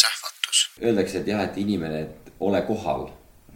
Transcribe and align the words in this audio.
sähvatus. 0.00 0.62
Öeldakse, 0.82 1.18
et 1.20 1.26
jah, 1.32 1.42
et 1.44 1.56
inimene, 1.58 2.00
et 2.00 2.32
ole 2.40 2.62
kohal, 2.62 3.06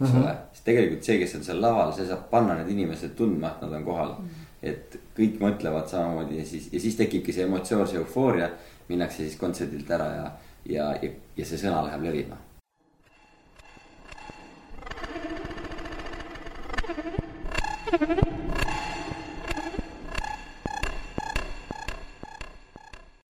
eks 0.01 0.11
Mhm. 0.13 0.23
ole. 0.23 0.35
siis 0.53 0.65
tegelikult 0.65 1.05
see, 1.05 1.19
kes 1.19 1.35
on 1.35 1.45
seal 1.45 1.61
laval, 1.63 1.93
see 1.93 2.07
saab 2.07 2.31
panna 2.31 2.55
need 2.55 2.69
inimesed 2.73 3.15
tundma, 3.17 3.49
et 3.55 3.63
nad 3.63 3.73
on 3.73 3.85
kohal. 3.85 4.15
et 4.63 4.97
kõik 5.17 5.39
mõtlevad 5.41 5.87
samamoodi 5.89 6.39
ja 6.39 6.45
siis, 6.45 6.67
ja 6.73 6.81
siis 6.81 6.97
tekibki 6.97 7.33
see 7.33 7.45
emotsioon, 7.45 7.87
see 7.89 7.97
eufooria. 7.99 8.51
minnakse 8.89 9.17
siis 9.17 9.37
kontserdilt 9.37 9.91
ära 9.91 10.07
ja, 10.17 10.31
ja, 10.67 10.87
ja, 11.03 11.11
ja 11.37 11.45
see 11.47 11.57
sõna 11.59 11.85
läheb 11.87 12.03
levima. 12.03 12.37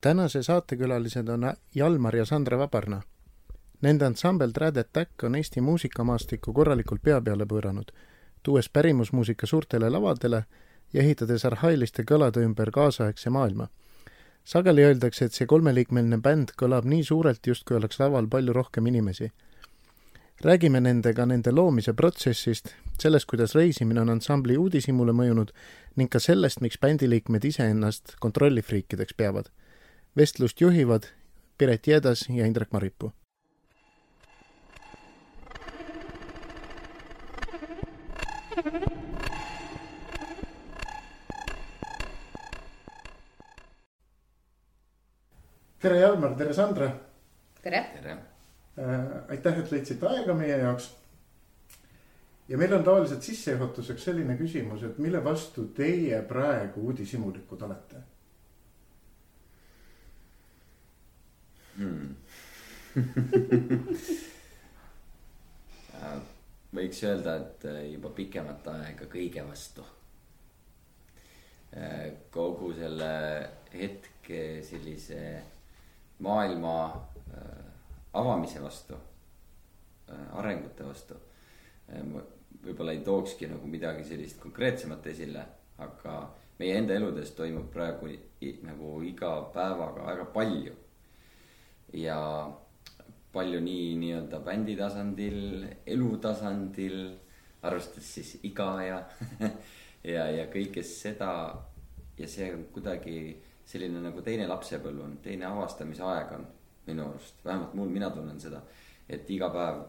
Tänase 0.01 0.43
saatekülalised 0.43 1.29
on 1.29 1.53
Jalmar 1.75 2.17
ja 2.17 2.25
Sandra 2.25 2.59
Vabarna. 2.59 3.03
Nende 3.83 4.05
ansambel 4.05 4.51
Trad 4.51 4.77
Attack 4.77 5.25
on 5.25 5.35
Eesti 5.35 5.61
muusikamaastikku 5.61 6.53
korralikult 6.53 7.03
pea 7.03 7.21
peale 7.21 7.47
pööranud, 7.47 7.93
tuues 8.43 8.69
pärimusmuusika 8.69 9.47
suurtele 9.47 9.91
lavadele 9.91 10.45
ja 10.93 11.03
ehitades 11.03 11.45
arhailiste 11.45 12.03
kõlade 12.03 12.45
ümber 12.45 12.71
kaasaegse 12.71 13.31
maailma. 13.31 13.69
sageli 14.45 14.85
öeldakse, 14.85 15.25
et 15.25 15.33
see 15.33 15.47
kolmeliikmeline 15.47 16.19
bänd 16.19 16.53
kõlab 16.57 16.85
nii 16.85 17.05
suurelt, 17.05 17.47
justkui 17.47 17.77
oleks 17.77 18.01
laval 18.01 18.27
palju 18.29 18.53
rohkem 18.53 18.87
inimesi. 18.87 19.33
räägime 20.45 20.81
nendega 20.81 21.27
nende 21.27 21.53
loomise 21.53 21.93
protsessist, 21.93 22.75
sellest, 22.99 23.27
kuidas 23.27 23.55
reisimine 23.55 24.01
on 24.01 24.09
ansambli 24.09 24.57
uudishimule 24.57 25.13
mõjunud 25.13 25.51
ning 25.97 26.11
ka 26.11 26.19
sellest, 26.19 26.61
miks 26.61 26.79
bändiliikmed 26.79 27.45
iseennast 27.45 28.15
kontrollifriikideks 28.21 29.15
peavad 29.15 29.51
vestlust 30.17 30.61
juhivad 30.61 31.07
Piret 31.59 31.87
Jedas 31.87 32.27
ja 32.29 32.47
Indrek 32.47 32.73
Maripuu. 32.73 33.13
tere, 45.81 45.99
Jalmar, 45.99 46.35
tere, 46.37 46.53
Sandra 46.55 46.91
tere. 47.63 47.85
tere. 47.95 48.17
äh,. 48.79 49.31
aitäh, 49.31 49.59
et 49.59 49.71
leidsite 49.73 50.07
aega 50.07 50.35
meie 50.35 50.59
jaoks. 50.59 50.91
ja 52.49 52.59
meil 52.59 52.75
on 52.75 52.85
tavaliselt 52.85 53.23
sissejuhatuseks 53.23 54.05
selline 54.05 54.37
küsimus, 54.37 54.83
et 54.83 54.99
mille 54.99 55.25
vastu 55.25 55.65
teie 55.65 56.23
praegu 56.23 56.81
uudishimulikud 56.81 57.63
olete? 57.63 58.10
Hmm. 61.81 62.17
võiks 66.75 67.01
öelda, 67.07 67.37
et 67.41 67.65
äh, 67.69 67.81
juba 67.95 68.11
pikemat 68.15 68.69
aega 68.75 69.09
kõige 69.11 69.47
vastu. 69.49 69.85
kogu 72.35 72.73
selle 72.75 73.11
hetke 73.71 74.41
sellise 74.67 75.21
maailma 76.19 76.73
äh, 76.91 77.61
avamise 78.19 78.59
vastu, 78.63 78.97
arengute 80.35 80.83
vastu. 80.85 81.15
võib-olla 82.65 82.93
ei 82.93 83.05
tookski 83.07 83.47
nagu 83.47 83.71
midagi 83.71 84.05
sellist 84.05 84.41
konkreetsemat 84.43 85.07
esile, 85.07 85.45
aga 85.79 86.17
meie 86.59 86.75
enda 86.77 86.95
eludes 86.99 87.31
toimub 87.39 87.71
praegu 87.73 88.11
nagu 88.67 89.03
iga 89.07 89.31
päevaga 89.55 90.07
väga 90.11 90.25
palju 90.35 90.75
ja 91.93 92.21
palju 93.33 93.61
nii 93.63 93.97
nii-öelda 94.01 94.41
bändi 94.45 94.77
tasandil, 94.79 95.67
elu 95.87 96.11
tasandil, 96.23 96.97
arvestades 97.63 98.15
siis 98.17 98.33
iga 98.49 98.71
ja, 98.83 99.03
ja, 100.15 100.27
ja 100.31 100.47
kõike 100.53 100.83
seda. 100.87 101.33
ja 102.21 102.27
see 102.29 102.51
on 102.53 102.67
kuidagi 102.73 103.21
selline 103.65 104.03
nagu 104.03 104.21
teine 104.23 104.49
lapsepõlv 104.51 105.05
on, 105.05 105.15
teine 105.25 105.47
avastamise 105.49 106.03
aeg 106.05 106.35
on 106.37 106.45
minu 106.87 107.07
arust, 107.07 107.39
vähemalt 107.45 107.75
mul, 107.79 107.89
mina 107.89 108.11
tunnen 108.11 108.41
seda, 108.41 108.61
et 109.09 109.31
iga 109.31 109.49
päev 109.55 109.85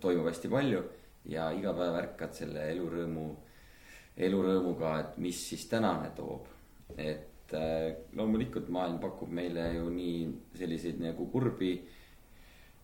toimub 0.00 0.28
hästi 0.30 0.50
palju 0.52 0.82
ja 1.28 1.50
iga 1.52 1.74
päev 1.76 1.98
ärkad 1.98 2.36
selle 2.36 2.68
elurõõmu, 2.72 3.26
elurõõmuga, 4.28 4.94
et 5.02 5.18
mis 5.22 5.40
siis 5.50 5.66
tänane 5.70 6.12
toob. 6.16 6.46
et 6.96 7.37
äh, 7.56 7.94
loomulikult 8.16 8.68
maailm 8.74 8.98
pakub 9.00 9.30
meile 9.32 9.70
ju 9.74 9.88
nii 9.90 10.18
selliseid 10.58 11.00
nagu 11.00 11.28
kurbi 11.32 11.72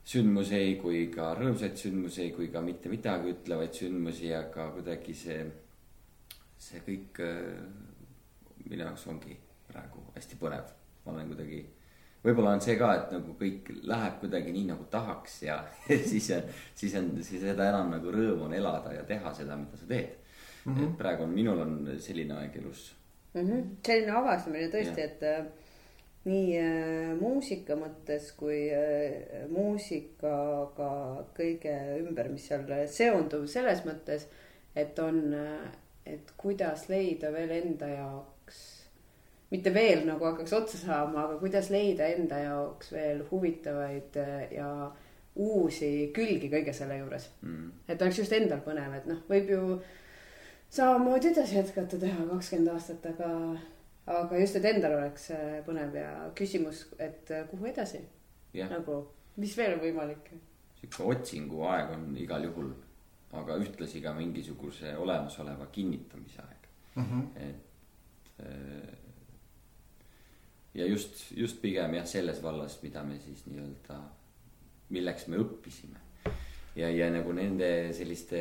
sündmuseid 0.04 0.80
kui 0.82 1.06
ka 1.12 1.32
rõõmsaid 1.38 1.78
sündmuseid 1.80 2.34
kui 2.36 2.50
ka 2.52 2.60
mitte 2.64 2.92
midagi 2.92 3.32
ütlevaid 3.32 3.72
sündmusi, 3.76 4.32
aga 4.36 4.69
kuidagi 4.75 5.14
see, 5.16 5.38
see 6.60 6.82
kõik 6.84 7.22
äh, 7.25 7.62
minu 8.69 8.84
jaoks 8.84 9.06
ongi 9.12 9.36
praegu 9.69 10.04
hästi 10.16 10.41
põnev. 10.41 10.69
ma 11.04 11.12
olen 11.12 11.28
kuidagi, 11.28 11.58
võib-olla 12.25 12.54
on 12.56 12.62
see 12.64 12.76
ka, 12.81 12.91
et 12.96 13.10
nagu 13.12 13.34
kõik 13.41 13.70
läheb 13.84 14.20
kuidagi 14.22 14.52
nii 14.52 14.69
nagu 14.70 14.86
tahaks 14.92 15.42
ja 15.44 15.58
siis 15.88 16.31
siis 16.81 16.94
on, 17.00 17.10
siis 17.22 17.44
seda 17.44 17.69
enam 17.72 17.92
nagu 17.92 18.12
rõõm 18.12 18.46
on 18.48 18.54
elada 18.56 18.92
ja 18.96 19.04
teha 19.08 19.32
seda, 19.36 19.56
mida 19.60 19.81
sa 19.81 19.88
teed 19.88 20.14
mm. 20.64 20.75
-hmm. 20.75 20.84
et 20.84 20.98
praegu 20.98 21.25
on, 21.25 21.34
minul 21.34 21.60
on 21.64 21.75
selline 21.98 22.36
aeg 22.41 22.56
elus. 22.62 22.94
mm. 23.34 23.41
-hmm. 23.41 23.77
selline 23.87 24.17
avastamine 24.19 24.71
tõesti, 24.72 25.05
et 25.05 25.22
äh, 25.22 25.45
nii 26.25 26.59
äh, 26.59 27.15
muusika 27.21 27.77
mõttes 27.77 28.31
kui 28.37 28.69
äh, 28.72 29.45
muusikaga 29.53 30.91
kõige 31.37 31.75
ümber, 32.00 32.31
mis 32.33 32.47
seal 32.49 32.67
seondub 32.87 33.47
selles 33.50 33.84
mõttes, 33.84 34.28
et 34.77 34.99
on, 34.99 35.21
et 36.06 36.33
kuidas 36.37 36.89
leida 36.89 37.33
veel 37.33 37.50
enda 37.61 37.89
jaoks, 37.89 38.62
mitte 39.50 39.75
veel 39.75 40.06
nagu 40.09 40.25
hakkaks 40.25 40.53
otsa 40.53 40.78
saama, 40.81 41.27
aga 41.27 41.39
kuidas 41.39 41.71
leida 41.71 42.09
enda 42.17 42.41
jaoks 42.43 42.93
veel 42.93 43.23
huvitavaid 43.31 44.17
äh, 44.17 44.47
ja 44.56 44.71
uusi 45.34 46.12
külgi 46.15 46.49
kõige 46.50 46.73
selle 46.73 46.99
juures 46.99 47.31
Mm. 47.43 47.71
et 47.89 48.03
oleks 48.03 48.19
just 48.19 48.33
endal 48.33 48.61
põnev, 48.62 48.94
et 48.94 49.06
noh, 49.06 49.19
võib 49.28 49.50
ju 49.50 49.62
samamoodi 50.75 51.31
edasi 51.31 51.57
jätkata 51.57 51.99
teha 52.01 52.27
kakskümmend 52.31 52.73
aastat, 52.73 53.07
aga, 53.12 53.29
aga 54.11 54.41
just, 54.41 54.59
et 54.59 54.67
endal 54.73 54.97
oleks 54.99 55.29
äh, 55.35 55.61
põnev 55.67 55.95
ja 55.99 56.09
küsimus, 56.39 56.87
et 56.99 57.31
äh, 57.35 57.47
kuhu 57.51 57.69
edasi 57.71 58.01
jah, 58.55 58.73
nagu, 58.73 59.01
mis 59.41 59.55
veel 59.59 59.77
on 59.77 59.85
võimalik. 59.85 60.33
sihuke 60.81 61.07
otsinguaeg 61.15 61.95
on 61.95 62.11
igal 62.21 62.49
juhul, 62.49 62.73
aga 63.39 63.59
ühtlasi 63.62 64.03
ka 64.03 64.15
mingisuguse 64.17 64.97
olemasoleva 64.99 65.71
kinnitamise 65.73 66.43
aeg, 66.43 66.69
mm. 66.97 67.09
-hmm. 67.11 67.49
et 67.49 68.43
äh, 68.43 68.99
ja 70.75 70.87
just, 70.87 71.31
just 71.37 71.62
pigem 71.62 71.95
jah, 71.95 72.06
selles 72.06 72.43
vallas, 72.43 72.81
mida 72.83 73.05
me 73.05 73.19
siis 73.19 73.47
nii-öelda, 73.47 74.01
milleks 74.91 75.29
me 75.29 75.39
õppisime. 75.39 76.01
ja, 76.77 76.91
ja 76.91 77.11
nagu 77.11 77.33
nende 77.33 77.93
selliste 77.93 78.41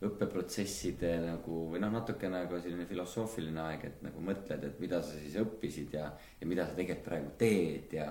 õppeprotsesside 0.00 1.10
nagu 1.26 1.66
või 1.74 1.80
noh, 1.82 1.90
natukene 1.92 2.46
ka 2.48 2.60
selline 2.62 2.86
filosoofiline 2.88 3.60
aeg, 3.66 3.82
et 3.84 4.04
nagu 4.06 4.22
mõtled, 4.24 4.62
et 4.64 4.78
mida 4.80 5.02
sa 5.04 5.18
siis 5.18 5.36
õppisid 5.42 5.92
ja, 5.98 6.06
ja 6.40 6.48
mida 6.48 6.64
sa 6.64 6.76
tegelikult 6.78 7.08
praegu 7.10 7.32
teed 7.40 7.92
ja. 7.98 8.08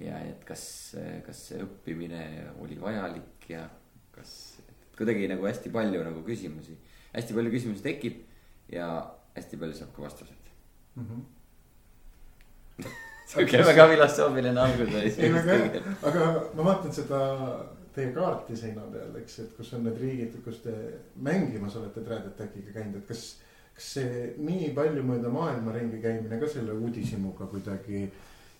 ja 0.00 0.20
et 0.30 0.44
kas, 0.48 0.62
kas 1.26 1.42
see 1.50 1.60
õppimine 1.60 2.22
oli 2.64 2.78
vajalik 2.80 3.50
ja 3.52 3.66
kas 4.14 4.32
kuidagi 4.96 5.28
nagu 5.28 5.44
hästi 5.48 5.72
palju 5.72 6.00
nagu 6.06 6.22
küsimusi, 6.24 6.78
hästi 7.12 7.36
palju 7.36 7.52
küsimusi 7.52 7.84
tekib 7.84 8.22
ja 8.72 8.88
hästi 9.36 9.60
palju 9.60 9.76
saab 9.76 9.92
ka 9.96 10.06
vastuseid. 10.06 10.48
Mm 10.96 11.06
-hmm. 11.06 12.88
sihuke 13.26 13.60
väga 13.66 13.88
filosoofiline 13.92 14.60
algus 14.60 14.94
ei, 14.94 15.32
väga 15.34 15.52
hea 15.52 15.68
oli. 15.68 15.82
aga 16.08 16.30
ma 16.54 16.64
vaatan 16.64 16.92
seda 16.92 17.20
teie 17.94 18.12
kaarti 18.14 18.56
seina 18.56 18.82
peal, 18.92 19.14
eks, 19.20 19.38
et 19.44 19.54
kus 19.56 19.72
on 19.76 19.84
need 19.86 19.98
riigid, 20.00 20.36
kus 20.44 20.62
te 20.64 20.74
mängimas 21.26 21.76
olete 21.80 22.04
Trad 22.06 22.28
Attackiga 22.32 22.74
käinud, 22.76 23.00
et 23.02 23.08
kas. 23.08 23.30
kas 23.74 23.92
see 23.94 24.34
nii 24.44 24.72
palju 24.76 25.02
mööda 25.06 25.30
maailma 25.32 25.72
ringi 25.72 26.00
käimine 26.02 26.36
ka 26.40 26.48
selle 26.50 26.74
uudishimuga 26.74 27.46
kuidagi 27.48 28.02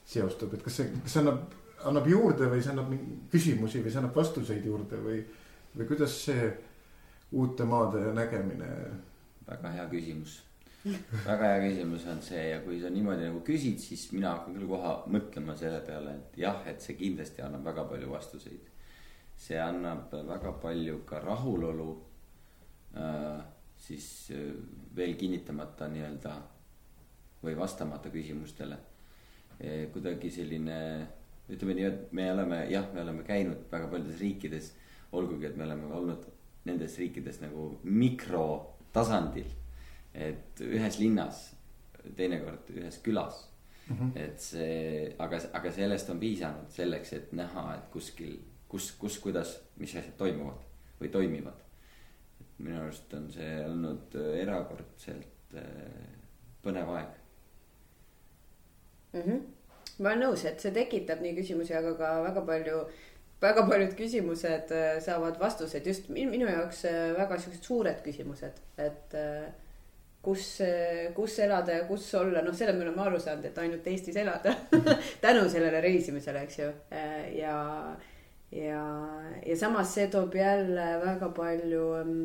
seostub, 0.07 0.55
et 0.55 0.63
kas 0.65 0.79
see, 0.81 0.93
kas 1.05 1.17
see 1.17 1.23
annab, 1.23 1.43
annab 1.91 2.09
juurde 2.09 2.49
või 2.51 2.63
see 2.65 2.73
annab 2.73 2.93
küsimusi 3.33 3.83
või 3.85 3.93
see 3.93 4.01
annab 4.01 4.17
vastuseid 4.17 4.67
juurde 4.67 5.01
või. 5.05 5.23
või 5.77 5.87
kuidas 5.87 6.15
see 6.25 6.49
uute 7.33 7.65
maade 7.65 8.13
nägemine, 8.17 8.71
väga 9.47 9.75
hea 9.77 9.85
küsimus. 9.91 10.41
väga 11.27 11.53
hea 11.53 11.61
küsimus 11.69 12.07
on 12.09 12.23
see 12.25 12.49
ja 12.49 12.61
kui 12.65 12.81
sa 12.81 12.91
niimoodi 12.91 13.29
nagu 13.29 13.43
küsid, 13.47 13.79
siis 13.79 14.09
mina 14.13 14.33
hakkan 14.35 14.57
küll 14.57 14.71
kohe 14.71 14.97
mõtlema 15.13 15.57
selle 15.57 15.81
peale, 15.87 16.17
et 16.17 16.43
jah, 16.47 16.63
et 16.67 16.81
see 16.81 16.97
kindlasti 16.99 17.45
annab 17.45 17.69
väga 17.71 17.85
palju 17.93 18.11
vastuseid. 18.11 18.70
See 19.41 19.59
annab 19.61 20.13
väga 20.13 20.53
palju 20.63 21.01
ka 21.09 21.21
rahulolu 21.25 21.91
äh,. 22.97 23.41
siis 23.81 24.31
äh, 24.37 24.53
veel 24.97 25.15
kinnitamata 25.17 25.89
nii-öelda 25.89 26.35
või 27.43 27.57
vastamata 27.57 28.11
küsimustele. 28.13 28.77
kuidagi 29.93 30.31
selline 30.33 30.77
ütleme 31.53 31.75
nii, 31.77 31.85
et 31.85 32.13
me 32.17 32.31
oleme 32.33 32.61
jah, 32.71 32.87
me 32.95 33.03
oleme 33.03 33.25
käinud 33.27 33.67
väga 33.73 33.89
paljudes 33.93 34.21
riikides, 34.21 34.71
olgugi 35.13 35.51
et 35.51 35.57
me 35.57 35.67
oleme 35.67 35.91
olnud 35.99 36.25
nendes 36.69 36.97
riikides 37.01 37.41
nagu 37.45 37.67
mikrotasandil. 37.85 39.57
et 40.15 40.61
ühes 40.67 40.97
linnas, 40.99 41.53
teinekord 42.17 42.71
ühes 42.75 42.97
külas 42.99 43.45
mm. 43.87 43.97
-hmm. 43.97 44.17
et 44.19 44.41
see, 44.41 45.15
aga, 45.19 45.39
aga 45.53 45.73
sellest 45.73 46.11
on 46.11 46.19
piisanud 46.19 46.71
selleks, 46.75 47.13
et 47.13 47.33
näha, 47.33 47.75
et 47.75 47.93
kuskil, 47.93 48.39
kus, 48.71 48.93
kus, 48.99 49.19
kuidas, 49.23 49.59
mis 49.77 49.95
asjad 49.97 50.17
toimuvad 50.19 50.63
või 51.01 51.11
toimivad. 51.13 51.67
et 52.41 52.63
minu 52.65 52.81
arust 52.81 53.15
on 53.19 53.31
see 53.33 53.57
olnud 53.67 54.15
erakordselt 54.41 55.59
äh, 55.59 56.21
põnev 56.65 56.95
aeg 56.97 57.21
mm. 59.13 59.23
-hmm. 59.23 59.41
ma 59.99 60.09
olen 60.09 60.27
nõus, 60.27 60.45
et 60.49 60.61
see 60.61 60.75
tekitab 60.75 61.23
nii 61.25 61.37
küsimusi, 61.39 61.75
aga 61.77 61.95
ka 61.99 62.11
väga 62.27 62.45
palju, 62.47 62.83
väga 63.43 63.65
paljud 63.69 63.97
küsimused 63.99 64.75
äh, 64.77 64.93
saavad 65.05 65.41
vastused 65.41 65.87
just 65.87 66.09
minu 66.13 66.47
jaoks 66.47 66.85
äh, 66.91 67.01
väga 67.19 67.39
siuksed 67.39 67.67
suured 67.67 68.05
küsimused, 68.05 68.63
et 68.79 69.19
äh, 69.19 69.51
kus, 70.23 70.47
kus 71.17 71.39
elada 71.41 71.79
ja 71.79 71.85
kus 71.89 72.11
olla, 72.15 72.43
noh, 72.45 72.55
selle 72.57 72.75
me 72.77 72.85
oleme 72.85 73.03
aru 73.03 73.21
saanud, 73.21 73.45
et 73.49 73.59
ainult 73.59 73.87
Eestis 73.89 74.17
elada 74.21 74.53
tänu 75.25 75.49
sellele 75.49 75.81
reisimisele, 75.81 76.43
eks 76.45 76.59
ju. 76.59 76.73
ja, 77.39 77.55
ja, 78.53 78.85
ja 79.47 79.57
samas 79.57 79.95
see 79.95 80.09
toob 80.13 80.35
jälle 80.35 80.87
väga 81.05 81.29
palju 81.37 81.85
um, 82.01 82.17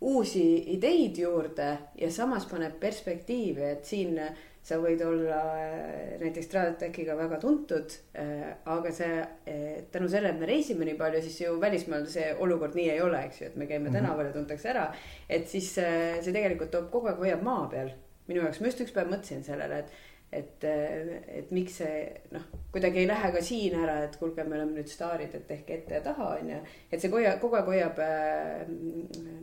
uusi 0.00 0.46
ideid 0.74 1.18
juurde 1.18 1.76
ja 1.98 2.10
samas 2.10 2.46
paneb 2.50 2.80
perspektiivi, 2.80 3.68
et 3.74 3.84
siin 3.86 4.18
sa 4.62 4.78
võid 4.78 5.00
olla 5.02 5.38
äh, 5.58 6.12
näiteks 6.20 6.50
Tradetechiga 6.50 7.16
väga 7.18 7.38
tuntud, 7.42 7.94
äh, 8.18 8.52
aga 8.70 8.92
see, 8.94 9.16
äh, 9.50 9.80
tänu 9.94 10.10
sellele, 10.10 10.36
et 10.36 10.42
me 10.42 10.48
reisime 10.50 10.86
nii 10.86 10.94
palju, 11.00 11.22
siis 11.24 11.40
ju 11.42 11.56
välismaal 11.62 12.06
see 12.10 12.28
olukord 12.44 12.78
nii 12.78 12.92
ei 12.94 13.02
ole, 13.02 13.24
eks 13.26 13.42
ju, 13.42 13.50
et 13.50 13.58
me 13.58 13.66
käime 13.66 13.88
-hmm. 13.88 13.98
tänaval 13.98 14.30
ja 14.30 14.32
tuntakse 14.32 14.70
ära. 14.70 14.86
et 15.28 15.48
siis 15.48 15.74
see 15.74 16.32
tegelikult 16.32 16.70
toob 16.70 16.90
kogu 16.90 17.10
aeg 17.10 17.18
hoiab 17.18 17.42
maa 17.42 17.66
peal. 17.66 17.90
minu 18.26 18.40
jaoks, 18.42 18.60
ma 18.60 18.66
just 18.66 18.80
üks 18.80 18.94
päev 18.94 19.10
mõtlesin 19.10 19.42
sellele, 19.42 19.78
et, 19.78 19.90
et, 20.32 20.64
et 20.64 21.50
miks 21.52 21.78
see 21.82 21.96
noh, 22.32 22.44
kuidagi 22.72 23.02
ei 23.02 23.08
lähe 23.08 23.32
ka 23.34 23.42
siin 23.44 23.76
ära, 23.78 23.98
et 24.06 24.16
kuulge, 24.20 24.44
me 24.48 24.56
oleme 24.58 24.78
nüüd 24.78 24.88
staarid, 24.90 25.34
et 25.36 25.46
tehke 25.48 25.76
ette 25.78 25.98
ja 25.98 26.04
taha, 26.04 26.30
on 26.40 26.54
ju. 26.54 26.60
et 26.90 27.00
see 27.00 27.12
hoia, 27.12 27.34
kogu 27.42 27.58
aeg 27.58 27.68
hoiab 27.72 28.00
äh, 28.04 28.62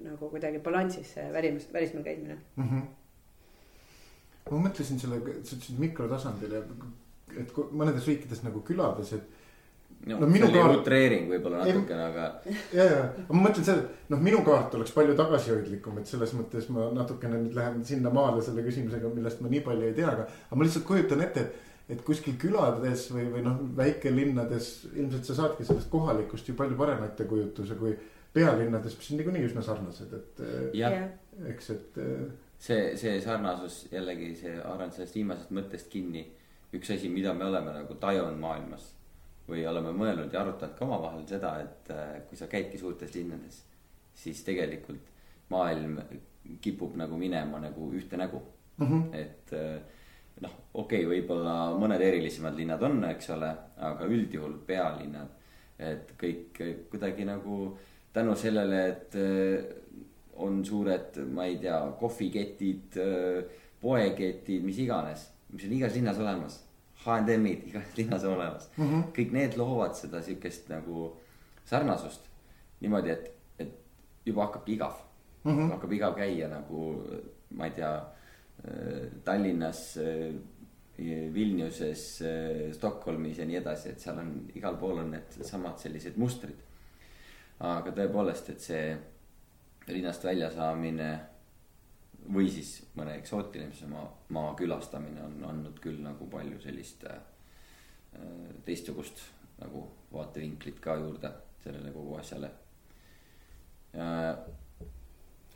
nagu 0.05 0.31
kuidagi 0.31 0.63
balansis 0.65 1.13
see 1.17 1.27
välis, 1.33 1.69
välismaal 1.73 2.07
käimine 2.07 2.39
mm. 2.55 2.71
-hmm 2.71 2.87
ma 4.49 4.63
mõtlesin 4.65 4.97
selle, 4.97 5.19
sa 5.43 5.55
ütlesid 5.55 5.77
mikrotasandil 5.81 6.55
ja 6.57 6.63
et 7.37 7.51
mõnedes 7.69 8.07
riikides 8.09 8.41
nagu 8.45 8.63
külades, 8.65 9.13
et. 9.17 9.35
No, 10.07 10.19
no 10.19 10.27
oli 10.27 10.51
kaart... 10.53 10.75
utreering 10.79 11.29
võib-olla 11.31 11.63
natukene, 11.63 12.03
aga. 12.05 12.27
ja, 12.75 12.85
ja, 12.85 12.99
ma 13.29 13.41
mõtlen 13.45 13.65
seda, 13.67 13.83
et 13.83 14.11
noh, 14.13 14.21
minu 14.23 14.41
kaart 14.47 14.75
oleks 14.79 14.93
palju 14.95 15.15
tagasihoidlikum, 15.19 15.99
et 15.99 16.11
selles 16.11 16.33
mõttes 16.37 16.69
ma 16.73 16.87
natukene 16.95 17.41
nüüd 17.43 17.57
lähen 17.57 17.81
sinnamaale 17.87 18.43
selle 18.45 18.63
küsimusega, 18.65 19.11
millest 19.15 19.43
ma 19.43 19.51
nii 19.51 19.63
palju 19.65 19.89
ei 19.89 19.97
tea, 19.97 20.11
aga. 20.13 20.27
aga 20.47 20.59
ma 20.59 20.67
lihtsalt 20.67 20.87
kujutan 20.87 21.23
ette, 21.25 21.45
et, 21.45 21.79
et 21.95 22.03
kuskil 22.07 22.37
külades 22.41 23.07
või, 23.13 23.27
või 23.33 23.43
noh, 23.45 23.59
väikelinnades 23.79 24.71
ilmselt 24.93 25.27
sa 25.27 25.39
saadki 25.41 25.67
sellest 25.67 25.91
kohalikust 25.91 26.47
ju 26.47 26.55
palju 26.59 26.79
parema 26.79 27.09
ettekujutuse 27.09 27.79
kui 27.79 27.95
pealinnades, 28.33 28.95
mis 28.95 29.09
on 29.11 29.19
niikuinii 29.19 29.47
üsna 29.49 29.65
sarnased, 29.65 30.13
et. 30.15 30.45
eks, 31.49 31.73
et 31.75 31.99
see, 32.61 32.93
see 32.99 33.17
sarnasus 33.23 33.81
jällegi, 33.91 34.31
see 34.37 34.53
haaran 34.61 34.93
sellest 34.95 35.17
viimasest 35.17 35.51
mõttest 35.55 35.91
kinni. 35.91 36.27
üks 36.69 36.91
asi, 36.93 37.09
mida 37.09 37.33
me 37.33 37.47
oleme 37.49 37.71
nagu 37.73 37.95
tajunud 37.97 38.37
maailmas 38.37 38.83
või 39.49 39.65
oleme 39.67 39.91
mõelnud 39.95 40.33
ja 40.33 40.43
arutanud 40.43 40.75
ka 40.77 40.85
omavahel 40.85 41.25
seda, 41.27 41.53
et 41.63 41.91
äh, 41.93 42.11
kui 42.29 42.37
sa 42.39 42.47
käidki 42.51 42.79
suurtes 42.81 43.13
linnades, 43.15 43.63
siis 44.15 44.43
tegelikult 44.45 45.09
maailm 45.49 45.97
kipub 46.61 46.95
nagu 46.97 47.17
minema 47.17 47.61
nagu 47.61 47.89
ühte 47.97 48.17
nägu 48.17 48.41
mm. 48.77 48.85
-hmm. 48.85 49.15
et 49.15 49.53
äh, 49.53 49.81
noh, 50.41 50.55
okei 50.73 51.05
okay,, 51.05 51.09
võib-olla 51.13 51.55
mõned 51.79 52.01
erilisemad 52.01 52.55
linnad 52.55 52.83
on, 52.83 53.03
eks 53.09 53.29
ole, 53.35 53.51
aga 53.77 54.05
üldjuhul 54.05 54.57
pealinnad, 54.67 55.35
et 55.79 56.13
kõik 56.19 56.61
kuidagi 56.91 57.25
nagu 57.25 57.77
tänu 58.13 58.35
sellele, 58.35 58.87
et 58.87 59.15
äh, 59.15 59.75
on 60.39 60.63
suured, 60.65 61.19
ma 61.33 61.45
ei 61.45 61.57
tea, 61.59 61.79
kohviketid, 61.99 62.95
poeketid, 63.81 64.63
mis 64.63 64.77
iganes, 64.79 65.25
mis 65.51 65.65
on 65.65 65.73
igas 65.75 65.95
linnas 65.95 66.19
olemas. 66.19 66.68
H&M-id 67.05 67.67
igas 67.69 67.95
linnas 67.97 68.23
on 68.23 68.33
olemas 68.33 68.69
mm, 68.77 68.85
-hmm. 68.85 69.03
kõik 69.15 69.31
need 69.31 69.57
loovad 69.57 69.95
seda 69.95 70.21
sihukest 70.21 70.69
nagu 70.69 71.13
sarnasust. 71.65 72.21
niimoodi, 72.79 73.09
et, 73.09 73.31
et 73.59 73.71
juba 74.25 74.45
hakkabki 74.45 74.73
igav 74.73 74.95
mm, 75.43 75.51
-hmm. 75.51 75.71
hakkab 75.71 75.91
igav 75.91 76.15
käia 76.15 76.47
nagu, 76.47 77.03
ma 77.51 77.65
ei 77.65 77.71
tea, 77.71 77.93
Tallinnas. 79.23 79.99
Vilniuses, 81.33 82.23
Stockholmis 82.75 83.37
ja 83.37 83.45
nii 83.45 83.55
edasi, 83.55 83.89
et 83.89 83.99
seal 83.99 84.17
on 84.19 84.33
igal 84.55 84.75
pool 84.75 84.97
on 84.97 85.11
need 85.11 85.37
samad 85.47 85.77
sellised 85.79 86.17
mustrid. 86.17 86.57
aga 87.59 87.91
tõepoolest, 87.91 88.49
et 88.49 88.59
see 88.59 88.97
linnast 89.87 90.23
väljasaamine 90.23 91.19
või 92.33 92.49
siis 92.51 92.75
mõne 92.97 93.15
eksootilisema 93.19 93.95
maa, 93.97 94.13
maa 94.35 94.53
külastamine 94.57 95.23
on 95.25 95.43
andnud 95.49 95.79
küll 95.83 95.99
nagu 96.03 96.27
palju 96.29 96.61
sellist 96.61 97.05
äh, 97.09 97.19
teistsugust 98.65 99.25
nagu 99.59 99.83
vaatevinklit 100.13 100.79
ka 100.83 100.95
juurde 100.99 101.31
sellele 101.63 101.91
kogu 101.93 102.15
asjale. 102.19 102.49
aga, 103.93 104.45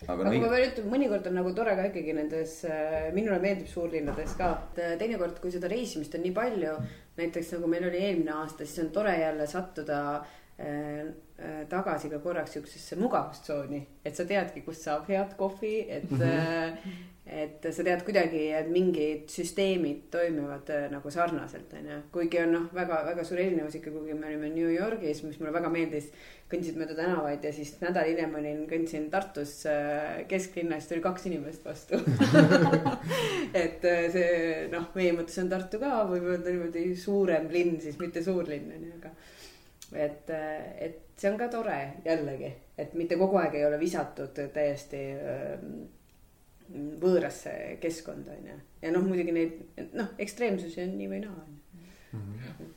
aga 0.08 0.24
no, 0.26 0.32
ma 0.42 0.50
pean 0.52 0.68
ütlema, 0.68 0.92
mõnikord 0.96 1.30
on 1.30 1.38
nagu 1.40 1.54
tore 1.56 1.76
ka 1.78 1.88
ikkagi 1.92 2.16
nendes 2.18 2.60
äh,, 2.68 3.10
minule 3.16 3.40
meeldib 3.44 3.70
suurlinnades 3.70 4.36
ka, 4.40 4.52
et 4.74 4.82
äh, 4.84 4.96
teinekord, 5.00 5.40
kui 5.40 5.54
seda 5.54 5.70
reisimist 5.72 6.18
on 6.18 6.26
nii 6.26 6.36
palju. 6.36 6.78
näiteks 7.18 7.54
nagu 7.56 7.70
meil 7.70 7.86
oli 7.88 8.02
eelmine 8.02 8.34
aasta, 8.34 8.66
siis 8.66 8.82
on 8.84 8.90
tore 8.96 9.14
jälle 9.20 9.48
sattuda 9.48 10.00
äh, 10.16 10.24
Äh, 10.24 10.43
tagasi 11.70 12.10
ka 12.12 12.20
korraks 12.24 12.54
siuksesse 12.56 12.98
mugavustsooni, 13.00 13.82
et 14.06 14.16
sa 14.16 14.26
teadki, 14.30 14.62
kust 14.66 14.86
saab 14.86 15.10
head 15.10 15.34
kohvi, 15.38 15.80
et 15.90 16.12
mm. 16.12 16.20
-hmm. 16.20 17.02
et 17.26 17.66
sa 17.72 17.84
tead 17.84 18.04
kuidagi, 18.06 18.52
et 18.52 18.70
mingid 18.70 19.30
süsteemid 19.32 20.10
toimivad 20.12 20.70
äh, 20.70 20.92
nagu 20.92 21.12
sarnaselt, 21.12 21.74
on 21.74 21.90
ju. 21.90 21.98
kuigi 22.12 22.40
on 22.40 22.52
noh, 22.52 22.68
väga-väga 22.76 23.24
suur 23.24 23.40
erinevus 23.40 23.76
ikka, 23.76 23.92
kuigi 23.92 24.14
me 24.14 24.28
olime 24.28 24.50
New 24.50 24.74
Yorgis, 24.76 25.24
mis 25.24 25.40
mulle 25.40 25.54
väga 25.54 25.70
meeldis. 25.70 26.12
kõndisid 26.54 26.76
mööda 26.78 26.94
tänavaid 26.94 27.44
ja 27.44 27.54
siis 27.54 27.72
nädal 27.82 28.06
hiljem 28.06 28.36
olin, 28.36 28.68
kõndsin 28.70 29.10
Tartus 29.10 29.64
kesklinnas, 30.28 30.88
tuli 30.88 31.02
kaks 31.02 31.26
inimest 31.26 31.66
vastu 31.66 31.98
et 33.64 33.82
see 33.82 34.68
noh, 34.72 34.86
meie 34.94 35.16
mõttes 35.18 35.40
on 35.42 35.50
Tartu 35.50 35.80
ka 35.80 36.04
võib-olla 36.12 36.46
niimoodi 36.46 36.96
suurem 36.96 37.50
linn, 37.50 37.80
siis 37.82 37.98
mitte 37.98 38.22
suurlinn 38.24 38.70
on 38.76 38.86
ju, 38.86 38.94
aga 39.00 39.16
et, 39.96 40.30
et 40.30 41.02
see 41.18 41.32
on 41.32 41.38
ka 41.40 41.50
tore 41.52 41.78
jällegi, 42.06 42.52
et 42.78 42.94
mitte 43.00 43.18
kogu 43.20 43.40
aeg 43.42 43.58
ei 43.60 43.66
ole 43.68 43.80
visatud 43.82 44.40
täiesti 44.54 45.02
ähm, 45.14 45.84
võõrasse 47.02 47.54
keskkonda 47.82 48.38
onju. 48.38 48.60
ja 48.82 48.94
noh, 48.94 49.04
muidugi 49.06 49.36
neid 49.36 49.92
noh, 49.94 50.14
ekstreemsusi 50.22 50.86
on 50.86 50.96
nii 51.00 51.12
või 51.12 51.22
naa 51.26 51.36
onju. 51.36 51.60
Mhm. 52.14 52.72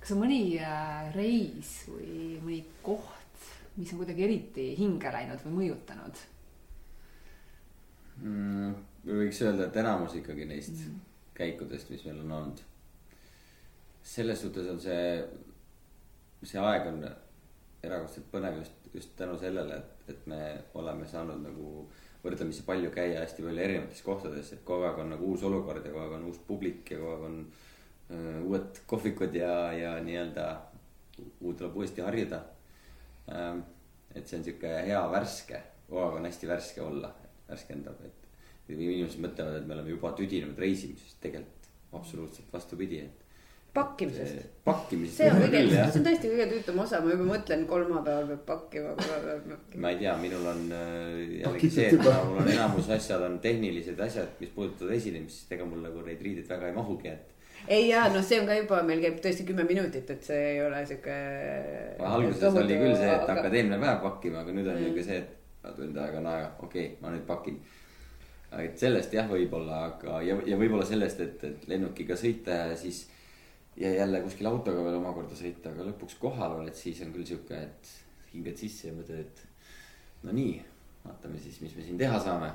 kas 0.00 0.14
on 0.14 0.22
mõni 0.22 0.40
äh, 0.62 1.10
reis 1.14 1.76
või 1.90 2.38
mõni 2.42 2.62
koht, 2.86 3.46
mis 3.76 3.92
on 3.92 4.02
kuidagi 4.02 4.24
eriti 4.24 4.70
hinge 4.78 5.12
läinud 5.12 5.42
või 5.46 5.56
mõjutanud 5.60 6.24
mm,? 8.22 8.76
võiks 9.06 9.42
öelda, 9.44 9.68
et 9.68 9.76
enamus 9.82 10.16
ikkagi 10.18 10.46
neist 10.48 10.74
mm. 10.74 11.02
käikudest, 11.36 11.90
mis 11.92 12.04
meil 12.08 12.22
on 12.24 12.32
olnud. 12.40 12.62
selles 14.06 14.40
suhtes 14.40 14.68
on 14.70 14.80
see, 14.80 15.24
see 16.42 16.60
aeg 16.60 16.88
on 16.90 17.04
erakordselt 17.86 18.26
põnev 18.32 18.58
just, 18.60 18.90
just 18.94 19.14
tänu 19.18 19.38
sellele, 19.40 19.78
et, 19.78 20.10
et 20.14 20.26
me 20.30 20.40
oleme 20.74 21.06
saanud 21.08 21.42
nagu 21.42 21.86
võrdlemisi 22.24 22.64
palju 22.66 22.90
käia 22.94 23.22
hästi 23.22 23.44
palju 23.44 23.62
erinevates 23.62 24.02
kohtades, 24.02 24.52
et 24.52 24.64
kogu 24.66 24.86
aeg 24.88 24.98
on 25.02 25.14
nagu 25.14 25.30
uus 25.32 25.44
olukord 25.46 25.84
ja 25.84 25.92
kogu 25.92 26.04
aeg 26.04 26.16
on 26.18 26.26
uus 26.30 26.40
publik 26.48 26.90
ja 26.90 26.98
kogu 27.00 27.12
aeg 27.12 27.26
on 27.28 27.38
uh, 27.46 28.40
uued 28.48 28.82
kohvikud 28.90 29.36
ja, 29.38 29.52
ja 29.76 29.94
nii-öelda 30.02 30.46
uut 31.40 31.56
tuleb 31.56 31.76
uuesti 31.76 32.04
harjuda 32.04 32.42
um,. 33.32 33.64
et 34.16 34.24
see 34.28 34.38
on 34.38 34.44
sihuke 34.46 34.70
hea 34.86 35.00
värske, 35.12 35.58
kogu 35.86 36.00
aeg 36.00 36.14
on 36.20 36.28
hästi 36.28 36.48
värske 36.48 36.80
olla, 36.80 37.10
värskendab, 37.50 38.00
et 38.06 38.72
inimesed 38.72 39.20
mõtlevad, 39.22 39.60
et 39.60 39.66
me 39.68 39.76
oleme 39.76 39.92
juba 39.92 40.12
tüdinenud 40.16 40.58
reisimisest, 40.58 41.18
tegelikult 41.22 41.68
absoluutselt 41.96 42.48
vastupidi, 42.52 43.02
et 43.04 43.25
pakkimisest. 43.76 44.42
pakkimisest. 44.64 45.20
see 45.20 45.28
on 45.30 45.44
kõige, 45.44 45.60
see 45.76 46.00
on 46.00 46.08
tõesti 46.08 46.32
kõige 46.32 46.48
tüütum 46.52 46.82
osa, 46.84 47.00
ma 47.04 47.12
juba 47.12 47.28
mõtlen, 47.28 47.62
kolmapäeval 47.70 48.26
peab 48.32 48.42
pakkima, 48.48 48.96
kolmapäeval 48.98 49.40
peab 49.44 49.54
pakkima. 49.54 49.84
ma 49.84 49.92
ei 49.92 50.02
tea, 50.02 50.16
minul 50.24 50.50
on 50.52 50.66
äh, 50.80 51.22
jällegi 51.42 51.72
see, 51.76 51.86
et 51.92 52.04
mul 52.08 52.42
on 52.42 52.52
enamus 52.56 52.90
asjad 52.98 53.24
on 53.28 53.38
tehnilised 53.44 54.04
asjad, 54.08 54.34
mis 54.42 54.52
puudutavad 54.56 54.96
esinemist, 54.98 55.42
siis 55.42 55.56
ega 55.58 55.68
mul 55.68 55.84
nagu 55.86 56.04
neid 56.08 56.22
riideid 56.24 56.52
väga 56.56 56.72
ei 56.72 56.76
mahugi, 56.76 57.14
et. 57.14 57.32
ei 57.78 57.88
jaa, 57.90 58.08
no 58.14 58.24
see 58.24 58.42
on 58.42 58.50
ka 58.50 58.58
juba, 58.58 58.82
meil 58.90 59.02
käib 59.04 59.22
tõesti 59.24 59.48
kümme 59.48 59.68
minutit, 59.68 60.10
et 60.16 60.30
see 60.32 60.42
ei 60.52 60.60
ole 60.66 60.84
sihuke. 60.88 61.16
alguses 62.10 62.62
oli 62.64 62.84
küll 62.84 62.98
see, 62.98 63.10
et 63.14 63.34
hakkad 63.34 63.52
eelmine 63.52 63.82
päev 63.82 64.04
pakkima, 64.08 64.44
aga 64.44 64.56
nüüd 64.56 64.72
on 64.72 64.80
niuke 64.82 65.04
see, 65.06 65.24
et 65.24 65.36
tund 65.74 65.98
aega 65.98 66.20
on 66.20 66.30
aega, 66.30 66.52
okei 66.62 66.86
okay,, 66.86 66.96
ma 67.02 67.12
nüüd 67.14 67.26
pakin. 67.26 67.58
et 68.62 68.78
sellest 68.78 69.12
jah, 69.12 69.26
võib-olla, 69.28 69.82
aga 69.90 70.20
ja, 70.24 70.36
ja 70.46 70.56
võib-olla 70.58 70.86
sellest, 70.86 71.20
et, 71.20 71.44
et 71.44 71.68
lennukiga 71.68 72.16
sõita 72.18 72.62
ja 72.70 72.78
siis. 72.78 73.06
Ja 73.76 73.92
jälle 73.94 74.20
kuskil 74.24 74.48
autoga 74.50 74.84
veel 74.84 74.98
omakorda 75.00 75.38
sõita, 75.38 75.72
aga 75.72 75.88
lõpuks 75.90 76.18
kohal 76.20 76.58
oled, 76.60 76.74
siis 76.76 77.02
on 77.04 77.12
küll 77.14 77.26
sihuke, 77.28 77.58
et 77.68 77.92
hingad 78.32 78.60
sisse 78.60 78.90
ja 78.90 78.96
mõtled, 78.96 79.26
et 79.26 80.24
no 80.24 80.36
nii, 80.36 80.54
vaatame 81.04 81.40
siis, 81.42 81.60
mis 81.64 81.76
me 81.76 81.84
siin 81.84 81.98
teha 82.00 82.20
saame. 82.22 82.52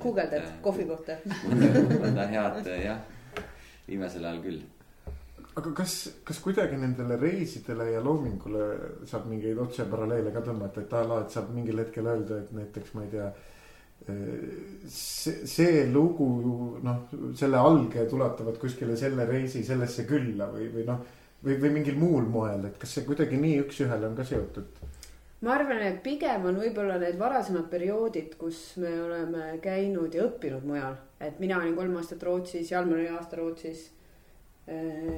guugeldad 0.00 0.48
kohvi 0.62 0.86
kohta. 0.88 1.18
mõnda, 1.44 1.84
mõnda 2.00 2.30
head 2.32 2.72
jah, 2.82 3.04
viimasel 3.88 4.24
ajal 4.24 4.40
küll 4.46 4.64
aga 5.54 5.72
kas, 5.78 5.94
kas 6.26 6.40
kuidagi 6.42 6.78
nendele 6.80 7.16
reisidele 7.20 7.90
ja 7.92 8.00
loomingule 8.02 8.64
saab 9.06 9.28
mingeid 9.30 9.58
otseparalleele 9.62 10.32
ka 10.34 10.42
tõmmata, 10.48 10.82
et 10.82 10.94
a 10.98 11.02
la, 11.06 11.20
et 11.22 11.34
saab 11.34 11.52
mingil 11.54 11.78
hetkel 11.82 12.08
öelda, 12.10 12.40
et 12.42 12.54
näiteks 12.56 12.94
ma 12.96 13.04
ei 13.04 13.12
tea. 13.12 13.28
see, 14.06 15.46
see 15.48 15.84
lugu 15.92 16.26
noh, 16.84 17.06
selle 17.36 17.56
alged 17.56 18.12
ulatuvad 18.12 18.58
kuskile 18.60 18.96
selle 19.00 19.24
reisi 19.28 19.64
sellesse 19.64 20.04
külla 20.08 20.50
või, 20.52 20.68
või 20.74 20.84
noh. 20.88 21.00
või, 21.44 21.56
või 21.62 21.70
mingil 21.78 21.96
muul 22.00 22.28
moel, 22.28 22.66
et 22.68 22.76
kas 22.80 22.98
see 22.98 23.06
kuidagi 23.06 23.40
nii 23.40 23.62
üks-ühele 23.64 24.10
on 24.10 24.18
ka 24.18 24.26
seotud? 24.28 24.84
ma 25.44 25.56
arvan, 25.58 25.80
et 25.84 25.98
pigem 26.04 26.46
on 26.48 26.56
võib-olla 26.56 26.96
need 27.00 27.18
varasemad 27.20 27.66
perioodid, 27.72 28.36
kus 28.40 28.76
me 28.80 28.92
oleme 29.02 29.58
käinud 29.64 30.14
ja 30.16 30.24
õppinud 30.28 30.64
mujal, 30.64 30.96
et 31.20 31.40
mina 31.42 31.58
olin 31.60 31.76
kolm 31.76 31.98
aastat 32.00 32.22
Rootsis, 32.24 32.70
Jalmar 32.72 33.00
oli 33.00 33.10
aasta 33.12 33.40
Rootsis. 33.40 33.90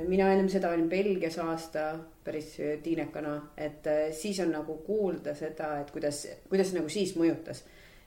mina 0.08 0.32
ennem 0.32 0.48
seda 0.50 0.72
olin 0.74 0.88
Belgias 0.90 1.36
aasta 1.38 1.92
päris 2.24 2.56
tiinekana, 2.82 3.36
et 3.56 3.86
eh, 3.86 4.08
siis 4.12 4.40
on 4.42 4.50
nagu 4.50 4.74
kuulda 4.86 5.34
seda, 5.38 5.76
et 5.80 5.92
kuidas, 5.94 6.24
kuidas 6.50 6.72
see 6.72 6.80
nagu 6.80 6.90
siis 6.90 7.14
mõjutas. 7.14 7.62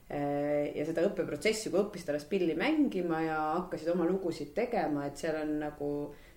Ja 0.10 0.86
seda 0.88 1.04
õppeprotsessi, 1.06 1.70
kui 1.70 1.84
õppisid 1.84 2.10
alles 2.10 2.26
pilli 2.26 2.56
mängima 2.58 3.20
ja 3.22 3.40
hakkasid 3.60 3.92
oma 3.94 4.08
lugusid 4.10 4.56
tegema, 4.58 5.06
et 5.06 5.22
seal 5.22 5.38
on 5.44 5.60
nagu 5.62 5.90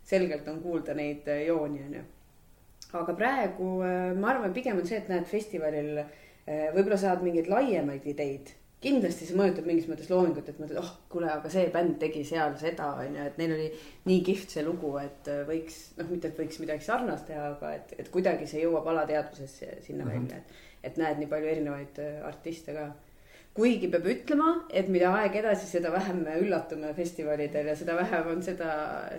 selgelt 0.05 0.49
on 0.51 0.59
kuulda 0.61 0.93
neid 0.99 1.29
eh, 1.31 1.47
jooni, 1.47 1.87
onju 1.87 2.03
aga 2.99 3.15
praegu 3.17 3.69
äh, 3.85 4.11
ma 4.19 4.33
arvan, 4.33 4.53
pigem 4.53 4.81
on 4.81 4.89
see, 4.89 4.99
et 5.01 5.09
näed 5.13 5.29
festivalil 5.29 6.03
äh, 6.03 6.67
võib-olla 6.75 6.99
saad 7.01 7.23
mingeid 7.25 7.49
laiemaid 7.53 8.09
ideid. 8.13 8.59
kindlasti 8.83 9.29
see 9.29 9.37
mõjutab 9.39 9.67
mingis 9.69 9.87
mõttes 9.87 10.09
loomingut, 10.11 10.49
et 10.51 10.59
mõtled, 10.59 10.81
oh 10.81 10.89
kuule, 11.13 11.29
aga 11.31 11.51
see 11.53 11.69
bänd 11.71 12.01
tegi 12.03 12.25
seal 12.27 12.57
seda 12.59 12.89
on 12.99 13.15
ju, 13.15 13.27
et 13.31 13.39
neil 13.39 13.55
oli 13.55 13.69
nii 14.11 14.25
kihvt 14.27 14.57
see 14.57 14.65
lugu, 14.67 14.91
et 14.99 15.31
äh, 15.31 15.45
võiks 15.49 15.79
noh, 16.01 16.11
mitte 16.11 16.33
et 16.33 16.43
võiks 16.43 16.59
midagi 16.63 16.85
sarnast 16.85 17.29
teha, 17.31 17.53
aga 17.55 17.73
et, 17.79 17.95
et 18.03 18.11
kuidagi 18.13 18.49
see 18.51 18.65
jõuab 18.65 18.91
alateadvusesse 18.93 19.79
sinna 19.87 20.05
Mhm. 20.05 20.13
välja, 20.13 20.43
et. 20.43 20.61
et 20.83 20.99
näed 20.99 21.23
nii 21.23 21.31
palju 21.31 21.53
erinevaid 21.55 22.03
äh, 22.03 22.21
artiste 22.27 22.75
ka 22.75 22.91
kuigi 23.57 23.89
peab 23.93 24.07
ütlema, 24.09 24.53
et 24.73 24.89
mida 24.93 25.11
aeg 25.19 25.35
edasi, 25.43 25.67
seda 25.69 25.93
vähem 25.93 26.23
me 26.25 26.39
üllatume 26.41 26.93
festivalidel 26.97 27.69
ja 27.69 27.75
seda 27.77 27.97
vähem 27.99 28.31
on 28.33 28.41
seda 28.45 28.71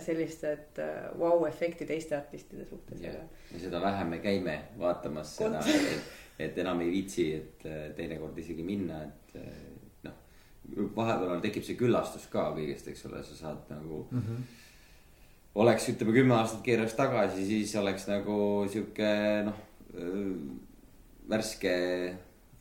sellist, 0.02 0.42
et 0.48 0.80
äh, 0.82 1.06
vau-efekti 1.20 1.86
teiste 1.86 2.16
artistide 2.18 2.66
suhtes 2.66 3.04
ja 3.04 3.14
seda 3.52 3.82
vähem 3.84 4.10
me 4.16 4.18
käime 4.24 4.56
vaatamas 4.80 5.36
seda, 5.38 5.62
et, 5.70 6.10
et 6.48 6.58
enam 6.64 6.82
ei 6.82 6.90
viitsi, 6.96 7.28
et 7.38 7.68
äh, 7.70 7.86
teinekord 7.94 8.42
isegi 8.42 8.66
minna, 8.66 9.04
et 9.06 9.38
äh, 9.38 9.62
noh. 10.08 10.18
vahepeal 10.98 11.46
tekib 11.46 11.66
see 11.68 11.78
küllastus 11.78 12.26
ka 12.32 12.50
kõigest, 12.58 12.90
eks 12.90 13.06
ole, 13.10 13.22
sa 13.22 13.38
saad 13.38 13.70
nagu 13.70 14.02
mm. 14.10 14.20
-hmm. 14.26 14.44
oleks, 15.62 15.88
ütleme 15.94 16.18
kümme 16.18 16.40
aastat 16.40 16.66
keeraks 16.66 16.98
tagasi, 16.98 17.46
siis 17.46 17.78
oleks 17.78 18.10
nagu 18.10 18.66
sihuke 18.66 19.14
noh, 19.46 19.66
värske 21.30 21.74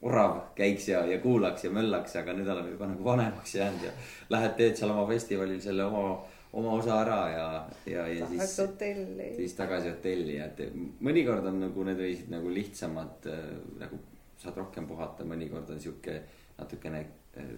orav 0.04 0.40
käiks 0.56 0.88
ja, 0.90 1.06
ja 1.08 1.20
kuulaks 1.24 1.64
ja 1.64 1.72
möllaks, 1.72 2.16
aga 2.20 2.36
nüüd 2.36 2.50
oleme 2.52 2.74
juba 2.74 2.88
nagu 2.92 3.06
vanemaks 3.06 3.56
jäänud 3.56 3.86
ja 3.88 3.92
lähed, 4.34 4.56
teed 4.60 4.76
seal 4.80 4.92
oma 4.92 5.06
festivalil 5.08 5.62
selle 5.64 5.86
oma, 5.88 6.18
oma 6.60 6.74
osa 6.76 7.00
ära 7.06 7.20
ja, 7.32 7.46
ja, 7.88 8.08
ja 8.12 8.28
siis 8.28 8.42
tahaks 8.42 8.58
hotelli. 8.66 9.30
siis 9.38 9.56
tagasi 9.60 9.94
hotelli 9.94 10.36
ja 10.38 10.50
et 10.52 10.76
mõnikord 11.08 11.48
on 11.50 11.62
nagu 11.64 11.88
need 11.88 12.04
reisid 12.04 12.34
nagu 12.34 12.52
lihtsamad 12.52 13.30
äh, 13.32 13.48
nagu 13.80 14.02
saad 14.44 14.60
rohkem 14.60 14.88
puhata, 14.90 15.24
mõnikord 15.28 15.72
on 15.72 15.80
sihuke 15.80 16.20
natukene 16.58 17.06
äh, 17.40 17.56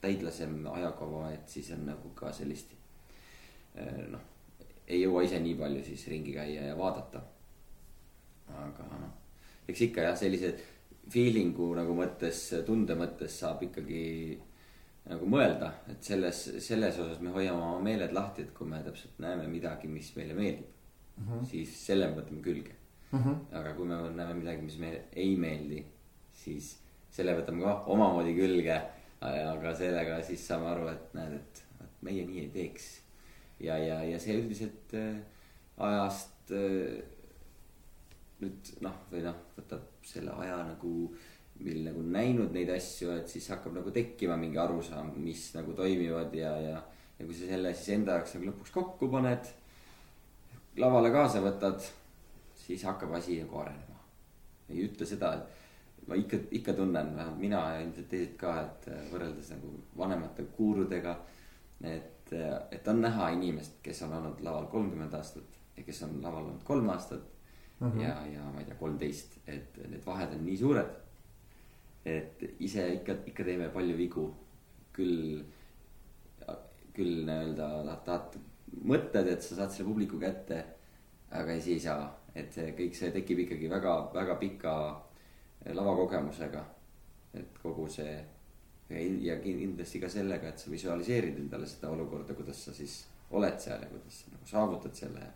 täidlasem 0.00 0.60
ajakava, 0.70 1.32
et 1.34 1.50
siis 1.50 1.72
on 1.74 1.82
nagu 1.90 2.14
ka 2.14 2.30
sellist 2.36 2.76
äh, 3.74 4.04
noh, 4.12 4.22
ei 4.86 5.02
jõua 5.02 5.26
ise 5.26 5.42
nii 5.42 5.58
palju 5.58 5.82
siis 5.90 6.06
ringi 6.14 6.38
käia 6.38 6.70
ja 6.70 6.78
vaadata. 6.78 7.26
aga 8.54 8.86
noh, 8.94 9.10
eks 9.68 9.88
ikka 9.90 10.06
jah, 10.06 10.16
sellise 10.16 10.54
feeling'u 11.12 11.70
nagu 11.78 11.94
mõttes, 11.96 12.42
tunde 12.66 12.96
mõttes 12.98 13.38
saab 13.40 13.62
ikkagi 13.68 14.02
nagu 15.08 15.28
mõelda, 15.30 15.70
et 15.88 16.04
selles, 16.04 16.42
selles 16.64 16.98
osas 17.00 17.22
me 17.24 17.32
hoiame 17.32 17.62
oma 17.62 17.78
meeled 17.84 18.12
lahti, 18.12 18.44
et 18.44 18.52
kui 18.56 18.68
me 18.68 18.82
täpselt 18.84 19.20
näeme 19.24 19.46
midagi, 19.48 19.88
mis 19.88 20.10
meile 20.16 20.36
meeldib 20.36 20.66
mm, 21.16 21.28
-hmm. 21.28 21.46
siis 21.48 21.72
selle 21.86 22.10
me 22.10 22.20
võtame 22.20 22.42
külge 22.44 22.74
mm. 23.12 23.18
-hmm. 23.18 23.38
aga 23.60 23.72
kui 23.74 23.86
me 23.88 24.02
näeme 24.10 24.34
midagi, 24.34 24.62
mis 24.62 24.78
meile 24.78 25.04
ei 25.12 25.36
meeldi, 25.36 25.84
siis 26.32 26.76
selle 27.10 27.36
võtame 27.38 27.64
ka 27.64 27.82
omamoodi 27.86 28.34
külge. 28.36 28.82
aga 29.20 29.74
sellega 29.74 30.22
siis 30.22 30.46
saame 30.46 30.66
aru, 30.70 30.88
et 30.88 31.14
näed, 31.14 31.32
et 31.34 31.62
et 31.80 32.02
meie 32.02 32.26
nii 32.26 32.40
ei 32.44 32.50
teeks. 32.54 32.86
ja, 33.60 33.78
ja, 33.78 34.02
ja 34.04 34.18
see 34.22 34.36
üldiselt 34.38 34.94
äh, 34.94 35.16
ajast 35.76 36.52
äh, 36.54 37.02
nüüd 38.42 38.70
noh, 38.84 38.94
või 39.10 39.24
noh, 39.24 39.36
võtab 39.56 40.04
selle 40.06 40.34
aja 40.42 40.58
nagu, 40.68 40.92
mil 41.64 41.80
nagu 41.86 42.02
näinud 42.06 42.54
neid 42.54 42.70
asju, 42.70 43.10
et 43.18 43.30
siis 43.30 43.48
hakkab 43.50 43.74
nagu 43.80 43.92
tekkima 43.94 44.36
mingi 44.38 44.60
arusaam, 44.62 45.10
mis 45.22 45.48
nagu 45.56 45.74
toimivad 45.78 46.34
ja, 46.38 46.52
ja. 46.62 46.82
ja 47.18 47.26
kui 47.26 47.34
sa 47.34 47.48
selle 47.50 47.72
siis 47.74 47.96
enda 47.96 48.18
jaoks 48.18 48.36
nagu 48.36 48.50
lõpuks 48.52 48.74
kokku 48.74 49.10
paned, 49.10 49.48
lavale 50.78 51.10
kaasa 51.14 51.42
võtad, 51.42 51.82
siis 52.58 52.84
hakkab 52.86 53.16
asi 53.18 53.40
nagu 53.42 53.58
arenema. 53.62 53.96
ei 54.68 54.84
ütle 54.84 55.06
seda, 55.08 55.32
et 55.34 56.06
ma 56.08 56.16
ikka, 56.18 56.38
ikka 56.54 56.74
tunnen, 56.76 57.10
vähemalt 57.16 57.40
mina 57.40 57.62
ja 57.72 57.80
ilmselt 57.82 58.08
teised 58.12 58.36
ka, 58.38 58.54
et 58.62 58.86
võrreldes 59.10 59.50
nagu 59.56 59.72
vanemate 59.98 60.46
guurudega. 60.56 61.16
et, 61.82 62.30
et 62.70 62.88
on 62.88 63.02
näha 63.02 63.32
inimest, 63.34 63.80
kes 63.82 64.02
on 64.06 64.14
olnud 64.20 64.40
laval 64.44 64.70
kolmkümmend 64.70 65.14
aastat 65.14 65.58
ja 65.76 65.82
kes 65.82 66.02
on 66.06 66.16
laval 66.22 66.44
olnud 66.44 66.62
kolm 66.66 66.88
aastat 66.94 67.37
mm. 67.80 67.90
-hmm. 67.90 68.00
ja, 68.02 68.14
ja 68.34 68.50
ma 68.52 68.60
ei 68.60 68.66
tea, 68.66 68.78
kolmteist, 68.80 69.38
et 69.46 69.78
need 69.88 70.04
vahed 70.06 70.34
on 70.34 70.44
nii 70.46 70.56
suured. 70.56 70.96
et 72.04 72.42
ise 72.64 72.84
ikka, 72.94 73.16
ikka 73.26 73.44
teeme 73.44 73.68
palju 73.68 73.96
vigu. 73.96 74.34
küll, 74.92 75.44
küll 76.92 77.24
nii-öelda 77.26 77.66
tahad, 77.84 78.00
tahad, 78.04 78.38
mõtled, 78.84 79.28
et 79.32 79.42
sa 79.42 79.54
saad 79.54 79.70
selle 79.70 79.88
publiku 79.88 80.18
kätte. 80.18 80.64
aga 81.30 81.54
siis 81.54 81.68
ei 81.68 81.80
saa, 81.80 82.08
et 82.34 82.52
see 82.52 82.72
kõik 82.72 82.94
see 82.94 83.12
tekib 83.12 83.44
ikkagi 83.44 83.70
väga, 83.70 83.94
väga 84.14 84.34
pika 84.40 84.74
lavakogemusega. 85.74 86.64
et 87.34 87.58
kogu 87.62 87.88
see 87.88 88.24
ja, 88.88 89.00
ja 89.32 89.36
kindlasti 89.42 90.00
ka 90.00 90.08
sellega, 90.08 90.48
et 90.48 90.58
sa 90.58 90.70
visualiseerid 90.72 91.38
endale 91.38 91.66
seda 91.68 91.90
olukorda, 91.92 92.34
kuidas 92.34 92.64
sa 92.64 92.74
siis 92.74 93.02
oled 93.36 93.60
seal 93.60 93.82
ja 93.84 93.90
kuidas 93.90 94.22
sa 94.22 94.32
nagu 94.32 94.48
saavutad 94.48 94.96
selle. 94.96 95.26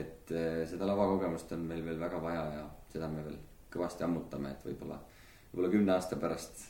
Et 0.00 0.34
äh, 0.34 0.62
seda 0.70 0.88
lavakogemust 0.88 1.52
on 1.56 1.66
meil 1.68 1.84
veel 1.86 2.00
väga 2.00 2.20
vaja 2.22 2.44
ja 2.56 2.66
seda 2.92 3.08
me 3.08 3.24
veel 3.26 3.38
kõvasti 3.72 4.04
ammutame, 4.04 4.52
et 4.52 4.66
võib-olla, 4.66 4.98
võib-olla 5.52 5.72
kümne 5.72 5.94
aasta 5.94 6.16
pärast 6.20 6.66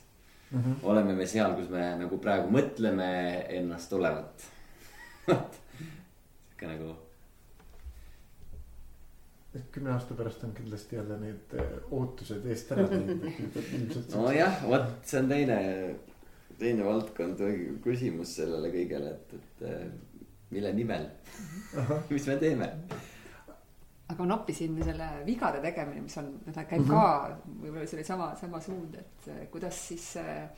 mm 0.51 0.59
-hmm. 0.59 0.77
oleme 0.83 1.15
me 1.19 1.27
seal, 1.27 1.55
kus 1.59 1.71
me 1.71 1.85
nagu 1.99 2.19
praegu 2.19 2.51
mõtleme 2.51 3.11
ennast 3.59 3.93
olevat. 3.93 4.47
sihuke 6.63 6.71
nagu 6.71 6.95
et 9.53 9.67
kümne 9.75 9.93
aasta 9.93 10.15
pärast 10.17 10.45
on 10.47 10.55
kindlasti 10.57 10.97
jälle 10.97 11.19
need 11.21 11.55
eh, 11.59 11.73
ootused 11.91 12.47
eest 12.49 12.73
ära 12.73 12.87
läinud. 12.89 13.27
nojah, 14.15 14.63
vot 14.69 14.95
see 15.05 15.21
on 15.21 15.29
teine, 15.29 15.59
teine 16.59 16.87
valdkond 16.87 17.43
või 17.45 17.67
küsimus 17.85 18.37
sellele 18.39 18.71
kõigele, 18.73 19.13
et, 19.13 19.35
et 19.37 19.65
äh, 19.69 19.83
mille 20.53 20.73
nimel, 20.73 21.09
mis 22.15 22.29
me 22.31 22.39
teeme. 22.41 22.71
Aga 24.11 24.27
noppisin 24.29 24.77
selle 24.85 25.09
vigade 25.27 25.63
tegemine, 25.65 26.05
mis 26.05 26.17
on, 26.21 26.35
käib 26.69 26.87
ka 26.89 27.03
võib-olla 27.47 27.89
selle 27.89 28.05
sama, 28.07 28.33
sama 28.41 28.61
suund, 28.61 28.97
et 28.99 29.29
eh, 29.33 29.43
kuidas 29.53 29.79
siis 29.89 30.09
eh, 30.21 30.49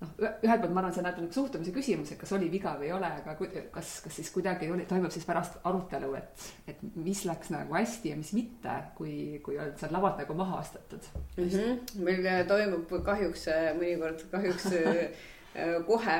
noh, 0.00 0.12
ühelt 0.18 0.62
poolt 0.62 0.74
ma 0.74 0.82
arvan, 0.82 0.94
see 0.94 1.02
on 1.02 1.08
natuke 1.08 1.36
suhtumise 1.36 1.74
küsimus, 1.74 2.12
et 2.14 2.20
kas 2.20 2.32
oli 2.36 2.50
viga 2.52 2.74
või 2.78 2.88
ei 2.88 2.94
ole, 2.96 3.10
aga 3.20 3.34
kas, 3.74 3.94
kas 4.04 4.18
siis 4.20 4.30
kuidagi 4.34 4.70
oli, 4.72 4.86
toimub 4.88 5.12
siis 5.14 5.26
pärast 5.28 5.58
arutelu, 5.68 6.12
et, 6.18 6.46
et 6.72 6.84
mis 6.96 7.24
läks 7.28 7.50
nagu 7.54 7.76
hästi 7.76 8.14
ja 8.14 8.20
mis 8.20 8.32
mitte, 8.36 8.76
kui, 8.98 9.16
kui 9.44 9.58
oled 9.58 9.76
seal 9.80 9.92
lavalt 9.94 10.22
nagu 10.22 10.38
maha 10.38 10.62
astutud. 10.62 11.10
mm. 11.36 11.48
-hmm. 11.48 12.04
meil 12.06 12.30
äh, 12.34 12.44
toimub 12.46 12.94
kahjuks 13.04 13.48
äh, 13.52 13.72
mõnikord 13.76 14.24
kahjuks 14.30 14.70
äh, 14.72 14.88
äh, 14.94 15.26
kohe 15.86 16.16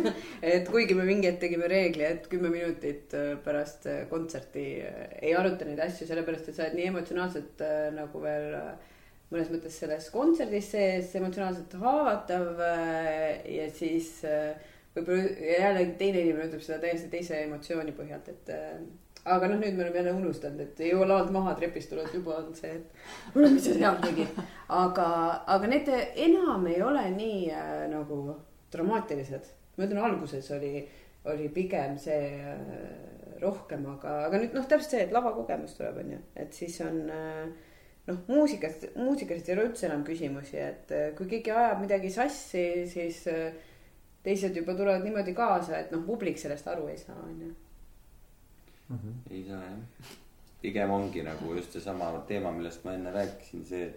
et 0.54 0.68
kuigi 0.68 0.96
me 0.98 1.04
mingi 1.08 1.28
hetk 1.30 1.42
tegime 1.44 1.68
reegli, 1.70 2.04
et 2.06 2.26
kümme 2.30 2.50
minutit 2.52 3.14
äh, 3.16 3.34
pärast 3.44 3.86
äh, 3.90 4.04
kontserti 4.10 4.64
ei 5.22 5.34
aruta 5.38 5.68
neid 5.68 5.80
asju, 5.84 6.08
sellepärast 6.08 6.50
et 6.50 6.58
sa 6.58 6.66
oled 6.66 6.78
nii 6.78 6.88
emotsionaalselt 6.90 7.62
nagu 7.96 8.24
veel 8.24 8.48
mõnes 9.32 9.52
mõttes 9.52 9.78
selles 9.80 10.10
kontserdis 10.12 10.72
sees 10.74 11.14
emotsionaalselt 11.16 11.78
haavatav 11.80 12.58
ja 13.48 13.68
siis 13.72 14.18
võib-olla 14.92 15.22
jällegi 15.62 15.94
teine 16.02 16.26
inimene 16.26 16.50
ütleb 16.50 16.66
seda 16.66 16.82
täiesti 16.82 17.08
teise 17.14 17.40
emotsiooni 17.46 17.96
põhjalt, 17.96 18.28
et 18.28 18.52
aga 19.24 19.48
noh, 19.48 19.58
nüüd 19.60 19.76
me 19.76 19.84
oleme 19.84 20.00
jälle 20.00 20.14
unustanud, 20.18 20.60
et 20.60 20.80
ei 20.82 20.92
jõua 20.92 21.06
laolt 21.08 21.30
maha 21.34 21.54
trepist 21.58 21.92
tulnud, 21.92 22.10
juba 22.14 22.38
on 22.40 22.54
see, 22.58 22.74
et 22.76 23.36
mis 23.38 23.64
sa 23.64 23.76
seal 23.76 24.00
tegid. 24.02 24.40
aga, 24.68 25.08
aga 25.54 25.70
need 25.70 25.90
enam 26.26 26.66
ei 26.70 26.80
ole 26.82 27.04
nii 27.14 27.44
äh, 27.54 27.84
nagu 27.92 28.22
dramaatilised. 28.72 29.50
ma 29.76 29.86
ütlen, 29.86 30.02
alguses 30.04 30.50
oli, 30.52 30.82
oli 31.32 31.48
pigem 31.48 31.96
see 32.00 32.28
äh, 32.36 33.36
rohkem, 33.40 33.86
aga, 33.94 34.18
aga 34.28 34.40
nüüd 34.42 34.56
noh, 34.56 34.66
täpselt 34.68 34.96
see, 34.96 35.04
et 35.06 35.14
lavakogemus 35.14 35.76
tuleb, 35.78 36.02
onju, 36.04 36.18
et 36.44 36.52
siis 36.56 36.76
on 36.84 36.98
äh, 37.10 37.46
noh, 38.10 38.22
muusikast, 38.28 38.90
muusikast 39.00 39.48
ei 39.48 39.56
ole 39.56 39.68
üldse 39.70 39.88
enam 39.88 40.04
küsimusi, 40.06 40.60
et 40.60 40.92
äh, 40.92 41.10
kui 41.16 41.30
keegi 41.30 41.54
ajab 41.54 41.80
midagi 41.86 42.12
sassi, 42.12 42.66
siis 42.90 43.24
teised 44.22 44.56
juba 44.60 44.76
tulevad 44.78 45.04
niimoodi 45.06 45.34
kaasa, 45.34 45.80
et 45.80 45.94
noh, 45.94 46.04
publik 46.06 46.38
sellest 46.38 46.68
aru 46.70 46.88
ei 46.92 47.00
saa, 47.00 47.16
onju. 47.24 47.54
-hmm. 48.92 49.14
ei 49.30 49.44
saa 49.48 49.64
jah. 49.64 50.12
pigem 50.62 50.90
ongi 50.90 51.22
nagu 51.22 51.54
just 51.54 51.72
seesama 51.72 52.12
teema, 52.28 52.52
millest 52.52 52.84
ma 52.84 52.94
enne 52.94 53.10
rääkisin, 53.12 53.64
see, 53.66 53.88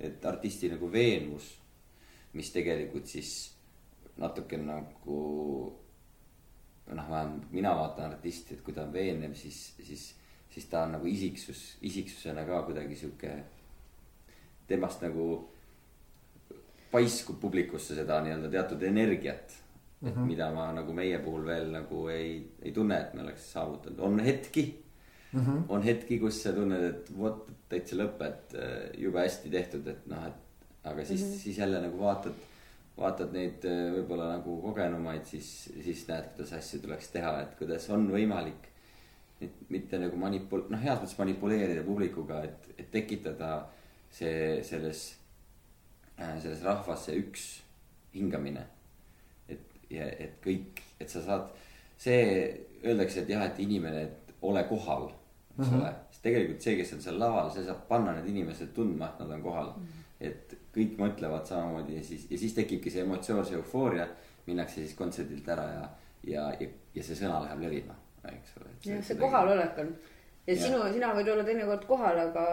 et 0.00 0.24
artisti 0.24 0.70
nagu 0.72 0.92
veenvus, 0.92 1.50
mis 2.32 2.52
tegelikult 2.52 3.06
siis 3.06 3.32
natuke 4.18 4.56
nagu 4.56 5.18
noh, 6.88 7.10
vähemalt 7.10 7.52
mina 7.52 7.74
vaatan 7.76 8.12
artisti, 8.12 8.54
et 8.54 8.64
kui 8.64 8.74
ta 8.74 8.86
on 8.86 8.92
veenev, 8.92 9.34
siis, 9.36 9.74
siis, 9.84 10.08
siis 10.50 10.66
ta 10.70 10.82
on 10.86 10.96
nagu 10.96 11.06
isiksus, 11.06 11.76
isiksusena 11.84 12.44
ka 12.48 12.62
kuidagi 12.66 12.96
sihuke, 12.96 13.34
temast 14.68 15.04
nagu 15.04 15.28
paiskub 16.92 17.40
publikusse 17.40 17.96
seda 17.98 18.20
nii-öelda 18.24 18.50
teatud 18.52 18.82
energiat 18.88 19.52
mm, 20.00 20.08
-hmm. 20.08 20.26
mida 20.26 20.50
ma 20.54 20.70
nagu 20.72 20.92
meie 20.92 21.18
puhul 21.18 21.46
veel 21.46 21.70
nagu 21.72 22.08
ei, 22.08 22.50
ei 22.62 22.72
tunne, 22.72 23.00
et 23.00 23.14
me 23.14 23.22
oleks 23.22 23.52
saavutanud, 23.52 24.00
on 24.00 24.20
hetki 24.20 24.64
mm. 25.32 25.40
-hmm. 25.40 25.62
on 25.68 25.82
hetki, 25.82 26.18
kus 26.18 26.42
sa 26.42 26.52
tunned, 26.52 26.84
et 26.84 27.18
vot 27.18 27.48
täitsa 27.68 27.96
lõpp, 27.96 28.22
et 28.24 28.54
äh, 28.54 29.00
jube 29.04 29.20
hästi 29.20 29.50
tehtud, 29.50 29.86
et 29.86 30.06
noh, 30.06 30.26
et 30.26 30.84
aga 30.84 31.04
siis 31.04 31.20
mm, 31.20 31.26
-hmm. 31.26 31.38
siis 31.38 31.58
jälle 31.58 31.80
nagu 31.80 31.98
vaatad, 32.00 32.32
vaatad 32.98 33.34
neid 33.34 33.64
äh, 33.68 33.84
võib-olla 33.96 34.32
nagu 34.36 34.56
kogenumaid, 34.62 35.26
siis, 35.26 35.68
siis 35.84 36.06
näed, 36.08 36.32
kuidas 36.34 36.56
asju 36.58 36.82
tuleks 36.84 37.12
teha, 37.14 37.34
et 37.44 37.54
kuidas 37.60 37.88
on 37.94 38.08
võimalik. 38.12 38.66
mitte 39.68 39.98
nagu 40.02 40.16
manipul-, 40.18 40.64
noh, 40.70 40.80
heas 40.82 40.98
mõttes 40.98 41.18
manipuleerida 41.18 41.84
publikuga, 41.86 42.42
et, 42.42 42.72
et 42.78 42.90
tekitada 42.90 43.68
see 44.10 44.58
selles, 44.66 45.04
äh, 46.18 46.34
selles 46.42 46.64
rahvas 46.66 47.06
see 47.06 47.20
üks 47.20 47.44
hingamine 48.14 48.66
ja 49.90 50.08
et 50.20 50.38
kõik, 50.44 50.82
et 51.00 51.10
sa 51.10 51.22
saad, 51.24 51.52
see 52.00 52.18
öeldakse, 52.84 53.22
et 53.22 53.32
jah, 53.32 53.46
et 53.48 53.60
inimene, 53.64 54.04
et 54.08 54.34
ole 54.42 54.62
kohal, 54.68 55.08
eks 55.58 55.68
-hmm. 55.68 55.80
ole. 55.80 55.94
sest 56.10 56.22
tegelikult 56.22 56.62
see, 56.62 56.76
kes 56.76 56.92
on 56.92 57.02
seal 57.02 57.18
laval, 57.18 57.50
see 57.50 57.64
saab 57.64 57.86
panna 57.88 58.12
need 58.12 58.28
inimesed 58.34 58.74
tundma, 58.74 59.08
et 59.08 59.20
nad 59.20 59.30
on 59.30 59.42
kohal 59.42 59.72
mm. 59.76 59.82
-hmm. 59.82 60.04
Et 60.20 60.54
kõik 60.74 60.98
mõtlevad 60.98 61.46
samamoodi 61.46 61.98
ja 61.98 62.04
siis, 62.04 62.26
ja 62.30 62.38
siis 62.38 62.54
tekibki 62.56 62.90
see 62.90 63.04
emotsioon, 63.06 63.44
see 63.46 63.58
eufooria. 63.58 64.08
minnakse 64.48 64.80
siis 64.80 64.94
kontserdilt 64.96 65.48
ära 65.52 65.64
ja, 65.68 65.88
ja, 66.24 66.44
ja, 66.60 66.68
ja 66.94 67.02
see 67.04 67.16
sõna 67.18 67.42
läheb 67.44 67.60
levima, 67.66 67.94
eks 68.32 68.56
ole. 68.60 68.70
jah, 68.84 69.02
see 69.04 69.18
kohalolek 69.20 69.78
on 69.82 69.90
ja, 70.48 70.54
ja 70.54 70.56
sinu, 70.62 70.80
sina 70.92 71.12
võid 71.14 71.28
olla 71.32 71.44
teinekord 71.44 71.84
kohal, 71.86 72.20
aga 72.22 72.44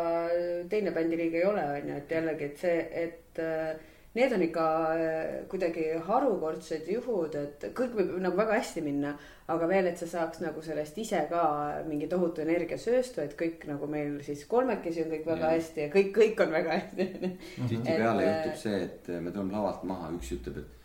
teine 0.70 0.92
bändiliige 0.92 1.39
ei 1.39 1.48
ole, 1.48 1.63
on 1.78 1.89
ju, 1.89 2.00
et 2.02 2.12
jällegi, 2.12 2.50
et 2.50 2.60
see, 2.60 2.82
et 3.06 3.44
äh, 3.44 3.94
need 4.15 4.34
on 4.34 4.43
ikka 4.45 4.65
äh, 4.95 5.32
kuidagi 5.51 5.88
harukordsed 6.08 6.88
juhud, 6.91 7.36
et 7.36 7.65
kõik 7.75 7.95
võib 7.97 8.13
nagu 8.23 8.38
väga 8.39 8.60
hästi 8.60 8.84
minna, 8.86 9.15
aga 9.51 9.67
veel, 9.69 9.89
et 9.89 9.99
sa 9.99 10.08
saaks 10.10 10.39
nagu 10.43 10.63
sellest 10.63 10.97
ise 11.04 11.25
ka 11.30 11.41
mingi 11.88 12.08
tohutu 12.12 12.45
energiasööstu, 12.45 13.21
et 13.25 13.36
kõik 13.39 13.67
nagu 13.69 13.89
meil 13.91 14.17
siis 14.25 14.45
kolmekesi 14.49 15.04
on 15.04 15.12
kõik 15.12 15.28
väga 15.34 15.49
ja. 15.49 15.58
hästi 15.58 15.84
ja 15.84 15.91
kõik, 15.93 16.13
kõik 16.15 16.45
on 16.45 16.56
väga 16.56 16.80
hästi 16.80 17.10
tihtipeale 17.69 18.23
äh, 18.23 18.32
juhtub 18.32 18.62
see, 18.63 18.80
et 18.88 19.12
me 19.19 19.36
tuleme 19.36 19.58
lavalt 19.58 19.84
maha, 19.89 20.13
üks 20.15 20.32
ütleb, 20.38 20.63
et 20.63 20.75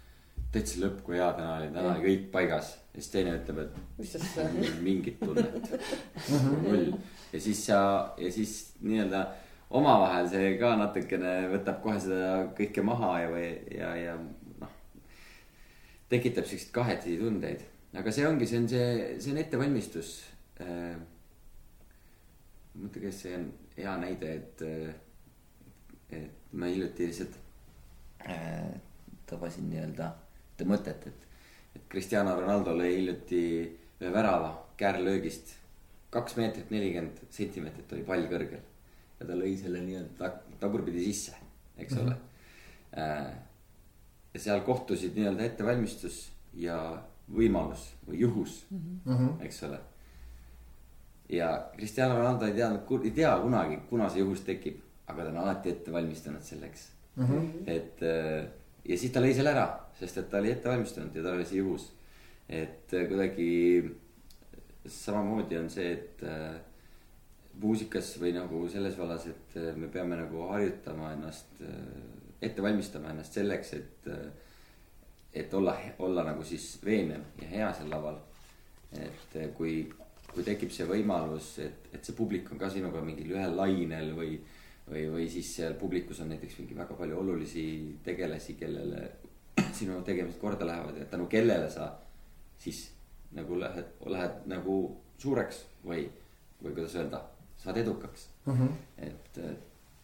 täitsa 0.50 0.80
lõpp, 0.82 1.04
kui 1.06 1.18
hea 1.18 1.28
täna 1.36 1.52
oli, 1.60 1.68
täna 1.74 1.92
oli 1.94 2.06
kõik 2.08 2.24
paigas. 2.32 2.72
ja 2.90 2.98
siis 2.98 3.12
teine 3.12 3.36
ütleb, 3.38 3.62
et. 3.62 3.78
mis 4.00 4.16
asja. 4.18 4.48
mingit 4.82 5.22
tunnet, 5.22 5.70
null. 6.64 6.90
ja 7.30 7.42
siis 7.46 7.62
sa, 7.68 7.78
ja 8.18 8.32
siis 8.34 8.56
nii-öelda 8.82 9.22
omavahel 9.70 10.28
see 10.30 10.54
ka 10.59 10.72
natukene 10.78 11.35
võtab 11.52 11.80
kohe 11.85 11.98
seda 12.02 12.30
kõike 12.59 12.83
maha 12.87 13.12
ja, 13.22 13.28
või 13.30 13.46
ja, 13.76 13.90
ja 13.98 14.14
noh. 14.18 14.72
tekitab 16.11 16.48
siukseid 16.50 16.72
kahetisi 16.74 17.20
tundeid, 17.20 17.62
aga 17.94 18.14
see 18.14 18.26
ongi, 18.26 18.48
see 18.50 18.62
on 18.62 18.68
see, 18.72 18.88
see 19.22 19.35
on 19.35 19.42
ettevalmistus 19.44 20.14
äh,. 20.64 20.96
mõtle, 22.80 23.04
kas 23.06 23.22
see 23.24 23.37
on 23.38 23.46
hea 23.76 23.94
näide, 24.02 24.33
et, 24.40 24.64
et 26.18 26.56
ma 26.59 26.70
hiljuti 26.70 27.06
lihtsalt 27.06 27.38
äh, 28.26 28.72
tabasin 29.30 29.70
nii-öelda 29.70 30.11
ühte 30.61 30.66
mõtet, 30.68 31.06
et, 31.06 31.28
et 31.78 31.87
Cristiano 31.92 32.35
Ronaldo 32.37 32.74
lõi 32.76 32.90
hiljuti 32.96 33.44
ühe 34.00 34.11
värava 34.12 34.50
käärlöögist. 34.80 35.56
kaks 36.11 36.35
meetrit 36.37 36.70
nelikümmend 36.74 37.20
sentimeetrit 37.30 37.92
oli 37.94 38.02
pall 38.02 38.26
kõrgel 38.26 38.64
ja 39.20 39.28
ta 39.28 39.37
lõi 39.37 39.52
selle 39.61 39.83
nii-öelda 39.85 40.33
tagurpidi 40.61 41.04
sisse, 41.04 41.37
eks 41.76 41.94
mm 41.94 41.98
-hmm. 41.98 42.06
ole. 42.06 42.16
Äh, 42.98 43.33
ja 44.35 44.40
seal 44.40 44.61
kohtusid 44.66 45.16
nii-öelda 45.16 45.44
ettevalmistus 45.44 46.30
ja 46.54 46.76
võimalus 47.30 47.90
või 48.06 48.20
juhus 48.20 48.64
mm, 48.70 49.00
-hmm. 49.06 49.42
eks 49.46 49.62
ole. 49.62 49.78
ja 51.28 51.70
Cristiano 51.76 52.18
Ronaldo 52.18 52.46
ei 52.46 52.54
teadnud, 52.54 53.04
ei 53.04 53.11
tea 53.11 53.37
kunagi, 53.42 53.76
kuna 53.90 54.09
see 54.09 54.24
juhus 54.24 54.40
tekib, 54.46 54.80
aga 55.06 55.24
ta 55.24 55.30
on 55.30 55.37
alati 55.37 55.70
ette 55.70 55.92
valmistanud 55.92 56.42
selleks 56.42 56.88
mm. 57.16 57.26
-hmm. 57.26 57.62
et 57.66 58.02
äh, 58.02 58.48
ja 58.85 58.98
siis 58.98 59.12
ta 59.12 59.20
lõi 59.20 59.35
selle 59.35 59.50
ära, 59.50 59.66
sest 59.98 60.18
et 60.18 60.30
ta 60.30 60.38
oli 60.38 60.50
ette 60.50 60.68
valmistanud 60.68 61.16
ja 61.16 61.22
tal 61.22 61.38
oli 61.38 61.44
see 61.44 61.59
juhus. 61.59 61.92
et 62.48 62.94
äh, 62.94 63.09
kuidagi 63.09 63.50
samamoodi 64.87 65.59
on 65.59 65.70
see, 65.70 65.92
et 65.92 66.22
muusikas 67.61 68.14
või 68.20 68.33
nagu 68.35 68.62
selles 68.73 68.96
vallas, 68.99 69.27
et 69.31 69.57
äh, 69.61 69.73
me 69.77 69.88
peame 69.92 70.18
nagu 70.18 70.46
harjutama 70.51 71.12
ennast, 71.16 71.61
äh, 71.64 71.75
ette 72.42 72.62
valmistama 72.62 73.14
ennast 73.14 73.40
selleks, 73.40 73.75
et. 73.81 74.09
Äh, 74.09 74.31
et 75.31 75.53
olla, 75.55 75.77
olla 76.03 76.25
nagu 76.27 76.42
siis 76.42 76.64
veenev 76.83 77.20
ja 77.38 77.46
hea 77.46 77.66
seal 77.79 77.87
laval. 77.92 78.16
et 78.99 79.37
kui, 79.55 79.85
kui 80.33 80.42
tekib 80.42 80.73
see 80.75 80.88
võimalus, 80.88 81.53
et, 81.62 81.87
et 81.94 82.03
see 82.03 82.16
publik 82.18 82.51
on 82.51 82.59
ka 82.59 82.66
sinuga 82.75 82.99
mingil 83.07 83.37
ühel 83.37 83.55
lainel 83.55 84.11
või. 84.16 84.40
või, 84.90 85.05
või 85.12 85.29
siis 85.31 85.53
seal 85.55 85.77
publikus 85.79 86.18
on 86.25 86.33
näiteks 86.35 86.59
mingi 86.59 86.75
väga 86.75 86.99
palju 86.99 87.20
olulisi 87.20 87.62
tegelasi, 88.03 88.57
kellele 88.59 89.05
sinu 89.79 90.03
tegemised 90.03 90.42
korda 90.42 90.66
lähevad 90.66 90.99
ja 90.99 91.07
tänu 91.07 91.31
kellele 91.31 91.70
sa 91.70 91.92
siis 92.59 92.88
nagu 93.38 93.61
lähed, 93.61 93.94
lähed 94.11 94.51
nagu 94.51 94.81
suureks 95.23 95.62
või, 95.87 96.09
või 96.59 96.75
kuidas 96.75 96.99
öelda 96.99 97.23
saad 97.61 97.77
edukaks 97.77 98.29
mm. 98.46 98.55
-hmm. 98.55 99.09
et 99.09 99.40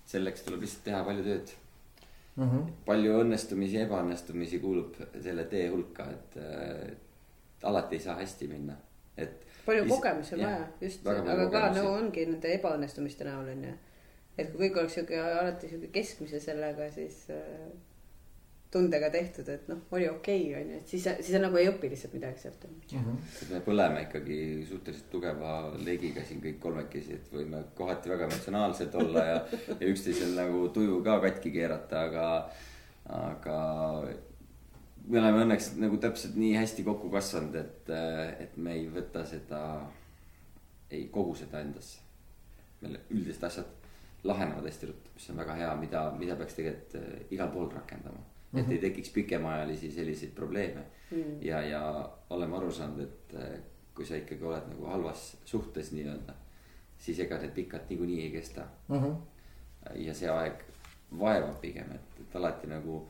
selleks 0.06 0.44
tuleb 0.46 0.60
lihtsalt 0.64 0.84
teha 0.84 1.04
palju 1.04 1.24
tööd 1.24 1.54
mm. 2.36 2.50
-hmm. 2.50 2.68
palju 2.86 3.16
õnnestumisi 3.22 3.78
ja 3.78 3.86
ebaõnnestumisi 3.86 4.60
kuulub 4.62 5.00
selle 5.22 5.44
tee 5.52 5.68
hulka, 5.72 6.08
et 6.12 6.38
äh, 6.42 6.92
alati 7.62 7.96
ei 7.96 8.04
saa 8.04 8.16
hästi 8.20 8.48
minna, 8.48 8.76
et. 9.16 9.42
palju 9.66 9.88
kogemusi 9.88 10.34
on 10.34 10.44
vaja, 10.44 10.68
just, 10.80 11.06
aga 11.06 11.50
ka 11.50 11.66
nagu 11.74 11.92
ongi 11.96 12.26
nende 12.26 12.54
ebaõnnestumiste 12.58 13.26
näol 13.26 13.50
on 13.54 13.64
ju. 13.70 13.74
et 14.38 14.52
kui 14.52 14.68
kõik 14.68 14.80
oleks 14.82 14.98
sihuke 14.98 15.20
alati 15.20 15.68
sihuke 15.68 15.92
keskmise 15.98 16.40
sellega, 16.40 16.90
siis 16.92 17.24
äh, 17.30 17.68
tundega 18.76 19.08
tehtud, 19.12 19.48
et 19.52 19.68
noh, 19.70 19.80
oli 19.96 20.08
okei 20.10 20.42
okay,, 20.50 20.60
on 20.60 20.70
ju, 20.70 20.80
et 20.80 20.92
siis, 20.92 21.06
siis 21.20 21.32
sa 21.34 21.40
nagu 21.40 21.58
ei 21.60 21.68
õpi 21.70 21.90
lihtsalt 21.92 22.14
midagi 22.16 22.42
sealt 22.42 22.66
mm. 22.68 22.92
-hmm. 22.92 23.50
me 23.54 23.62
põleme 23.64 24.04
ikkagi 24.06 24.38
suhteliselt 24.68 25.10
tugeva 25.12 25.56
leegiga 25.86 26.24
siin 26.26 26.42
kõik 26.44 26.60
kolmekesi, 26.62 27.18
et 27.18 27.32
võime 27.32 27.62
kohati 27.78 28.12
väga 28.12 28.28
emotsionaalsed 28.28 28.94
olla 29.02 29.26
ja, 29.30 29.40
ja 29.80 29.90
üksteisel 29.92 30.36
nagu 30.36 30.68
tuju 30.76 31.02
ka 31.06 31.18
katki 31.24 31.52
keerata, 31.56 32.06
aga, 32.10 32.28
aga. 33.20 33.58
me 35.06 35.20
oleme 35.22 35.44
õnneks 35.46 35.72
nagu 35.80 36.00
täpselt 36.02 36.36
nii 36.36 36.56
hästi 36.58 36.84
kokku 36.84 37.10
kasvanud, 37.10 37.54
et, 37.54 37.94
et 38.42 38.56
me 38.56 38.76
ei 38.76 38.88
võta 38.92 39.24
seda, 39.26 39.62
ei 40.90 41.08
kogu 41.12 41.34
seda 41.34 41.62
endasse. 41.64 42.02
meil 42.80 42.98
üldised 43.10 43.44
asjad 43.44 43.74
lahenevad 44.26 44.66
hästi 44.68 44.86
ruttu, 44.86 45.10
mis 45.14 45.30
on 45.30 45.36
väga 45.40 45.54
hea, 45.60 45.74
mida, 45.80 46.08
mida 46.18 46.36
peaks 46.36 46.58
tegelikult 46.58 47.30
igal 47.32 47.48
pool 47.54 47.70
rakendama 47.72 48.35
mm. 48.52 48.58
-hmm. 48.58 48.64
et 48.64 48.70
ei 48.70 48.78
tekiks 48.78 49.10
pikemaajalisi 49.10 49.90
selliseid 49.90 50.34
probleeme 50.34 50.84
Mm. 51.10 51.38
ja, 51.40 51.62
ja 51.62 52.10
oleme 52.30 52.56
aru 52.56 52.72
saanud, 52.72 53.00
et 53.00 53.34
äh, 53.38 53.58
kui 53.94 54.06
sa 54.06 54.16
ikkagi 54.18 54.42
oled 54.44 54.64
nagu 54.72 54.88
halvas 54.90 55.36
suhtes 55.46 55.92
nii-öelda, 55.94 56.34
siis 56.98 57.20
ega 57.22 57.38
need 57.38 57.54
pikalt 57.54 57.86
niikuinii 57.90 58.24
ei 58.24 58.32
kesta 58.32 58.66
ja 60.02 60.14
see 60.14 60.30
aeg 60.32 60.64
vaevab 61.20 61.60
pigem, 61.62 61.92
et, 61.94 62.18
et 62.24 62.34
alati 62.36 62.66
nagu 62.66 63.04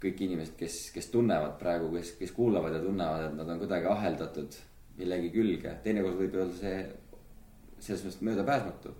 kõik 0.00 0.24
inimesed, 0.24 0.56
kes, 0.56 0.78
kes 0.94 1.10
tunnevad 1.12 1.58
praegu, 1.60 1.90
kes, 1.92 2.14
kes 2.16 2.32
kuulavad 2.32 2.72
ja 2.72 2.80
tunnevad, 2.80 3.26
et 3.28 3.36
nad 3.36 3.52
on 3.52 3.60
kuidagi 3.60 3.86
aheldatud 3.86 4.56
millegi 4.96 5.28
külge, 5.34 5.76
teinekord 5.84 6.16
võib 6.22 6.40
olla 6.40 6.56
see 6.56 6.78
selles 7.80 8.06
mõttes 8.06 8.24
möödapääsmatu. 8.30 8.94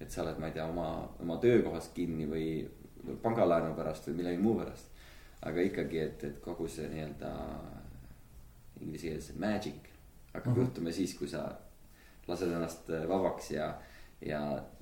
et 0.00 0.12
sa 0.12 0.20
oled, 0.22 0.36
ma 0.38 0.50
ei 0.50 0.52
tea, 0.52 0.66
oma, 0.68 1.08
oma 1.24 1.38
töökohast 1.40 1.94
kinni 1.96 2.28
või 2.28 2.48
pangalaenu 3.22 3.74
pärast 3.76 4.08
või 4.08 4.14
millegi 4.22 4.42
muu 4.42 4.54
pärast. 4.58 4.86
aga 5.46 5.60
ikkagi, 5.62 5.98
et, 6.00 6.24
et 6.24 6.38
kogu 6.42 6.66
see 6.68 6.88
nii-öelda 6.88 7.30
inglise 8.80 9.06
keeles 9.08 9.30
magic 9.40 9.88
hakkab 10.34 10.52
Mhm. 10.52 10.60
juhtuma 10.60 10.92
siis, 10.92 11.14
kui 11.18 11.28
sa 11.28 11.44
lased 12.28 12.50
ennast 12.52 12.88
vabaks 13.08 13.50
ja, 13.50 13.68
ja 14.20 14.40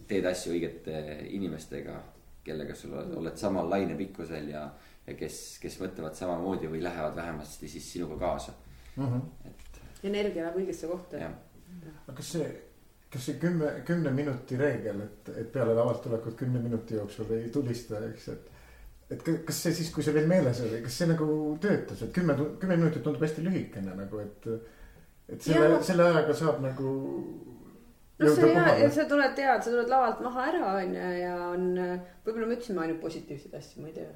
teed 0.08 0.24
asju 0.26 0.52
õigete 0.54 1.26
inimestega, 1.30 1.98
kellega 2.44 2.74
sul 2.74 2.92
oled, 2.94 3.12
oled 3.16 3.36
samal 3.36 3.68
lainepikkusel 3.70 4.48
ja, 4.48 4.64
ja 5.06 5.14
kes, 5.14 5.58
kes 5.62 5.78
mõtlevad 5.80 6.14
samamoodi 6.16 6.68
või 6.70 6.82
lähevad 6.82 7.16
vähemasti 7.16 7.68
siis 7.68 7.92
sinuga 7.92 8.16
kaasa, 8.18 8.52
et 9.44 9.80
energia 10.04 10.44
läheb 10.44 10.56
õigesse 10.62 10.86
kohta. 10.88 11.16
jah. 11.16 11.34
aga 12.06 12.16
kas 12.16 12.32
see, 12.32 12.48
kas 13.14 13.28
see 13.28 13.38
kümme, 13.38 13.68
kümne 13.86 14.10
minuti 14.14 14.58
reegel, 14.58 15.04
et, 15.04 15.30
et 15.38 15.52
peale 15.54 15.74
lavalt 15.76 16.02
tulekut 16.02 16.34
kümne 16.40 16.58
minuti 16.62 16.96
jooksul 16.98 17.30
ei 17.36 17.48
tulista, 17.54 18.00
eks, 18.10 18.28
et. 18.34 18.50
et 19.14 19.22
ka- 19.22 19.36
kas 19.46 19.60
see 19.66 19.74
siis, 19.78 19.92
kui 19.94 20.02
see 20.06 20.14
veel 20.16 20.26
meeles 20.30 20.62
oli, 20.66 20.80
kas 20.82 20.98
see 20.98 21.10
nagu 21.10 21.28
töötas, 21.62 22.02
et 22.02 22.12
kümme, 22.16 22.34
kümme 22.62 22.78
minutit 22.80 23.04
tundub 23.06 23.22
hästi 23.22 23.44
lühikene 23.46 23.94
nagu, 24.00 24.22
et. 24.24 24.48
et 25.28 25.46
selle 25.46 25.78
selle 25.86 26.08
ajaga 26.10 26.34
saab 26.42 26.58
nagu. 26.64 26.96
noh, 28.18 28.34
see 28.34 28.50
hea, 28.56 28.76
et 28.88 28.98
sa 28.98 29.06
tuled 29.14 29.38
tead, 29.38 29.62
sa 29.62 29.70
tuled 29.70 29.94
lavalt 29.94 30.26
maha 30.26 30.50
ära, 30.50 30.66
onju, 30.82 31.08
ja 31.20 31.38
on, 31.52 31.70
võib-olla 32.26 32.50
me 32.50 32.58
ütlesime 32.58 32.86
ainult 32.88 33.02
positiivseid 33.06 33.54
asju, 33.62 33.82
ma 33.86 33.92
ei 33.92 33.98
tea. 34.00 34.12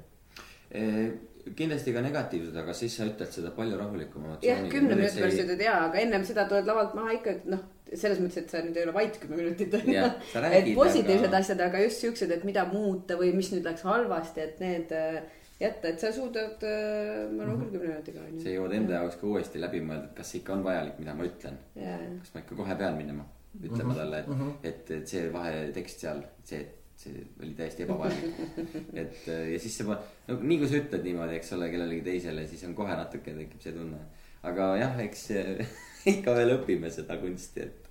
kindlasti 1.55 1.95
ka 1.95 2.01
negatiivsed, 2.03 2.55
aga 2.61 2.75
siis 2.77 2.99
sa 2.99 3.07
ütled 3.07 3.31
seda 3.33 3.55
palju 3.55 3.79
rahulikumalt. 3.79 4.43
jah, 4.43 4.59
kümne 4.71 4.99
minuti 4.99 5.23
pärast 5.23 5.45
ütled 5.47 5.67
jaa, 5.69 5.81
aga 5.87 6.03
ennem 6.03 6.27
seda 6.27 6.49
tuled 6.51 6.67
lavalt 6.67 6.99
maha 6.99 7.15
ikka, 7.15 7.39
et 7.39 7.51
noh, 7.55 7.63
selles 7.97 8.19
mõttes, 8.21 8.43
et 8.43 8.51
sa 8.53 8.61
nüüd 8.61 8.77
ei 8.77 8.83
ole 8.85 8.93
vait 8.93 9.15
kümme 9.21 9.37
minutit 9.39 9.73
Jah, 9.89 10.13
sa 10.33 10.43
et 10.53 10.71
positiivsed 10.77 11.27
aga- 11.31 11.41
asjad, 11.41 11.61
aga 11.65 11.81
just 11.87 12.03
siuksed, 12.05 12.31
et 12.35 12.43
mida 12.45 12.65
muuta 12.69 13.17
või 13.17 13.33
mis 13.35 13.49
nüüd 13.55 13.65
läks 13.65 13.81
halvasti, 13.87 14.41
et 14.45 14.59
need 14.61 14.91
äh, 14.93 15.19
jätta, 15.59 15.89
et 15.91 15.99
sa 15.99 16.11
suudad, 16.15 16.61
ma 16.63 17.43
arvan 17.43 17.57
küll 17.65 17.73
kümne 17.73 17.89
minutiga 17.95 18.21
onju. 18.23 18.43
sa 18.45 18.53
jõuad 18.53 18.75
enda 18.77 18.99
jaoks 19.01 19.17
ka 19.19 19.27
uuesti 19.27 19.59
läbi 19.63 19.81
mõelda, 19.83 20.11
et 20.11 20.17
kas 20.21 20.29
see 20.31 20.39
ikka 20.43 20.53
on 20.55 20.63
vajalik, 20.69 20.99
mida 21.01 21.15
ma 21.17 21.25
ütlen. 21.27 21.57
kas 21.75 22.33
ma 22.35 22.43
ikka 22.45 22.55
kohe 22.61 22.77
pean 22.79 22.95
minema, 22.99 23.25
ütlema 23.63 23.95
talle, 23.97 24.21
et, 24.23 24.69
et, 24.73 24.91
et 24.99 25.07
see 25.15 25.25
vahetekst 25.33 26.05
seal, 26.05 26.21
see, 26.47 26.61
see 26.99 27.25
oli 27.41 27.51
täiesti 27.57 27.83
ebavajalik. 27.83 28.39
et 29.03 29.27
äh, 29.33 29.43
ja 29.55 29.59
siis 29.59 29.75
sa, 29.81 29.99
no 30.29 30.39
nii 30.39 30.61
kui 30.61 30.69
sa 30.71 30.79
ütled 30.79 31.03
niimoodi, 31.09 31.35
eks 31.41 31.51
ole, 31.57 31.67
kellelegi 31.73 32.05
teisele, 32.07 32.47
siis 32.47 32.63
on 32.69 32.77
kohe 32.77 32.95
natuke 32.95 33.35
tekib 33.41 33.59
see 33.65 33.73
tunne. 33.75 33.99
aga 34.47 34.69
jah, 34.79 34.99
eks 35.03 35.25
äh, 35.35 35.65
ikka 36.13 36.35
veel 36.37 36.55
õpime 36.57 36.91
seda 36.93 37.17
kunsti, 37.21 37.67
et 37.67 37.89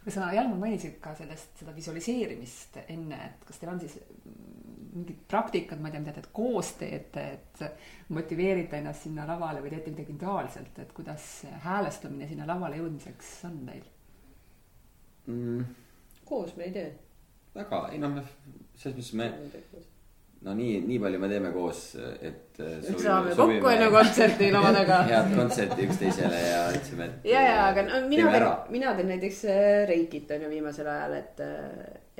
aga 0.00 0.12
sa, 0.14 0.30
Jalmar, 0.32 0.58
mainisid 0.60 0.96
ka 1.02 1.12
sellest, 1.16 1.52
seda 1.60 1.74
visualiseerimist 1.76 2.80
enne, 2.86 3.18
et 3.30 3.44
kas 3.48 3.60
teil 3.60 3.72
on 3.72 3.80
siis 3.82 3.98
mingid 4.90 5.20
praktikad, 5.30 5.80
ma 5.80 5.90
ei 5.90 5.94
tea, 5.94 6.02
mida 6.02 6.14
te 6.16 6.24
koos 6.34 6.72
teete, 6.80 7.26
et 7.36 7.62
motiveerida 8.16 8.80
ennast 8.80 9.06
sinna 9.06 9.26
lavale 9.28 9.62
või 9.62 9.72
teete 9.74 9.92
midagi 9.92 10.14
individuaalselt, 10.14 10.80
et 10.82 10.94
kuidas 10.96 11.26
see 11.42 11.60
häälestumine 11.66 12.28
sinna 12.30 12.48
lavale 12.48 12.80
jõudmiseks 12.80 13.36
on 13.50 13.60
teil? 13.68 13.86
mm, 15.30 15.64
koos 16.26 16.56
me 16.56 16.66
ei 16.66 16.74
tee. 16.74 16.90
väga, 17.54 17.84
ei 17.92 18.00
noh, 18.02 18.18
selles 18.74 18.96
mõttes 18.96 19.14
me, 19.20 19.30
no 20.46 20.54
nii, 20.56 20.80
nii 20.88 20.98
palju 21.02 21.20
me 21.20 21.28
teeme 21.28 21.50
koos, 21.52 21.80
et. 22.20 22.60
et 22.60 22.86
saame 23.02 23.34
kokku 23.36 23.72
enne 23.72 23.88
kontserti 23.92 24.50
lava 24.54 24.72
taga. 24.78 25.00
head 25.10 25.34
kontserti 25.36 25.88
üksteisele 25.88 26.42
ja 26.46 26.62
ütlesime, 26.72 27.08
et. 27.10 27.26
ja, 27.28 27.42
ja, 27.44 27.58
aga 27.68 27.84
no 27.88 28.00
mina 28.08 28.30
teen 28.32 28.76
mina 28.76 28.94
teen 28.96 29.12
näiteks 29.14 29.42
äh, 29.52 29.66
reikit 29.90 30.32
on 30.36 30.46
ju 30.46 30.52
viimasel 30.54 30.88
ajal, 30.88 31.18
et, 31.18 31.44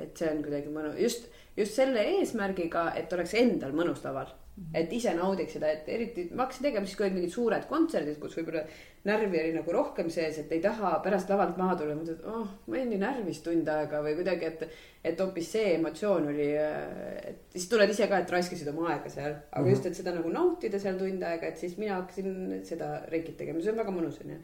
et 0.05 0.13
see 0.21 0.29
on 0.29 0.43
kuidagi 0.45 0.73
mõnus, 0.73 0.99
just, 1.01 1.25
just 1.57 1.77
selle 1.77 2.05
eesmärgiga, 2.17 2.91
et 2.99 3.13
oleks 3.17 3.33
endal 3.41 3.73
mõnus 3.77 4.05
laval. 4.05 4.29
Et 4.73 4.93
ise 4.93 5.13
naudiks 5.17 5.57
seda, 5.57 5.71
et 5.73 5.89
eriti 5.91 6.27
ma 6.31 6.45
hakkasin 6.45 6.67
tegema 6.67 6.87
siis, 6.87 6.97
kui 6.97 7.07
olid 7.07 7.17
mingid 7.17 7.33
suured 7.33 7.67
kontserdid, 7.69 8.17
kus 8.21 8.37
võib-olla 8.37 8.63
närvi 9.07 9.41
oli 9.41 9.51
nagu 9.55 9.73
rohkem 9.75 10.09
sees, 10.13 10.37
et 10.41 10.53
ei 10.53 10.61
taha 10.63 10.93
pärast 11.03 11.29
lavalt 11.33 11.59
maha 11.59 11.75
tulla, 11.79 11.97
mõtled, 11.97 12.21
et 12.21 12.29
oh, 12.29 12.47
ma 12.67 12.77
olin 12.77 12.91
nii 12.93 13.01
närvis 13.01 13.43
tund 13.45 13.69
aega 13.73 14.01
või 14.05 14.15
kuidagi, 14.19 14.49
et. 14.53 14.81
et 15.01 15.21
hoopis 15.21 15.47
see 15.55 15.75
emotsioon 15.75 16.27
oli, 16.29 16.49
et 16.55 17.55
siis 17.55 17.65
tuled 17.71 17.89
ise 17.89 18.05
ka, 18.09 18.19
et 18.21 18.33
raiskasid 18.35 18.67
oma 18.69 18.91
aega 18.93 19.09
seal, 19.09 19.37
aga 19.49 19.71
just, 19.73 19.87
et 19.89 19.97
seda 19.97 20.13
nagu 20.13 20.29
nautida 20.29 20.79
seal 20.79 20.99
tund 20.99 21.23
aega, 21.25 21.49
et 21.49 21.57
siis 21.57 21.73
mina 21.81 21.97
hakkasin 21.97 22.61
seda 22.67 22.99
reikit 23.09 23.39
tegema, 23.41 23.63
see 23.63 23.73
on 23.73 23.81
väga 23.81 23.95
mõnus 23.95 24.21
onju 24.21 24.37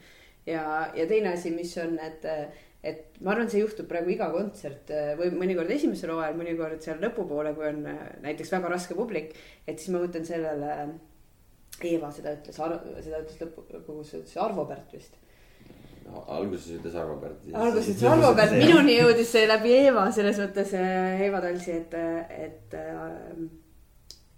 ja, 0.48 0.92
ja 0.96 1.08
teine 1.08 1.34
asi, 1.34 1.52
mis 1.52 1.78
on, 1.78 1.98
et, 2.04 2.26
et 2.86 3.18
ma 3.26 3.34
arvan, 3.34 3.50
see 3.50 3.64
juhtub 3.64 3.88
praegu 3.90 4.14
iga 4.14 4.30
kontsert 4.32 4.92
või 5.20 5.32
mõnikord 5.36 5.72
esimesel 5.74 6.14
hooajal, 6.14 6.38
mõnikord 6.38 6.84
seal 6.86 7.02
lõpupoole, 7.02 7.54
kui 7.58 7.68
on 7.72 7.84
näiteks 8.24 8.54
väga 8.54 8.72
raske 8.72 8.96
publik. 8.96 9.34
et 9.66 9.80
siis 9.80 9.94
ma 9.94 10.04
mõtlen 10.04 10.26
sellele, 10.28 10.76
Eeva 11.86 12.10
seda 12.14 12.34
ütles, 12.34 12.58
seda 12.58 13.20
ütles 13.22 13.40
lõpukogus, 13.44 14.14
ütles 14.18 14.38
Arvo 14.42 14.66
Pärt 14.66 14.94
vist. 14.96 15.18
alguses 16.08 16.80
ütles 16.80 16.96
Arvo 16.98 17.20
Pärt. 17.22 17.46
alguses 17.54 17.92
ütles 17.94 18.10
Arvo 18.14 18.34
Pärt, 18.38 18.56
minuni 18.58 18.96
jõudis 18.98 19.30
see 19.36 19.46
läbi 19.50 19.76
Eeva 19.76 20.08
selles 20.16 20.40
mõttes 20.42 20.74
äh, 20.78 21.22
Eeva 21.28 21.42
Talsi, 21.44 21.76
et, 21.78 21.94
et 22.48 22.78
äh, 22.78 23.44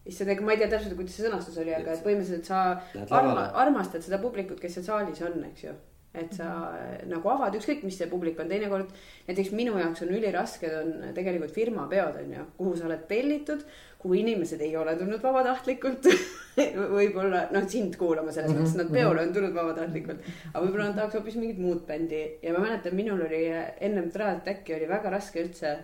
issand, 0.09 0.33
ega 0.33 0.43
ma 0.43 0.55
ei 0.55 0.59
tea 0.59 0.71
täpselt, 0.73 0.97
kuidas 0.99 1.15
see 1.15 1.27
sõnastus 1.29 1.61
oli, 1.63 1.71
aga 1.77 1.93
et 1.93 2.03
põhimõtteliselt 2.03 2.49
sa 2.49 2.63
arma, 3.07 3.47
armastad 3.63 4.03
seda 4.03 4.19
publikut, 4.21 4.59
kes 4.59 4.75
seal 4.77 4.89
saalis 4.89 5.23
on, 5.29 5.39
eks 5.51 5.69
ju. 5.69 5.77
Et 6.13 6.33
sa 6.33 6.49
mm 6.73 6.89
nagu 7.09 7.29
avad 7.31 7.55
ükskõik, 7.57 7.83
mis 7.87 7.95
see 7.97 8.09
publik 8.11 8.39
on, 8.41 8.49
teinekord 8.51 8.89
näiteks 9.27 9.51
minu 9.55 9.77
jaoks 9.79 10.03
on 10.03 10.11
ülirasked 10.13 10.73
on 10.75 11.13
tegelikult 11.15 11.53
firmapeod 11.55 12.17
on 12.21 12.33
ju, 12.35 12.45
kuhu 12.57 12.73
sa 12.77 12.87
oled 12.89 13.05
tellitud, 13.09 13.63
kuhu 14.01 14.17
inimesed 14.19 14.61
ei 14.63 14.75
ole 14.77 14.95
tulnud 14.99 15.23
vabatahtlikult. 15.23 16.09
võib-olla 16.99 17.45
noh, 17.53 17.67
sind 17.71 17.95
kuulama 17.99 18.33
selles 18.35 18.51
mõttes, 18.51 18.75
nad 18.79 18.91
peole 18.93 19.23
on 19.23 19.33
tulnud 19.35 19.55
vabatahtlikult, 19.55 20.27
aga 20.51 20.63
võib-olla 20.65 20.89
nad 20.89 20.99
tahaks 20.99 21.19
hoopis 21.19 21.39
mingit 21.39 21.61
muud 21.63 21.85
bändi. 21.87 22.21
Ja 22.43 22.53
ma 22.55 22.65
mäletan, 22.65 22.97
minul 22.99 23.23
oli 23.25 23.45
ennem 23.55 24.11
Trial 24.13 24.35
Attacki 24.35 24.75
oli 24.75 24.89
väga 24.91 25.13
raske 25.13 25.43
üldse 25.45 25.77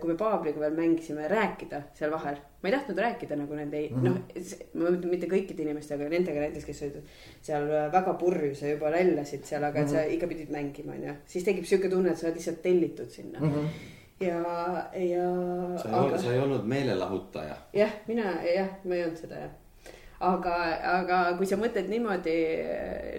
kui 0.00 0.10
me 0.12 0.16
Paabliga 0.18 0.60
veel 0.60 0.74
mängisime, 0.76 1.28
rääkida 1.28 1.82
seal 1.96 2.10
vahel. 2.12 2.36
ma 2.62 2.68
ei 2.68 2.74
tahtnud 2.74 2.98
rääkida 3.00 3.36
nagu 3.40 3.54
nende 3.56 3.78
mm 3.88 3.96
-hmm., 3.96 4.08
noh, 4.08 4.16
ma 4.74 4.90
mõtlen 4.90 5.14
mitte 5.14 5.28
kõikide 5.30 5.64
inimestega, 5.64 6.08
nendega 6.12 6.42
näiteks, 6.44 6.66
kes 6.68 6.82
olid 6.82 6.98
seal 7.42 7.68
väga 7.92 8.14
purjus 8.20 8.62
ja 8.62 8.74
juba 8.74 8.90
läljasid 8.92 9.44
seal, 9.44 9.64
aga 9.64 9.80
mm 9.80 9.86
-hmm. 9.86 9.90
sa 9.92 10.04
ikka 10.04 10.26
pidid 10.26 10.52
mängima, 10.52 10.92
onju. 10.92 11.14
siis 11.26 11.44
tekib 11.44 11.64
sihuke 11.64 11.88
tunne, 11.88 12.10
et 12.10 12.18
sa 12.18 12.26
oled 12.26 12.36
lihtsalt 12.36 12.62
tellitud 12.62 13.08
sinna 13.10 13.40
mm. 13.40 13.54
-hmm. 13.54 13.66
ja, 14.20 14.38
ja. 14.94 15.26
sa 15.78 15.88
ei 15.88 15.94
olnud, 15.94 16.18
sa 16.18 16.32
ei 16.32 16.38
olnud 16.38 16.64
meelelahutaja. 16.64 17.56
jah, 17.72 17.90
mina 18.06 18.36
jah, 18.54 18.68
ma 18.84 18.94
ei 18.94 19.04
olnud 19.04 19.16
seda 19.16 19.34
jah. 19.34 19.50
aga, 20.20 20.54
aga 21.00 21.18
kui 21.38 21.48
sa 21.48 21.56
mõtled 21.56 21.88
niimoodi, 21.88 22.34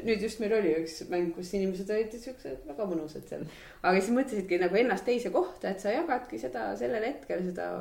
nüüd 0.05 0.21
just 0.21 0.41
meil 0.41 0.53
oli 0.59 0.73
üks 0.83 0.99
mäng, 1.09 1.31
kus 1.33 1.49
inimesed 1.57 1.89
olid 1.89 2.13
siuksed 2.13 2.67
väga 2.67 2.85
mõnusad 2.89 3.25
seal. 3.29 3.47
aga 3.81 3.95
siis 3.97 4.13
mõtlesidki 4.13 4.59
nagu 4.61 4.77
ennast 4.77 5.07
teise 5.07 5.31
kohta, 5.33 5.71
et 5.71 5.81
sa 5.81 5.95
jagadki 5.95 6.37
seda 6.41 6.69
sellel 6.77 7.07
hetkel 7.09 7.41
seda 7.47 7.71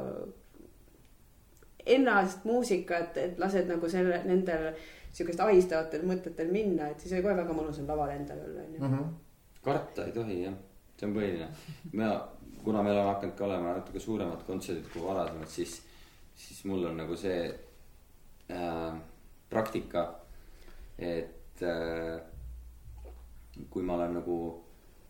ennast 1.90 2.48
muusikat, 2.48 3.20
et 3.20 3.38
lased 3.40 3.68
nagu 3.68 3.92
selle, 3.92 4.22
nendel 4.28 4.70
sihukest 5.12 5.44
ahistavatel 5.44 6.04
mõtetel 6.08 6.50
minna, 6.52 6.90
et 6.90 7.00
siis 7.02 7.12
oli 7.16 7.24
kohe 7.26 7.36
väga 7.36 7.56
mõnus 7.56 7.80
on 7.82 7.88
laval 7.90 8.12
endal 8.14 8.40
olla, 8.46 8.66
onju. 8.80 9.04
karta 9.64 10.08
ei 10.08 10.16
tohi 10.16 10.42
jah, 10.46 10.56
see 10.96 11.08
on 11.08 11.16
põhiline. 11.16 11.48
mina, 11.92 12.12
kuna 12.64 12.84
me 12.86 12.94
oleme 12.94 13.12
hakanud 13.12 13.36
ka 13.36 13.48
olema 13.48 13.76
natuke 13.76 14.00
suuremad 14.00 14.44
kontserdid 14.48 14.88
kui 14.92 15.04
varasemad, 15.04 15.48
siis, 15.50 15.80
siis 16.36 16.64
mul 16.70 16.88
on 16.88 17.00
nagu 17.02 17.16
see 17.18 17.40
äh, 18.54 19.00
praktika, 19.50 20.04
et 20.98 21.62
äh, 21.66 22.20
kui 23.70 23.82
ma 23.82 23.96
olen 23.98 24.20
nagu 24.20 24.36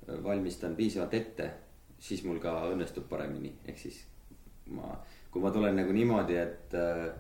äh, 0.09 0.23
valmistan 0.25 0.77
piisavalt 0.77 1.15
ette, 1.15 1.51
siis 2.01 2.25
mul 2.25 2.41
ka 2.43 2.55
õnnestub 2.73 3.09
paremini, 3.09 3.53
ehk 3.69 3.79
siis 3.79 4.01
ma, 4.73 4.95
kui 5.31 5.43
ma 5.43 5.53
tulen 5.55 5.77
nagu 5.77 5.93
niimoodi, 5.93 6.39
et 6.41 6.79
äh,, 6.79 7.11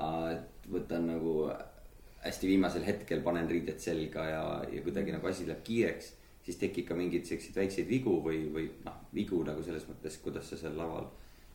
et 0.00 0.70
võtan 0.70 1.04
nagu 1.10 1.50
hästi 2.24 2.48
viimasel 2.48 2.84
hetkel 2.86 3.22
panen 3.24 3.48
riided 3.50 3.80
selga 3.80 4.24
ja, 4.28 4.42
ja 4.70 4.82
kuidagi 4.84 5.12
nagu 5.12 5.28
asi 5.28 5.46
läheb 5.48 5.62
kiireks, 5.64 6.12
siis 6.44 6.58
tekib 6.60 6.86
ka 6.88 6.96
mingeid 6.96 7.26
siukseid 7.28 7.56
väikseid 7.56 7.88
vigu 7.88 8.14
või, 8.24 8.42
või 8.52 8.68
noh, 8.84 9.00
vigu 9.14 9.40
nagu 9.46 9.64
selles 9.64 9.86
mõttes, 9.88 10.18
kuidas 10.24 10.50
sa 10.50 10.58
seal 10.60 10.76
laval 10.78 11.08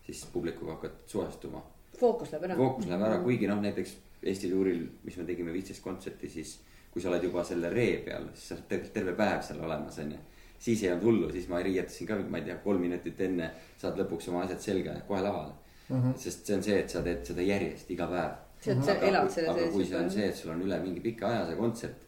siis 0.06 0.26
publikuga 0.34 0.76
hakkad 0.76 0.98
suhestuma. 1.10 1.64
fookus 2.00 2.34
läheb 2.34 2.50
ära. 2.50 2.58
fookus 2.60 2.90
läheb 2.90 3.06
ära, 3.08 3.22
kuigi 3.24 3.50
noh, 3.50 3.62
näiteks 3.62 3.96
Eesti 4.26 4.50
tuuril, 4.50 4.86
mis 5.04 5.18
me 5.18 5.26
tegime 5.28 5.54
viisteist 5.54 5.84
kontserti, 5.84 6.30
siis 6.30 6.56
kui 6.92 7.04
sa 7.04 7.12
oled 7.12 7.28
juba 7.28 7.44
selle 7.44 7.70
ree 7.74 8.00
peal, 8.06 8.30
siis 8.34 8.48
sa 8.50 8.56
oled 8.56 8.70
terve, 8.72 8.90
terve 8.96 9.14
päev 9.18 9.44
seal 9.46 9.60
olemas, 9.62 10.00
onju. 10.02 10.22
siis 10.66 10.84
ei 10.84 10.92
olnud 10.92 11.06
hullu, 11.06 11.32
siis 11.32 11.50
ma 11.52 11.60
riietasin 11.62 12.08
ka, 12.08 12.18
ma 12.32 12.40
ei 12.40 12.48
tea, 12.48 12.56
kolm 12.64 12.82
minutit 12.82 13.20
enne 13.22 13.52
saad 13.78 14.00
lõpuks 14.00 14.30
oma 14.32 14.46
asjad 14.46 14.64
selga, 14.64 14.96
kohe 15.08 15.22
lavale 15.22 15.54
mm. 15.90 16.02
-hmm. 16.02 16.18
sest 16.18 16.46
see 16.46 16.56
on 16.56 16.64
see, 16.64 16.80
et 16.80 16.90
sa 16.90 17.04
teed 17.04 17.26
seda 17.26 17.42
järjest 17.46 17.92
iga 17.92 18.08
päev. 18.08 18.42
Elad 18.66 19.30
selle 19.30 19.52
aga 19.52 19.68
kui 19.72 19.86
see 19.86 20.00
on 20.00 20.10
see, 20.10 20.30
et 20.30 20.36
sul 20.36 20.54
on 20.56 20.64
üle 20.66 20.80
mingi 20.82 21.04
pika 21.04 21.28
aja 21.30 21.46
see 21.50 21.58
kontsert 21.60 22.06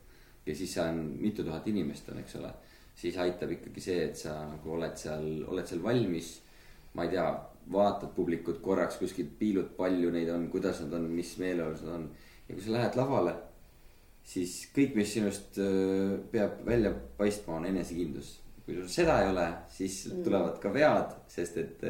ja 0.48 0.56
siis 0.56 0.74
see 0.74 0.84
on 0.84 1.04
mitu 1.20 1.44
tuhat 1.44 1.68
inimest 1.68 2.10
on, 2.10 2.20
eks 2.24 2.36
ole, 2.40 2.52
siis 2.96 3.18
aitab 3.22 3.52
ikkagi 3.58 3.84
see, 3.84 4.06
et 4.10 4.18
sa 4.18 4.40
nagu 4.48 4.74
oled 4.78 4.96
seal, 4.98 5.28
oled 5.48 5.68
seal 5.68 5.84
valmis. 5.84 6.38
ma 6.94 7.04
ei 7.04 7.10
tea, 7.14 7.26
vaatad 7.72 8.10
publikut 8.16 8.62
korraks 8.64 8.98
kuskilt 9.02 9.38
piilud, 9.40 9.70
palju 9.78 10.12
neid 10.12 10.30
on, 10.34 10.48
kuidas 10.52 10.82
nad 10.84 10.94
on, 11.00 11.10
mis 11.12 11.36
meeleolus 11.42 11.84
nad 11.86 11.94
on. 12.00 12.10
ja 12.48 12.56
kui 12.56 12.64
sa 12.64 12.76
lähed 12.78 12.96
lavale, 12.96 13.34
siis 14.24 14.58
kõik, 14.76 14.96
mis 14.96 15.14
sinust 15.14 15.60
peab 16.32 16.62
välja 16.66 16.94
paistma, 17.18 17.58
on 17.60 17.66
enesekindlus. 17.66 18.38
kui 18.66 18.76
sul 18.76 18.88
seda 18.92 19.22
ei 19.24 19.30
ole, 19.32 19.48
siis 19.72 20.02
tulevad 20.24 20.60
ka 20.64 20.72
vead, 20.74 21.14
sest 21.32 21.58
et 21.58 21.84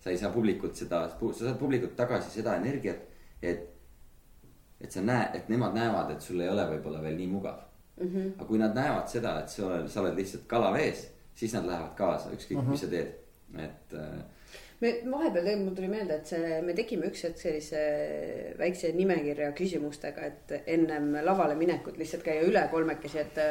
sa 0.00 0.10
ei 0.10 0.18
saa 0.18 0.30
publikult 0.34 0.78
seda, 0.78 1.04
sa 1.10 1.32
saad 1.44 1.58
publikult 1.58 1.96
tagasi 1.98 2.30
seda 2.38 2.56
energiat, 2.62 3.02
et 3.42 3.68
et 4.80 4.92
sa 4.92 5.02
näed, 5.04 5.34
et 5.36 5.48
nemad 5.52 5.74
näevad, 5.76 6.14
et 6.14 6.24
sul 6.24 6.40
ei 6.40 6.48
ole 6.48 6.64
võib-olla 6.70 7.02
veel 7.04 7.18
nii 7.18 7.28
mugav 7.28 7.58
mm. 8.00 8.06
-hmm. 8.06 8.28
aga 8.38 8.44
kui 8.48 8.58
nad 8.58 8.74
näevad 8.74 9.08
seda, 9.08 9.34
et 9.40 9.48
sa 9.48 9.66
oled, 9.66 9.88
sa 9.88 10.00
oled 10.00 10.16
lihtsalt 10.16 10.46
kala 10.48 10.72
vees, 10.72 11.08
siis 11.34 11.52
nad 11.52 11.66
lähevad 11.68 11.94
kaasa, 11.98 12.30
ükskõik 12.30 12.56
mm 12.56 12.62
-hmm. 12.64 12.70
mis 12.70 12.80
sa 12.80 12.86
teed. 12.86 13.14
et 13.58 13.94
äh, 13.94 14.24
me 14.80 14.92
vahepeal 15.04 15.44
tegelikult 15.44 15.66
mul 15.66 15.76
tuli 15.76 15.90
meelde, 15.92 16.16
et 16.20 16.30
see, 16.30 16.60
me 16.64 16.76
tegime 16.76 17.10
üks 17.10 17.26
hetk 17.26 17.40
sellise 17.40 17.82
väikse 18.60 18.94
nimekirja 18.96 19.50
küsimustega, 19.56 20.30
et 20.30 20.70
ennem 20.76 21.12
lavale 21.26 21.56
minekut 21.58 22.00
lihtsalt 22.00 22.24
käia 22.26 22.46
üle 22.48 22.64
kolmekesi, 22.72 23.26
et. 23.26 23.44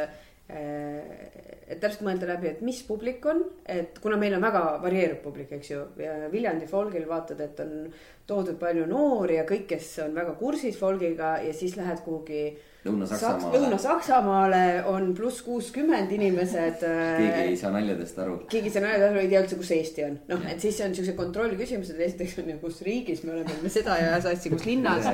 et 0.49 1.77
täpselt 1.77 2.01
mõelda 2.01 2.25
läbi, 2.31 2.47
et 2.49 2.61
mis 2.65 2.79
publik 2.81 3.25
on, 3.29 3.43
et 3.69 3.99
kuna 4.01 4.17
meil 4.17 4.33
on 4.33 4.41
väga 4.41 4.63
varieeruv 4.81 5.19
publik, 5.21 5.51
eks 5.59 5.69
ju. 5.69 5.83
ja 6.01 6.15
Viljandi 6.31 6.65
folgil 6.67 7.05
vaatad, 7.05 7.43
et 7.45 7.61
on 7.61 7.85
toodud 8.25 8.57
palju 8.57 8.87
noori 8.89 9.37
ja 9.37 9.45
kõik, 9.45 9.67
kes 9.69 9.91
on 10.07 10.17
väga 10.17 10.33
kursis 10.39 10.79
folgiga 10.81 11.35
ja 11.45 11.53
siis 11.53 11.77
lähed 11.77 12.01
kuhugi. 12.05 12.43
Lõuna-Saksamaale. 12.85 13.57
Lõuna-Saksamaale 13.59 14.61
on 14.87 15.09
pluss 15.15 15.41
kuuskümmend 15.43 16.13
inimesed. 16.15 16.85
keegi 17.19 17.41
ei 17.51 17.57
saa 17.59 17.73
naljadest 17.73 18.19
aru. 18.23 18.37
keegi 18.51 18.69
ei 18.71 18.75
saa 18.75 18.83
nalja, 18.85 19.09
ei 19.19 19.27
tea 19.33 19.41
üldse, 19.43 19.57
kus 19.59 19.71
Eesti 19.75 20.05
on, 20.05 20.15
noh, 20.29 20.45
et 20.47 20.63
siis 20.63 20.79
on 20.85 20.95
siukse 20.95 21.15
kontrollküsimused, 21.17 21.99
esiteks 22.05 22.37
on 22.39 22.53
ju, 22.53 22.55
kus 22.61 22.79
riigis 22.87 23.25
me 23.27 23.33
oleme, 23.35 23.57
me 23.65 23.71
seda 23.73 23.97
ei 23.99 24.07
aja 24.07 24.21
sassi, 24.29 24.51
kus 24.53 24.63
linnas. 24.69 25.09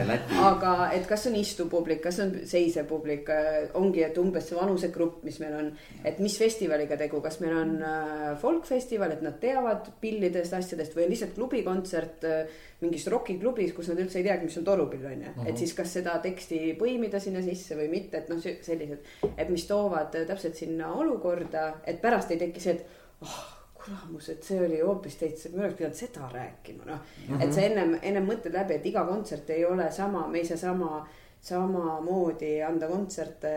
Aga 0.46 0.76
et 0.94 1.10
kas 1.10 1.26
on 1.32 1.40
istuv 1.40 1.72
publik, 1.74 2.04
kas 2.06 2.22
on 2.22 2.36
seisev 2.46 2.86
publik, 2.92 3.34
ongi, 3.82 4.06
et 4.06 4.22
umbes 4.22 4.46
see 4.52 4.60
vanusegrupp, 4.60 5.24
mis 5.26 5.42
meil 5.42 5.58
on. 5.58 5.74
et 6.06 6.22
mis 6.22 6.38
festivaliga 6.38 7.00
tegu, 7.02 7.18
kas 7.26 7.40
meil 7.42 7.58
on 7.58 7.74
äh, 7.82 8.30
folkfestival, 8.42 9.18
et 9.18 9.26
nad 9.26 9.42
teavad 9.42 9.90
pillidest, 10.02 10.54
asjadest 10.54 10.94
või 10.94 11.08
on 11.08 11.16
lihtsalt 11.16 11.34
klubikontsert 11.34 12.30
äh, 12.30 12.62
mingis 12.84 13.08
rokiklubis, 13.10 13.74
kus 13.74 13.90
nad 13.90 14.00
üldse 14.04 14.20
ei 14.20 14.28
teagi, 14.28 14.46
mis 14.46 14.58
on 14.60 14.66
torupill 14.68 15.06
on 15.10 15.26
ju, 15.26 15.34
et 15.48 15.58
siis 15.58 15.74
kas 15.74 15.94
seda 15.98 16.18
teksti 16.22 16.60
põimida 16.78 17.22
sinna 17.24 17.42
sisse 17.42 17.55
või 17.76 17.90
mitte, 17.92 18.22
et 18.22 18.32
noh, 18.32 18.40
sellised, 18.42 19.12
et 19.36 19.52
mis 19.52 19.66
toovad 19.70 20.16
täpselt 20.16 20.58
sinna 20.58 20.94
olukorda, 20.94 21.68
et 21.88 22.02
pärast 22.02 22.34
ei 22.34 22.42
teki 22.42 22.64
see, 22.64 22.76
et 22.78 23.26
oh, 23.26 23.44
kuramus, 23.86 24.30
et 24.34 24.44
see 24.46 24.60
oli 24.62 24.80
hoopis 24.82 25.20
teist, 25.20 25.52
me 25.54 25.64
oleks 25.64 25.78
pidanud 25.80 26.00
seda 26.00 26.30
rääkima, 26.32 26.88
noh 26.88 26.98
mm. 26.98 27.28
-hmm. 27.28 27.44
et 27.44 27.54
sa 27.54 27.62
ennem, 27.62 27.96
ennem 28.02 28.28
mõtled 28.28 28.54
läbi, 28.54 28.80
et 28.80 28.90
iga 28.92 29.06
kontsert 29.06 29.50
ei 29.50 29.66
ole 29.66 29.92
sama, 29.92 30.28
me 30.28 30.42
ei 30.42 30.46
saa 30.46 30.58
sama, 30.58 31.08
samamoodi 31.42 32.62
anda 32.66 32.88
kontserte 32.90 33.52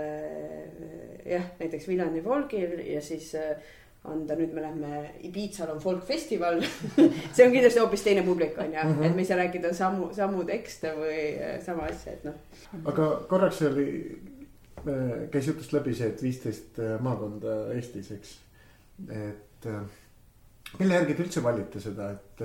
jah, 1.24 1.44
näiteks 1.60 1.88
Viljandi 1.88 2.22
folgil 2.22 2.78
ja 2.84 3.00
siis 3.02 3.34
äh, 3.34 3.56
anda, 4.08 4.36
nüüd 4.38 4.54
me 4.54 4.62
lähme, 4.62 5.02
Ibiitsal 5.26 5.72
on 5.74 5.80
folkfestival 5.82 6.60
see 7.34 7.44
on 7.44 7.52
kindlasti 7.52 7.82
hoopis 7.82 8.04
teine 8.06 8.22
publik 8.26 8.58
on 8.62 8.72
ju, 8.72 8.86
et 9.02 9.14
me 9.14 9.24
ei 9.24 9.28
saa 9.28 9.40
rääkida 9.40 9.72
samu, 9.76 10.10
samu 10.16 10.44
tekste 10.48 10.94
või 10.96 11.20
äh, 11.34 11.58
sama 11.64 11.88
asja, 11.90 12.14
et 12.14 12.26
noh. 12.28 12.38
aga 12.88 13.08
korraks 13.30 13.62
oli, 13.68 13.88
käis 15.34 15.50
jutust 15.50 15.74
läbi 15.74 15.94
see, 15.98 16.12
et 16.12 16.22
viisteist 16.22 16.78
maakonda 17.04 17.58
Eestis, 17.74 18.12
eks. 18.14 18.36
et 19.08 19.66
mille 20.78 20.98
järgi 20.98 21.16
te 21.16 21.24
üldse 21.26 21.42
valite 21.44 21.82
seda, 21.82 22.10
et, 22.14 22.42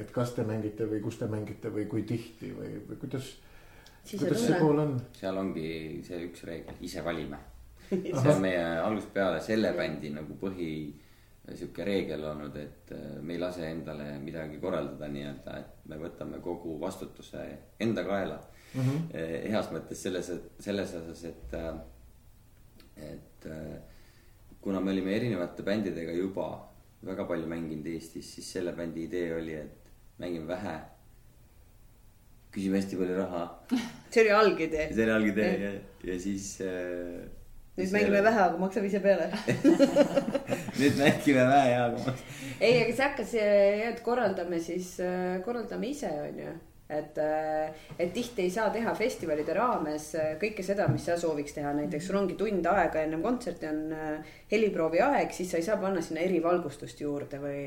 et 0.00 0.12
kas 0.14 0.34
te 0.36 0.44
mängite 0.48 0.88
või 0.90 1.00
kus 1.04 1.18
te 1.20 1.28
mängite 1.30 1.72
või 1.72 1.86
kui 1.90 2.04
tihti 2.08 2.52
või, 2.56 2.76
või 2.88 3.00
kuidas, 3.04 3.34
kuidas 4.10 4.46
see 4.46 4.60
pool 4.60 4.80
on? 4.84 4.96
seal 5.16 5.38
ongi 5.40 5.68
see 6.06 6.22
üks 6.28 6.46
reegel, 6.48 6.78
ise 6.84 7.04
valime. 7.04 7.40
See 7.90 8.30
on 8.32 8.42
meie 8.42 8.62
algusest 8.80 9.12
peale 9.14 9.40
selle 9.44 9.72
bändi 9.76 10.10
nagu 10.14 10.36
põhi 10.40 10.70
sihuke 11.44 11.84
reegel 11.84 12.24
olnud, 12.24 12.56
et 12.56 12.92
äh, 12.96 13.16
me 13.20 13.34
ei 13.36 13.40
lase 13.40 13.66
endale 13.68 14.14
midagi 14.22 14.58
korraldada 14.62 15.10
nii-öelda, 15.12 15.56
et 15.60 15.88
me 15.90 15.98
võtame 16.00 16.40
kogu 16.44 16.78
vastutuse 16.80 17.42
enda 17.84 18.04
kaela 18.06 18.38
mm. 18.40 18.80
-hmm. 18.80 19.50
heas 19.52 19.68
mõttes 19.74 20.00
selles, 20.06 20.30
selles 20.58 20.94
osas, 21.00 21.24
et, 21.28 21.58
et 22.96 23.50
äh, 23.52 23.74
kuna 24.60 24.80
me 24.80 24.92
olime 24.92 25.16
erinevate 25.16 25.62
bändidega 25.62 26.12
juba 26.16 26.48
väga 27.04 27.26
palju 27.28 27.46
mänginud 27.50 27.86
Eestis, 27.92 28.34
siis 28.34 28.50
selle 28.56 28.72
bändi 28.72 29.04
idee 29.04 29.34
oli, 29.36 29.54
et 29.60 29.92
mängime 30.18 30.48
vähe. 30.48 30.80
küsime 32.54 32.78
hästi 32.78 32.96
palju 32.96 33.14
raha, 33.18 33.46
see 34.14 34.22
oli 34.22 34.30
algidee. 34.30 34.84
see 34.94 35.04
oli 35.04 35.12
algidee 35.12 35.54
ja, 35.60 35.72
ja 36.12 36.18
siis 36.20 36.60
äh,. 36.62 37.24
Nüüd 37.78 37.94
mängime 37.94 38.20
vähe, 38.22 38.42
aga 38.48 38.58
maksame 38.58 38.86
ise 38.86 39.00
peale. 39.02 39.30
Nüüd 40.80 41.00
mängime 41.00 41.46
vähe 41.48 41.72
ja, 41.72 41.88
aga 41.88 42.14
ei, 42.60 42.84
aga 42.84 42.92
see 42.92 43.02
hakkas 43.02 43.34
jah, 43.38 43.88
et 43.90 44.04
korraldame 44.06 44.60
siis, 44.62 44.94
korraldame 45.46 45.90
ise, 45.90 46.12
on 46.28 46.38
ju. 46.38 46.54
et, 46.94 47.18
et 47.98 48.10
tihti 48.14 48.44
ei 48.44 48.50
saa 48.52 48.68
teha 48.70 48.92
festivalide 48.94 49.54
raames 49.56 50.10
äh, 50.20 50.34
kõike 50.38 50.62
seda, 50.62 50.84
mis 50.92 51.06
sa 51.08 51.16
sooviks 51.18 51.56
teha, 51.56 51.72
näiteks 51.74 52.10
sul 52.10 52.18
ongi 52.20 52.36
tund 52.38 52.66
aega 52.70 53.00
ennem 53.02 53.24
kontserti 53.24 53.66
on 53.70 53.80
äh, 53.96 54.36
heliproovi 54.52 55.00
aeg, 55.02 55.32
siis 55.34 55.50
sa 55.50 55.58
ei 55.58 55.66
saa 55.66 55.80
panna 55.80 56.04
sinna 56.04 56.22
erivalgustust 56.22 57.00
juurde 57.00 57.40
või, 57.42 57.64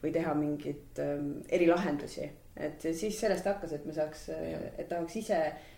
või 0.00 0.14
teha 0.14 0.36
mingeid 0.38 1.02
ähm, 1.02 1.34
erilahendusi. 1.50 2.30
et 2.56 2.86
siis 2.94 3.18
sellest 3.18 3.50
hakkas, 3.50 3.74
et 3.74 3.84
me 3.84 3.92
saaks, 3.98 4.28
et 4.30 4.88
tahaks 4.88 5.20
ise 5.20 5.42
äh, 5.42 5.71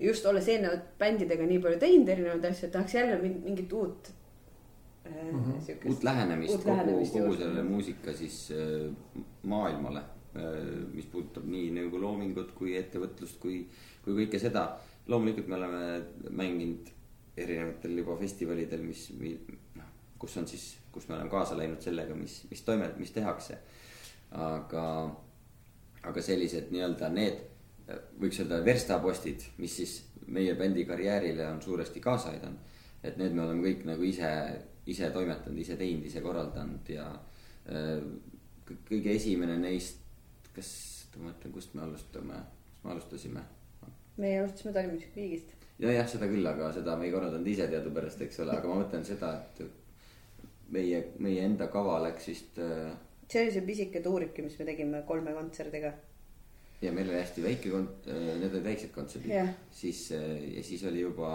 just 0.00 0.26
olles 0.26 0.48
eelnevalt 0.48 0.92
bändidega 0.98 1.46
nii 1.46 1.62
palju 1.62 1.78
teinud 1.82 2.08
erinevaid 2.08 2.44
asju, 2.50 2.68
tahaks 2.70 2.94
jälle 2.94 3.16
min- 3.22 3.40
mingit 3.44 3.72
uut 3.72 4.10
mm. 5.04 5.44
-hmm. 5.44 5.88
uut 5.88 6.04
lähenemist 6.04 6.54
Uut 6.54 6.64
kogu, 6.64 7.06
kogu 7.12 7.36
sellele 7.36 7.62
muusika 7.62 8.12
siis 8.12 8.52
äh, 8.52 8.92
maailmale. 9.42 10.02
mis 10.92 11.06
puudutab 11.06 11.44
nii 11.46 11.68
nagu 11.70 12.00
loomingut 12.00 12.48
kui 12.58 12.72
ettevõtlust 12.76 13.38
kui, 13.38 13.68
kui 14.02 14.16
kõike 14.16 14.38
seda. 14.42 14.64
loomulikult 15.06 15.46
me 15.46 15.54
oleme 15.54 16.02
mänginud 16.30 16.88
erinevatel 17.36 17.98
juba 17.98 18.16
festivalidel, 18.16 18.82
mis, 18.82 19.04
noh, 19.74 19.92
kus 20.18 20.36
on 20.40 20.48
siis, 20.48 20.64
kus 20.92 21.08
me 21.08 21.14
oleme 21.14 21.30
kaasa 21.30 21.58
läinud 21.58 21.82
sellega, 21.82 22.14
mis, 22.14 22.40
mis 22.50 22.62
toimet-, 22.66 22.98
mis 22.98 23.14
tehakse. 23.14 23.58
aga, 24.30 24.84
aga 26.02 26.22
sellised 26.22 26.72
nii-öelda 26.74 27.08
need, 27.14 27.38
võiks 28.20 28.40
öelda 28.40 28.60
verstapostid, 28.64 29.42
mis 29.60 29.76
siis 29.80 29.96
meie 30.26 30.54
bändi 30.56 30.86
karjäärile 30.88 31.46
on 31.50 31.62
suuresti 31.62 32.00
kaasa 32.00 32.30
aidanud. 32.30 32.72
et 33.04 33.18
need 33.20 33.34
me 33.36 33.42
oleme 33.42 33.60
kõik 33.66 33.82
nagu 33.84 34.02
ise, 34.02 34.28
ise 34.86 35.10
toimetanud, 35.12 35.58
ise 35.60 35.76
teinud, 35.76 36.06
ise 36.08 36.22
korraldanud 36.24 36.88
ja 36.88 37.10
äh, 37.68 38.00
kõ- 38.64 38.78
kõige 38.88 39.12
esimene 39.12 39.58
neist, 39.60 40.00
kas, 40.56 40.70
ma 41.18 41.28
mõtlen, 41.28 41.52
kust 41.52 41.74
me 41.74 41.82
alustame, 41.84 42.40
kust 42.70 42.84
me 42.84 42.90
alustasime 42.94 43.44
meie 44.16 44.40
alustasime 44.40 44.72
Tallinna 44.72 45.12
Riigist. 45.16 45.52
ja 45.78 45.92
jah, 45.92 46.08
seda 46.08 46.28
küll, 46.30 46.46
aga 46.46 46.72
seda 46.72 46.96
me 46.96 47.08
ei 47.08 47.12
korraldanud 47.12 47.50
ise 47.50 47.68
teadupärast, 47.68 48.22
eks 48.24 48.40
ole, 48.40 48.56
aga 48.56 48.70
ma 48.70 48.80
mõtlen 48.80 49.04
seda, 49.04 49.34
et 49.42 49.60
meie, 50.72 51.02
meie 51.18 51.44
enda 51.44 51.68
kava 51.68 51.98
läks 52.06 52.30
vist 52.30 52.62
äh, 52.62 52.94
see 53.28 53.42
oli 53.42 53.52
see 53.54 53.64
pisike 53.66 54.02
tuurike, 54.04 54.42
mis 54.44 54.56
me 54.58 54.66
tegime 54.68 55.02
kolme 55.08 55.32
kontserdiga. 55.36 55.92
Ja 56.84 56.92
meil 56.92 57.08
oli 57.10 57.20
hästi 57.20 57.44
väike 57.44 57.72
kont-, 57.72 58.08
need 58.12 58.50
olid 58.50 58.64
väiksed 58.64 58.92
kontserdid 58.94 59.34
Jah. 59.34 59.52
siis 59.72 60.06
äh, 60.16 60.56
ja 60.56 60.64
siis 60.64 60.84
oli 60.88 61.04
juba 61.04 61.30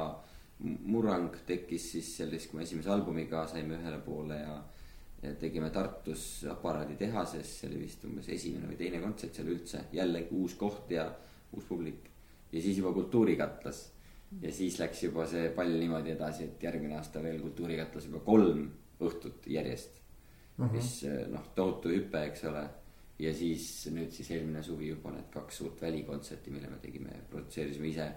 murrang 0.59 1.31
tekkis 1.47 1.91
siis 1.93 2.09
sellest, 2.19 2.49
kui 2.49 2.59
me 2.59 2.65
esimese 2.67 2.91
albumiga 2.93 3.45
saime 3.47 3.77
ühele 3.79 4.01
poole 4.03 4.39
ja. 4.41 4.57
ja 5.23 5.35
tegime 5.39 5.69
Tartus 5.75 6.45
aparaaditehases, 6.51 7.53
see 7.61 7.69
oli 7.71 7.85
vist 7.85 8.03
umbes 8.07 8.27
esimene 8.35 8.67
või 8.67 8.79
teine 8.79 8.99
kontsert 9.03 9.39
seal 9.39 9.53
üldse, 9.53 9.85
jällegi 9.95 10.35
uus 10.35 10.57
koht 10.59 10.91
ja 10.95 11.07
uus 11.55 11.65
publik. 11.69 12.09
ja 12.51 12.61
siis 12.61 12.77
juba 12.77 12.93
Kultuurikatlas 12.93 13.85
ja 14.41 14.51
siis 14.53 14.77
läks 14.79 15.03
juba 15.03 15.25
see 15.27 15.49
pall 15.55 15.79
niimoodi 15.79 16.13
edasi, 16.13 16.51
et 16.51 16.63
järgmine 16.63 16.99
aasta 16.99 17.23
veel 17.23 17.39
Kultuurikatlas 17.41 18.05
juba 18.11 18.21
kolm 18.25 18.67
õhtut 18.99 19.47
järjest 19.47 19.99
mm. 20.57 20.65
-hmm. 20.65 20.75
mis 20.75 21.03
eh, 21.03 21.27
noh, 21.27 21.47
tohutu 21.55 21.89
hüpe, 21.89 22.23
eks 22.27 22.43
ole. 22.43 22.67
Ja 23.19 23.33
siis 23.35 23.87
nüüd 23.91 24.13
siis 24.15 24.31
eelmine 24.31 24.63
suvi 24.63 24.93
juba 24.93 25.11
need 25.11 25.29
kaks 25.33 25.61
suurt 25.61 25.81
välikontserti, 25.81 26.51
mille 26.55 26.69
me 26.71 26.79
tegime, 26.81 27.21
produtseerisime 27.31 27.91
ise 27.91 28.07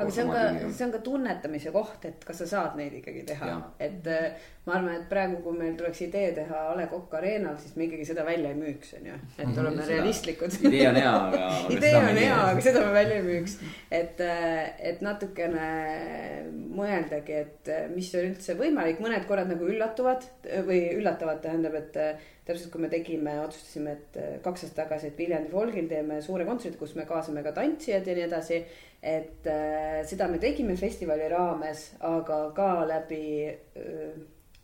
aga 0.00 0.14
see 0.14 0.24
on 0.24 0.30
ka, 0.32 0.70
see 0.72 0.86
on 0.86 0.94
ka 0.94 1.00
tunnetamise 1.04 1.72
koht, 1.74 2.06
et 2.08 2.24
kas 2.26 2.40
sa 2.42 2.48
saad 2.48 2.78
neid 2.78 2.94
ikkagi 3.00 3.24
teha, 3.28 3.50
et 3.82 4.08
äh, 4.08 4.46
ma 4.66 4.76
arvan, 4.78 4.96
et 4.96 5.06
praegu, 5.10 5.40
kui 5.44 5.56
meil 5.56 5.76
tuleks 5.78 6.02
idee 6.06 6.32
teha 6.36 6.62
A 6.70 6.74
Le 6.78 6.86
Coq 6.90 7.14
Arena'l, 7.18 7.58
siis 7.60 7.76
me 7.76 7.86
ikkagi 7.86 8.06
seda 8.08 8.24
välja 8.26 8.52
ei 8.52 8.58
müüks, 8.58 8.94
on 8.98 9.10
ju, 9.10 9.18
et 9.36 9.44
mhm. 9.44 9.60
oleme 9.62 9.84
seda, 9.84 9.98
realistlikud. 9.98 10.58
idee 10.70 10.82
on 10.88 11.00
hea, 11.00 11.12
aga 11.28 11.46
idee 11.76 11.94
on 12.00 12.20
hea, 12.22 12.40
aga 12.48 12.66
seda 12.66 12.84
me 12.86 12.96
välja 12.96 13.20
ei 13.20 13.28
müüks. 13.28 13.56
et, 14.00 14.24
äh, 14.24 14.58
et 14.92 15.04
natukene 15.04 15.70
mõeldagi, 16.80 17.38
et 17.44 17.72
äh, 17.72 17.86
mis 17.94 18.12
on 18.16 18.28
üldse 18.32 18.56
võimalik, 18.58 19.00
mõned 19.04 19.28
korrad 19.28 19.50
nagu 19.52 19.68
üllatuvad 19.68 20.28
või 20.68 20.82
üllatavad, 20.98 21.42
tähendab, 21.44 21.76
et 21.80 21.96
täpselt 22.50 22.72
kui 22.72 22.82
me 22.82 22.88
tegime, 22.90 23.36
otsustasime, 23.44 23.92
et 23.94 24.16
kaks 24.44 24.64
aastat 24.64 24.84
tagasi, 24.84 25.10
et 25.10 25.18
Viljandi 25.20 25.52
Folgil 25.52 25.86
teeme 25.90 26.18
suure 26.24 26.46
kontserdi, 26.48 26.78
kus 26.80 26.96
me 26.98 27.04
kaasame 27.06 27.44
ka 27.46 27.52
tantsijad 27.54 28.08
ja 28.08 28.16
nii 28.16 28.26
edasi 28.26 28.62
et 29.02 29.46
äh, 29.48 30.02
seda 30.04 30.28
me 30.28 30.38
tegime 30.40 30.76
festivali 30.76 31.28
raames, 31.32 31.86
aga 32.04 32.42
ka 32.56 32.68
läbi 32.88 33.22
äh, 33.48 34.18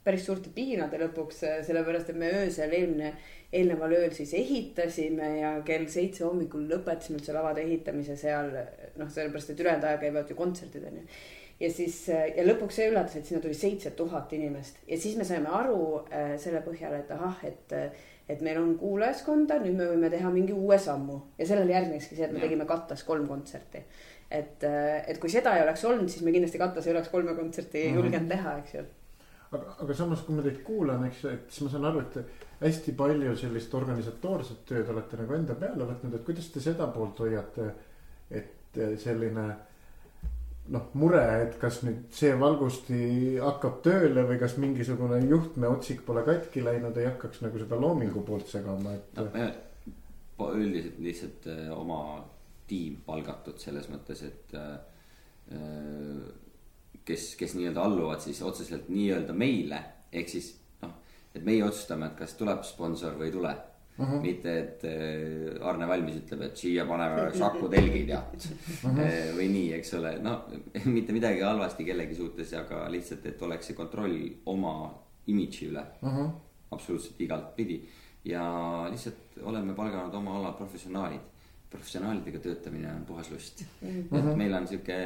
päris 0.04 0.26
suurte 0.28 0.52
piinade 0.54 1.00
lõpuks, 1.00 1.40
äh, 1.48 1.62
sellepärast 1.66 2.12
et 2.12 2.20
me 2.20 2.28
öösel 2.42 2.74
eelmine, 2.76 3.14
eelneval 3.56 3.96
ööl 3.96 4.12
siis 4.14 4.34
ehitasime 4.36 5.30
ja 5.40 5.54
kell 5.66 5.86
seitse 5.90 6.26
hommikul 6.26 6.66
lõpetasime 6.68 7.20
üldse 7.20 7.34
lavade 7.34 7.64
ehitamise 7.64 8.18
seal. 8.20 8.52
noh, 9.00 9.08
sellepärast, 9.08 9.54
et 9.54 9.64
ülejäänud 9.64 9.88
aja 9.88 10.02
käivad 10.02 10.30
ju 10.30 10.36
kontserdid 10.36 10.84
on 10.90 11.00
ju. 11.00 11.06
ja 11.60 11.70
siis 11.72 12.02
ja 12.10 12.44
lõpuks 12.44 12.76
see 12.76 12.90
üllatas, 12.90 13.16
et 13.16 13.26
sinna 13.26 13.40
tuli 13.40 13.56
seitse 13.56 13.94
tuhat 13.96 14.32
inimest 14.36 14.82
ja 14.88 14.98
siis 15.00 15.16
me 15.16 15.24
saime 15.24 15.48
aru 15.48 15.80
äh, 16.10 16.36
selle 16.42 16.60
põhjal, 16.66 17.00
et 17.00 17.16
ahah, 17.16 17.40
et 17.48 17.74
et 18.26 18.40
meil 18.42 18.58
on 18.58 18.72
kuulajaskonda, 18.74 19.60
nüüd 19.62 19.76
me 19.78 19.84
võime 19.86 20.08
teha 20.10 20.32
mingi 20.34 20.52
uue 20.52 20.74
sammu 20.82 21.20
ja 21.38 21.46
sellele 21.46 21.70
järgneski 21.72 22.16
see, 22.16 22.26
et 22.26 22.32
me 22.34 22.40
ja. 22.40 22.48
tegime 22.48 22.66
kattas 22.66 23.04
kolm 23.06 23.28
kontserti 23.30 23.84
et, 24.30 24.64
äh, 24.64 25.04
et 25.10 25.20
kui 25.22 25.30
seda 25.30 25.54
ei 25.56 25.62
oleks 25.62 25.84
olnud, 25.84 26.08
siis 26.10 26.24
me 26.26 26.34
kindlasti 26.34 26.58
Katas 26.58 26.86
ei 26.86 26.94
oleks 26.94 27.08
kolme 27.12 27.34
kontserti 27.34 27.84
mm 27.84 27.90
-hmm. 27.90 28.00
julgenud 28.00 28.28
teha, 28.28 28.56
eks 28.58 28.74
ju. 28.74 28.84
aga, 29.52 29.76
aga 29.82 29.94
samas, 29.94 30.22
kui 30.22 30.34
ma 30.34 30.42
teid 30.42 30.62
kuulan, 30.62 31.06
eks 31.06 31.24
ju, 31.24 31.30
et 31.30 31.50
siis 31.50 31.62
ma 31.62 31.70
saan 31.70 31.84
aru, 31.84 32.00
et 32.00 32.18
hästi 32.60 32.92
palju 32.92 33.36
sellist 33.36 33.74
organisatoorset 33.74 34.64
tööd 34.66 34.88
olete 34.88 35.16
nagu 35.16 35.34
enda 35.34 35.54
peale 35.54 35.84
võtnud, 35.84 36.14
et 36.14 36.24
kuidas 36.24 36.50
te 36.50 36.60
seda 36.60 36.86
poolt 36.86 37.18
hoiate. 37.18 37.72
et 38.30 38.78
selline 38.98 39.56
noh, 40.68 40.86
mure, 40.98 41.22
et 41.44 41.58
kas 41.60 41.80
nüüd 41.86 42.08
see 42.14 42.32
valgusti 42.40 43.00
hakkab 43.38 43.80
tööle 43.84 44.24
või 44.28 44.38
kas 44.40 44.56
mingisugune 44.62 45.20
juhtmeotsik 45.30 46.02
pole 46.06 46.24
katki 46.26 46.64
läinud, 46.64 46.96
ei 46.98 47.06
hakkaks 47.06 47.42
nagu 47.44 47.60
seda 47.62 47.78
loomingu 47.80 48.24
poolt 48.26 48.50
segama, 48.50 48.96
et 48.96 49.20
no,. 49.20 50.48
üldiselt 50.52 50.98
lihtsalt 51.00 51.46
äh, 51.52 51.68
oma 51.72 52.00
tiim 52.66 52.98
palgatud 53.06 53.58
selles 53.62 53.88
mõttes, 53.92 54.22
et 54.26 54.54
äh, 54.58 54.76
kes, 57.06 57.34
kes 57.38 57.54
nii-öelda 57.58 57.84
alluvad 57.86 58.22
siis 58.24 58.42
otseselt 58.42 58.90
nii-öelda 58.90 59.36
meile, 59.36 59.80
ehk 60.12 60.30
siis 60.30 60.52
noh, 60.82 60.96
et 61.34 61.44
meie 61.46 61.64
otsustame, 61.66 62.10
et 62.10 62.18
kas 62.18 62.36
tuleb 62.38 62.64
sponsor 62.66 63.18
või 63.18 63.30
ei 63.30 63.38
tule 63.38 63.56
Uh 63.96 64.04
mhm. 64.04 64.14
-huh. 64.14 64.20
mitte, 64.20 64.58
et 64.58 64.84
äh, 64.84 65.66
Arne 65.66 65.86
Valmis 65.88 66.16
ütleb, 66.18 66.42
et 66.42 66.56
siia 66.56 66.84
paneme 66.84 67.30
Saku 67.40 67.68
telgid 67.72 68.08
ja 68.08 68.18
uh 68.18 68.90
mhm. 68.90 69.00
äh, 69.00 69.06
-huh. 69.08 69.36
või 69.38 69.46
nii, 69.48 69.70
eks 69.72 69.94
ole, 69.94 70.18
no 70.20 70.34
mitte 70.96 71.12
midagi 71.16 71.40
halvasti 71.40 71.84
kellegi 71.84 72.14
suhtes, 72.14 72.52
aga 72.52 72.90
lihtsalt, 72.92 73.24
et 73.26 73.42
oleks 73.42 73.66
see 73.66 73.76
kontroll 73.76 74.18
oma 74.46 74.74
imidži 75.26 75.70
üle 75.70 75.80
uh. 76.02 76.08
Mhm. 76.10 76.20
-huh. 76.20 76.30
absoluutselt 76.70 77.20
igalt 77.20 77.56
pidi 77.56 77.88
ja 78.24 78.44
lihtsalt 78.90 79.40
oleme 79.42 79.74
palganud 79.74 80.14
oma 80.14 80.36
ala 80.38 80.52
professionaalid 80.52 81.24
professionaalidega 81.76 82.40
töötamine 82.48 82.90
on 82.94 83.04
puhas 83.08 83.30
lust 83.30 83.62
mm. 83.80 83.88
-hmm. 83.88 84.18
et 84.18 84.36
meil 84.42 84.54
on 84.54 84.68
sihuke 84.68 84.98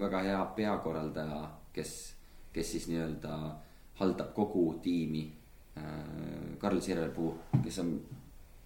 väga 0.00 0.22
hea 0.24 0.44
peakorraldaja, 0.56 1.40
kes, 1.72 1.94
kes 2.52 2.70
siis 2.72 2.88
nii-öelda 2.88 3.38
haldab 4.00 4.34
kogu 4.34 4.80
tiimi. 4.82 5.24
Äh, 5.76 6.58
Karl 6.58 6.80
Sirelpuu, 6.80 7.34
kes 7.64 7.78
on 7.82 7.98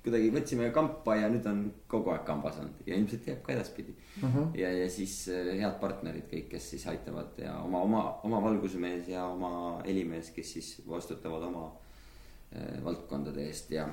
kuidagi 0.02 0.30
võtsime 0.32 0.68
kampa 0.72 1.16
ja 1.18 1.28
nüüd 1.32 1.46
on 1.50 1.62
kogu 1.90 2.12
aeg 2.12 2.24
kambas 2.28 2.58
olnud 2.60 2.86
ja 2.86 2.96
ilmselt 2.96 3.26
jääb 3.28 3.40
ka 3.44 3.52
edaspidi 3.52 3.94
uh. 4.22 4.28
-huh. 4.28 4.46
ja, 4.60 4.70
ja 4.72 4.90
siis 4.90 5.14
äh, 5.32 5.52
head 5.58 5.80
partnerid 5.80 6.28
kõik, 6.30 6.48
kes 6.52 6.70
siis 6.70 6.86
aitavad 6.86 7.38
ja 7.42 7.58
oma, 7.60 7.82
oma, 7.82 8.02
oma 8.28 8.42
valgusmees 8.44 9.08
ja 9.08 9.26
oma 9.26 9.82
helimees, 9.86 10.30
kes 10.36 10.52
siis 10.52 10.70
vastutavad 10.88 11.42
oma 11.50 11.66
äh, 11.68 12.84
valdkondade 12.84 13.44
eest 13.46 13.70
ja 13.70 13.88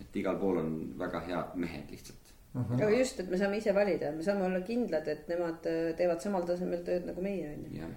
et 0.00 0.16
igal 0.16 0.38
pool 0.38 0.62
on 0.62 0.72
väga 0.98 1.20
head 1.26 1.54
mehed 1.54 1.90
lihtsalt. 1.90 2.27
Aga 2.56 2.90
just, 2.96 3.20
et 3.20 3.30
me 3.30 3.38
saame 3.40 3.58
ise 3.60 3.74
valida, 3.76 4.12
me 4.12 4.24
saame 4.24 4.46
olla 4.48 4.60
kindlad, 4.66 5.08
et 5.08 5.28
nemad 5.30 5.66
äh, 5.68 5.90
teevad 5.98 6.22
samal 6.24 6.46
tasemel 6.48 6.84
tööd 6.86 7.08
nagu 7.08 7.24
meie 7.24 7.50
on 7.52 7.66
ju. 7.66 7.80
ja 7.80 7.90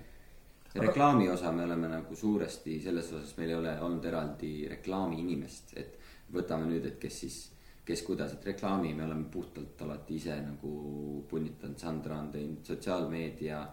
reklaami 0.76 1.30
osa 1.30 1.52
me 1.52 1.64
oleme 1.64 1.90
nagu 1.92 2.16
suuresti 2.16 2.80
selles 2.84 3.12
osas, 3.12 3.36
meil 3.38 3.50
ei 3.52 3.56
ole 3.60 3.78
olnud 3.88 4.06
eraldi 4.08 4.52
reklaamiinimest, 4.72 5.74
et 5.80 5.98
võtame 6.32 6.70
nüüd, 6.70 6.86
et 6.88 7.00
kes 7.00 7.22
siis, 7.26 7.40
kes 7.86 8.04
kuidas, 8.08 8.36
et 8.38 8.46
reklaami 8.52 8.94
me 8.96 9.04
oleme 9.08 9.28
puhtalt 9.32 9.82
alati 9.84 10.20
ise 10.20 10.38
nagu 10.44 11.24
punnitanud, 11.30 11.80
Sandra 11.80 12.20
on 12.20 12.30
teinud 12.32 12.68
sotsiaalmeedia 12.68 13.66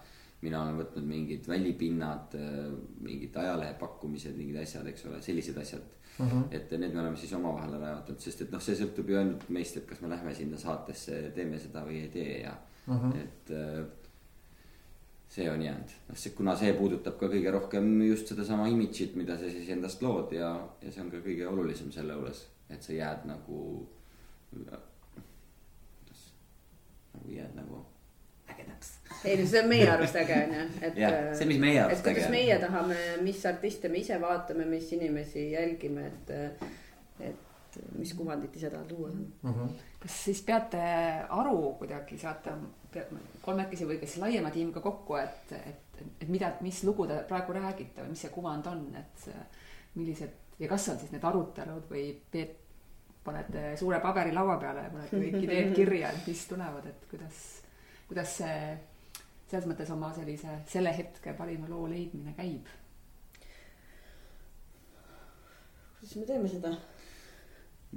mina 0.45 0.63
olen 0.63 0.79
võtnud 0.79 1.07
mingid 1.07 1.49
välipinnad, 1.51 2.35
äh, 2.39 2.67
mingid 3.03 3.37
ajalehe 3.37 3.75
pakkumised, 3.79 4.37
mingid 4.39 4.61
asjad, 4.63 4.87
eks 4.87 5.07
ole, 5.11 5.23
sellised 5.23 5.59
asjad 5.59 5.98
Mhm. 6.19 6.29
-huh. 6.29 6.45
et 6.51 6.71
need 6.71 6.95
me 6.95 7.01
oleme 7.01 7.17
siis 7.17 7.33
omavahel 7.33 7.75
ära 7.75 7.93
jaotanud, 7.93 8.21
sest 8.21 8.41
et 8.43 8.51
noh, 8.51 8.63
see 8.63 8.75
sõltub 8.75 9.09
ju 9.09 9.19
ainult 9.19 9.49
meist, 9.55 9.77
et 9.77 9.87
kas 9.87 10.01
me 10.01 10.09
lähme 10.09 10.35
sinna 10.35 10.59
saatesse, 10.59 11.31
teeme 11.35 11.59
seda 11.59 11.85
või 11.87 12.03
ei 12.03 12.09
tee 12.09 12.41
ja 12.41 12.57
mhm. 12.87 13.11
-huh. 13.11 13.17
et 13.23 13.51
äh, 13.51 13.85
see 15.29 15.51
on 15.51 15.63
jäänud, 15.63 15.95
noh, 16.09 16.17
see, 16.17 16.33
kuna 16.33 16.57
see 16.57 16.73
puudutab 16.73 17.19
ka 17.21 17.29
kõige 17.29 17.51
rohkem 17.53 18.03
just 18.03 18.29
sedasama 18.29 18.69
imidžit, 18.69 19.15
mida 19.17 19.37
sa 19.39 19.51
siis 19.51 19.69
endast 19.69 20.03
lood 20.03 20.33
ja, 20.33 20.69
ja 20.83 20.93
see 20.93 21.03
on 21.03 21.11
ka 21.11 21.23
kõige 21.25 21.47
olulisem 21.47 21.93
selle 21.93 22.13
juures, 22.13 22.47
et 22.71 22.83
sa 22.83 22.93
jääd 22.93 23.27
nagu. 23.29 23.89
kuidas, 24.51 24.81
nagu 27.15 27.31
jääd 27.31 27.55
nagu 27.55 27.85
ägedaks 28.55 28.95
ei 29.25 29.37
no 29.41 29.47
see 29.51 29.63
on 29.63 29.69
meie 29.69 29.91
arust 29.91 30.17
äge 30.17 30.39
on 30.45 30.55
ju, 30.55 30.65
et. 30.87 31.03
see, 31.39 31.49
mis 31.51 31.61
meie 31.63 31.83
arust 31.83 32.07
äge 32.07 32.11
on. 32.11 32.15
kuidas 32.15 32.33
meie 32.35 32.59
tahame, 32.63 32.97
mis 33.27 33.45
artiste 33.51 33.91
me 33.93 34.03
ise 34.05 34.21
vaatame, 34.21 34.65
mis 34.71 34.93
inimesi 34.97 35.51
jälgime, 35.53 36.07
et, 36.07 36.65
et 37.31 37.79
mis 37.99 38.15
kuvandit 38.17 38.57
ise 38.57 38.71
tahad 38.71 38.91
luua 38.93 39.11
mm. 39.11 39.31
-hmm. 39.43 39.77
kas 40.01 40.25
siis 40.25 40.43
peate 40.43 40.83
aru 41.29 41.75
kuidagi, 41.79 42.19
saate 42.19 42.57
kolmekesi 43.43 43.87
või 43.87 44.01
kas 44.01 44.17
laiema 44.17 44.51
tiimiga 44.51 44.81
kokku, 44.81 45.17
et, 45.17 45.53
et, 45.53 46.03
et 46.21 46.29
mida, 46.29 46.53
mis 46.61 46.83
lugu 46.85 47.07
te 47.07 47.23
praegu 47.29 47.53
räägite 47.53 48.03
või 48.03 48.15
mis 48.15 48.27
see 48.27 48.31
kuvand 48.35 48.67
on, 48.67 48.87
et 48.97 49.29
millised 49.95 50.31
ja 50.59 50.69
kas 50.69 50.89
on 50.89 50.99
siis 50.99 51.13
need 51.13 51.25
arutelud 51.25 51.87
või 51.91 52.09
peet, 52.31 52.57
panete 53.25 53.77
suure 53.77 54.01
paberi 54.01 54.33
laua 54.33 54.57
peale 54.57 54.87
ja 54.87 54.91
panete 54.91 55.21
kõik 55.21 55.43
ideed 55.45 55.75
kirja, 55.77 56.13
et 56.13 56.27
mis 56.27 56.45
tulevad, 56.49 56.87
et 56.87 57.09
kuidas, 57.11 57.43
kuidas 58.09 58.37
see 58.41 58.61
selles 59.49 59.69
mõttes 59.69 59.91
oma 59.93 60.11
sellise 60.17 60.61
selle 60.69 60.93
hetke 60.97 61.35
parima 61.37 61.69
loo 61.71 61.87
leidmine 61.91 62.35
käib. 62.37 62.69
kuidas 65.99 66.17
me 66.17 66.27
teeme 66.29 66.49
seda? 66.53 66.73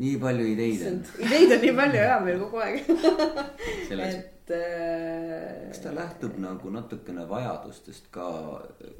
nii 0.01 0.15
palju 0.19 0.47
ideid 0.53 0.85
on. 0.87 1.01
ideid 1.25 1.55
on 1.57 1.65
nii 1.65 1.75
palju 1.79 2.05
ja 2.05 2.19
meil 2.23 2.39
kogu 2.45 2.63
aeg 2.63 2.79
et 4.07 4.55
äh.... 4.55 5.67
kas 5.71 5.83
ta 5.83 5.95
lähtub 5.95 6.39
nagu 6.43 6.71
natukene 6.71 7.27
vajadustest 7.27 8.07
ka 8.15 8.29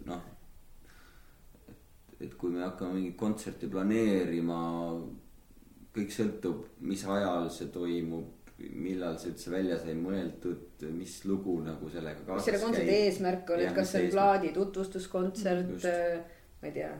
noh. 0.07 0.27
et 2.19 2.35
kui 2.35 2.51
me 2.51 2.63
hakkame 2.65 2.99
mingit 2.99 3.17
kontserti 3.17 3.67
planeerima, 3.71 4.59
kõik 5.95 6.11
sõltub, 6.13 6.67
mis 6.85 7.01
ajal 7.07 7.49
see 7.51 7.71
toimub 7.73 8.40
millal 8.73 9.17
see 9.19 9.31
üldse 9.31 9.53
välja 9.53 9.77
sai 9.79 9.95
mõeldud, 9.97 10.83
mis 10.95 11.19
lugu 11.29 11.59
nagu 11.65 11.89
sellega 11.91 12.25
kaasas 12.25 12.27
käib. 12.27 12.37
mis 12.37 12.49
selle 12.49 12.65
kontserdi 12.65 12.97
eesmärk 13.05 13.55
on, 13.55 13.63
et 13.65 13.77
kas 13.77 13.93
see 13.93 14.03
on 14.05 14.13
plaadi 14.15 14.51
tutvustuskontsert, 14.55 15.87
ma 16.61 16.69
ei 16.69 16.75
tea, 16.75 16.91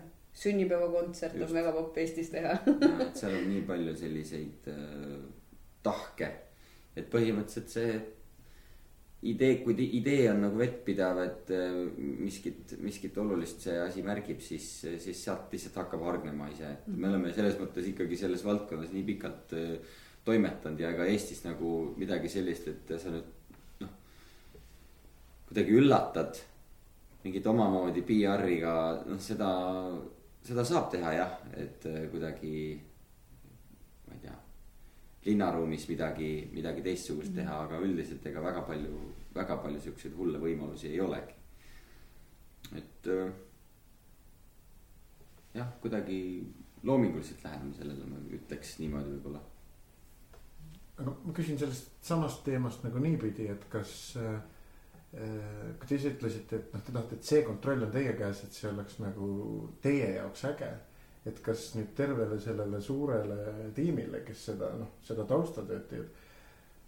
sünnipäevakontsert 0.43 1.41
on 1.41 1.53
väga 1.57 1.73
popp 1.75 1.99
Eestis 2.01 2.31
teha. 2.33 2.55
Et 3.03 3.19
seal 3.19 3.35
on 3.35 3.51
nii 3.51 3.65
palju 3.67 3.93
selliseid 3.99 4.71
äh, 4.71 5.19
tahke, 5.83 6.31
et 6.95 7.07
põhimõtteliselt 7.11 7.71
see 7.73 7.95
idee, 9.31 9.59
kui 9.61 9.75
idee 9.85 10.25
on 10.31 10.39
nagu 10.47 10.57
vettpidav, 10.61 11.19
et 11.25 11.51
äh, 11.53 11.81
miskit, 11.97 12.77
miskit 12.81 13.17
olulist 13.21 13.67
see 13.67 13.75
asi 13.81 14.05
märgib, 14.05 14.39
siis, 14.43 14.69
siis 15.03 15.25
sealt 15.27 15.51
lihtsalt 15.53 15.83
hakkab 15.83 16.07
hargnema 16.07 16.49
ise, 16.53 16.71
et 16.77 16.87
me 16.95 17.11
oleme 17.11 17.33
selles 17.35 17.59
mõttes 17.61 17.91
ikkagi 17.91 18.17
selles 18.19 18.45
valdkonnas 18.47 18.95
nii 18.95 19.05
pikalt 19.11 19.57
äh, 19.59 19.99
toimetanud 20.25 20.79
ja 20.79 20.91
ega 20.93 21.07
Eestis 21.09 21.43
nagu 21.45 21.91
midagi 21.97 22.29
sellist, 22.29 22.67
et 22.69 22.93
sa 23.01 23.13
nüüd 23.13 23.81
noh. 23.81 23.93
kuidagi 25.49 25.77
üllatad 25.79 26.41
mingit 27.23 27.47
omamoodi 27.47 28.03
PR-iga, 28.05 28.75
noh 29.07 29.19
seda, 29.21 29.49
seda 30.45 30.65
saab 30.65 30.89
teha 30.93 31.11
jah, 31.17 31.35
et 31.57 31.85
äh, 31.89 32.07
kuidagi. 32.13 32.55
ma 34.07 34.15
ei 34.15 34.23
tea, 34.23 34.37
linnaruumis 35.27 35.85
midagi, 35.91 36.31
midagi 36.53 36.81
teistsugust 36.85 37.35
teha, 37.37 37.59
aga 37.67 37.81
üldiselt 37.85 38.25
ega 38.25 38.41
väga 38.43 38.65
palju, 38.67 39.03
väga 39.35 39.59
palju 39.61 39.83
siukseid 39.85 40.17
hulle 40.17 40.41
võimalusi 40.41 40.89
ei 40.89 40.99
olegi. 41.01 41.37
et 42.77 43.11
äh, 43.13 43.29
jah, 45.53 45.69
kuidagi 45.81 46.19
loominguliselt 46.83 47.43
läheneme 47.45 47.77
sellele, 47.77 48.09
ma 48.09 48.21
ütleks 48.33 48.79
niimoodi 48.81 49.13
võib-olla. 49.15 49.43
Aga 51.01 51.13
ma 51.25 51.33
küsin 51.35 51.59
sellest 51.59 51.91
samast 52.05 52.43
teemast 52.45 52.85
nagu 52.85 53.01
niipidi, 53.01 53.47
et 53.51 53.67
kas 53.71 53.93
äh, 54.21 54.37
kui 55.11 55.89
te 55.89 55.97
ise 55.97 56.13
ütlesite, 56.13 56.61
et 56.61 56.73
noh, 56.75 56.83
te 56.85 56.93
tahate, 56.93 57.17
et 57.19 57.27
see 57.27 57.41
kontroll 57.43 57.83
on 57.83 57.91
teie 57.91 58.13
käes, 58.15 58.45
et 58.45 58.55
see 58.55 58.69
oleks 58.69 59.01
nagu 59.03 59.27
teie 59.83 60.13
jaoks 60.15 60.45
äge. 60.53 60.71
et 61.21 61.37
kas 61.45 61.67
nüüd 61.77 61.91
tervele 61.93 62.39
sellele 62.41 62.79
suurele 62.81 63.35
tiimile, 63.77 64.23
kes 64.25 64.39
seda 64.47 64.71
noh, 64.73 64.95
seda 65.05 65.25
taustatööd 65.29 65.83
teeb. 65.89 66.07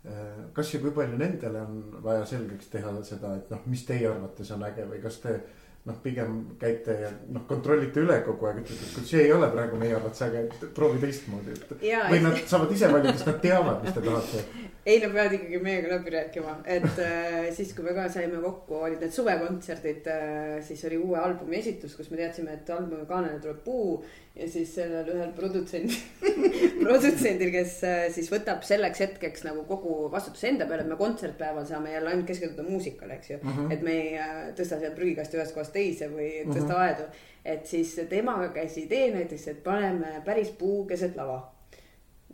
äh, 0.07 0.39
kas 0.53 0.73
ja 0.73 0.79
kui 0.81 0.93
palju 0.95 1.19
nendele 1.19 1.61
on 1.61 1.83
vaja 2.05 2.25
selgeks 2.25 2.71
teha 2.71 2.95
seda, 3.03 3.35
et 3.37 3.51
noh, 3.51 3.61
mis 3.65 3.85
teie 3.85 4.07
arvates 4.09 4.51
on 4.55 4.63
äge 4.69 4.87
või 4.89 5.01
kas 5.03 5.19
te 5.25 5.35
noh, 5.83 5.95
pigem 6.03 6.35
käite 6.59 6.93
ja 7.01 7.09
noh, 7.35 7.43
kontrollite 7.47 7.99
üle 8.03 8.15
kogu 8.23 8.47
aeg, 8.47 8.61
ütlete, 8.61 8.85
et 8.87 8.93
kui 8.95 9.07
see 9.07 9.25
ei 9.25 9.33
ole 9.35 9.49
praegu 9.51 9.79
meie 9.79 9.95
arvates 9.97 10.23
äge, 10.23 10.45
et 10.47 10.61
proovi 10.77 11.01
teistmoodi, 11.01 11.55
et. 11.57 11.73
või 11.75 12.21
nad 12.23 12.39
saavad 12.47 12.71
ise 12.71 12.91
valida, 12.91 13.15
sest 13.17 13.27
nad 13.27 13.41
teavad, 13.43 13.81
mis 13.83 13.97
te 13.97 14.03
tahate. 14.05 14.43
ei, 14.89 15.01
nad 15.03 15.11
peavad 15.11 15.35
ikkagi 15.37 15.59
meiega 15.65 15.91
läbi 15.91 16.15
rääkima, 16.15 16.55
et 16.77 17.03
äh, 17.03 17.49
siis, 17.55 17.73
kui 17.75 17.83
me 17.83 17.95
ka 17.97 18.07
saime 18.13 18.39
kokku, 18.45 18.79
olid 18.87 19.03
need 19.03 19.15
suvekontserdid 19.15 20.07
äh,, 20.13 20.55
siis 20.63 20.85
oli 20.87 21.01
uue 21.03 21.19
albumi 21.19 21.59
esitus, 21.59 21.97
kus 21.99 22.11
me 22.13 22.21
teadsime, 22.21 22.55
et 22.55 22.71
albumi 22.71 23.03
kaanele 23.09 23.43
tuleb 23.43 23.59
puu 23.67 23.97
ja 24.33 24.47
siis 24.49 24.71
sellel 24.75 25.09
ühel 25.13 25.31
produtsendil 25.37 25.97
produtsendil, 26.85 27.51
kes 27.53 27.75
äh, 27.85 27.99
siis 28.13 28.31
võtab 28.33 28.63
selleks 28.65 29.03
hetkeks 29.05 29.45
nagu 29.45 29.61
kogu 29.69 30.07
vastutuse 30.13 30.49
enda 30.49 30.65
peale, 30.69 30.85
et 30.85 30.89
me 30.89 30.97
kontsertpäeval 30.97 31.67
saame 31.69 31.93
jälle 31.93 32.09
ainult 32.09 32.27
keskenduda 32.29 32.65
muusikale, 32.65 33.19
eks 33.19 33.29
ju 33.29 33.37
mm. 33.37 33.51
-hmm. 33.51 33.73
et 33.73 33.85
me 33.85 33.95
ei 34.01 34.15
äh, 34.17 34.35
tõsta 34.57 34.79
sealt 34.81 34.97
prügikasti 34.97 35.37
ühest 35.37 35.53
kohast 35.53 35.73
teise 35.73 36.09
või 36.09 36.29
tõsta 36.49 36.65
mm 36.65 36.69
-hmm. 36.69 36.83
aedu. 36.85 37.03
et 37.45 37.65
siis 37.67 37.95
temaga 38.09 38.49
käis 38.57 38.77
idee 38.77 39.11
näiteks, 39.13 39.47
et 39.47 39.63
paneme 39.63 40.21
päris 40.25 40.49
puu 40.49 40.85
keset 40.85 41.15
lava. 41.15 41.53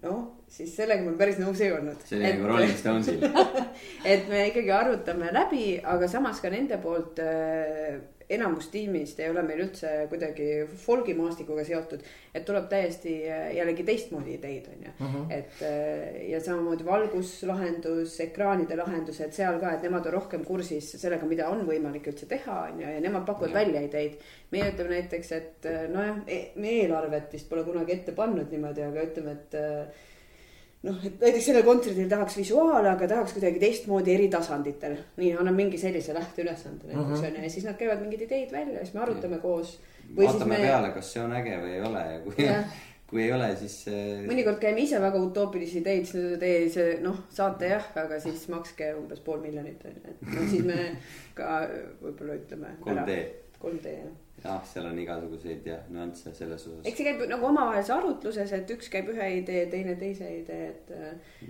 noh, 0.01 0.21
siis 0.47 0.75
sellega 0.75 1.03
ma 1.03 1.17
päris 1.17 1.37
nõus 1.37 1.61
ei 1.61 1.71
olnud. 1.71 2.05
see 2.05 2.19
oli 2.19 2.31
nagu 2.31 2.47
Rolling 2.47 2.77
Stonesil 2.77 3.19
et 4.13 4.29
me 4.29 4.47
ikkagi 4.47 4.71
arutame 4.71 5.33
läbi, 5.33 5.81
aga 5.83 6.07
samas 6.07 6.39
ka 6.39 6.49
nende 6.49 6.77
poolt 6.77 7.19
äh, 7.19 7.99
enamus 8.29 8.67
tiimist 8.69 9.19
ei 9.19 9.29
ole 9.31 9.41
meil 9.45 9.63
üldse 9.63 9.89
kuidagi 10.09 10.47
folgimaastikuga 10.83 11.63
seotud. 11.65 12.03
et 12.33 12.45
tuleb 12.45 12.67
täiesti 12.69 13.13
äh, 13.25 13.47
jällegi 13.57 13.83
teistmoodi 13.87 14.35
ideid, 14.37 14.67
on 14.69 14.83
ju. 14.85 14.91
Mhm. 14.99 15.31
et 15.33 15.63
äh, 15.65 16.29
ja 16.29 16.41
samamoodi 16.43 16.85
valguslahendus, 16.85 18.19
ekraanide 18.27 18.77
lahendused 18.77 19.33
seal 19.33 19.57
ka, 19.59 19.73
et 19.73 19.87
nemad 19.87 20.05
on 20.05 20.13
rohkem 20.19 20.45
kursis 20.45 20.91
sellega, 21.01 21.25
mida 21.25 21.49
on 21.49 21.65
võimalik 21.67 22.11
üldse 22.11 22.29
teha, 22.29 22.59
on 22.69 22.83
ju, 22.83 22.91
ja 22.97 23.01
nemad 23.01 23.25
pakuvad 23.25 23.55
ja. 23.55 23.57
välja 23.63 23.81
ideid. 23.87 24.21
meie 24.51 24.69
ütleme 24.73 24.95
näiteks, 24.97 25.31
et 25.39 25.65
äh, 25.69 25.81
nojah, 25.89 26.21
e-, 26.27 26.45
me 26.61 26.77
eelarvet 26.83 27.33
vist 27.33 27.49
pole 27.49 27.65
kunagi 27.65 27.97
ette 27.97 28.13
pannud 28.17 28.53
niimoodi, 28.53 28.85
aga 28.85 29.09
ütleme, 29.09 29.35
et 29.39 29.59
noh, 30.87 30.99
et 31.03 31.21
näiteks 31.21 31.47
sellel 31.49 31.65
kontserdil 31.67 32.09
tahaks 32.11 32.37
visuaale, 32.39 32.91
aga 32.93 33.07
tahaks 33.11 33.33
kuidagi 33.35 33.61
teistmoodi 33.61 34.13
eri 34.15 34.27
tasanditel. 34.31 34.95
nii, 35.19 35.33
annab 35.41 35.57
mingi 35.57 35.79
sellise 35.81 36.13
lähteülesande 36.15 36.87
näiteks 36.87 37.07
mm 37.07 37.15
-hmm. 37.15 37.27
on 37.27 37.35
ju 37.35 37.43
ja 37.43 37.49
siis 37.49 37.65
nad 37.65 37.77
käivad 37.79 38.01
mingeid 38.01 38.21
ideid 38.27 38.51
välja 38.51 38.79
ja 38.79 38.85
siis 38.85 38.93
me 38.93 39.01
arutame 39.01 39.35
ja. 39.35 39.41
koos. 39.41 39.79
vaatame 40.17 40.57
me... 40.57 40.61
peale, 40.67 40.91
kas 40.91 41.13
see 41.13 41.23
on 41.23 41.33
äge 41.33 41.57
või 41.63 41.73
ei 41.73 41.81
ole 41.81 42.05
ja 42.13 42.19
kui, 42.19 42.35
kui 43.09 43.23
ei 43.23 43.33
ole, 43.33 43.55
siis. 43.55 43.85
mõnikord 44.27 44.59
käime 44.59 44.81
ise 44.81 45.01
väga 45.01 45.19
utoopilisi 45.19 45.79
ideid, 45.79 46.05
siis 46.05 46.15
nad 46.15 46.25
ütlevad 46.25 46.43
ei, 46.43 46.69
see 46.69 46.97
noh, 47.01 47.19
saate 47.29 47.67
jah, 47.73 47.91
aga 47.95 48.19
siis 48.19 48.47
makske 48.47 48.93
umbes 48.95 49.19
pool 49.19 49.41
miljonit 49.41 49.85
on 49.85 49.91
ju, 49.91 50.15
et 50.15 50.33
noh, 50.33 50.49
siis 50.49 50.65
me 50.65 50.97
ka 51.33 51.67
võib-olla 52.01 52.39
ütleme. 52.39 52.75
3D. 52.85 53.21
3D 53.59 53.95
jah 53.99 54.17
jah, 54.43 54.59
seal 54.67 54.87
on 54.89 54.99
igasuguseid 55.01 55.67
jah 55.67 55.85
nüansse 55.91 56.33
selles 56.35 56.65
osas. 56.67 56.83
eks 56.87 56.99
see 56.99 57.07
käib 57.07 57.23
nagu 57.31 57.47
omavahelises 57.49 57.93
arutluses, 57.95 58.53
et 58.55 58.73
üks 58.75 58.91
käib 58.91 59.09
ühe 59.13 59.29
idee, 59.39 59.63
teine 59.71 59.95
teise 59.99 60.29
idee, 60.39 60.69
et. 60.73 60.91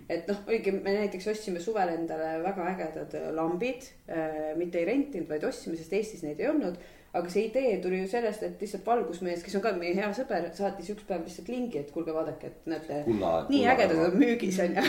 et 0.09 0.29
noh, 0.29 0.39
oligi, 0.47 0.73
me 0.75 0.95
näiteks 1.01 1.29
ostsime 1.33 1.61
suvel 1.63 1.93
endale 1.95 2.37
väga 2.45 2.69
ägedad 2.73 3.17
lambid 3.37 3.89
äh,. 4.07 4.55
mitte 4.59 4.81
ei 4.81 4.87
rentinud, 4.89 5.29
vaid 5.29 5.45
ostsime, 5.49 5.77
sest 5.79 5.93
Eestis 5.99 6.25
neid 6.25 6.41
ei 6.41 6.49
olnud. 6.51 6.79
aga 7.13 7.31
see 7.33 7.47
idee 7.47 7.77
tuli 7.81 8.03
ju 8.03 8.09
sellest, 8.09 8.43
et 8.45 8.61
lihtsalt 8.61 8.85
valgusmees, 8.85 9.41
kes 9.45 9.55
on 9.57 9.63
ka 9.63 9.73
meie 9.77 9.95
hea 9.97 10.09
sõber, 10.13 10.51
saatis 10.53 10.91
üks 10.93 11.07
päev 11.09 11.25
lihtsalt 11.25 11.49
lingi, 11.49 11.81
et 11.81 11.89
kuulge, 11.93 12.13
vaadake, 12.13 12.51
et 12.51 12.69
näete. 12.69 13.01
nii 13.49 13.63
ägedad 13.73 14.05
on 14.05 14.19
müügis 14.21 14.61
on 14.65 14.77
ju. 14.77 14.85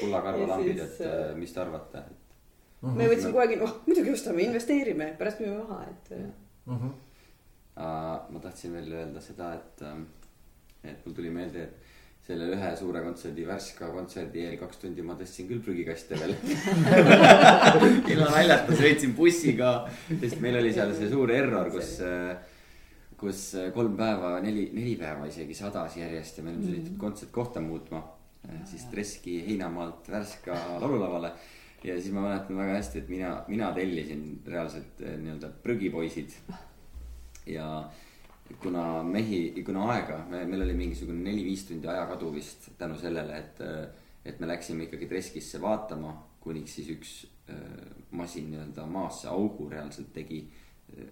kullakarvalambid, 0.00 0.82
et 0.86 1.02
äh, 1.06 1.34
mis 1.38 1.54
te 1.54 1.62
arvate? 1.62 2.06
me 2.86 3.06
võtsime 3.10 3.32
kogu 3.32 3.42
aeg, 3.42 3.56
noh 3.62 3.78
muidugi 3.86 4.12
ostame, 4.14 4.44
investeerime, 4.46 5.14
pärast 5.18 5.40
müüme 5.42 5.64
maha, 5.64 5.86
et 5.90 6.45
mm. 6.66 6.78
-hmm. 6.78 6.94
Uh, 7.76 8.32
ma 8.32 8.40
tahtsin 8.40 8.72
veel 8.72 8.92
öelda 8.92 9.20
seda, 9.20 9.50
et, 9.54 9.82
ähm, 9.84 10.06
et 10.82 11.02
mul 11.04 11.14
tuli 11.14 11.28
meelde, 11.28 11.62
et 11.62 11.74
selle 12.26 12.46
ühe 12.54 12.70
suure 12.78 13.02
kontserdi, 13.04 13.44
Värska 13.46 13.90
kontserdi 13.92 14.40
eel 14.40 14.56
kaks 14.58 14.80
tundi 14.80 15.04
ma 15.04 15.12
tõstsin 15.18 15.46
küll 15.50 15.60
prügikaste 15.62 16.16
veel 16.18 16.32
ilma 18.14 18.30
naljata 18.32 18.78
sõitsin 18.80 19.12
bussiga, 19.18 19.74
sest 20.08 20.40
meil 20.40 20.56
oli 20.62 20.72
seal 20.72 20.94
see 20.96 21.10
suur 21.12 21.30
error, 21.34 21.68
kus 21.74 22.00
kus 23.20 23.42
kolm 23.76 23.94
päeva, 23.96 24.38
neli, 24.44 24.70
neli 24.76 24.96
päeva 25.00 25.28
isegi 25.28 25.54
sadas 25.56 25.96
järjest 26.00 26.40
ja 26.40 26.44
me 26.44 26.54
olime 26.54 26.64
sunnitud 26.64 26.92
-hmm. 26.94 27.00
kontsertkohta 27.04 27.60
muutma. 27.60 28.02
siis 28.64 28.84
Treski 28.84 29.40
heinamaalt 29.46 30.08
Värska 30.10 30.56
laululavale 30.80 31.32
ja 31.86 32.00
siis 32.00 32.14
ma 32.14 32.24
mäletan 32.24 32.58
väga 32.58 32.74
hästi, 32.80 32.98
et 32.98 33.08
mina, 33.08 33.30
mina 33.48 33.70
tellisin 33.74 34.24
reaalselt 34.46 35.00
eh, 35.00 35.14
nii-öelda 35.20 35.52
prügipoisid. 35.62 36.34
ja 37.46 37.66
kuna 38.62 39.02
mehi, 39.02 39.62
kuna 39.66 39.86
aega, 39.94 40.18
meil 40.30 40.62
oli 40.62 40.74
mingisugune 40.74 41.22
neli-viis 41.22 41.66
tundi 41.68 41.88
ajakadu 41.88 42.32
vist 42.34 42.70
tänu 42.78 42.98
sellele, 42.98 43.38
et, 43.38 43.60
eh, 43.60 43.86
et 44.24 44.40
me 44.40 44.50
läksime 44.50 44.88
ikkagi 44.88 45.06
Treskisse 45.06 45.60
vaatama, 45.62 46.14
kuniks 46.42 46.74
siis 46.78 46.90
üks 46.94 47.12
äh, 47.50 47.56
masin 48.10 48.50
nii-öelda 48.50 48.86
maasse 48.86 49.28
augu 49.28 49.68
reaalselt 49.70 50.12
tegi 50.14 50.44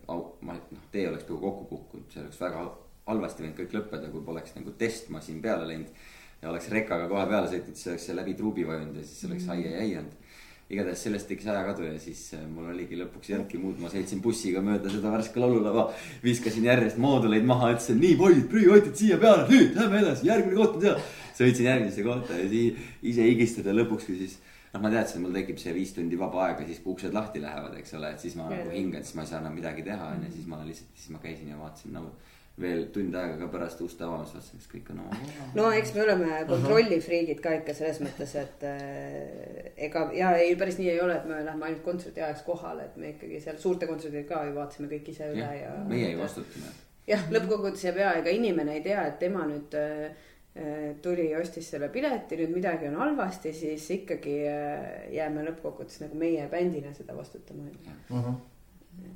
au-, 0.08 0.36
ma, 0.46 0.54
noh, 0.54 0.84
tee 0.92 1.08
oleks 1.08 1.26
peaaegu 1.26 1.40
kokku 1.42 1.64
kukkunud, 1.70 2.10
see 2.10 2.22
oleks 2.22 2.38
väga 2.38 2.60
halvasti 3.08 3.42
võinud 3.42 3.58
kõik 3.58 3.74
lõppeda, 3.74 4.10
kui 4.12 4.22
poleks 4.26 4.54
nagu 4.54 4.74
testmasin 4.78 5.40
peale 5.42 5.66
läinud. 5.70 6.04
ja 6.42 6.50
oleks 6.50 6.68
rekaga 6.70 7.08
kohe 7.10 7.26
peale 7.26 7.50
sõitnud, 7.50 7.78
siis 7.78 7.90
oleks 7.92 8.06
see 8.10 8.16
läbi 8.16 8.34
truubi 8.38 8.66
vajunud 8.68 9.00
ja 9.00 9.06
siis 9.06 9.26
oleks 9.30 9.48
ai-ai-ai 9.54 9.96
olnud 10.02 10.23
igatahes 10.72 11.02
sellest 11.04 11.28
tekkis 11.28 11.48
ajakadu 11.52 11.84
ja 11.86 11.98
siis 12.00 12.22
äh, 12.36 12.44
mul 12.48 12.70
oligi 12.72 12.96
lõpuks 12.96 13.28
ei 13.28 13.36
olnudki 13.36 13.60
muud, 13.60 13.76
ma 13.82 13.90
sõitsin 13.92 14.22
bussiga 14.24 14.62
mööda 14.64 14.92
seda 14.92 15.12
Värska 15.12 15.42
laululava. 15.42 15.90
viskasin 16.24 16.64
järjest 16.70 16.98
mooduleid 17.02 17.44
maha, 17.48 17.74
ütlesin 17.74 18.00
nii 18.00 18.16
poisid, 18.20 18.48
prügikotid 18.52 18.96
siia 19.02 19.20
peale, 19.20 19.44
nüüd 19.50 19.76
lähme 19.76 20.00
edasi, 20.00 20.26
järgmine 20.30 20.56
koht 20.60 20.78
on 20.78 20.86
seal. 20.86 21.04
sõitsin 21.36 21.68
järgmisse 21.68 22.06
kohta 22.06 22.40
ja 22.40 22.48
siis 22.48 22.90
ise 23.12 23.28
higistada 23.28 23.74
lõpuks, 23.76 24.08
kui 24.08 24.18
siis 24.22 24.38
noh, 24.72 24.82
ma 24.82 24.90
teadsin, 24.90 25.20
et 25.20 25.26
mul 25.26 25.36
tekib 25.36 25.60
see 25.60 25.74
viis 25.76 25.92
tundi 25.94 26.18
vaba 26.18 26.46
aega, 26.48 26.66
siis 26.66 26.80
kui 26.82 26.94
uksed 26.94 27.14
lahti 27.14 27.42
lähevad, 27.42 27.76
eks 27.78 27.94
ole, 27.98 28.14
et 28.14 28.24
siis 28.24 28.38
ma 28.38 28.48
nagu 28.50 28.72
hingan, 28.72 29.04
siis 29.04 29.18
ma 29.18 29.26
ei 29.26 29.30
saa 29.30 29.42
enam 29.44 29.54
midagi 29.58 29.84
teha, 29.86 30.14
onju, 30.16 30.30
siis 30.34 30.48
ma 30.50 30.62
lihtsalt, 30.64 30.94
siis 30.98 31.12
ma 31.14 31.20
käisin 31.22 31.52
ja 31.52 31.60
vaatasin 31.60 31.94
nagu 31.94 32.08
no, 32.08 32.33
veel 32.60 32.84
tund 32.94 33.14
aega 33.18 33.34
ka 33.40 33.48
pärast 33.50 33.80
uste 33.82 34.04
avamist 34.06 34.36
vaatasin, 34.36 34.60
kas 34.60 34.68
kõik 34.70 34.90
on 34.94 35.00
oma. 35.02 35.46
no 35.56 35.70
eks 35.74 35.90
me 35.96 36.02
oleme 36.04 36.36
kontrollifriigid 36.46 37.40
ka 37.42 37.56
ikka 37.58 37.74
selles 37.74 37.98
mõttes, 38.04 38.34
et 38.38 38.62
äh, 38.68 39.72
ega 39.88 40.04
ja 40.14 40.30
ei, 40.38 40.54
päris 40.60 40.78
nii 40.78 40.92
ei 40.92 41.00
ole, 41.02 41.16
et 41.18 41.26
me 41.30 41.40
lähme 41.42 41.66
ainult 41.66 41.82
kontserdi 41.86 42.22
ajaks 42.22 42.44
kohale, 42.46 42.86
et 42.86 43.00
me 43.00 43.10
ikkagi 43.16 43.42
seal 43.42 43.58
suurte 43.62 43.90
kontsertidega 43.90 44.28
ka 44.30 44.44
ju 44.46 44.54
vaatasime 44.60 44.90
kõik 44.92 45.10
ise 45.10 45.32
üle 45.32 45.42
ja, 45.42 45.50
ja. 45.64 45.74
meie 45.90 46.12
ei 46.12 46.20
vastuta. 46.20 46.70
jah, 47.10 47.26
lõppkokkuvõttes 47.34 47.88
jääb 47.88 48.00
ja 48.04 48.14
ega 48.22 48.38
inimene 48.38 48.78
ei 48.78 48.86
tea, 48.86 49.02
et 49.10 49.18
tema 49.24 49.48
nüüd 49.50 49.74
äh, 49.80 50.30
äh 50.54 50.88
tuli 51.02 51.32
ja 51.32 51.42
ostis 51.42 51.74
selle 51.74 51.90
pileti, 51.90 52.38
nüüd 52.38 52.54
midagi 52.54 52.86
on 52.92 53.00
halvasti, 53.02 53.50
siis 53.50 53.90
ikkagi 53.98 54.40
äh, 54.46 55.12
jääme 55.18 55.42
lõppkokkuvõttes 55.50 56.06
nagu 56.06 56.22
meie 56.22 56.46
bändina 56.54 56.94
seda 56.94 57.18
vastutama 57.18 57.66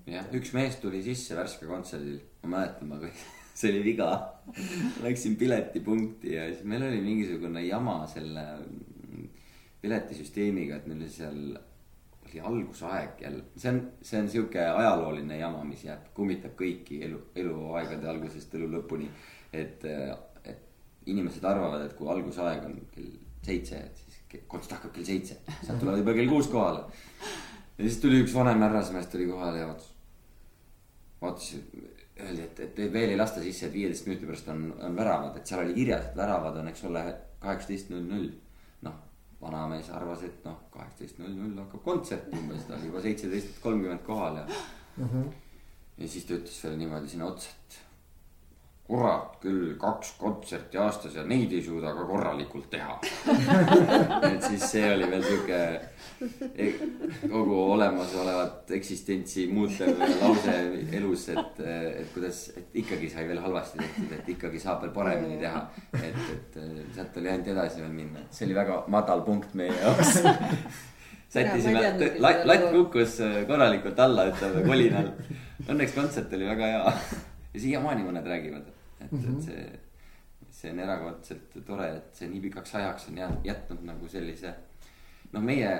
jah, 0.08 0.28
üks 0.34 0.52
mees 0.56 0.78
tuli 0.82 1.00
sisse 1.04 1.36
Värska 1.38 1.68
kontserdil, 1.68 2.20
ma 2.44 2.56
mäletan, 2.56 2.90
ma 2.90 2.98
kõik, 3.02 3.22
see 3.58 3.72
oli 3.72 3.84
viga. 3.86 4.10
Läksin 5.04 5.36
piletipunkti 5.40 6.34
ja 6.36 6.46
siis 6.52 6.64
meil 6.68 6.86
oli 6.88 7.00
mingisugune 7.04 7.64
jama 7.66 8.00
selle 8.10 8.44
piletisüsteemiga, 9.82 10.78
et 10.78 10.86
meil 10.90 11.02
oli 11.02 11.10
seal, 11.12 11.42
oli 12.28 12.40
algusaeg 12.50 13.22
jälle, 13.22 13.44
see 13.56 13.72
on, 13.72 13.82
see 14.02 14.22
on 14.22 14.30
sihuke 14.32 14.62
ajalooline 14.62 15.38
jama, 15.38 15.62
mis 15.68 15.84
jääb, 15.86 16.10
kummitab 16.16 16.56
kõiki 16.58 17.02
elu, 17.06 17.20
eluaegade 17.38 18.08
algusest 18.10 18.56
elu 18.58 18.70
lõpuni. 18.74 19.08
et, 19.52 19.84
et 20.44 21.06
inimesed 21.08 21.44
arvavad, 21.46 21.86
et 21.86 21.94
kui 21.96 22.10
algusaeg 22.12 22.66
on 22.68 22.74
kell 22.92 23.12
seitse, 23.46 23.78
et 23.78 24.02
siis 24.02 24.42
kontsert 24.50 24.76
hakkab 24.76 24.92
kell 24.96 25.06
seitse, 25.08 25.38
sealt 25.62 25.78
tulevad 25.80 26.02
juba 26.02 26.16
kell 26.18 26.34
kuus 26.34 26.50
kohale 26.52 26.82
ja 27.78 27.84
siis 27.84 28.00
tuli 28.02 28.22
üks 28.24 28.34
vanem 28.34 28.62
härrasmees 28.66 29.06
tuli 29.12 29.26
kohale 29.30 29.62
ja 29.62 29.68
vaatas, 29.70 29.92
vaatas, 31.20 31.54
öeldi, 32.18 32.42
et, 32.42 32.60
et 32.60 32.92
veel 32.92 33.14
ei 33.14 33.18
lasta 33.18 33.42
sisse, 33.42 33.68
et 33.68 33.74
viieteist 33.74 34.06
minuti 34.08 34.26
pärast 34.26 34.50
on, 34.52 34.68
on 34.82 34.96
väravad, 34.98 35.38
et 35.38 35.46
seal 35.46 35.62
oli 35.64 35.76
kirjas, 35.76 36.08
et 36.10 36.16
väravad 36.18 36.58
on, 36.62 36.70
eks 36.72 36.84
ole, 36.90 37.04
kaheksateist 37.42 37.92
null 37.94 38.06
null. 38.10 38.30
noh, 38.86 38.94
vanamees 39.40 39.90
arvas, 39.94 40.24
et 40.26 40.46
noh, 40.46 40.58
kaheksateist 40.74 41.20
null 41.22 41.36
null 41.38 41.60
hakkab 41.62 41.84
kontsert 41.86 42.32
umbes, 42.34 42.64
ta 42.66 42.76
oli 42.78 42.90
juba 42.90 43.02
seitseteist 43.04 43.60
kolmkümmend 43.62 44.02
kohal 44.06 44.40
ja 44.42 44.46
mm. 44.48 45.04
-hmm. 45.04 45.28
ja 45.98 46.08
siis 46.08 46.24
ta 46.24 46.34
ütles 46.34 46.64
veel 46.64 46.78
niimoodi 46.78 47.08
sinna 47.14 47.30
otsa, 47.30 47.50
et 47.50 47.78
kurat 48.88 49.34
küll, 49.42 49.74
kaks 49.76 50.14
kontserti 50.16 50.78
aastas 50.80 51.18
ja 51.18 51.22
neid 51.28 51.52
ei 51.52 51.60
suuda 51.60 51.90
ka 51.92 52.06
korralikult 52.08 52.70
teha. 52.72 52.94
Et 54.30 54.46
siis 54.46 54.64
see 54.64 54.86
oli 54.88 55.10
veel 55.10 55.24
sihuke 55.26 55.58
e, 56.48 56.68
kogu 57.28 57.58
olemasolevat 57.74 58.72
eksistentsi 58.78 59.44
muutev 59.52 60.00
lause 60.22 60.54
elus, 60.96 61.26
et, 61.34 61.60
et 62.00 62.14
kuidas, 62.14 62.40
et 62.56 62.78
ikkagi 62.80 63.10
sai 63.12 63.26
veel 63.28 63.42
halvasti 63.44 63.82
tehtud, 63.82 64.14
et 64.16 64.30
ikkagi 64.36 64.62
saab 64.62 64.86
veel 64.86 64.94
paremini 64.96 65.36
teha. 65.42 65.62
et, 66.00 66.18
et 66.32 66.58
sealt 66.96 67.20
oli 67.20 67.32
ainult 67.34 67.52
edasi 67.52 67.84
veel 67.84 67.92
minna, 67.92 68.24
see 68.32 68.48
oli 68.48 68.56
väga 68.56 68.80
madal 68.88 69.24
punkt 69.28 69.52
meie 69.58 69.76
jaoks. 69.76 70.22
Sättisime, 71.28 71.84
latt, 72.24 72.46
latt 72.48 72.70
kukkus 72.72 73.18
korralikult 73.44 74.00
alla, 74.00 74.30
ütleme 74.32 74.64
kolinal. 74.64 75.12
Õnneks 75.68 75.92
kontsert 75.92 76.32
oli 76.32 76.48
väga 76.48 76.72
hea. 76.72 76.96
Ja 77.52 77.60
siiamaani 77.60 78.08
mõned 78.08 78.24
räägivad 78.24 78.77
et 79.00 79.12
mm, 79.12 79.18
-hmm. 79.18 79.36
et 79.36 79.42
see, 79.42 79.80
see 80.50 80.72
on 80.72 80.78
erakordselt 80.78 81.58
tore, 81.66 81.88
et 81.96 82.14
see 82.14 82.28
nii 82.28 82.40
pikaks 82.48 82.74
ajaks 82.74 83.08
on 83.08 83.18
jäänud, 83.18 83.44
jätnud 83.44 83.84
nagu 83.84 84.08
sellise. 84.08 84.54
noh, 85.32 85.42
meie 85.42 85.72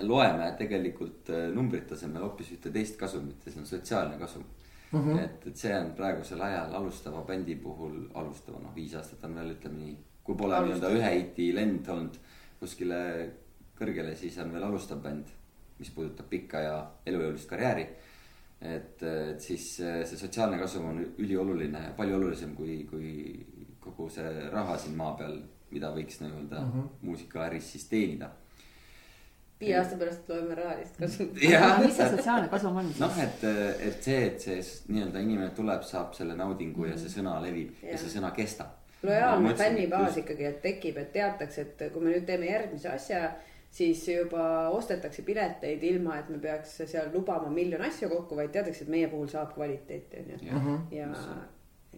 loeme 0.00 0.52
tegelikult 0.58 1.30
äh, 1.30 1.48
numbrite 1.54 1.94
asemel 1.94 2.22
hoopis 2.22 2.52
ühte 2.56 2.72
teist 2.72 2.96
kasumit 2.98 3.46
ja 3.46 3.52
see 3.52 3.60
on 3.60 3.66
sotsiaalne 3.66 4.18
kasum 4.18 4.44
mm. 4.92 5.00
-hmm. 5.00 5.24
et, 5.24 5.46
et 5.46 5.56
see 5.56 5.74
on 5.78 5.92
praegusel 5.96 6.40
ajal 6.40 6.74
alustava 6.74 7.22
bändi 7.22 7.56
puhul, 7.56 8.06
alustava 8.14 8.60
noh, 8.60 8.74
viis 8.74 8.94
aastat 8.94 9.24
on 9.24 9.34
veel, 9.34 9.50
ütleme 9.56 9.78
nii. 9.78 9.96
kui 10.24 10.36
pole 10.36 10.60
nii-öelda 10.60 10.90
ühe 10.94 11.10
hiti 11.14 11.54
lend 11.54 11.88
olnud 11.88 12.16
kuskile 12.60 13.00
kõrgele, 13.78 14.14
siis 14.16 14.38
on 14.38 14.52
veel 14.52 14.62
alustav 14.62 15.00
bänd, 15.02 15.28
mis 15.78 15.90
puudutab 15.90 16.28
pikka 16.28 16.60
ja 16.60 16.74
elujõulist 17.06 17.48
karjääri 17.48 17.86
et, 18.60 19.02
et 19.02 19.40
siis 19.40 19.64
see 19.78 20.16
sotsiaalne 20.16 20.58
kasum 20.60 20.90
on 20.90 21.00
ülioluline 21.18 21.86
ja 21.86 21.94
palju 21.96 22.16
olulisem 22.18 22.52
kui, 22.56 22.82
kui 22.90 23.14
kogu 23.80 24.10
see 24.12 24.50
raha 24.52 24.76
siin 24.78 24.96
maa 24.98 25.14
peal, 25.18 25.38
mida 25.70 25.90
võiks 25.94 26.20
nii-öelda 26.20 26.60
mm 26.60 26.70
-hmm. 26.72 26.88
muusikaäris 27.08 27.72
siis 27.72 27.88
teenida. 27.88 28.30
viie 29.60 29.78
aasta 29.78 29.96
pärast 29.96 30.28
loeme 30.28 30.54
rahalist 30.54 30.96
kasumit. 30.96 31.34
mis 31.84 31.96
see 31.96 32.10
sotsiaalne 32.10 32.48
kasum 32.48 32.76
on 32.76 32.86
siis? 32.86 33.00
noh, 33.00 33.18
et, 33.22 33.44
et 33.88 34.02
see, 34.02 34.26
et 34.26 34.40
see 34.40 34.60
nii-öelda 34.88 35.20
inimene 35.20 35.50
tuleb, 35.56 35.82
saab 35.82 36.14
selle 36.14 36.36
naudingu 36.36 36.80
mm 36.80 36.86
-hmm. 36.86 36.92
ja 36.92 36.98
see 36.98 37.20
sõna 37.20 37.42
levib 37.42 37.82
ja, 37.82 37.90
ja 37.90 37.98
see 37.98 38.12
sõna 38.16 38.30
kestab. 38.36 38.76
lojaalne 39.02 39.54
fännibaas 39.54 40.16
ikkagi, 40.16 40.44
et 40.44 40.62
tekib, 40.62 40.96
et 40.96 41.12
teatakse, 41.12 41.60
et 41.60 41.92
kui 41.92 42.02
me 42.02 42.10
nüüd 42.10 42.24
teeme 42.24 42.46
järgmise 42.46 42.88
asja 42.88 43.30
siis 43.70 44.02
juba 44.08 44.44
ostetakse 44.74 45.22
pileteid 45.22 45.82
ilma, 45.86 46.18
et 46.18 46.28
me 46.32 46.40
peaks 46.42 46.80
seal 46.90 47.12
lubama 47.14 47.50
miljon 47.54 47.82
asju 47.86 48.10
kokku, 48.10 48.38
vaid 48.38 48.52
teatakse, 48.54 48.84
et 48.84 48.92
meie 48.92 49.08
puhul 49.12 49.30
saab 49.30 49.54
kvaliteeti 49.54 50.24
on 50.24 50.34
ju. 50.34 50.76
ja, 50.96 51.08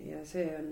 ja 0.05 0.21
see 0.29 0.47
on 0.59 0.71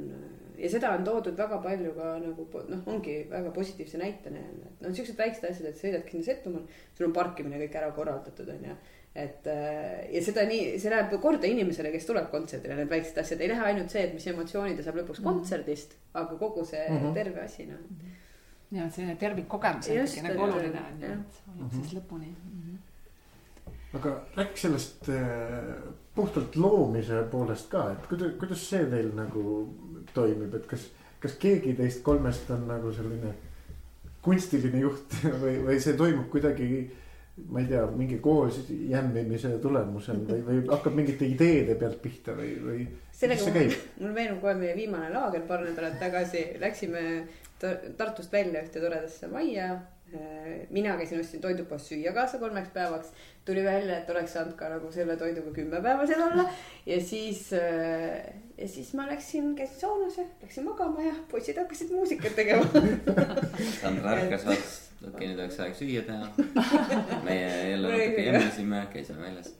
ja 0.61 0.69
seda 0.69 0.93
on 0.97 1.05
toodud 1.05 1.37
väga 1.39 1.59
palju 1.65 1.93
ka 1.97 2.13
nagu 2.21 2.47
noh, 2.69 2.87
ongi 2.93 3.17
väga 3.31 3.53
positiivse 3.57 4.01
näitena 4.01 4.43
jälle, 4.43 4.71
et 4.73 4.85
noh, 4.85 4.95
siuksed 4.97 5.19
väiksed 5.19 5.49
asjad, 5.49 5.69
et 5.71 5.81
sõidad 5.81 6.09
sinna 6.11 6.27
Setomaal, 6.29 6.81
sul 6.97 7.09
on 7.09 7.17
parkimine 7.17 7.61
kõik 7.65 7.79
ära 7.81 7.93
korraldatud, 7.97 8.53
on 8.57 8.67
ju 8.69 8.79
et 9.21 9.47
ja 10.15 10.21
seda 10.23 10.45
nii, 10.47 10.77
see 10.79 10.91
läheb 10.93 11.17
korda 11.23 11.49
inimesele, 11.49 11.91
kes 11.91 12.07
tuleb 12.07 12.29
kontserdile, 12.31 12.77
need 12.79 12.93
väiksed 12.93 13.19
asjad, 13.19 13.41
ei 13.43 13.51
lähe 13.51 13.65
ainult 13.73 13.91
see, 13.91 14.05
et 14.07 14.13
mis 14.15 14.27
emotsiooni 14.31 14.77
ta 14.79 14.85
saab 14.87 15.01
lõpuks 15.01 15.19
mhm. 15.23 15.27
kontserdist, 15.27 15.97
aga 16.15 16.37
kogu 16.39 16.63
see 16.69 16.85
mm 16.85 16.99
-hmm. 16.99 17.15
terve 17.17 17.41
asi 17.43 17.67
noh 17.67 17.81
mm 17.81 17.97
-hmm 17.97 18.19
ja 18.71 18.87
selline 18.91 19.17
tervikkogemus 19.19 19.89
on 19.91 20.05
ikkagi 20.05 20.27
nagu 20.29 20.45
oluline 20.47 20.85
on 20.85 21.03
ju, 21.03 21.11
et 21.17 21.43
olla 21.55 21.71
siis 21.75 21.95
lõpuni 21.97 22.31
mm. 22.31 22.63
-hmm. 22.63 23.99
aga 23.99 24.15
rääkige 24.37 24.63
sellest 24.63 25.09
äh, 25.09 25.75
puhtalt 26.15 26.57
loomise 26.57 27.23
poolest 27.31 27.71
ka, 27.71 27.91
et 27.93 28.07
kuidas, 28.07 28.33
kuidas 28.39 28.69
see 28.71 28.87
teil 28.91 29.13
nagu 29.17 29.45
toimib, 30.15 30.55
et 30.55 30.67
kas, 30.67 30.91
kas 31.21 31.37
keegi 31.43 31.75
teist 31.75 32.03
kolmest 32.03 32.51
on 32.51 32.67
nagu 32.69 32.93
selline 32.93 33.35
kunstiline 34.23 34.81
juht 34.81 35.19
või, 35.43 35.59
või 35.67 35.81
see 35.81 35.97
toimub 35.99 36.31
kuidagi 36.31 36.71
ma 37.49 37.61
ei 37.61 37.67
tea, 37.67 37.87
mingi 37.97 38.19
koos 38.21 38.59
jämmimise 38.69 39.55
tulemusel 39.63 40.19
või, 40.29 40.43
või 40.45 40.65
hakkab 40.69 40.95
mingite 40.95 41.27
ideede 41.27 41.75
pealt 41.75 42.03
pihta 42.03 42.35
või, 42.37 42.51
või. 42.65 42.87
sellega 43.17 43.47
mul, 43.55 43.77
mul 44.01 44.17
meenub 44.17 44.43
kohe 44.43 44.55
meie 44.59 44.75
viimane 44.77 45.09
laager 45.15 45.47
paar 45.49 45.65
nädalat 45.65 45.97
tagasi, 46.03 46.45
läksime 46.61 47.05
Tartust 47.97 48.33
välja 48.33 48.63
ühte 48.65 48.81
toredasse 48.81 49.29
majja. 49.29 49.79
mina 50.75 50.97
käisin, 50.99 51.21
ostsin 51.23 51.41
toidupoest 51.41 51.87
süüa 51.87 52.11
kaasa 52.13 52.39
kolmeks 52.39 52.73
päevaks. 52.75 53.13
tuli 53.45 53.63
välja, 53.65 53.99
et 53.99 54.11
oleks 54.11 54.33
saanud 54.33 54.57
ka 54.59 54.69
nagu 54.69 54.91
selle 54.93 55.17
toiduga 55.17 55.53
kümme 55.55 55.83
päeva 55.83 56.07
seal 56.07 56.23
olla. 56.25 56.49
ja 56.87 57.01
siis, 57.01 57.53
ja 58.59 58.69
siis 58.69 58.93
ma 58.95 59.07
läksin, 59.07 59.55
käisin 59.57 59.81
saunas 59.81 60.19
ja 60.19 60.25
läksin 60.43 60.65
magama 60.65 61.03
ja 61.03 61.15
poisid 61.31 61.63
hakkasid 61.63 61.95
muusikat 61.95 62.35
tegema 62.35 62.67
Sandra 63.81 64.17
ärkas 64.17 64.47
vaatas, 64.51 64.77
okei 64.99 65.15
okay, 65.15 65.31
nüüd 65.31 65.45
oleks 65.45 65.63
aeg 65.63 65.79
süüa 65.79 66.03
teha. 66.11 66.29
meie 67.29 67.71
jälle 67.71 67.95
natuke 67.95 68.27
jemmisime, 68.27 68.85
käisime 68.93 69.29
väljas. 69.29 69.55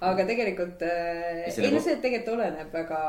aga 0.00 0.26
tegelikult, 0.26 0.88
ei 0.88 1.72
no 1.74 1.84
see 1.84 2.00
tegelikult 2.00 2.36
oleneb 2.38 2.72
väga 2.80 3.06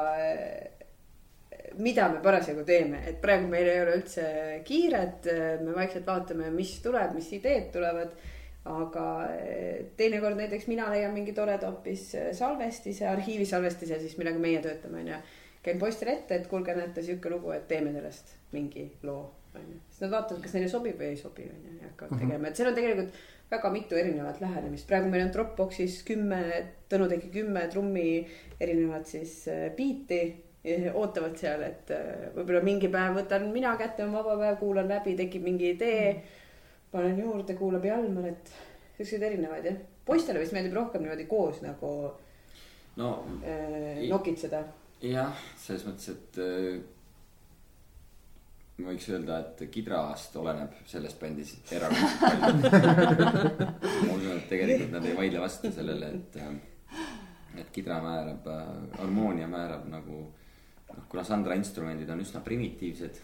mida 1.78 2.07
me 2.11 2.21
parasjagu 2.24 2.63
teeme, 2.67 3.01
et 3.09 3.19
praegu 3.21 3.47
meil 3.51 3.67
ei 3.69 3.82
ole 3.84 3.97
üldse 3.99 4.26
kiiret, 4.67 5.28
me 5.63 5.76
vaikselt 5.76 6.07
vaatame, 6.07 6.51
mis 6.53 6.76
tuleb, 6.84 7.13
mis 7.17 7.32
ideed 7.39 7.71
tulevad. 7.74 8.15
aga 8.63 9.05
eh, 9.28 9.89
teinekord 9.99 10.38
näiteks 10.39 10.69
mina 10.71 10.86
leian 10.88 11.11
mingi 11.11 11.34
toreda 11.36 11.67
hoopis 11.67 12.03
eh, 12.15 12.30
salvestise, 12.32 13.03
arhiivisalvestise 13.11 13.97
siis, 13.99 14.13
millega 14.15 14.39
meie 14.39 14.61
töötame, 14.63 15.01
onju. 15.01 15.17
käin 15.65 15.82
poistele 15.82 16.13
ette, 16.13 16.38
et 16.38 16.47
kuulge, 16.47 16.71
näete 16.78 17.03
sihuke 17.03 17.30
lugu, 17.30 17.51
et 17.51 17.67
teeme 17.67 17.91
sellest 17.91 18.32
mingi 18.55 18.86
loo, 19.03 19.26
onju. 19.51 19.82
siis 19.89 20.05
nad 20.05 20.13
vaatavad, 20.15 20.39
kas 20.45 20.55
neile 20.55 20.71
sobib 20.71 20.95
või 20.95 21.09
ei 21.11 21.19
sobi, 21.19 21.49
onju, 21.49 21.74
ja 21.82 21.89
hakkavad 21.89 22.13
mm 22.13 22.21
-hmm. 22.21 22.30
tegema, 22.30 22.47
et 22.47 22.61
seal 22.61 22.71
on 22.71 22.80
tegelikult 22.80 23.19
väga 23.51 23.74
mitu 23.76 23.99
erinevat 23.99 24.39
lähenemist, 24.41 24.88
praegu 24.88 25.11
meil 25.11 25.26
on 25.26 25.36
Dropboxis 25.36 25.99
kümme, 26.07 26.41
Tõnu 26.93 27.09
tegi 27.09 27.34
kümme 27.34 27.67
trummi 27.67 28.07
erinevat 28.61 29.11
siis 29.11 29.41
eh, 29.51 29.67
biiti 29.76 30.24
ootavad 30.64 31.36
seal, 31.36 31.64
et 31.68 31.91
äh, 31.91 32.30
võib-olla 32.38 32.61
mingi 32.64 32.88
päev 32.91 33.18
võtan 33.18 33.49
mina 33.51 33.74
kätte, 33.80 34.05
on 34.05 34.14
vaba 34.16 34.38
päev, 34.39 34.57
kuulan 34.61 34.88
läbi, 34.88 35.16
tekib 35.20 35.43
mingi 35.43 35.74
idee. 35.74 36.24
panen 36.91 37.20
juurde, 37.20 37.55
kuulab 37.57 37.86
Jalmar, 37.86 38.30
et 38.30 38.51
siukseid 38.97 39.24
erinevaid 39.28 39.66
jah. 39.66 39.78
poistele 40.05 40.39
vist 40.39 40.53
meeldib 40.53 40.76
rohkem 40.78 41.01
niimoodi 41.03 41.26
koos 41.28 41.61
nagu 41.66 41.89
no, 42.95 43.09
äh, 43.43 44.03
nokitseda. 44.07 44.64
jah, 45.03 45.34
selles 45.59 45.84
mõttes, 45.88 46.14
et 46.14 46.39
äh, 46.39 46.78
ma 48.80 48.93
võiks 48.93 49.09
öelda, 49.11 49.39
et 49.43 49.66
kidrast 49.74 50.38
oleneb 50.39 50.78
selles 50.88 51.18
bändis 51.20 51.57
erakordselt 51.76 52.24
palju 52.24 53.68
ma 54.07 54.16
usun, 54.16 54.38
et 54.38 54.47
tegelikult 54.47 54.95
nad 54.95 55.09
ei 55.09 55.18
vaidle 55.18 55.43
vastu 55.43 55.74
sellele, 55.76 56.14
et, 56.22 56.39
äh, 56.39 57.59
et 57.59 57.76
kidra 57.76 57.99
määrab 58.05 58.47
äh,, 58.47 58.72
harmoonia 59.01 59.49
määrab 59.51 59.91
nagu 59.91 60.22
noh, 60.98 61.08
kuna 61.10 61.24
Sandra 61.28 61.58
instrumendid 61.60 62.10
on 62.14 62.22
üsna 62.24 62.41
primitiivsed 62.46 63.20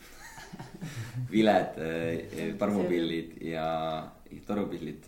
viled, 1.34 1.80
eh, 1.86 2.52
parmupillid 2.60 3.38
ja, 3.46 3.70
ja 4.32 4.44
torupillid. 4.48 5.08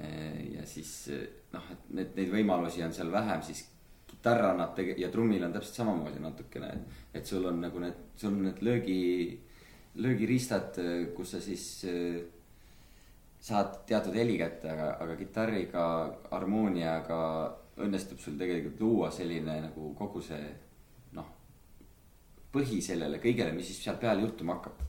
Eh, 0.00 0.56
ja 0.56 0.64
siis 0.68 0.92
eh, 1.12 1.26
noh, 1.52 1.68
et 1.72 1.92
need, 1.96 2.16
neid 2.16 2.32
võimalusi 2.32 2.84
on 2.84 2.94
seal 2.96 3.12
vähem, 3.12 3.44
siis 3.46 3.64
kitarr 4.10 4.50
annab 4.50 4.74
tege- 4.76 4.98
ja 5.00 5.10
trummil 5.12 5.44
on 5.46 5.54
täpselt 5.54 5.82
samamoodi 5.82 6.20
natukene, 6.22 6.72
et, 6.74 7.00
et 7.20 7.26
sul 7.26 7.46
on 7.48 7.60
nagu 7.62 7.82
need, 7.82 8.04
sul 8.20 8.34
on 8.34 8.44
need 8.48 8.60
löögi, 8.64 9.00
löögiriistad, 10.00 10.78
kus 11.16 11.34
sa 11.34 11.40
siis 11.42 11.64
saad 13.40 13.80
teatud 13.88 14.14
heli 14.14 14.36
kätte, 14.38 14.70
aga, 14.70 14.90
aga 15.00 15.16
kitarriga, 15.18 15.84
harmooniaga 16.30 17.20
õnnestub 17.80 18.20
sul 18.20 18.36
tegelikult 18.40 18.80
luua 18.82 19.10
selline 19.14 19.56
nagu 19.64 19.92
kogu 19.98 20.22
see 20.24 20.42
põhi 22.52 22.80
sellele 22.82 23.20
kõigele, 23.22 23.54
mis 23.54 23.70
siis 23.70 23.82
seal 23.84 23.98
peal 24.00 24.22
juhtuma 24.24 24.58
hakkab. 24.58 24.86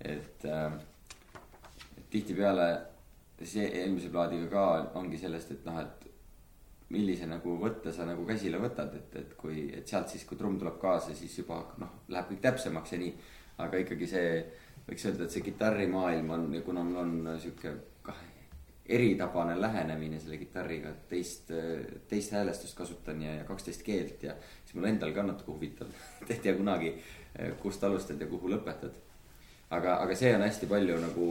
et 0.00 0.44
äh, 0.48 0.72
tihtipeale 2.10 2.68
see 3.44 3.66
eelmise 3.82 4.08
plaadiga 4.12 4.48
ka 4.52 4.64
ongi 5.00 5.18
sellest, 5.20 5.52
et 5.54 5.66
noh, 5.68 5.80
et 5.80 6.08
millise 6.90 7.26
nagu 7.30 7.54
võtte 7.60 7.92
sa 7.94 8.06
nagu 8.08 8.24
käsile 8.26 8.58
võtad, 8.60 8.94
et, 8.98 9.14
et 9.20 9.36
kui, 9.38 9.68
et 9.76 9.86
sealt 9.88 10.10
siis, 10.10 10.24
kui 10.26 10.38
trumm 10.38 10.58
tuleb 10.58 10.80
kaasa, 10.80 11.14
siis 11.14 11.36
juba 11.38 11.60
noh, 11.78 12.00
läheb 12.10 12.32
kõik 12.32 12.42
täpsemaks 12.48 12.96
ja 12.96 12.98
nii. 13.00 13.12
aga 13.60 13.78
ikkagi 13.82 14.08
see, 14.08 14.28
võiks 14.88 15.06
öelda, 15.06 15.26
et 15.26 15.36
see 15.36 15.44
kitarrimaailm 15.44 16.30
on 16.34 16.46
kuna 16.64 16.84
mul 16.84 17.00
on 17.02 17.40
sihuke 17.40 17.74
kah 18.02 18.20
eritabane 18.90 19.54
lähenemine 19.60 20.18
selle 20.18 20.38
kitarriga, 20.40 20.90
et 20.90 21.08
teist, 21.12 21.52
teist 22.08 22.32
häälestust 22.34 22.74
kasutan 22.78 23.22
ja, 23.22 23.36
ja 23.38 23.44
kaksteist 23.46 23.84
keelt 23.86 24.24
ja 24.26 24.34
siis 24.70 24.78
mul 24.78 24.88
endal 24.92 25.12
ka 25.14 25.26
natuke 25.26 25.50
huvitav 25.50 25.90
et 26.22 26.30
ei 26.30 26.42
tea 26.44 26.54
kunagi, 26.54 26.94
kust 27.62 27.84
alustad 27.84 28.20
ja 28.20 28.26
kuhu 28.30 28.50
lõpetad. 28.52 28.94
aga, 29.70 29.96
aga 30.04 30.14
see 30.14 30.34
on 30.34 30.42
hästi 30.46 30.66
palju 30.70 30.98
nagu, 31.02 31.26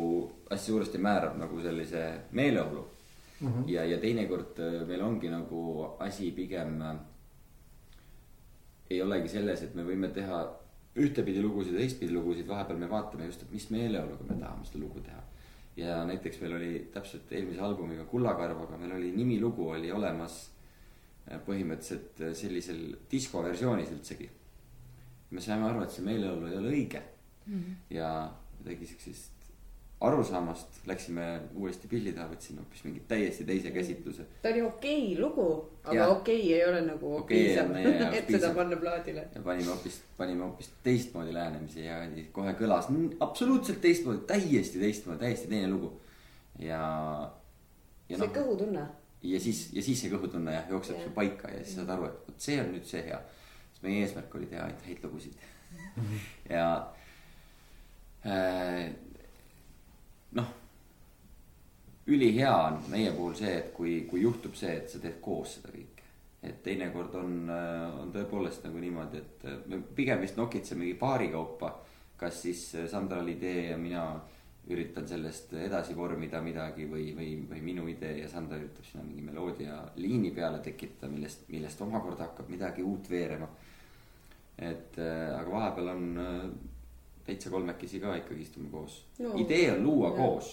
hästi 0.52 0.72
suuresti 0.72 0.98
määrab 0.98 1.38
nagu 1.40 1.62
sellise 1.62 2.04
meeleolu 2.32 2.86
mm. 3.40 3.48
-hmm. 3.48 3.70
ja, 3.70 3.86
ja 3.86 3.98
teinekord 3.98 4.60
äh, 4.60 4.88
meil 4.88 5.02
ongi 5.02 5.30
nagu 5.30 5.88
asi 6.00 6.32
pigem 6.32 6.82
äh, 6.82 6.96
ei 8.90 9.02
olegi 9.02 9.30
selles, 9.30 9.64
et 9.64 9.76
me 9.76 9.84
võime 9.84 10.10
teha 10.14 10.44
ühtepidi 10.98 11.42
lugusid 11.42 11.74
ja 11.74 11.80
teistpidi 11.80 12.14
lugusid, 12.14 12.48
vahepeal 12.48 12.78
me 12.78 12.90
vaatame 12.90 13.26
just, 13.26 13.42
et 13.42 13.52
mis 13.52 13.70
meeleoluga 13.70 14.24
me 14.24 14.40
tahame 14.40 14.66
seda 14.66 14.80
lugu 14.84 15.00
teha. 15.00 15.22
ja 15.78 16.06
näiteks 16.06 16.42
meil 16.42 16.54
oli 16.54 16.90
täpselt 16.94 17.32
eelmise 17.32 17.62
albumiga 17.62 18.06
Kullakarvaga, 18.06 18.78
meil 18.78 18.92
oli 18.92 19.12
nimilugu 19.12 19.70
oli 19.70 19.92
olemas 19.92 20.50
põhimõtteliselt 21.46 22.22
äh, 22.26 22.36
sellisel 22.38 22.84
diskoversioonis 23.12 23.92
üldsegi. 23.96 24.30
me 25.30 25.42
saime 25.42 25.68
aru, 25.70 25.84
et 25.84 25.92
see 25.94 26.06
meeleolu 26.06 26.48
ei 26.48 26.58
ole 26.58 26.70
õige 26.70 27.02
mm. 27.46 27.60
-hmm. 27.60 27.76
ja 27.94 28.32
kuidagi 28.58 28.86
siuksest 28.86 29.40
arusaamast 30.02 30.68
läksime 30.88 31.42
uuesti 31.56 31.88
pilli 31.92 32.12
taha, 32.16 32.30
võtsime 32.32 32.62
hoopis 32.64 32.84
mingi 32.86 33.02
täiesti 33.08 33.44
teise 33.44 33.72
käsitluse. 33.76 34.26
ta 34.42 34.50
oli 34.50 34.62
okei 34.62 35.18
lugu, 35.20 35.48
aga 35.84 35.96
Jah. 35.96 36.12
okei 36.12 36.54
ei 36.54 36.64
ole 36.66 36.82
nagu 36.86 37.16
Okei 37.18 37.44
piisav 37.44 37.74
et 37.76 38.14
seda 38.14 38.28
piisav. 38.28 38.56
panna 38.56 38.78
plaadile. 38.78 39.28
ja 39.36 39.42
panime 39.42 39.68
hoopis, 39.74 40.02
panime 40.18 40.44
hoopis 40.44 40.72
teistmoodi 40.84 41.34
lähenemise 41.34 41.84
ja 41.84 41.98
kohe 42.32 42.56
kõlas 42.62 42.88
absoluutselt 43.20 43.82
teistmoodi, 43.82 44.24
täiesti 44.28 44.80
teistmoodi, 44.80 45.20
täiesti 45.20 45.52
teine 45.52 45.68
lugu. 45.68 45.92
ja, 46.60 46.80
ja 48.10 48.18
see 48.18 48.28
noh, 48.28 48.36
kõhutunne. 48.40 48.88
Ja 49.24 49.40
siis, 49.40 49.68
ja 49.74 49.84
siis 49.84 50.02
see 50.02 50.12
kõhutunne 50.14 50.54
jah 50.54 50.72
jookseb 50.72 50.96
Jah. 50.96 51.04
sul 51.08 51.16
paika 51.16 51.52
ja 51.52 51.64
siis 51.64 51.76
saad 51.80 51.92
aru, 51.96 52.08
et 52.08 52.28
vot 52.28 52.48
see 52.48 52.60
on 52.62 52.72
nüüd 52.74 52.88
see 52.88 53.04
hea. 53.10 53.20
sest 53.72 53.84
meie 53.84 54.06
eesmärk 54.06 54.36
oli 54.36 54.48
teha 54.52 54.64
ainult 54.68 54.88
häid 54.88 55.04
lugusid 55.04 55.36
ja 56.56 56.66
äh, 58.26 58.90
noh, 60.40 60.56
ülihea 62.10 62.56
on 62.58 62.82
meie 62.90 63.12
puhul 63.12 63.36
see, 63.38 63.54
et 63.60 63.72
kui, 63.74 64.02
kui 64.10 64.24
juhtub 64.24 64.56
see, 64.58 64.76
et 64.82 64.90
sa 64.90 65.02
teed 65.02 65.20
koos 65.22 65.58
seda 65.58 65.74
kõike. 65.74 66.08
et 66.44 66.64
teinekord 66.64 67.16
on, 67.20 67.34
on 67.52 68.12
tõepoolest 68.16 68.64
nagu 68.64 68.80
niimoodi, 68.80 69.20
et 69.20 69.48
äh, 69.52 69.62
me 69.68 69.82
pigem 69.96 70.24
vist 70.24 70.40
nokitsemegi 70.40 70.96
paari 71.00 71.30
kaupa. 71.36 71.76
kas 72.18 72.42
siis 72.42 72.64
äh, 72.76 72.88
Sandra 72.88 73.20
oli 73.20 73.36
idee 73.38 73.70
ja 73.72 73.78
mina 73.78 74.06
üritan 74.74 75.08
sellest 75.08 75.54
edasi 75.54 75.96
vormida 75.98 76.42
midagi 76.42 76.86
või, 76.90 77.10
või, 77.18 77.30
või 77.50 77.62
minu 77.66 77.88
idee 77.90 78.20
ja 78.22 78.28
Sandra 78.30 78.58
üritab 78.58 78.86
sinna 78.86 79.04
mingi 79.06 79.22
meloodia 79.26 79.80
liini 79.96 80.32
peale 80.36 80.60
tekitada, 80.66 81.10
millest, 81.12 81.48
millest 81.50 81.82
omakorda 81.82 82.28
hakkab 82.30 82.50
midagi 82.54 82.84
uut 82.86 83.10
veerema. 83.10 83.48
et 84.60 84.98
äh, 85.00 85.40
aga 85.40 85.52
vahepeal 85.52 85.88
on 85.94 86.18
äh, 86.18 86.50
täitsa 87.26 87.50
kolmekesi 87.54 88.00
ka 88.04 88.16
ikkagi 88.20 88.42
istume 88.42 88.70
koos 88.72 89.06
No. 89.20 89.34
idee 89.38 89.72
on 89.72 89.84
luua 89.84 90.10
Jah. 90.10 90.18
koos. 90.18 90.50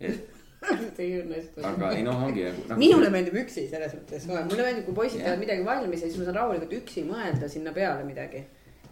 et 0.00 0.30
see 0.96 1.04
ei 1.04 1.18
õnnestu. 1.22 1.60
aga 1.68 1.90
ei 1.92 2.02
noh, 2.06 2.22
ongi 2.24 2.44
nagu, 2.46 2.62
nagu. 2.68 2.78
minule 2.80 3.10
meeldib 3.12 3.34
üksi 3.42 3.66
selles 3.68 3.92
mõttes 3.98 4.24
kohe, 4.26 4.44
mulle 4.48 4.62
meeldib, 4.64 4.86
kui 4.88 4.94
poisid 4.96 5.20
teevad 5.20 5.42
midagi 5.42 5.64
valmis 5.66 6.00
ja 6.02 6.08
siis 6.08 6.18
ma 6.22 6.24
saan 6.30 6.38
rahulikult 6.40 6.72
üksi 6.80 7.04
mõelda 7.08 7.48
sinna 7.52 7.72
peale 7.76 8.04
midagi. 8.08 8.40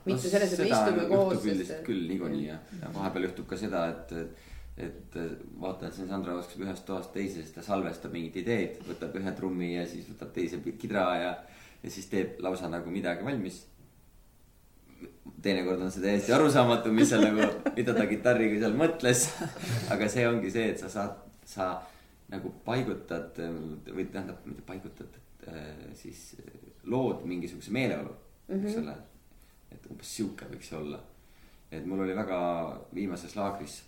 Mitte 0.06 0.30
selles, 0.30 0.54
et 0.54 0.62
me 0.62 0.70
istume 0.70 1.04
koos. 1.10 1.44
üldiselt 1.44 1.84
küll 1.86 2.06
niikuinii 2.10 2.46
ja, 2.48 2.58
ja 2.80 2.90
vahepeal 2.94 3.28
juhtub 3.28 3.48
ka 3.50 3.58
seda, 3.60 3.84
et, 3.92 4.14
et 4.86 5.18
vaatan, 5.62 5.88
et 5.88 5.96
siin 5.96 6.10
Sandra 6.10 6.36
oskab 6.40 6.64
ühest 6.66 6.86
toast 6.88 7.12
teise, 7.14 7.42
siis 7.42 7.54
ta 7.54 7.64
salvestab 7.66 8.14
mingit 8.14 8.40
ideed, 8.42 8.80
võtab 8.88 9.18
ühe 9.20 9.34
trummi 9.38 9.74
ja 9.74 9.84
siis 9.88 10.08
võtab 10.10 10.32
teise 10.36 10.62
kidra 10.80 11.06
ja, 11.20 11.34
ja 11.82 11.92
siis 11.92 12.08
teeb 12.12 12.40
lausa 12.44 12.70
nagu 12.72 12.90
midagi 12.94 13.26
valmis. 13.26 13.62
teinekord 15.42 15.80
on 15.82 15.90
see 15.90 16.02
täiesti 16.02 16.34
arusaamatu, 16.34 16.92
mis 16.94 17.10
seal 17.10 17.24
nagu, 17.26 17.48
mida 17.76 17.94
ta 17.96 18.06
kitarriga 18.10 18.60
seal 18.62 18.76
mõtles. 18.78 19.26
aga 19.94 20.10
see 20.10 20.26
ongi 20.28 20.52
see, 20.54 20.68
et 20.74 20.82
sa 20.82 20.90
saad, 20.92 21.18
sa 21.46 21.72
nagu 22.32 22.52
paigutad 22.64 23.38
või 23.92 24.06
tähendab, 24.08 24.40
mitte 24.48 24.62
paigutad, 24.66 25.18
siis 25.98 26.32
lood 26.88 27.26
mingisuguse 27.28 27.74
meeleolu, 27.74 28.14
eks 28.48 28.78
ole. 28.80 28.94
Et 29.74 29.88
umbes 29.90 30.14
sihuke 30.16 30.48
võiks 30.50 30.70
see 30.70 30.78
olla. 30.78 31.00
et 31.72 31.86
mul 31.88 32.04
oli 32.04 32.14
väga 32.16 32.38
viimases 32.94 33.36
laagris, 33.36 33.78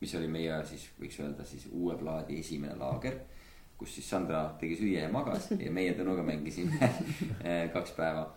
mis 0.00 0.14
oli 0.18 0.28
meie 0.28 0.56
siis 0.68 0.88
võiks 1.00 1.20
öelda 1.20 1.44
siis 1.44 1.68
uue 1.72 1.96
plaadi 1.98 2.40
esimene 2.40 2.76
laager. 2.80 3.20
kus 3.78 3.94
siis 3.96 4.10
Sandra 4.10 4.42
tegi 4.60 4.76
süüa 4.76 5.06
ja 5.06 5.12
magas 5.12 5.50
ja 5.64 5.72
meie 5.72 5.94
Tõnuga 5.98 6.24
mängisime 6.26 6.78
eh, 7.48 7.70
kaks 7.72 7.96
päeva. 7.96 8.28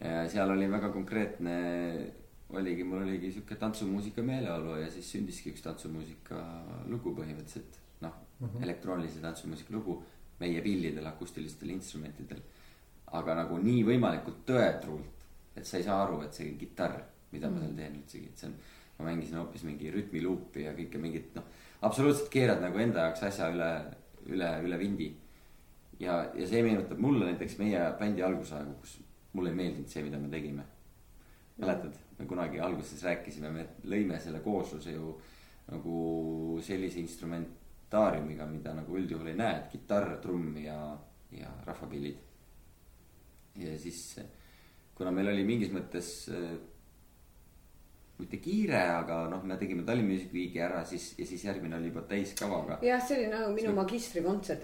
seal 0.00 0.50
oli 0.50 0.70
väga 0.72 0.88
konkreetne, 0.88 1.56
oligi, 2.56 2.84
mul 2.84 3.02
oligi 3.02 3.32
sihuke 3.34 3.58
tantsumuusika 3.60 4.22
meeleolu 4.24 4.78
ja 4.80 4.88
siis 4.90 5.10
sündiski 5.12 5.52
üks 5.52 5.60
tantsumuusika 5.66 6.40
lugu 6.88 7.12
põhimõtteliselt. 7.18 7.76
noh 8.00 8.14
mm 8.40 8.46
-hmm. 8.46 8.62
elektroonilise 8.64 9.20
tantsumuusika 9.20 9.74
lugu 9.74 10.02
meie 10.40 10.60
pillidel, 10.64 11.06
akustilistel 11.06 11.70
instrumentidel. 11.76 12.40
aga 13.10 13.34
nagu 13.34 13.56
nii 13.58 13.80
võimalikult 13.84 14.44
tõetruult, 14.46 15.19
et 15.56 15.66
sa 15.66 15.78
ei 15.78 15.86
saa 15.86 16.02
aru, 16.04 16.20
et 16.24 16.36
see 16.36 16.52
kitarr, 16.58 17.00
mida 17.32 17.50
ma 17.50 17.62
seal 17.62 17.74
teen 17.78 17.96
üldsegi, 18.00 18.30
et 18.30 18.38
see 18.38 18.50
on. 18.50 18.60
ma 19.00 19.06
mängisin 19.06 19.38
hoopis 19.40 19.62
mingi 19.64 19.88
rütmiluupi 19.94 20.66
ja 20.66 20.74
kõike 20.76 20.98
mingit 21.00 21.30
noh, 21.32 21.46
absoluutselt 21.88 22.28
keerad 22.32 22.60
nagu 22.60 22.76
enda 22.82 23.06
jaoks 23.06 23.22
asja 23.30 23.46
üle, 23.48 23.68
üle, 24.28 24.50
üle 24.66 24.78
vindi. 24.78 25.06
ja, 26.00 26.18
ja 26.36 26.48
see 26.48 26.60
meenutab 26.66 27.00
mulle 27.00 27.30
näiteks 27.30 27.56
meie 27.62 27.80
bändi 28.00 28.24
algusaegu, 28.26 28.74
kus 28.82 28.98
mulle 29.32 29.54
ei 29.54 29.56
meeldinud 29.56 29.88
see, 29.88 30.04
mida 30.04 30.18
me 30.18 30.28
tegime. 30.28 30.66
mäletad, 31.60 31.96
me 32.18 32.26
kunagi 32.26 32.60
alguses 32.60 33.02
rääkisime, 33.04 33.50
me 33.52 33.66
lõime 33.84 34.20
selle 34.20 34.40
koosluse 34.44 34.92
ju 34.92 35.14
nagu 35.70 36.58
sellise 36.64 37.00
instrumentaariumiga, 37.00 38.46
mida 38.48 38.72
nagu 38.74 38.96
üldjuhul 38.96 39.28
ei 39.32 39.38
näe, 39.38 39.58
et 39.58 39.72
kitarr, 39.72 40.16
trumm 40.22 40.56
ja, 40.60 40.76
ja 41.36 41.50
rahvapillid. 41.66 42.16
ja 43.60 43.78
siis, 43.78 44.20
kuna 45.00 45.14
meil 45.16 45.30
oli 45.32 45.46
mingis 45.48 45.70
mõttes 45.72 46.08
äh, 46.28 46.50
mitte 48.20 48.40
kiire, 48.42 48.80
aga 48.98 49.22
noh, 49.32 49.44
me 49.48 49.56
tegime 49.60 49.84
Tallinn 49.86 50.10
Music 50.10 50.32
Weeki 50.34 50.60
ära, 50.60 50.82
siis 50.88 51.12
ja 51.16 51.26
siis 51.28 51.44
järgmine 51.46 51.78
oli 51.78 51.88
juba 51.88 52.02
täiskavaga. 52.10 52.76
jah, 52.84 53.00
see 53.06 53.16
oli 53.16 53.30
nagu 53.32 53.54
minu 53.54 53.72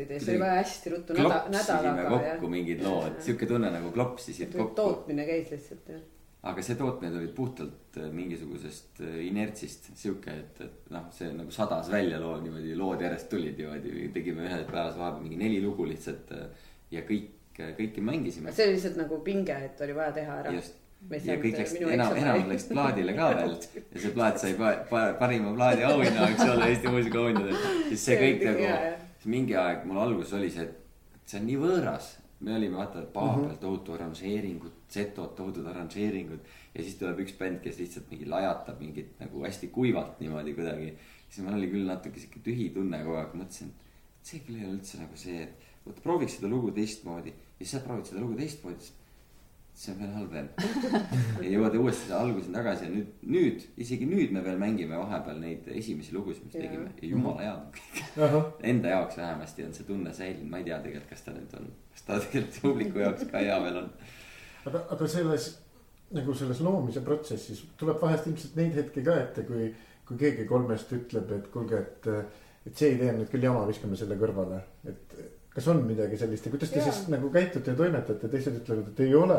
ja 0.03 0.19
Kuidagi 0.19 0.35
oli 0.35 0.43
vaja 0.43 0.59
hästi 0.59 0.93
ruttu 0.93 1.17
näda-, 1.17 1.39
klopsisime 1.47 1.95
nädalaga. 1.95 2.11
kokku 2.13 2.51
mingid 2.53 2.85
lood, 2.85 3.17
sihuke 3.25 3.49
tunne 3.49 3.73
nagu 3.73 3.95
klopsisid 3.95 4.53
kokku. 4.53 4.77
tootmine 4.77 5.27
käis 5.31 5.55
lihtsalt 5.55 5.89
jah. 5.95 6.03
aga 6.53 6.67
see 6.69 6.77
tootmine 6.83 7.15
tuli 7.15 7.33
puhtalt 7.41 8.01
äh, 8.03 8.11
mingisugusest 8.21 9.01
äh, 9.07 9.17
inertsist, 9.31 9.89
sihuke, 9.97 10.37
et, 10.45 10.61
et 10.69 10.93
noh, 10.93 11.09
see 11.17 11.33
nagu 11.39 11.55
sadas 11.55 11.89
välja 11.93 12.21
loo 12.21 12.37
niimoodi, 12.45 12.77
lood 12.77 13.07
järjest 13.09 13.33
tulid 13.33 13.57
niimoodi, 13.63 14.11
tegime 14.15 14.45
ühes 14.51 14.69
päevas 14.69 15.01
vahepeal 15.01 15.25
mingi 15.25 15.41
neli 15.41 15.65
lugu 15.65 15.89
lihtsalt 15.89 16.37
ja 16.93 17.09
kõik, 17.09 17.33
kõiki 17.57 18.03
mängisime. 18.05 18.53
see 18.53 18.67
oli 18.67 18.75
lihtsalt 18.77 18.97
nagu 19.01 19.21
pinge, 19.25 19.57
et 19.69 19.81
oli 19.81 19.95
vaja 19.97 20.13
teha 20.13 20.35
ära. 20.43 20.53
just, 20.57 20.75
ja 21.11 21.37
kõik 21.41 21.57
läks, 21.61 21.75
enam, 21.81 22.17
enam 22.17 22.49
läks 22.51 22.69
plaadile 22.73 23.15
ka 23.17 23.31
veel 23.37 23.57
ja 23.95 24.01
see 24.03 24.13
plaat 24.17 24.39
sai 24.43 24.55
pa, 24.59 24.75
pa, 24.91 25.07
parima 25.21 25.55
plaadi 25.57 25.85
auhinna, 25.89 26.29
eks 26.33 26.45
ole, 26.51 26.69
Eesti 26.73 26.89
muusikaauhindadel. 26.93 27.57
siis 27.89 28.05
see 28.11 28.17
kõik 28.21 28.45
nagu 28.51 28.65
jah., 28.69 28.87
mingi 29.27 29.57
aeg 29.59 29.85
mul 29.89 29.99
alguses 30.05 30.33
oli 30.39 30.51
see, 30.55 30.63
et 30.69 31.25
see 31.27 31.41
on 31.41 31.47
nii 31.51 31.57
võõras. 31.65 32.13
me 32.41 32.53
olime 32.55 32.77
vaata 32.77 33.01
paa 33.13 33.33
Mhm. 33.37 33.47
peal 33.47 33.57
tohutu 33.61 33.93
arranžeeringud, 33.95 34.73
Z-d 34.93 35.15
tohutud 35.37 35.67
arranžeeringud 35.67 36.41
ja 36.75 36.83
siis 36.83 36.99
tuleb 37.01 37.19
üks 37.25 37.33
bänd, 37.39 37.63
kes 37.65 37.79
lihtsalt 37.81 38.11
mingi 38.11 38.27
lajatab 38.29 38.79
mingit 38.81 39.15
nagu 39.21 39.41
hästi 39.45 39.69
kuivalt 39.73 40.21
niimoodi 40.21 40.53
kuidagi. 40.55 40.93
siis 41.31 41.45
mul 41.47 41.57
oli 41.57 41.71
küll 41.73 41.87
natuke 41.89 42.21
sihuke 42.21 42.41
tühi 42.45 42.69
tunne 42.75 42.99
kogu 43.03 43.17
aeg, 43.17 43.33
mõtlesin, 43.35 43.73
et 43.73 44.29
see 44.29 44.39
küll 44.47 44.61
ei 44.61 44.67
ole 44.69 44.77
üldse 44.77 44.99
nagu 45.01 45.17
see, 45.17 45.43
et 45.43 45.65
vot 45.87 46.03
prooviks 46.03 46.37
seda 46.37 46.49
lugu 46.53 46.71
teistmoodi 46.77 47.33
ja 47.57 47.65
siis 47.65 47.75
sa 47.77 47.83
proovid 47.85 48.09
seda 48.09 48.23
lugu 48.23 48.37
teistmoodi, 48.39 48.85
siis 48.85 48.95
see 49.77 49.93
on 49.93 49.99
veel 50.01 50.13
halvem. 50.17 50.49
ja 51.45 51.51
jõuad 51.51 51.77
uuesti 51.81 52.15
alguseni 52.17 52.57
tagasi 52.57 52.87
ja 52.87 52.93
nüüd, 52.93 53.11
nüüd, 53.37 53.67
isegi 53.85 54.09
nüüd 54.09 54.33
me 54.33 54.45
veel 54.45 54.57
mängime 54.61 54.97
vahepeal 55.01 55.41
neid 55.43 55.69
esimesi 55.73 56.17
lugusid, 56.17 56.47
mis 56.49 56.57
Jaa. 56.57 56.65
tegime 56.65 56.93
ja 56.95 57.11
jumala 57.11 57.45
head 57.45 57.59
on 57.59 57.69
kõik. 57.77 58.55
Enda 58.73 58.95
jaoks 58.95 59.21
vähemasti 59.21 59.67
on 59.67 59.77
see 59.77 59.89
tunne 59.89 60.15
säilinud, 60.17 60.49
ma 60.53 60.63
ei 60.63 60.69
tea 60.69 60.81
tegelikult, 60.85 61.13
kas 61.13 61.27
ta 61.27 61.37
nüüd 61.37 61.61
on, 61.61 61.69
kas 61.93 62.09
ta 62.09 62.19
tegelikult 62.25 62.63
publiku 62.65 63.05
jaoks 63.05 63.29
ka 63.33 63.45
hea 63.45 63.61
veel 63.67 63.81
on. 63.85 63.93
aga, 64.71 64.85
aga 64.97 65.13
selles 65.13 65.53
nagu 66.17 66.35
selles 66.39 66.61
loomise 66.63 67.03
protsessis 67.05 67.65
tuleb 67.79 68.01
vahest 68.03 68.29
ilmselt 68.31 68.59
neid 68.59 68.77
hetki 68.79 69.05
ka 69.07 69.17
ette, 69.25 69.45
kui, 69.49 69.71
kui 70.07 70.21
keegi 70.21 70.47
kolmest 70.49 70.93
ütleb, 70.95 71.33
et 71.35 71.49
kuulge, 71.53 71.81
et, 71.83 72.11
et 72.69 72.79
see 72.79 72.93
idee 72.95 73.11
on 73.13 73.21
nüüd 73.23 73.33
küll 73.33 73.45
jama, 73.45 73.65
viskame 73.69 73.99
selle 73.99 74.19
kõrvale, 74.21 74.61
et 74.87 75.17
kas 75.57 75.67
on 75.73 75.83
midagi 75.89 76.19
sellist 76.21 76.47
ja 76.47 76.53
kuidas 76.53 76.71
te 76.73 76.81
Jaa. 76.83 76.93
siis 76.93 77.11
nagu 77.13 77.33
käitute 77.33 77.73
ja 77.73 77.79
toimetate, 77.79 78.29
teised 78.33 78.59
ütlevad, 78.61 78.91
et 78.93 79.03
ei 79.07 79.15
ole. 79.17 79.39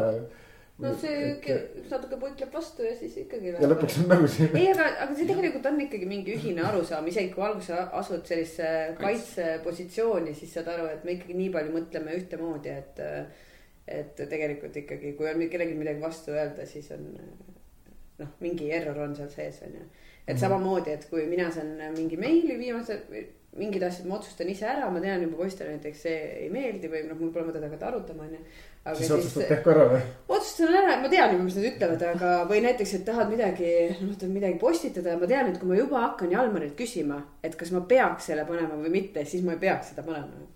no 0.82 0.94
see 1.02 1.32
üks 1.32 1.92
natuke 1.92 2.18
puikleb 2.22 2.54
vastu 2.54 2.86
ja 2.86 2.94
siis 2.98 3.20
ikkagi. 3.22 3.54
ja 3.54 3.70
lõpuks 3.70 4.00
on 4.02 4.10
nagu 4.14 4.30
see. 4.34 4.50
ei, 4.58 4.72
aga, 4.74 4.88
aga 5.06 5.18
see 5.18 5.28
tegelikult 5.30 5.70
on 5.70 5.82
ikkagi 5.86 6.10
mingi 6.10 6.34
ühine 6.38 6.66
arusaam, 6.70 7.10
isegi 7.12 7.34
kui 7.36 7.46
alguses 7.46 7.94
asud 8.02 8.26
sellisesse 8.30 8.98
kaitsepositsiooni, 9.02 10.34
siis 10.38 10.58
saad 10.58 10.72
aru, 10.74 10.90
et 10.96 11.06
me 11.06 11.18
ikkagi 11.20 11.38
nii 11.38 11.52
palju 11.58 11.76
mõtleme 11.78 12.18
ühtemoodi, 12.22 12.80
et. 12.82 13.04
et 13.88 14.18
tegelikult 14.20 14.76
ikkagi, 14.82 15.14
kui 15.16 15.30
on 15.30 15.46
kellelgi 15.48 15.78
midagi 15.80 16.02
vastu 16.02 16.34
öelda, 16.36 16.66
siis 16.68 16.90
on 16.92 17.06
noh, 18.20 18.34
mingi 18.44 18.68
error 18.76 18.98
on 19.06 19.14
seal 19.16 19.30
sees 19.32 19.62
on 19.64 19.78
ju. 19.78 19.86
et 20.28 20.40
samamoodi, 20.42 20.92
et 20.98 21.06
kui 21.08 21.24
mina 21.30 21.48
saan 21.56 21.78
mingi 21.96 22.18
meili 22.20 22.58
viimase, 22.60 22.98
mingid 23.58 23.84
asjad 23.88 24.08
ma 24.08 24.18
otsustan 24.18 24.50
ise 24.52 24.68
ära, 24.70 24.90
ma 24.94 25.02
tean 25.04 25.24
juba 25.26 25.42
poistele 25.42 25.76
näiteks 25.76 26.04
see 26.06 26.18
ei 26.44 26.50
meeldi 26.54 26.92
või 26.92 27.04
noh, 27.08 27.18
mul 27.20 27.34
pole 27.34 27.48
mõtet 27.50 27.66
hakata 27.68 27.90
arutama 27.90 28.28
on 28.28 28.38
ju. 28.38 28.40
siis 29.00 29.12
otsustad 29.18 29.50
tehku 29.52 29.74
ära 29.74 29.88
või? 29.92 30.00
otsustan 30.38 30.78
ära, 30.82 30.96
ma 31.02 31.12
tean 31.12 31.36
juba, 31.36 31.48
mis 31.50 31.60
nad 31.60 31.68
ütlevad, 31.72 32.08
aga, 32.14 32.32
või 32.52 32.64
näiteks, 32.68 32.96
et 33.00 33.06
tahad 33.10 33.34
midagi, 33.34 33.74
noh, 33.98 34.16
tahad 34.16 34.34
midagi 34.38 34.62
postitada 34.62 35.14
ja 35.16 35.20
ma 35.20 35.30
tean, 35.34 35.52
et 35.52 35.60
kui 35.62 35.72
ma 35.72 35.82
juba 35.82 36.06
hakkan 36.06 36.34
Jalmarilt 36.34 36.78
küsima, 36.80 37.20
et 37.44 37.60
kas 37.60 37.74
ma 37.76 37.84
peaks 37.90 38.32
selle 38.32 38.48
panema 38.50 38.80
või 38.80 38.94
mitte, 39.00 39.26
siis 39.26 39.46
ma 39.46 39.58
ei 39.58 39.64
peaks 39.68 39.94
seda 39.94 40.08
panema. 40.08 40.50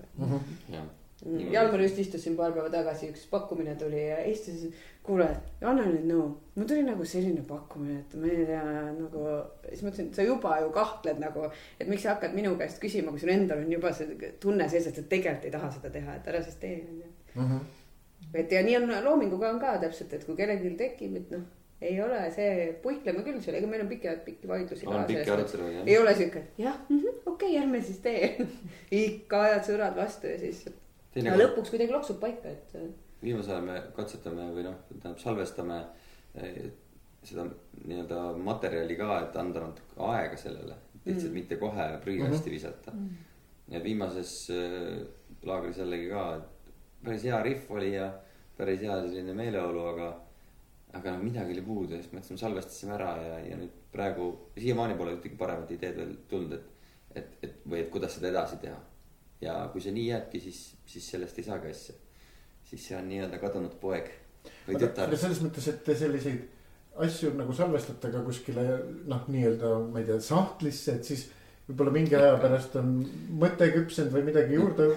jah. 0.71 0.89
Jalmar 1.21 1.81
just 1.83 1.99
istus 2.01 2.23
siin 2.25 2.33
paar 2.37 2.53
päeva 2.55 2.69
tagasi, 2.73 3.11
üks 3.13 3.27
pakkumine 3.29 3.75
tuli 3.77 4.07
ja 4.07 4.23
istus, 4.25 4.63
kuule, 5.05 5.27
anna 5.61 5.85
nüüd 5.87 6.05
nõu. 6.09 6.25
mul 6.55 6.67
tuli 6.69 6.83
nagu 6.85 7.05
selline 7.07 7.41
pakkumine, 7.47 7.99
et 8.03 8.15
ma 8.21 8.29
ei 8.29 8.45
tea 8.45 8.63
nagu, 8.97 9.25
siis 9.69 9.83
mõtlesin, 9.85 10.09
et 10.11 10.19
sa 10.19 10.25
juba 10.27 10.59
ju 10.61 10.71
kahtled 10.75 11.21
nagu, 11.23 11.47
et 11.79 11.89
miks 11.89 12.05
sa 12.05 12.15
hakkad 12.15 12.35
minu 12.37 12.53
käest 12.59 12.81
küsima, 12.83 13.13
kui 13.13 13.23
sul 13.23 13.33
endal 13.33 13.63
on 13.63 13.71
juba 13.71 13.93
see 13.97 14.33
tunne 14.43 14.67
sees, 14.69 14.89
et 14.91 14.99
sa 14.99 15.05
tegelikult 15.13 15.47
ei 15.47 15.55
taha 15.55 15.71
seda 15.77 15.93
teha, 15.93 16.17
et 16.19 16.27
ära 16.33 16.43
siis 16.45 16.59
tee, 16.61 16.83
onju 16.87 17.61
et 18.33 18.51
ja 18.51 18.61
nii 18.63 18.77
on 18.77 18.93
loominguga 19.03 19.49
on 19.51 19.59
ka 19.59 19.73
täpselt, 19.81 20.13
et 20.15 20.23
kui 20.27 20.37
kellelgi 20.37 20.71
tekib, 20.79 21.17
et 21.19 21.33
noh, 21.33 21.43
ei 21.81 21.97
ole 22.03 22.19
see, 22.35 22.71
puikleme 22.83 23.23
küll 23.25 23.39
seal, 23.43 23.57
ega 23.57 23.69
meil 23.69 23.83
on 23.83 23.89
pikki, 23.89 24.11
pikki 24.25 24.49
vaidlusi 24.49 24.85
pikk 24.85 25.31
arutelu 25.33 25.69
jah. 25.73 25.87
ei 25.87 25.97
ole 25.97 26.13
siuke, 26.17 26.43
et 26.43 26.59
jah 26.61 26.77
mm 26.87 26.99
-hmm,, 26.99 27.21
okei 27.25 27.55
okay,, 27.55 27.63
ärme 27.63 27.81
siis 27.81 27.97
tee. 28.05 28.47
ikka 29.05 29.41
ajad 29.47 29.63
sõrad 29.71 29.97
vastu 29.97 30.29
ja 30.29 30.37
siis, 30.39 30.65
teine 31.13 31.37
lõpuks 31.41 31.73
kuidagi 31.73 31.95
loksub 31.95 32.19
paika, 32.21 32.53
et 32.53 32.77
viimasel 33.23 33.57
ajal 33.57 33.67
me 33.67 33.81
katsetame 33.95 34.47
või 34.55 34.65
noh, 34.65 34.79
tähendab 34.91 35.19
salvestame 35.21 35.81
eh, 36.35 36.71
seda 37.23 37.45
nii-öelda 37.85 38.21
materjali 38.41 38.97
ka, 38.97 39.19
et 39.25 39.37
anda 39.37 39.67
natuke 39.67 39.99
aega 40.09 40.37
sellele. 40.37 40.77
lihtsalt 41.05 41.31
Mm. 41.31 41.33
mitte 41.33 41.55
kohe 41.57 41.85
prügikasti 42.03 42.51
visata. 42.51 42.91
ja 43.67 43.83
viimases 43.83 44.49
äh, 44.51 45.07
laagris 45.43 45.77
jällegi 45.77 46.09
ka, 46.09 46.35
et 46.35 46.73
päris 47.03 47.23
hea 47.23 47.43
rihv 47.43 47.71
oli 47.71 47.93
ja 47.93 48.11
päris 48.57 48.81
hea 48.81 49.01
selline 49.01 49.33
meeleolu, 49.33 49.85
aga. 49.93 50.11
aga 50.93 51.11
noh, 51.11 51.23
midagi 51.23 51.53
oli 51.53 51.61
puudu 51.61 51.93
ja 51.93 52.01
siis 52.01 52.13
mõtlesime, 52.13 52.37
salvestasime 52.37 52.93
ära 52.93 53.11
ja, 53.23 53.39
ja 53.47 53.57
nüüd 53.57 53.75
praegu 53.93 54.25
siiamaani 54.57 54.97
pole 54.99 55.13
ühtegi 55.15 55.37
paremat 55.39 55.71
ideed 55.71 55.97
veel 55.97 56.15
tulnud, 56.29 56.53
et. 56.53 56.71
et, 57.15 57.37
et 57.43 57.61
või 57.65 57.79
et 57.79 57.89
kuidas 57.91 58.17
seda 58.17 58.27
edasi 58.27 58.57
teha. 58.61 58.79
ja 59.41 59.53
kui 59.73 59.81
see 59.81 59.93
nii 59.95 60.07
jääbki, 60.09 60.39
siis, 60.39 60.59
siis 60.85 61.11
sellest 61.11 61.39
ei 61.39 61.47
saagi 61.47 61.71
asja. 61.71 61.95
Siis 62.71 62.87
see 62.87 62.97
on 62.97 63.07
nii-öelda 63.11 63.37
kadunud 63.41 63.75
poeg 63.81 64.07
või 64.67 64.79
tütar 64.79 65.11
selles 65.19 65.43
mõttes, 65.43 65.67
et 65.67 65.83
te 65.85 65.95
selliseid 65.97 66.47
asju 67.05 67.35
nagu 67.37 67.53
salvestate 67.55 68.11
ka 68.13 68.23
kuskile 68.25 68.65
noh, 69.09 69.27
nii-öelda 69.31 69.75
ma 69.91 70.01
ei 70.01 70.07
tea, 70.07 70.19
sahtlisse, 70.23 70.97
et 70.97 71.07
siis 71.07 71.27
võib-olla 71.67 71.93
mingi 71.95 72.17
aja 72.17 72.33
pärast 72.41 72.75
on 72.79 72.97
mõte 73.41 73.69
küpsenud 73.75 74.11
või 74.15 74.25
midagi 74.31 74.57
juurde 74.57 74.89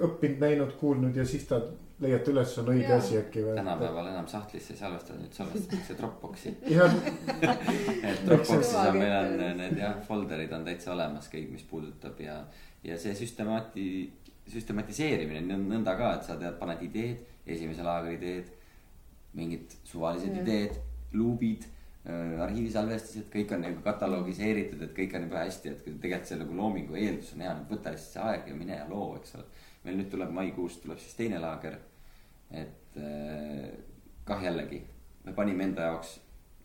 õppinud, 0.00 0.40
näinud, 0.40 0.74
kuulnud 0.80 1.16
ja 1.16 1.26
siis 1.28 1.44
ta 1.50 1.60
leiate 2.00 2.32
üles, 2.32 2.52
on 2.62 2.70
õige 2.72 2.94
asi 2.94 3.18
äkki 3.20 3.42
või? 3.44 3.56
tänapäeval 3.58 4.08
enam 4.08 4.28
sahtlisse 4.30 4.72
ei 4.74 4.80
salvesta, 4.80 5.16
nüüd 5.20 5.36
salvestatakse 5.36 5.96
Dropboxi. 5.98 6.54
et 8.08 8.22
Dropboxis 8.24 8.72
on, 8.80 8.96
meil 8.96 9.16
on 9.18 9.58
need 9.60 9.76
jah, 9.82 9.98
folder'id 10.06 10.54
on 10.56 10.64
täitsa 10.66 10.94
olemas 10.94 11.28
kõik, 11.32 11.50
mis 11.52 11.66
puudutab 11.68 12.22
ja, 12.24 12.38
ja 12.86 12.96
see 13.00 13.12
süstemaati, 13.18 13.86
süstematiseerimine 14.52 15.56
on 15.56 15.66
nõnda 15.70 15.96
ka, 15.98 16.14
et 16.18 16.26
sa 16.26 16.36
tead, 16.40 16.56
paned 16.60 16.82
ideed, 16.86 17.22
esimese 17.46 17.84
laagri 17.86 18.16
ideed, 18.18 18.50
mingid 19.36 19.76
suvalised 19.86 20.32
Jah. 20.34 20.42
ideed, 20.42 20.78
luubid 21.16 21.66
äh, 21.66 22.40
arhiivisalvestised, 22.46 23.28
kõik 23.32 23.54
on 23.54 23.64
nagu 23.66 23.82
katalogiseeritud, 23.84 24.82
et 24.86 24.94
kõik 24.96 25.16
on 25.16 25.26
juba 25.28 25.44
hästi, 25.44 25.74
et 25.74 25.84
tegelikult 25.86 26.30
see 26.30 26.40
nagu 26.40 26.58
loomingu 26.62 26.98
eeldus 26.98 27.34
on 27.36 27.44
hea, 27.46 27.54
võta 27.70 27.94
lihtsalt 27.94 28.16
see 28.16 28.26
aeg 28.26 28.50
ja 28.50 28.58
mine 28.58 28.78
ja 28.78 28.88
loo, 28.90 29.12
eks 29.20 29.36
ole. 29.38 29.46
meil 29.84 29.96
nüüd 29.96 30.10
tuleb 30.12 30.32
maikuus 30.36 30.80
tuleb 30.82 30.98
siis 31.00 31.16
teine 31.16 31.38
laager. 31.42 31.78
et 32.50 32.98
äh, 32.98 33.70
kah 34.26 34.42
jällegi, 34.42 34.82
me 35.24 35.32
panime 35.34 35.64
enda 35.70 35.90
jaoks 35.90 36.18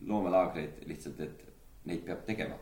loomelaagreid 0.06 0.82
lihtsalt, 0.90 1.20
et 1.20 1.44
neid 1.86 2.02
peab 2.06 2.24
tegema. 2.26 2.58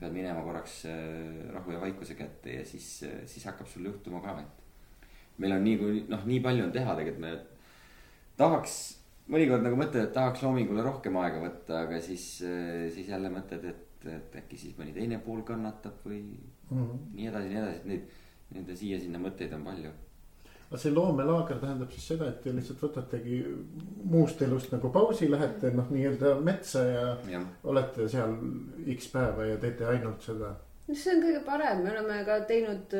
Pead 0.00 0.14
minema 0.14 0.42
korraks 0.42 0.84
äh, 0.90 1.50
rahu 1.54 1.74
ja 1.74 1.80
vaikuse 1.82 2.16
kätte 2.18 2.56
ja 2.58 2.64
siis, 2.66 2.88
siis 3.30 3.44
hakkab 3.46 3.68
sul 3.70 3.86
juhtuma 3.86 4.22
ka, 4.24 4.38
et. 4.40 5.10
meil 5.38 5.56
on 5.56 5.64
nii 5.64 5.76
kui 5.80 6.00
noh, 6.10 6.24
nii 6.26 6.40
palju 6.44 6.66
on 6.66 6.72
teha 6.74 6.96
tegelikult, 6.98 7.22
me 7.26 7.36
tahaks 8.40 8.78
mõnikord 9.30 9.62
nagu 9.64 9.78
mõtled, 9.78 10.08
et 10.08 10.16
tahaks 10.16 10.42
loomingule 10.42 10.82
rohkem 10.84 11.16
aega 11.22 11.42
võtta, 11.42 11.84
aga 11.84 12.00
siis, 12.02 12.24
siis 12.94 13.08
jälle 13.08 13.30
mõtled, 13.32 13.66
et, 13.70 14.06
et 14.10 14.38
äkki 14.42 14.58
siis 14.58 14.78
mõni 14.78 14.94
teine 14.96 15.20
pool 15.22 15.44
kannatab 15.46 16.02
või 16.06 16.24
nii 16.70 17.28
edasi, 17.30 17.52
nii 17.52 17.60
edasi, 17.60 17.76
et 17.78 17.90
neid, 17.90 18.16
nende 18.56 18.76
siia-sinna 18.76 19.20
mõtteid 19.22 19.54
on 19.54 19.66
palju. 19.66 19.92
Aga 20.70 20.78
see 20.78 20.92
loomelaager 20.94 21.58
tähendab 21.58 21.90
siis 21.90 22.04
seda, 22.12 22.28
et 22.30 22.44
te 22.44 22.52
lihtsalt 22.54 22.78
võtategi 22.84 23.40
muust 24.10 24.42
elust 24.46 24.70
nagu 24.70 24.92
pausi, 24.94 25.26
lähete 25.30 25.72
noh, 25.74 25.88
nii-öelda 25.90 26.36
metsa 26.46 26.84
ja 26.86 27.06
jah, 27.26 27.46
olete 27.66 28.06
seal 28.10 28.36
X 28.94 29.08
päeva 29.10 29.48
ja 29.48 29.56
teete 29.58 29.88
ainult 29.90 30.22
seda. 30.22 30.52
no 30.86 30.94
see 30.94 31.16
on 31.16 31.24
kõige 31.24 31.40
parem, 31.48 31.82
me 31.82 31.90
oleme 31.90 32.20
ka 32.28 32.36
teinud. 32.46 32.94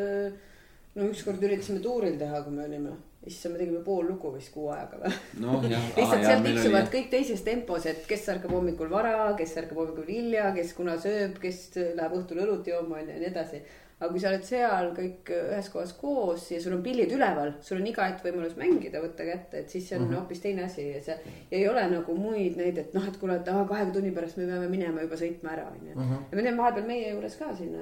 no 0.97 1.07
ükskord 1.13 1.47
üritasime 1.47 1.79
tuuril 1.85 2.19
teha, 2.19 2.41
kui 2.43 2.57
me 2.57 2.65
olime, 2.67 2.97
issand, 3.31 3.55
me 3.55 3.63
tegime 3.63 3.85
pool 3.87 4.09
lugu 4.11 4.33
vist 4.35 4.51
kuu 4.51 4.67
ajaga 4.75 5.05
või. 5.05 5.15
noh 5.45 5.63
lihtsalt 5.69 6.27
seal 6.27 6.43
tiksuvad 6.49 6.91
kõik 6.97 7.07
teises 7.15 7.45
tempos, 7.47 7.87
et 7.87 8.03
kes 8.11 8.27
ärkab 8.35 8.57
hommikul 8.57 8.91
vara, 8.91 9.29
kes 9.39 9.55
ärkab 9.63 9.79
hommikul 9.79 10.11
hilja, 10.11 10.51
kes 10.59 10.75
kuna 10.75 10.99
sööb, 10.99 11.39
kes 11.39 11.69
läheb 11.79 12.19
õhtul 12.19 12.43
õlut 12.49 12.67
jooma 12.75 12.99
onju 12.99 13.15
ja 13.15 13.23
nii 13.23 13.31
edasi. 13.31 13.63
Aga 14.01 14.09
kui 14.15 14.21
sa 14.23 14.31
oled 14.31 14.45
seal 14.49 14.87
kõik 14.97 15.29
ühes 15.37 15.67
kohas 15.73 15.91
koos 15.99 16.47
ja 16.55 16.61
sul 16.63 16.73
on 16.79 16.83
pillid 16.85 17.11
üleval, 17.13 17.53
sul 17.65 17.83
on 17.83 17.89
iga 17.91 18.07
hetk 18.09 18.23
võimalus 18.25 18.55
mängida, 18.57 19.03
võtta 19.03 19.27
kätte, 19.29 19.61
et 19.61 19.73
siis 19.73 19.91
see 19.91 19.99
on 20.01 20.15
hoopis 20.15 20.41
teine 20.41 20.65
asi 20.65 20.87
ja 20.87 21.03
see. 21.05 21.35
ja 21.51 21.59
ei 21.59 21.67
ole 21.69 21.83
nagu 21.93 22.15
muid 22.17 22.57
neid, 22.57 22.81
et 22.81 22.97
noh, 22.97 23.05
et 23.05 23.19
kuule, 23.21 23.37
et 23.37 23.51
aa 23.53 23.67
kahekümne 23.69 23.97
tunni 23.99 24.13
pärast 24.17 24.41
me 24.41 24.47
peame 24.49 24.71
minema 24.73 25.05
juba 25.05 25.19
sõitma 25.21 25.53
ära 25.53 25.67
onju. 25.69 25.93
ja 25.93 26.39
me 26.39 26.47
teeme 26.47 26.57
vahepeal 26.63 26.89
meie 26.89 27.11
juures 27.13 27.37
ka 27.43 27.51
siin, 27.59 27.77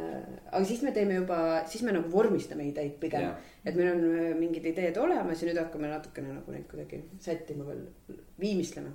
aga 0.51 0.65
siis 0.67 0.83
me 0.83 0.95
teeme 0.97 1.21
juba, 1.21 1.41
siis 1.71 1.87
me 1.87 1.95
nagu 1.95 2.11
vormistame 2.11 2.67
ideid 2.67 2.99
pigem 2.99 3.29
Jah. 3.29 3.51
et 3.65 3.79
meil 3.79 3.93
on 3.93 4.07
äh, 4.11 4.33
mingid 4.39 4.67
ideed 4.73 4.99
olemas 4.99 5.43
ja 5.43 5.53
nüüd 5.53 5.61
hakkame 5.63 5.93
natukene 5.93 6.35
nagu 6.41 6.55
neid 6.55 6.67
kuidagi 6.71 7.05
sättima 7.23 7.69
veel, 7.69 7.85
viimistlema. 8.43 8.91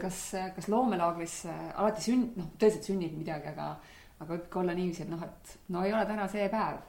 kas, 0.00 0.22
kas 0.56 0.72
loomelaagris 0.72 1.42
äh, 1.52 1.66
alati 1.76 2.08
sünd-, 2.08 2.40
noh, 2.40 2.48
tõeliselt 2.56 2.88
sünnib 2.88 3.12
midagi, 3.20 3.52
aga, 3.52 3.74
aga 4.20 4.32
võib 4.32 4.48
ka 4.50 4.60
olla 4.62 4.74
niiviisi, 4.76 5.04
et 5.04 5.12
noh, 5.12 5.22
et 5.26 5.54
no 5.74 5.84
ei 5.84 5.94
ole 5.94 6.04
täna 6.08 6.26
see 6.30 6.48
päev. 6.52 6.82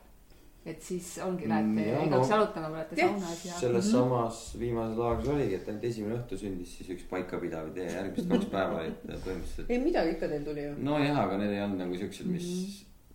et 0.65 0.82
siis 0.82 1.11
ongi, 1.21 1.45
lähete 1.45 1.67
Mm, 1.67 1.78
jaa, 1.78 2.05
igaks 2.07 2.30
no. 2.30 2.36
jalutama, 2.36 2.69
olete 2.73 2.95
saunas 2.97 3.43
ja. 3.45 3.57
selles 3.59 3.91
samas 3.91 4.39
viimases 4.59 4.97
laagris 4.97 5.30
oligi, 5.30 5.59
et 5.59 5.67
ainult 5.69 5.86
esimene 5.91 6.15
õhtu 6.15 6.39
sündis 6.41 6.71
siis 6.80 6.89
üks 6.95 7.03
paikapidav 7.11 7.69
idee, 7.69 7.86
järgmised 7.93 8.32
kaks 8.32 8.49
päeva 8.49 8.80
olid 8.80 8.97
põhimõtteliselt. 9.05 9.69
ei 9.69 9.84
midagi 9.84 10.15
ikka 10.15 10.32
teil 10.32 10.47
tuli 10.47 10.65
ju. 10.65 10.73
nojah, 10.88 11.21
aga 11.21 11.38
need 11.43 11.53
ei 11.53 11.61
olnud 11.67 11.84
nagu 11.84 11.99
siuksed, 12.01 12.32
mis 12.34 12.49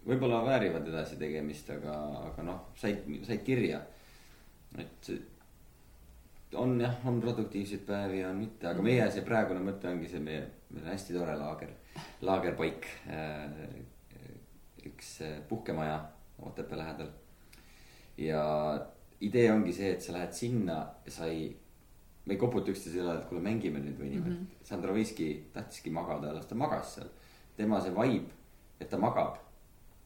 võib-olla 0.07 0.45
väärivad 0.47 0.87
edasi 0.93 1.19
tegemist, 1.21 1.75
aga, 1.75 1.97
aga 2.31 2.47
noh, 2.47 2.63
said, 2.79 3.03
said 3.27 3.43
kirja. 3.47 3.83
et 4.79 5.11
on 6.55 6.81
jah, 6.81 7.07
on 7.07 7.21
produktiivseid 7.21 7.83
päevi 7.87 8.21
ja 8.21 8.31
on 8.31 8.41
mitte, 8.41 8.67
aga 8.71 8.83
meie 8.83 9.07
see 9.13 9.23
praegune 9.27 9.63
mõte 9.65 9.91
ongi 9.91 10.09
see 10.11 10.23
meie, 10.25 10.43
meil 10.71 10.85
on 10.87 10.93
hästi 10.95 11.17
tore 11.17 11.37
laager, 11.39 11.73
laagerpaik. 12.27 12.89
Üks 14.87 15.21
äh, 15.27 15.41
puhkemaja 15.49 16.01
Otepää 16.41 16.79
lähedal. 16.79 17.09
ja 18.17 18.43
idee 19.21 19.53
ongi 19.53 19.73
see, 19.73 19.91
et 19.93 20.03
sa 20.03 20.13
lähed 20.13 20.33
sinna 20.33 20.79
ja 21.05 21.13
sa 21.13 21.27
ei, 21.29 21.51
me 22.25 22.35
ei 22.35 22.41
koputa 22.41 22.73
üksteise 22.73 23.03
õlale, 23.03 23.21
et 23.21 23.29
kuule, 23.29 23.43
mängime 23.45 23.83
nüüd 23.83 23.99
või 24.01 24.15
niimoodi 24.15 24.37
mm. 24.37 24.47
-hmm. 24.47 24.69
Sandra 24.69 24.95
Võiski 24.97 25.29
tahtiski 25.53 25.93
magada 25.93 26.31
ja 26.31 26.37
las 26.37 26.49
ta 26.49 26.55
magas 26.55 26.95
seal. 26.95 27.11
tema 27.57 27.81
see 27.81 27.93
vibe, 27.93 28.33
et 28.81 28.89
ta 28.89 28.99
magab, 28.99 29.37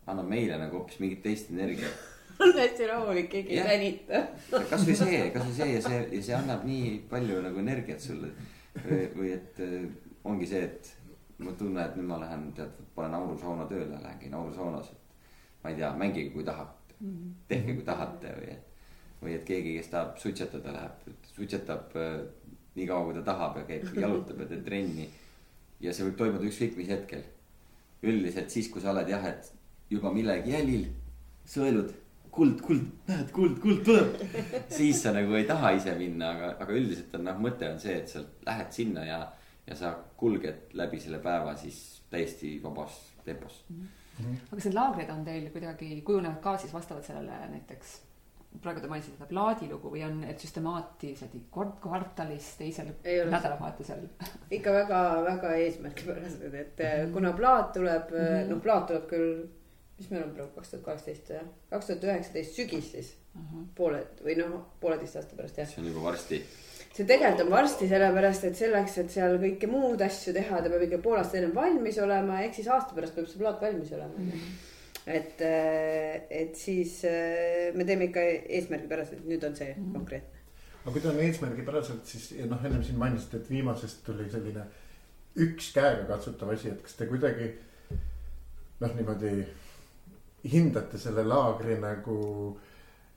annab 0.07 0.27
meile 0.29 0.59
nagu 0.59 0.79
hoopis 0.79 0.99
mingit 1.01 1.22
teist 1.22 1.51
energiat. 1.51 1.95
on 2.43 2.53
hästi 2.59 2.87
rahulik, 2.87 3.31
keegi 3.31 3.55
ei 3.55 3.57
Jah. 3.57 3.68
vänita. 3.68 4.27
kasvõi 4.70 4.97
see, 4.99 5.31
kasvõi 5.31 5.55
see 5.55 5.70
ja 5.75 5.83
see 5.83 6.01
ja 6.16 6.22
see 6.22 6.35
annab 6.35 6.64
nii 6.66 6.99
palju 7.11 7.43
nagu 7.43 7.62
energiat 7.62 8.01
sulle. 8.01 8.33
või 9.14 9.31
et 9.31 9.61
äh, 9.62 9.87
ongi 10.25 10.47
see, 10.51 10.64
et 10.64 10.97
ma 11.39 11.53
tunnen, 11.59 11.82
et 11.82 11.97
nüüd 11.99 12.07
ma 12.09 12.20
lähen, 12.22 12.47
tead, 12.57 12.76
panen 12.95 13.16
aurusauna 13.18 13.66
tööle, 13.70 13.99
lähen 14.03 14.20
käin 14.20 14.37
aurusaunas, 14.39 14.93
et. 14.93 15.18
ma 15.62 15.72
ei 15.72 15.80
tea, 15.80 15.91
mängige 15.99 16.30
kui 16.35 16.45
tahate, 16.45 16.95
tehke 17.49 17.74
kui 17.74 17.85
tahate 17.85 18.37
või 18.39 18.53
et. 18.53 18.70
või 19.22 19.35
et 19.39 19.45
keegi, 19.49 19.76
kes 19.78 19.91
tahab 19.91 20.18
suitsetada, 20.20 20.72
läheb, 20.76 21.20
suitsetab 21.32 21.95
äh, 21.97 22.16
nii 22.74 22.87
kaua, 22.87 23.07
kui 23.09 23.18
ta 23.18 23.22
tahab 23.32 23.59
ja 23.61 23.66
käib, 23.68 23.87
jalutab 23.97 24.43
ja 24.45 24.49
teeb 24.51 24.64
trenni. 24.68 25.09
ja 25.80 25.93
see 25.93 26.07
võib 26.07 26.18
toimuda 26.20 26.49
ükskõik 26.49 26.78
mis 26.78 26.93
hetkel. 26.93 27.24
üldiselt 28.05 28.51
siis, 28.53 28.68
kui 28.68 28.82
sa 28.85 28.93
oled 28.93 29.09
jah, 29.09 29.24
et 29.24 29.53
juba 29.91 30.12
millegi 30.12 30.53
jälil, 30.53 30.89
sõelud, 31.49 31.93
kuld, 32.35 32.61
kuld, 32.66 32.85
näed, 33.09 33.30
kuld, 33.32 33.59
kuld 33.62 33.85
tuleb. 33.87 34.18
siis 34.76 35.01
sa 35.03 35.14
nagu 35.14 35.37
ei 35.39 35.47
taha 35.49 35.72
ise 35.78 35.95
minna, 35.99 36.32
aga, 36.35 36.51
aga 36.64 36.76
üldiselt 36.76 37.14
on 37.18 37.26
noh, 37.28 37.39
mõte 37.41 37.68
on 37.70 37.80
see, 37.80 37.97
et 38.03 38.11
sa 38.11 38.24
lähed 38.47 38.72
sinna 38.74 39.07
ja, 39.07 39.20
ja 39.68 39.78
sa 39.78 39.95
kulged 40.25 40.72
läbi 40.81 41.03
selle 41.05 41.20
päeva 41.25 41.53
siis 41.61 41.79
täiesti 42.11 42.57
vabas 42.62 42.97
tempos 43.25 43.61
mm. 43.68 43.85
-hmm. 43.85 44.41
aga 44.49 44.57
kas 44.57 44.70
need 44.70 44.81
laagrid 44.81 45.14
on 45.14 45.25
teil 45.29 45.47
kuidagi 45.53 46.01
kujunevad 46.09 46.43
ka 46.43 46.57
siis 46.59 46.75
vastavalt 46.75 47.05
sellele 47.05 47.47
näiteks 47.53 48.01
praegu 48.62 48.81
te 48.81 48.91
mainisite 48.91 49.16
seda 49.16 49.27
plaadilugu 49.31 49.91
või 49.91 50.05
on 50.07 50.20
need 50.22 50.39
süstemaatiliselt 50.43 51.35
kord 51.55 51.75
kvartalis 51.83 52.53
teisel 52.61 52.93
nädalavahetusel? 53.05 54.05
ikka 54.55 54.75
väga-väga 54.77 55.55
eesmärgipärased, 55.64 56.55
et 56.55 56.79
mm 56.79 56.87
-hmm. 56.87 57.12
kuna 57.16 57.33
plaat 57.33 57.72
tuleb 57.72 58.11
mm, 58.11 58.27
-hmm. 58.27 58.53
noh, 58.53 58.62
plaat 58.62 58.87
tuleb 58.91 59.09
küll, 59.11 59.33
mis 59.99 60.11
meil 60.11 60.22
on 60.22 60.35
praegu 60.37 60.55
kaks 60.55 60.70
tuhat 60.70 60.85
kaheksateist 60.85 61.35
jah, 61.37 61.49
kaks 61.70 61.91
tuhat 61.91 62.05
üheksateist 62.11 62.61
sügis 62.61 62.93
siis 62.93 63.16
mm 63.35 63.43
-hmm. 63.43 63.66
pooled 63.75 64.22
või 64.29 64.39
noh, 64.39 64.61
pooleteist 64.81 65.16
aasta 65.16 65.37
pärast 65.37 65.59
jah. 65.59 65.68
see 65.68 65.83
on 65.83 65.91
juba 65.91 66.07
varsti 66.11 66.45
see 66.95 67.07
tegelikult 67.09 67.47
on 67.47 67.51
varsti, 67.51 67.88
sellepärast 67.90 68.45
et 68.49 68.59
selleks, 68.59 69.01
et 69.03 69.11
seal 69.11 69.34
kõike 69.42 69.70
muud 69.70 70.03
asju 70.05 70.34
teha, 70.36 70.61
ta 70.62 70.70
peab 70.70 70.84
ikka 70.86 71.01
pool 71.03 71.18
aastat 71.18 71.40
ennem 71.40 71.57
valmis 71.57 71.99
olema, 72.03 72.38
ehk 72.47 72.55
siis 72.61 72.70
aasta 72.70 72.95
pärast 72.95 73.16
peab 73.16 73.26
see 73.30 73.42
plaat 73.42 73.61
valmis 73.62 73.92
olema 73.97 74.14
mm. 74.14 74.30
-hmm 74.30 74.70
et, 75.07 75.40
äh, 75.40 76.22
et 76.30 76.57
siis 76.57 77.05
äh, 77.05 77.74
me 77.76 77.84
teeme 77.84 78.07
ikka 78.09 78.22
eesmärgipäraselt, 78.24 79.26
nüüd 79.28 79.45
on 79.45 79.57
see 79.57 79.74
mm 79.74 79.82
-hmm. 79.82 79.92
konkreetne. 79.92 80.38
aga 80.84 80.92
kui 80.92 81.01
ta 81.01 81.09
on 81.09 81.20
eesmärgipäraselt, 81.20 82.07
siis 82.07 82.47
noh, 82.49 82.64
ennem 82.64 82.82
siin 82.82 82.99
mainisite, 82.99 83.36
et 83.36 83.51
viimasest 83.51 84.05
tuli 84.05 84.30
selline 84.30 84.64
üks 85.36 85.72
käega 85.74 86.07
katsutav 86.09 86.55
asi, 86.55 86.68
et 86.68 86.82
kas 86.82 86.95
te 86.95 87.07
kuidagi 87.07 87.51
noh, 88.80 88.95
niimoodi 88.97 89.45
hindate 90.53 90.99
selle 90.99 91.24
laagri 91.24 91.76
nagu 91.80 92.16
äh, 92.57 92.74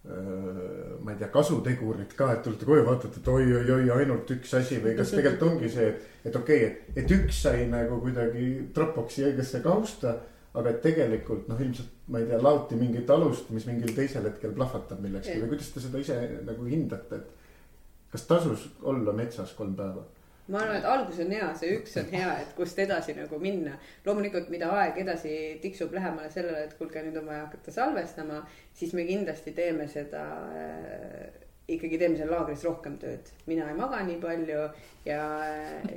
ma 0.08 1.12
ei 1.12 1.18
tea, 1.20 1.28
kasutegurit 1.34 2.14
ka, 2.16 2.30
et 2.38 2.46
tulete 2.46 2.66
koju, 2.68 2.86
vaatate, 2.88 3.20
et 3.20 3.28
oi-oi-oi, 3.28 3.90
ainult 3.98 4.30
üks 4.38 4.54
asi 4.56 4.78
või 4.84 4.94
kas 4.96 5.12
tegelikult 5.12 5.52
ongi 5.52 5.72
see, 5.74 5.90
et, 5.92 6.08
et 6.30 6.40
okei 6.40 6.64
okay,, 6.64 6.88
et, 6.94 7.04
et 7.04 7.14
üks 7.18 7.42
sai 7.44 7.66
nagu 7.72 8.00
kuidagi 8.04 8.48
Dropboxi 8.76 9.26
õigesse 9.28 9.60
kausta 9.66 10.16
aga 10.58 10.74
et 10.74 10.84
tegelikult 10.84 11.48
noh, 11.52 11.60
ilmselt 11.62 12.12
ma 12.12 12.22
ei 12.22 12.28
tea, 12.30 12.40
laoti 12.42 12.78
mingit 12.80 13.10
alust, 13.14 13.50
mis 13.54 13.66
mingil 13.70 13.94
teisel 13.96 14.26
hetkel 14.28 14.54
plahvatab 14.58 15.02
millekski 15.04 15.40
või 15.42 15.52
kuidas 15.54 15.74
te 15.74 15.84
seda 15.84 16.02
ise 16.02 16.18
nagu 16.48 16.68
hindate, 16.70 17.20
et 17.20 18.14
kas 18.14 18.24
tasus 18.30 18.68
olla 18.88 19.14
metsas 19.16 19.54
kolm 19.58 19.76
päeva? 19.78 20.06
Ma 20.48 20.62
arvan, 20.62 20.78
et 20.80 20.86
algus 20.88 21.20
on 21.24 21.32
hea, 21.36 21.48
see 21.60 21.74
üks 21.78 21.98
on 22.02 22.08
hea, 22.14 22.30
et 22.44 22.54
kust 22.56 22.80
edasi 22.80 23.16
nagu 23.18 23.40
minna. 23.42 23.74
loomulikult, 24.06 24.50
mida 24.54 24.70
aeg 24.80 25.02
edasi 25.04 25.34
tiksub 25.64 25.94
lähemale 25.96 26.30
sellele, 26.32 26.64
et 26.68 26.78
kuulge, 26.80 27.04
nüüd 27.04 27.20
on 27.20 27.28
vaja 27.28 27.46
hakata 27.48 27.74
salvestama, 27.76 28.40
siis 28.74 28.94
me 28.96 29.06
kindlasti 29.10 29.52
teeme 29.58 29.88
seda 29.92 30.24
äh, 30.56 31.48
ikkagi 31.68 32.00
teeme 32.00 32.20
seal 32.20 32.32
laagris 32.32 32.64
rohkem 32.64 32.96
tööd. 33.02 33.32
mina 33.46 33.68
ei 33.68 33.78
maga 33.78 34.00
nii 34.08 34.20
palju 34.24 34.68
ja, 35.06 35.24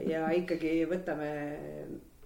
ja 0.09 0.25
ikkagi 0.35 0.81
võtame 0.91 1.31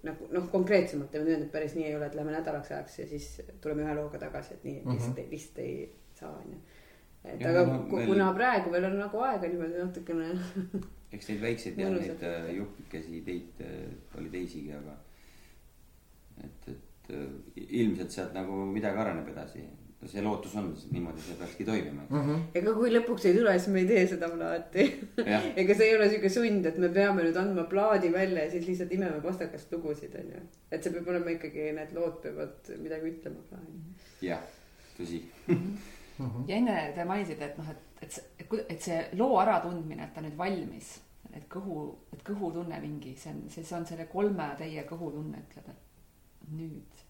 nagu 0.05 0.29
noh, 0.33 0.47
konkreetsemalt 0.53 1.11
teeme 1.13 1.29
tööd, 1.29 1.45
et 1.45 1.53
päris 1.53 1.75
nii 1.77 1.89
ei 1.89 1.97
ole, 1.97 2.09
et 2.09 2.17
lähme 2.17 2.33
nädalaks 2.33 2.73
ajaks 2.73 2.99
ja 2.99 3.07
siis 3.09 3.29
tuleme 3.61 3.85
ühe 3.85 3.93
looga 3.97 4.21
tagasi, 4.21 4.57
et 4.57 4.65
nii 4.65 4.79
mm 4.79 4.87
-hmm. 4.87 4.97
lihtsalt 4.97 5.21
ei, 5.21 5.29
lihtsalt 5.31 5.59
ei 5.59 5.77
saa, 6.19 6.33
onju. 6.41 6.59
et 7.23 7.41
ja, 7.41 7.49
aga 7.49 7.65
no, 7.69 7.79
kuna 7.89 8.33
praegu 8.33 8.71
veel 8.71 8.89
on 8.89 8.99
nagu 8.99 9.23
aega 9.29 9.47
niimoodi 9.47 9.81
natukene 9.83 10.33
eks 11.15 11.31
neid 11.31 11.41
väikseid 11.43 11.79
ja 11.79 11.89
neid 11.93 12.25
äh, 12.27 12.51
jupikesi 12.57 13.21
teid 13.25 13.63
äh, 13.63 14.19
oli 14.19 14.29
teisigi, 14.33 14.73
aga 14.75 14.97
et, 16.43 16.69
et 16.73 17.15
äh, 17.15 17.65
ilmselt 17.65 18.11
sealt 18.11 18.37
nagu 18.37 18.65
midagi 18.69 19.03
areneb 19.03 19.33
edasi 19.33 19.63
see 20.05 20.21
lootus 20.21 20.55
on, 20.59 20.67
niimoodi 20.91 21.21
see 21.23 21.37
peakski 21.39 21.65
toimima 21.65 22.01
mm. 22.09 22.21
-hmm. 22.21 22.41
ega 22.59 22.73
kui 22.73 22.91
lõpuks 22.91 23.25
ei 23.25 23.37
tule, 23.37 23.53
siis 23.59 23.73
me 23.73 23.79
ei 23.79 23.87
tee 23.89 24.03
seda 24.07 24.29
plaati 24.29 24.85
ega 25.61 25.77
see 25.77 25.87
ei 25.87 25.95
ole 25.95 26.09
sihuke 26.09 26.29
sund, 26.29 26.65
et 26.65 26.77
me 26.83 26.89
peame 26.97 27.23
nüüd 27.25 27.39
andma 27.41 27.63
plaadi 27.71 28.11
välja 28.13 28.43
ja 28.43 28.51
siis 28.51 28.67
lihtsalt 28.67 28.93
imeme 28.93 29.21
pastakast 29.23 29.71
lugusid, 29.73 30.15
onju. 30.21 30.43
et 30.71 30.83
see 30.83 30.93
peab 30.93 31.09
olema 31.13 31.33
ikkagi, 31.37 31.71
need 31.79 31.95
lood 31.97 32.19
peavad 32.25 32.71
midagi 32.83 33.11
ütlema 33.13 33.41
ka. 33.49 33.63
jah, 34.21 34.45
tõsi. 34.99 35.23
-hmm. 35.47 36.45
ja 36.47 36.55
enne 36.61 36.77
te 36.95 37.05
mainisite, 37.05 37.45
et 37.45 37.57
noh, 37.57 37.71
et, 37.71 37.81
et 38.01 38.19
see, 38.19 38.23
et, 38.39 38.55
et 38.69 38.81
see 38.89 39.01
loo 39.13 39.39
äratundmine, 39.41 40.03
et 40.03 40.13
ta 40.13 40.21
nüüd 40.21 40.37
valmis, 40.37 40.95
et 41.33 41.47
kõhu, 41.51 41.79
et 42.13 42.21
kõhutunne 42.25 42.79
mingi, 42.83 43.15
see 43.19 43.33
on, 43.33 43.43
see, 43.49 43.63
see 43.63 43.77
on 43.77 43.85
selle 43.85 44.07
kolme 44.11 44.47
täie 44.59 44.85
kõhutunne, 44.89 45.41
ütleb, 45.47 45.69
et 45.73 46.49
nüüd 46.55 47.05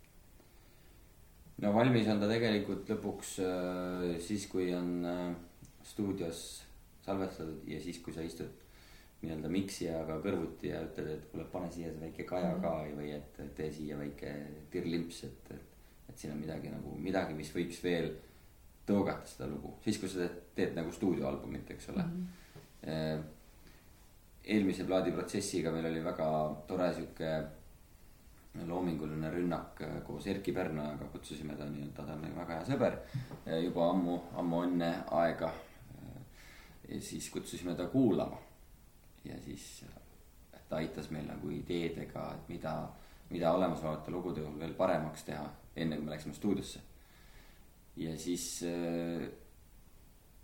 no 1.64 1.72
valmis 1.76 2.08
on 2.12 2.20
ta 2.20 2.30
tegelikult 2.30 2.90
lõpuks 2.92 3.38
äh, 3.46 4.06
siis, 4.24 4.48
kui 4.52 4.70
on 4.76 4.92
äh, 5.08 5.26
stuudios 5.86 6.46
salvestatud 7.06 7.68
ja 7.70 7.80
siis, 7.82 8.00
kui 8.04 8.16
sa 8.16 8.26
istud 8.26 8.64
nii-öelda 9.22 9.50
miksijaga 9.50 10.18
kõrvuti 10.24 10.70
ja 10.70 10.82
ütled, 10.86 11.08
et 11.16 11.30
kuule, 11.32 11.46
pane 11.50 11.70
siia 11.74 11.92
see 11.94 12.02
väike 12.04 12.26
kaja 12.30 12.52
ka 12.62 12.74
mhm. 12.84 12.98
või 13.00 13.14
et 13.16 13.40
tee 13.58 13.72
siia 13.74 13.98
väike 14.00 14.34
tirlimps, 14.74 15.24
et, 15.30 15.52
et. 15.56 15.72
et 16.10 16.18
siin 16.20 16.36
on 16.36 16.42
midagi 16.42 16.72
nagu 16.74 16.96
midagi, 17.02 17.38
mis 17.38 17.52
võiks 17.56 17.80
veel 17.84 18.12
tõugata 18.86 19.26
seda 19.30 19.48
lugu, 19.50 19.74
siis 19.86 19.98
kui 20.02 20.12
sa 20.12 20.28
teed 20.58 20.76
nagu 20.78 20.92
stuudioalbumit, 20.94 21.72
eks 21.74 21.90
ole 21.94 22.04
mm. 22.04 22.28
-hmm. 22.84 23.24
Eelmise 24.46 24.86
plaadiprotsessiga 24.86 25.72
meil 25.74 25.88
oli 25.90 26.02
väga 26.06 26.28
tore 26.68 26.92
sihuke 26.94 27.30
loominguline 28.64 29.30
rünnak 29.32 29.82
äh, 29.82 30.04
koos 30.04 30.28
Erkki 30.28 30.54
Pärnojaga, 30.54 31.06
kutsusime 31.12 31.56
ta 31.56 31.66
nii-öelda, 31.66 32.06
ta 32.06 32.14
on 32.14 32.22
meil 32.24 32.36
väga 32.38 32.60
hea 32.60 32.68
sõber. 32.70 32.98
Äh, 33.44 33.60
juba 33.66 33.90
ammu, 33.92 34.20
ammu 34.40 34.62
enne 34.68 34.92
aega. 35.20 35.50
Äh, 35.98 36.20
ja 36.90 37.02
siis 37.02 37.30
kutsusime 37.34 37.76
ta 37.76 37.88
kuulama. 37.92 38.38
ja 39.26 39.40
siis 39.42 39.84
ta 40.70 40.76
aitas 40.78 41.10
meil 41.10 41.26
nagu 41.26 41.50
ideedega, 41.50 42.28
et 42.36 42.50
mida, 42.50 42.74
mida 43.30 43.54
olemasolevate 43.58 44.12
lugude 44.14 44.44
puhul 44.44 44.60
veel 44.60 44.76
paremaks 44.78 45.24
teha, 45.26 45.48
enne 45.76 45.98
kui 45.98 46.06
me 46.06 46.12
läksime 46.12 46.34
stuudiosse. 46.34 46.80
ja 47.98 48.18
siis, 48.18 48.64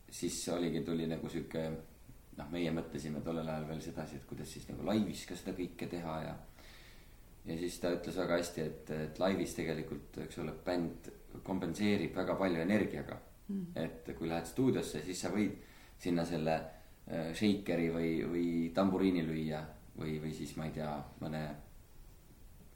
siis 0.09 0.49
oligi, 0.49 0.81
tuli 0.81 1.07
nagu 1.07 1.29
sihuke 1.29 1.69
noh, 2.37 2.51
meie 2.51 2.71
mõtlesime 2.75 3.21
tollel 3.25 3.47
ajal 3.47 3.67
veel 3.69 3.81
sedasi, 3.83 4.19
et 4.19 4.27
kuidas 4.29 4.51
siis 4.53 4.67
nagu 4.69 4.85
laivis 4.87 5.25
ka 5.27 5.37
seda 5.37 5.55
kõike 5.57 5.89
teha 5.91 6.17
ja 6.25 6.35
ja 7.45 7.57
siis 7.57 7.79
ta 7.81 7.89
ütles 7.95 8.17
väga 8.21 8.37
hästi, 8.37 8.61
et, 8.61 8.91
et 8.93 9.19
laivis 9.19 9.55
tegelikult, 9.57 10.19
eks 10.25 10.37
ole, 10.43 10.53
bänd 10.65 11.09
kompenseerib 11.43 12.13
väga 12.15 12.35
palju 12.37 12.61
energiaga 12.61 13.17
mm.. 13.47 13.71
et 13.81 14.11
kui 14.17 14.29
lähed 14.29 14.45
stuudiosse, 14.45 15.01
siis 15.05 15.23
sa 15.25 15.31
võid 15.33 15.55
sinna 16.01 16.25
selle 16.27 16.53
äh, 16.59 17.31
shaker'i 17.37 17.89
või, 17.93 18.11
või 18.29 18.45
tamburiini 18.75 19.25
lüüa 19.25 19.63
või, 19.97 20.19
või 20.21 20.35
siis 20.37 20.53
ma 20.57 20.69
ei 20.69 20.75
tea, 20.75 20.93
mõne 21.23 21.41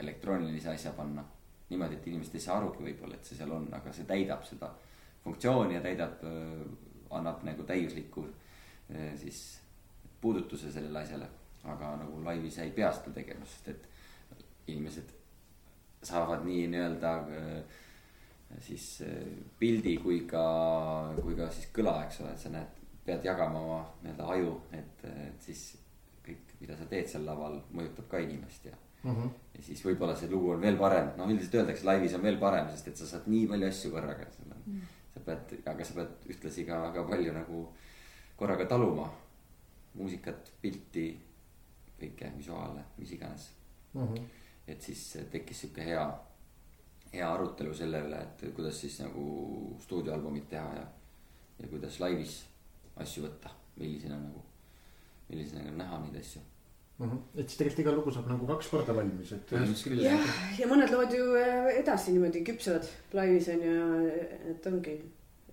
elektroonilise 0.01 0.73
asja 0.73 0.91
panna. 0.97 1.23
niimoodi, 1.69 1.95
et 1.95 2.07
inimesed 2.07 2.35
ei 2.35 2.41
saa 2.41 2.57
arugi 2.57 2.83
võib-olla, 2.83 3.15
et 3.15 3.25
see 3.25 3.37
seal 3.37 3.53
on, 3.53 3.69
aga 3.73 3.93
see 3.93 4.05
täidab 4.05 4.43
seda 4.45 4.71
funktsiooni 5.23 5.77
ja 5.77 5.85
täidab, 5.85 6.25
äh, 6.25 6.65
annab 7.15 7.45
nagu 7.45 7.63
täiusliku 7.69 8.25
äh, 8.25 8.44
siis 9.17 9.59
puudutuse 10.21 10.71
sellele 10.71 10.99
asjale. 10.99 11.27
aga 11.65 11.95
nagu 11.97 12.19
laivis 12.21 12.59
ei 12.61 12.69
pea 12.71 12.91
seda 12.93 13.11
tegema, 13.13 13.45
sest 13.49 13.67
et 13.71 13.87
inimesed 14.67 15.13
saavad 16.05 16.43
nii 16.45 16.67
nii-öelda 16.69 17.13
äh, 17.17 17.79
siis 18.61 19.01
äh, 19.01 19.15
pildi 19.59 19.97
kui 20.03 20.19
ka, 20.29 20.45
kui 21.21 21.35
ka 21.37 21.49
siis 21.53 21.71
kõla, 21.75 21.95
eks 22.05 22.21
ole, 22.21 22.33
et 22.35 22.43
sa 22.43 22.51
näed, 22.53 22.83
pead 23.05 23.25
jagama 23.25 23.61
oma 23.61 23.79
nii-öelda 24.03 24.27
aju, 24.35 24.53
et, 24.77 25.05
et 25.27 25.47
siis 25.49 25.63
kõik, 26.25 26.53
mida 26.61 26.77
sa 26.77 26.87
teed 26.89 27.09
seal 27.09 27.25
laval, 27.27 27.57
mõjutab 27.73 28.09
ka 28.13 28.21
inimest 28.21 28.69
ja 28.69 28.75
mm. 28.75 29.15
-hmm. 29.15 29.33
ja 29.57 29.65
siis 29.69 29.81
võib-olla 29.85 30.15
see 30.17 30.29
lugu 30.31 30.53
on 30.53 30.61
veel 30.61 30.77
parem, 30.77 31.11
noh 31.17 31.29
üldiselt 31.33 31.59
öeldakse, 31.61 31.85
laivis 31.89 32.17
on 32.17 32.25
veel 32.25 32.39
parem, 32.41 32.69
sest 32.69 32.93
et 32.93 33.01
sa 33.01 33.09
saad 33.09 33.27
nii 33.29 33.47
palju 33.47 33.67
asju 33.67 33.91
korraga, 33.91 34.29
mm. 34.29 34.61
-hmm. 34.61 34.93
sa 35.13 35.25
pead, 35.29 35.57
aga 35.73 35.85
sa 35.85 35.99
pead 35.99 36.31
ühtlasi 36.35 36.65
ka 36.69 36.81
väga 36.87 37.07
palju 37.09 37.33
nagu 37.33 37.67
korraga 38.35 38.65
taluma 38.65 39.09
muusikat, 39.95 40.51
pilti, 40.61 41.05
kõike, 41.99 42.31
visuaale, 42.37 42.81
mis 42.97 43.11
iganes 43.15 43.51
mm. 43.93 44.07
-hmm 44.07 44.25
et 44.67 44.81
siis 44.81 45.03
tekkis 45.31 45.61
sihuke 45.65 45.85
hea, 45.85 46.05
hea 47.13 47.27
arutelu 47.29 47.73
selle 47.77 48.01
üle, 48.07 48.21
et 48.21 48.45
kuidas 48.55 48.79
siis 48.81 48.97
nagu 49.03 49.25
stuudioalbumit 49.83 50.49
teha 50.51 50.65
ja, 50.79 50.85
ja 51.59 51.69
kuidas 51.71 51.99
laivis 52.01 52.39
asju 53.01 53.25
võtta, 53.27 53.51
millisena 53.79 54.17
nagu, 54.19 54.41
millisena 55.29 55.73
näha 55.75 55.99
neid 56.05 56.17
asju 56.21 56.41
mm. 56.41 57.09
-hmm. 57.09 57.19
et 57.35 57.49
siis 57.49 57.59
tegelikult 57.59 57.83
iga 57.83 57.95
lugu 57.99 58.15
saab 58.15 58.31
nagu 58.31 58.47
kaks 58.53 58.71
korda 58.73 58.95
valmis, 58.97 59.35
et. 59.37 59.53
jah, 60.01 60.39
ja 60.59 60.71
mõned 60.71 60.95
lood 60.95 61.13
ju 61.13 61.27
äh, 61.41 61.69
edasi 61.81 62.15
niimoodi 62.15 62.43
küpsevad 62.49 62.89
laivis 63.13 63.51
on 63.53 63.67
ju, 63.69 64.09
et 64.55 64.71
ongi. 64.71 64.97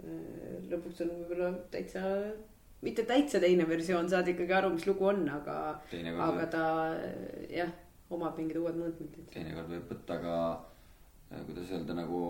Äh, 0.02 0.56
lõpuks 0.72 1.04
on 1.04 1.10
võib-olla 1.18 1.52
täitsa, 1.70 2.00
mitte 2.82 3.04
täitsa 3.06 3.40
teine 3.42 3.66
versioon, 3.68 4.08
saad 4.10 4.28
ikkagi 4.32 4.54
aru, 4.56 4.72
mis 4.74 4.86
lugu 4.88 5.06
on, 5.12 5.22
aga, 5.30 5.56
aga 6.26 6.46
ta 6.50 6.64
jah 7.50 7.70
omab 8.12 8.38
mingid 8.38 8.58
uued 8.60 8.78
mõõtmed. 8.78 9.20
teinekord 9.32 9.70
võib 9.70 9.92
võtta 9.92 10.18
ka, 10.22 10.38
äh, 11.30 11.44
kuidas 11.46 11.70
öelda, 11.72 11.96
nagu 11.96 12.22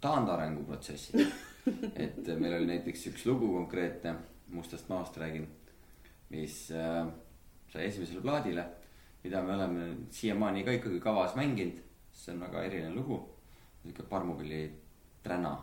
taandarengu 0.00 0.64
protsessi 0.68 1.24
et 2.04 2.28
meil 2.40 2.58
oli 2.58 2.68
näiteks 2.74 3.08
üks 3.12 3.26
lugu 3.28 3.52
konkreetne, 3.56 4.16
Mustast 4.50 4.88
maast 4.90 5.14
räägin, 5.20 5.44
mis 6.32 6.54
äh, 6.74 7.06
sai 7.70 7.84
esimesele 7.86 8.22
plaadile. 8.24 8.64
mida 9.22 9.42
me 9.44 9.52
oleme 9.52 9.86
siiamaani 10.10 10.64
ka 10.64 10.72
ikkagi 10.72 11.00
kavas 11.00 11.36
mänginud. 11.36 11.78
see 12.12 12.34
on 12.34 12.40
väga 12.40 12.62
eriline 12.66 12.94
lugu, 12.94 13.20
sihuke 13.82 14.02
parmupilli 14.02 14.70
träna. 15.22 15.56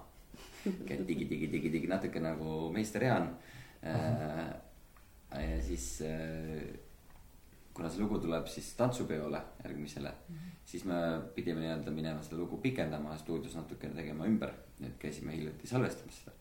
digi-digi-digi-digi, 0.64 1.88
natuke 1.88 2.20
nagu 2.20 2.72
meister 2.74 3.04
Jaan 3.04 3.28
äh,. 3.28 3.57
Ja 5.38 5.62
siis 5.62 6.02
äh, 6.02 6.64
kuna 7.74 7.90
see 7.90 8.02
lugu 8.02 8.20
tuleb 8.24 8.48
siis 8.50 8.72
tantsupeole 8.80 9.42
järgmisele 9.64 10.10
mm, 10.10 10.36
-hmm. 10.36 10.56
siis 10.66 10.86
me 10.86 10.96
pidime 11.36 11.62
nii-öelda 11.62 11.92
minema 11.92 12.24
seda 12.24 12.40
lugu 12.42 12.58
pikendama 12.58 13.18
stuudios 13.18 13.56
natukene 13.56 13.96
tegema 13.96 14.26
ümber. 14.26 14.52
et 14.82 14.98
käisime 15.00 15.36
hiljuti 15.36 15.68
salvestamas 15.68 16.20
seda 16.20 16.32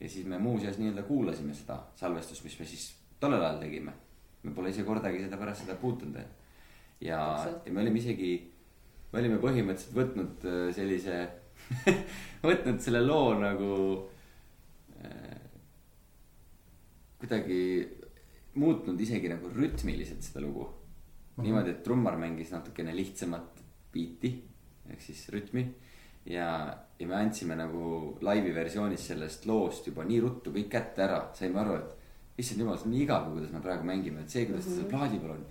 ja 0.00 0.08
siis 0.08 0.26
me 0.26 0.38
muuseas 0.38 0.78
nii-öelda 0.78 1.02
kuulasime 1.02 1.54
seda 1.54 1.78
salvestust, 1.96 2.44
mis 2.44 2.58
me 2.58 2.66
siis 2.66 2.94
tollel 3.20 3.42
ajal 3.42 3.60
tegime. 3.62 3.92
me 4.42 4.50
pole 4.54 4.70
ise 4.70 4.82
kordagi 4.84 5.22
seda 5.22 5.36
pärast 5.40 5.64
seda 5.64 5.74
puutunud. 5.80 6.18
ja, 7.00 7.20
ja 7.66 7.72
me 7.72 7.80
olime 7.80 7.98
isegi, 7.98 8.32
me 9.12 9.18
olime 9.20 9.38
põhimõtteliselt 9.40 9.96
võtnud 9.96 10.44
äh, 10.50 10.66
sellise 10.76 11.28
võtnud 12.48 12.80
selle 12.84 13.00
loo 13.06 13.38
nagu 13.40 13.70
äh, 15.04 15.40
kuidagi 17.24 17.60
muutnud 18.60 19.00
isegi 19.00 19.32
nagu 19.32 19.50
rütmiliselt 19.50 20.22
seda 20.22 20.44
lugu 20.44 20.66
mm. 20.66 20.76
-hmm. 21.36 21.42
niimoodi, 21.48 21.70
et 21.70 21.82
trummar 21.82 22.16
mängis 22.20 22.52
natukene 22.52 22.94
lihtsamat 22.96 23.64
biiti 23.92 24.34
ehk 24.90 25.00
siis 25.02 25.28
rütmi 25.32 25.64
ja, 26.26 26.78
ja 26.98 27.06
me 27.06 27.16
andsime 27.16 27.56
nagu 27.56 28.16
laivi 28.20 28.54
versioonis 28.54 29.06
sellest 29.08 29.46
loost 29.46 29.86
juba 29.86 30.04
nii 30.04 30.20
ruttu 30.20 30.52
kõik 30.54 30.70
kätte 30.72 31.04
ära, 31.04 31.20
saime 31.34 31.60
aru, 31.60 31.76
et 31.80 32.40
issand 32.40 32.60
jumal, 32.60 32.78
see 32.78 32.88
on 32.88 32.94
nii 32.94 33.04
igav, 33.04 33.28
kuidas 33.32 33.52
me 33.52 33.60
praegu 33.64 33.86
mängime, 33.88 34.24
et 34.24 34.30
see, 34.30 34.46
kuidas 34.48 34.66
ta 34.66 34.70
seal 34.70 34.86
mhm. 34.86 34.94
plaadi 34.94 35.20
peal 35.22 35.36
on. 35.36 35.44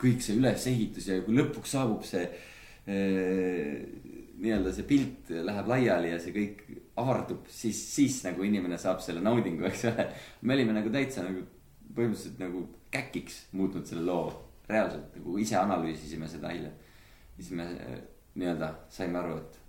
kõik 0.00 0.22
see 0.24 0.38
ülesehitus 0.40 1.08
ja 1.10 1.18
kui 1.24 1.34
lõpuks 1.36 1.74
saabub 1.76 2.06
see 2.08 2.22
eh, 2.88 3.82
nii-öelda 4.40 4.72
see 4.72 4.86
pilt 4.88 5.30
läheb 5.30 5.68
laiali 5.68 6.12
ja 6.12 6.18
see 6.22 6.32
kõik 6.34 6.62
avardub, 7.00 7.48
siis, 7.52 7.80
siis 7.94 8.20
nagu 8.24 8.44
inimene 8.46 8.78
saab 8.80 9.02
selle 9.04 9.22
naudingu, 9.24 9.66
eks 9.68 9.86
ole. 9.90 10.06
me 10.42 10.56
olime 10.56 10.76
nagu 10.76 10.92
täitsa 10.92 11.24
nagu 11.26 11.44
põhimõtteliselt 11.94 12.40
nagu 12.40 12.64
käkiks 12.94 13.42
muutnud 13.58 13.86
selle 13.86 14.06
loo, 14.06 14.30
reaalselt 14.70 15.16
nagu 15.18 15.36
ise 15.42 15.58
analüüsisime 15.60 16.28
seda 16.30 16.52
hiljem. 16.54 16.72
siis 17.36 17.50
me 17.56 17.66
nii-öelda 18.34 18.74
saime 18.92 19.18
aru, 19.18 19.36
et 19.40 19.60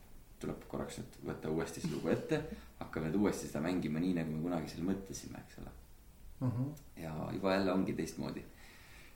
tuleb 0.41 0.65
korraks 0.69 0.99
nüüd 0.99 1.19
võtta 1.29 1.51
uuesti 1.53 1.83
see 1.83 1.91
lugu 1.93 2.11
ette, 2.13 2.41
hakkame 2.79 3.09
nüüd 3.09 3.21
uuesti 3.21 3.49
seda 3.49 3.61
mängima 3.63 4.01
nii, 4.01 4.15
nagu 4.17 4.33
me 4.33 4.41
kunagi 4.45 4.71
seal 4.71 4.87
mõtlesime, 4.87 5.41
eks 5.45 5.61
ole 5.61 5.71
uh. 5.71 6.47
Mhm. 6.47 6.61
-huh. 6.61 7.01
ja 7.03 7.29
juba 7.33 7.53
jälle 7.53 7.71
ongi 7.71 7.93
teistmoodi. 7.93 8.43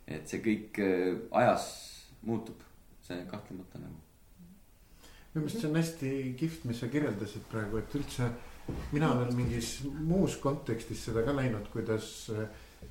et 0.08 0.28
see 0.28 0.42
kõik 0.42 0.80
äh, 0.80 1.22
ajas 1.32 1.68
muutub, 2.22 2.62
see 3.02 3.26
kahtlemata 3.26 3.80
nagu. 3.80 4.05
Minu 5.36 5.46
meelest 5.46 5.62
see 5.62 5.70
on 5.70 5.80
hästi 5.80 6.12
kihvt, 6.40 6.68
mis 6.70 6.80
sa 6.80 6.88
kirjeldasid 6.92 7.48
praegu, 7.52 7.80
et 7.82 7.96
üldse 8.00 8.30
mina 8.92 9.12
olen 9.14 9.34
mingis 9.36 9.78
muus 9.86 10.40
kontekstis 10.42 11.04
seda 11.10 11.26
ka 11.26 11.36
näinud, 11.36 11.68
kuidas, 11.74 12.32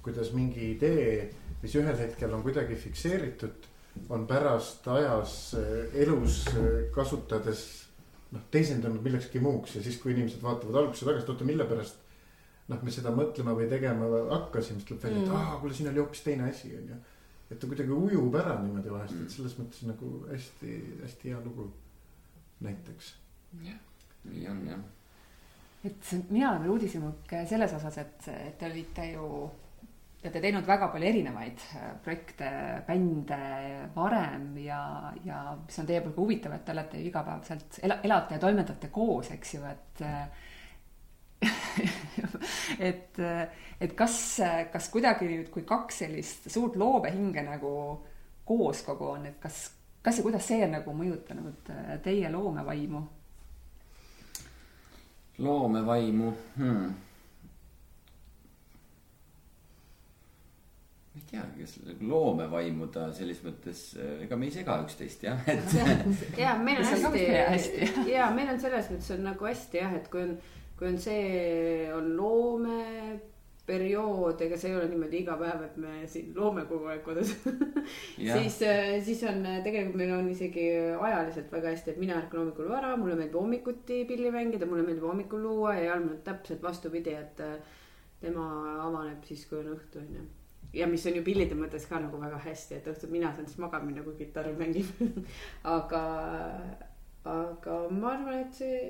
kuidas 0.04 0.30
mingi 0.36 0.74
idee, 0.74 1.30
mis 1.62 1.74
ühel 1.80 1.96
hetkel 1.98 2.36
on 2.36 2.44
kuidagi 2.44 2.76
fikseeritud 2.78 3.72
on 4.08 4.26
pärast 4.26 4.88
ajas 4.88 5.54
äh, 5.54 6.02
elus 6.02 6.44
äh, 6.48 6.90
kasutades 6.94 7.64
noh, 8.34 8.42
teisendunud 8.50 9.02
millekski 9.04 9.40
muuks 9.42 9.76
ja 9.78 9.82
siis, 9.84 10.00
kui 10.02 10.14
inimesed 10.14 10.42
vaatavad 10.42 10.80
algusse 10.82 11.06
tagasi, 11.06 11.24
et 11.24 11.30
oota, 11.34 11.46
mille 11.46 11.66
pärast. 11.68 12.00
noh, 12.68 12.80
me 12.80 12.92
seda 12.92 13.12
mõtlema 13.12 13.52
või 13.52 13.66
tegema 13.68 14.06
hakkasime, 14.30 14.80
siis 14.80 14.88
tuleb 14.88 15.02
välja, 15.04 15.18
et 15.20 15.28
mm. 15.28 15.36
aa, 15.36 15.56
kuule, 15.60 15.74
siin 15.76 15.90
oli 15.90 16.00
hoopis 16.00 16.22
teine 16.24 16.48
asi, 16.48 16.70
on 16.78 16.86
ju. 16.94 17.00
et 17.50 17.58
ta 17.60 17.68
kuidagi 17.70 17.92
ujub 17.92 18.38
ära 18.40 18.54
niimoodi 18.62 18.92
vahest 18.92 19.18
et 19.20 19.34
selles 19.36 19.56
mõttes 19.60 19.82
nagu 19.86 20.12
hästi, 20.30 20.78
hästi 21.02 21.34
hea 21.34 21.42
lugu 21.44 21.68
näiteks. 22.60 23.14
jah, 23.64 23.80
nii 24.30 24.46
on 24.48 24.62
jah. 24.68 24.80
et 25.84 26.14
mina 26.30 26.50
olen 26.50 26.62
veel 26.62 26.76
uudishimuke 26.76 27.44
selles 27.46 27.74
osas, 27.76 27.98
et, 27.98 28.28
et 28.28 28.58
te 28.58 28.70
olite 28.70 29.10
ju 29.12 29.28
te 30.24 30.30
olete 30.30 30.40
teinud 30.40 30.64
väga 30.64 30.88
palju 30.88 31.08
erinevaid 31.10 31.66
äh, 31.76 31.90
projekte, 32.04 32.48
bände 32.86 33.38
varem 33.94 34.54
ja, 34.62 35.12
ja 35.24 35.42
mis 35.60 35.78
on 35.82 35.90
teie 35.90 36.00
puhul 36.00 36.14
ka 36.14 36.22
huvitav, 36.22 36.56
et 36.56 36.64
te 36.64 36.72
olete 36.72 37.02
ju 37.02 37.10
igapäevaselt 37.10 37.78
ela, 37.84 38.00
elate 38.08 38.38
ja 38.38 38.44
toimetate 38.46 38.88
koos, 38.94 39.30
eks 39.34 39.54
ju, 39.58 39.62
et 39.68 40.04
et, 42.90 43.20
et 43.80 43.94
kas, 43.96 44.16
kas 44.72 44.88
kuidagi 44.92 45.28
nüüd, 45.28 45.50
kui 45.52 45.64
kaks 45.68 46.04
sellist 46.04 46.48
suurt 46.52 46.78
loomehinge 46.80 47.44
nagu 47.44 47.72
koos 48.48 48.82
kogu 48.86 49.10
on, 49.14 49.26
et 49.28 49.38
kas, 49.42 49.66
kas 50.04 50.18
ja 50.20 50.26
kuidas 50.26 50.46
see 50.46 50.60
on 50.66 50.76
nagu 50.76 50.96
mõjutanud 50.96 51.72
äh, 51.72 51.96
teie 52.04 52.30
loomevaimu? 52.32 53.02
loomevaimu 55.38 56.30
hmm 56.58 56.94
ma 61.14 61.20
ei 61.20 61.26
teagi, 61.30 61.62
kas 61.62 62.00
loomevaimu 62.02 62.88
ta 62.90 63.04
selles 63.14 63.38
mõttes, 63.44 63.82
ega 64.24 64.34
me 64.38 64.48
ei 64.48 64.54
sega 64.54 64.80
üksteist 64.82 65.22
jah, 65.22 65.44
et. 65.46 65.76
ja 66.42 66.56
meil 66.58 66.80
on 66.82 66.88
hästi, 67.14 67.86
ja 68.10 68.26
meil 68.34 68.50
on 68.50 68.58
selles 68.58 68.90
mõttes 68.90 69.12
on 69.14 69.22
nagu 69.28 69.46
hästi 69.46 69.78
jah, 69.78 69.94
et 69.94 70.08
kui 70.10 70.24
on, 70.24 70.32
kui 70.74 70.90
on 70.90 70.98
see 70.98 71.86
on 71.94 72.10
loomeperiood, 73.64 74.40
ega 74.44 74.56
see 74.56 74.70
ei 74.70 74.76
ole 74.76 74.88
niimoodi 74.88 75.20
iga 75.22 75.36
päev, 75.40 75.62
et 75.64 75.76
me 75.80 76.06
siin 76.06 76.34
loome 76.36 76.66
kogu 76.68 76.86
aeg 76.86 77.02
kodus. 77.04 77.34
Siis, 78.16 78.58
siis 79.04 79.22
on 79.28 79.42
tegelikult 79.64 79.96
meil 79.96 80.12
on 80.12 80.28
isegi 80.30 80.68
ajaliselt 81.00 81.50
väga 81.52 81.72
hästi, 81.72 81.90
et 81.92 81.98
mina 82.00 82.18
ärkan 82.20 82.40
hommikul 82.40 82.68
vara, 82.68 82.94
mulle 82.96 83.16
meeldib 83.16 83.36
hommikuti 83.36 84.04
pilli 84.08 84.30
mängida, 84.30 84.66
mulle 84.66 84.84
meeldib 84.86 85.04
hommikul 85.04 85.42
luua 85.42 85.74
ja 85.78 85.90
Jalmar 85.90 86.20
täpselt 86.24 86.62
vastupidi, 86.62 87.12
et 87.12 87.40
tema 88.20 88.46
avaneb 88.84 89.24
siis, 89.24 89.46
kui 89.48 89.60
on 89.60 89.74
õhtu 89.74 90.00
onju. 90.00 90.24
Ja 90.74 90.88
mis 90.90 91.04
on 91.06 91.16
ju 91.18 91.22
pillide 91.24 91.56
mõttes 91.56 91.84
ka 91.88 92.00
nagu 92.02 92.18
väga 92.20 92.40
hästi, 92.44 92.78
et 92.78 92.88
õhtul 92.90 93.12
mina 93.12 93.32
saan 93.34 93.46
siis 93.46 93.60
magama 93.62 93.88
minna, 93.88 94.04
kui 94.04 94.16
kitarr 94.18 94.56
mängib. 94.58 94.88
Aga, 95.76 96.00
aga 97.24 97.76
ma 97.94 98.16
arvan, 98.16 98.40
et 98.42 98.56
see, 98.56 98.80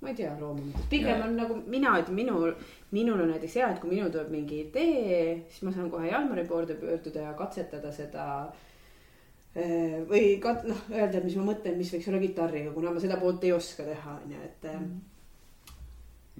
ma 0.00 0.08
ei 0.08 0.16
tea, 0.16 0.32
loomulikult, 0.40 0.88
pigem 0.88 1.20
on 1.26 1.36
nagu 1.36 1.58
mina 1.68 1.92
ütlen, 2.00 2.16
minul, 2.16 2.54
minul 2.96 3.20
on 3.20 3.34
näiteks 3.34 3.58
hea, 3.60 3.68
et 3.74 3.82
kui 3.82 3.92
minul 3.92 4.08
tuleb 4.12 4.32
mingi 4.32 4.62
idee, 4.64 5.20
siis 5.50 5.66
ma 5.66 5.74
saan 5.74 5.90
kohe 5.92 6.08
Jalmari 6.08 6.46
poolde 6.48 6.78
pöörduda 6.80 7.26
ja 7.26 7.34
katsetada 7.36 7.92
seda 7.92 8.24
eh, 9.52 10.00
või 10.08 10.38
kat-, 10.40 10.64
noh, 10.70 10.88
öelda, 10.94 11.20
mis 11.24 11.36
ma 11.36 11.50
mõtlen, 11.50 11.76
mis 11.76 11.92
võiks 11.92 12.08
olla 12.08 12.22
kitarriga, 12.22 12.72
kuna 12.72 12.94
ma 12.96 13.04
seda 13.04 13.20
poolt 13.20 13.44
ei 13.44 13.52
oska 13.56 13.84
teha, 13.90 14.16
on 14.24 14.36
ju, 14.36 14.42
et 14.48 14.68
mm. 14.72 14.98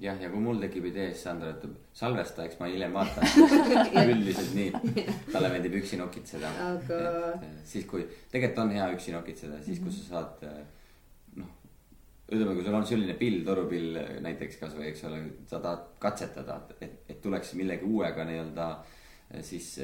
Jah, 0.01 0.17
ja 0.17 0.31
kui 0.33 0.41
mul 0.41 0.57
tekib 0.57 0.87
idee, 0.89 1.11
siis 1.11 1.27
Sandra 1.27 1.51
ütleb, 1.53 1.75
salvesta, 1.93 2.47
eks 2.47 2.57
ma 2.57 2.65
hiljem 2.71 2.95
vaatan. 2.95 3.27
Üldiselt 4.15 4.55
nii, 4.57 5.03
talle 5.27 5.51
meeldib 5.53 5.75
üksi 5.77 5.99
nokitseda 5.99 6.49
Aga.... 6.71 7.01
eh, 7.37 7.49
siis, 7.69 7.85
kui 7.85 8.07
tegelikult 8.31 8.63
on 8.63 8.73
hea 8.73 8.87
üksi 8.95 9.13
nokitseda, 9.13 9.61
siis 9.61 9.83
kui 9.83 9.93
sa 9.93 10.07
saad 10.07 10.47
eh, 10.49 10.55
noh. 10.63 10.77
Ütleme, 12.31 12.55
kui 12.55 12.63
sul 12.65 12.77
on 12.77 12.87
selline 12.87 13.17
pill, 13.19 13.41
torupill 13.47 13.99
näiteks 14.23 14.59
kasvõi, 14.61 14.87
eks 14.91 15.05
ole, 15.09 15.21
sa 15.49 15.59
tahad 15.59 15.91
katsetada, 16.01 16.61
et, 16.79 17.03
et 17.11 17.21
tuleks 17.23 17.53
millegi 17.59 17.87
uuega 17.87 18.25
nii-öelda 18.27 18.71
eh, 18.79 19.43
siis 19.45 19.75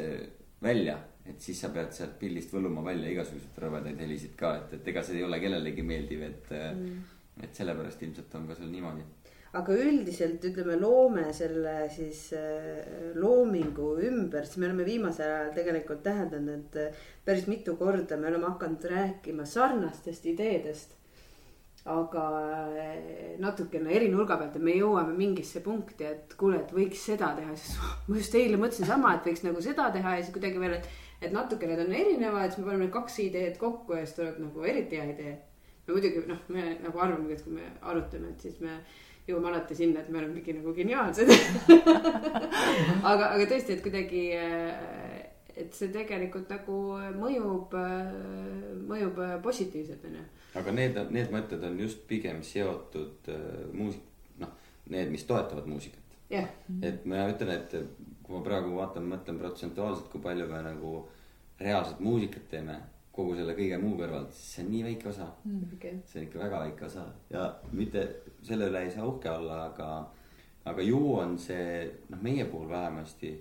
välja. 0.64 0.98
et 1.28 1.44
siis 1.44 1.60
sa 1.60 1.68
pead 1.76 1.92
sealt 1.92 2.14
pillist 2.20 2.54
võluma 2.56 2.82
välja 2.86 3.10
igasuguseid 3.12 3.58
rõvedaid 3.60 4.00
helisid 4.00 4.36
ka, 4.40 4.54
et, 4.62 4.78
et 4.78 4.88
ega 4.88 5.04
see 5.04 5.20
ei 5.20 5.26
ole 5.28 5.42
kellelegi 5.44 5.84
meeldiv, 5.84 6.24
et 6.24 6.52
mm., 6.56 7.14
et 7.44 7.54
sellepärast 7.54 8.02
ilmselt 8.02 8.32
on 8.40 8.48
ka 8.50 8.56
seal 8.58 8.72
niimoodi 8.72 9.04
aga 9.58 9.76
üldiselt 9.80 10.44
ütleme, 10.50 10.76
loome 10.82 11.28
selle 11.36 11.76
siis 11.94 12.28
loomingu 13.18 13.94
ümber, 14.08 14.46
siis 14.46 14.60
me 14.62 14.70
oleme 14.70 14.86
viimasel 14.88 15.32
ajal 15.32 15.54
tegelikult 15.56 16.04
täheldanud, 16.06 16.76
et 16.76 17.26
päris 17.26 17.48
mitu 17.50 17.78
korda 17.80 18.20
me 18.20 18.30
oleme 18.32 18.52
hakanud 18.52 18.88
rääkima 18.92 19.48
sarnastest 19.48 20.28
ideedest. 20.34 20.96
Aga 21.88 22.24
äh, 22.76 23.36
natukene 23.40 23.92
eri 23.96 24.10
nurga 24.12 24.38
pealt 24.40 24.56
ja 24.58 24.62
me 24.64 24.76
jõuame 24.76 25.16
mingisse 25.18 25.62
punkti, 25.66 26.08
et 26.08 26.36
kuule, 26.40 26.62
et 26.64 26.72
võiks 26.76 27.04
seda 27.10 27.32
teha, 27.38 27.56
siis 27.56 27.78
ma 28.08 28.20
just 28.20 28.38
eile 28.38 28.60
mõtlesin 28.60 28.90
sama, 28.90 29.16
et 29.16 29.28
võiks 29.30 29.44
nagu 29.48 29.64
seda 29.64 29.90
teha 29.96 30.18
ja 30.18 30.24
siis 30.24 30.36
kuidagi 30.36 30.62
veel, 30.64 30.78
et. 30.80 30.90
et 31.22 31.34
natuke 31.34 31.70
need 31.70 31.82
on 31.82 31.94
erinevad, 31.98 32.52
siis 32.52 32.62
me 32.62 32.68
paneme 32.70 32.86
need 32.86 32.94
kaks 32.94 33.20
ideed 33.24 33.60
kokku 33.62 33.98
ja 33.98 34.06
siis 34.06 34.18
tuleb 34.20 34.42
nagu 34.44 34.66
eriti 34.70 35.00
hea 35.00 35.10
idee. 35.14 35.36
no 35.88 35.96
muidugi 35.96 36.24
noh, 36.28 36.42
me 36.54 36.70
nagu 36.84 37.04
arvamegi, 37.04 37.38
et 37.38 37.46
kui 37.46 37.56
me 37.56 37.70
arutame, 37.82 38.34
et 38.36 38.48
siis 38.48 38.60
me 38.62 38.82
jõuame 39.28 39.52
alati 39.52 39.76
sinna, 39.76 40.02
et 40.02 40.12
me 40.12 40.22
oleme 40.22 40.38
mingi 40.38 40.54
nagu 40.56 40.74
geniaalsed 40.76 41.32
aga, 43.12 43.32
aga 43.34 43.44
tõesti, 43.48 43.76
et 43.76 43.84
kuidagi, 43.84 44.28
et 45.58 45.74
see 45.74 45.92
tegelikult 45.94 46.50
nagu 46.54 46.80
mõjub, 47.18 47.76
mõjub 48.90 49.22
positiivselt, 49.44 50.04
onju. 50.10 50.26
aga 50.62 50.74
need, 50.76 51.00
need 51.14 51.32
mõtted 51.34 51.64
on 51.68 51.80
just 51.82 52.04
pigem 52.10 52.44
seotud 52.46 53.32
äh, 53.34 53.48
muusik-, 53.74 54.36
noh, 54.42 54.54
need, 54.94 55.12
mis 55.14 55.26
toetavad 55.30 55.70
muusikat. 55.70 56.04
Yeah.. 56.28 56.50
et 56.84 57.06
ma 57.08 57.24
ütlen, 57.32 57.54
et 57.56 57.74
kui 58.28 58.36
ma 58.36 58.44
praegu 58.44 58.74
vaatan, 58.76 59.06
mõtlen 59.08 59.40
protsentuaalselt, 59.40 60.10
kui 60.12 60.20
palju 60.24 60.48
me 60.52 60.60
nagu 60.66 60.94
reaalselt 61.62 62.02
muusikat 62.04 62.50
teeme, 62.52 62.76
kogu 63.16 63.38
selle 63.38 63.56
kõige 63.58 63.80
muu 63.82 63.96
kõrvalt, 63.98 64.34
siis 64.36 64.58
see 64.58 64.66
on 64.66 64.72
nii 64.74 64.84
väike 64.90 65.10
osa. 65.10 65.28
okei, 65.74 66.02
see 66.06 66.20
on 66.20 66.28
ikka 66.28 66.42
väga 66.44 66.60
väike 66.66 66.86
osa. 66.86 67.06
Ja 67.32 67.48
mitte 67.72 68.04
selle 68.46 68.68
üle 68.70 68.84
ei 68.86 68.92
saa 68.94 69.08
uhke 69.08 69.32
olla, 69.32 69.62
aga, 69.72 69.88
aga 70.70 70.86
ju 70.86 71.00
on 71.16 71.38
see 71.42 71.88
noh, 72.12 72.22
meie 72.22 72.46
puhul 72.52 72.70
vähemasti 72.70 73.32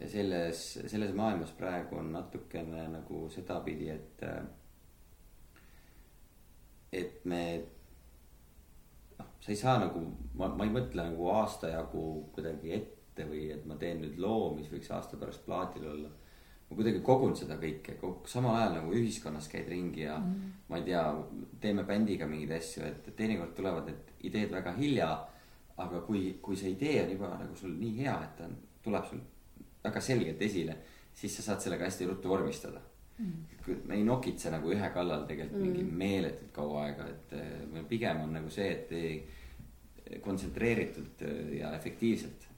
selles, 0.00 0.64
selles 0.90 1.14
maailmas 1.14 1.52
praegu 1.58 1.98
on 2.00 2.10
natukene 2.12 2.88
nagu 2.92 3.28
sedapidi, 3.32 3.88
et, 3.94 4.24
et 6.92 7.22
me 7.30 7.44
noh, 9.18 9.30
sa 9.40 9.54
ei 9.54 9.60
saa 9.60 9.78
nagu, 9.84 10.02
ma, 10.34 10.50
ma 10.50 10.66
ei 10.66 10.74
mõtle 10.74 11.08
nagu 11.10 11.30
aasta 11.34 11.70
jagu 11.72 12.04
kuidagi 12.34 12.74
ette 12.78 13.28
või 13.30 13.46
et 13.54 13.64
ma 13.70 13.78
teen 13.80 14.02
nüüd 14.02 14.18
loo, 14.20 14.52
mis 14.58 14.70
võiks 14.72 14.90
aasta 14.92 15.20
pärast 15.20 15.46
plaadil 15.46 15.88
olla 15.94 16.12
ma 16.68 16.76
kuidagi 16.78 17.02
kogun 17.04 17.34
seda 17.36 17.56
kõike, 17.60 17.98
samal 18.30 18.56
ajal 18.58 18.78
nagu 18.78 18.94
ühiskonnas 18.96 19.46
käid 19.52 19.68
ringi 19.70 20.06
ja 20.06 20.16
mm. 20.18 20.54
ma 20.70 20.80
ei 20.80 20.86
tea, 20.88 21.02
teeme 21.60 21.84
bändiga 21.86 22.26
mingeid 22.30 22.56
asju, 22.56 22.86
et 22.88 23.10
teinekord 23.16 23.54
tulevad 23.56 23.90
need 23.90 24.12
ideed 24.30 24.52
väga 24.54 24.74
hilja. 24.78 25.12
aga 25.74 26.00
kui, 26.06 26.38
kui 26.38 26.54
see 26.54 26.70
idee 26.70 27.00
on 27.02 27.08
juba 27.10 27.28
nagu 27.34 27.56
sul 27.58 27.72
nii 27.74 27.96
hea, 27.96 28.12
et 28.22 28.36
ta 28.38 28.44
on, 28.46 28.52
tuleb 28.82 29.06
sul 29.08 29.22
väga 29.84 30.00
selgelt 30.00 30.42
esile, 30.42 30.76
siis 31.14 31.36
sa 31.36 31.46
saad 31.50 31.62
sellega 31.62 31.86
hästi 31.86 32.08
ruttu 32.08 32.28
vormistada 32.28 32.80
mm.. 33.18 33.84
me 33.84 33.98
ei 33.98 34.04
nokitse 34.04 34.50
nagu 34.50 34.72
ühe 34.72 34.90
kallal 34.94 35.26
tegelikult 35.28 35.60
mm. 35.60 35.68
mingi 35.68 35.98
meeletult 36.04 36.52
kaua 36.56 36.86
aega, 36.88 37.08
et 37.12 37.36
eh, 37.38 37.84
pigem 37.88 38.24
on 38.24 38.34
nagu 38.38 38.50
see, 38.50 38.70
et 38.72 38.92
ei 38.92 40.20
kontsentreeritult 40.24 41.22
eh, 41.28 41.54
ja 41.60 41.72
efektiivselt 41.76 42.48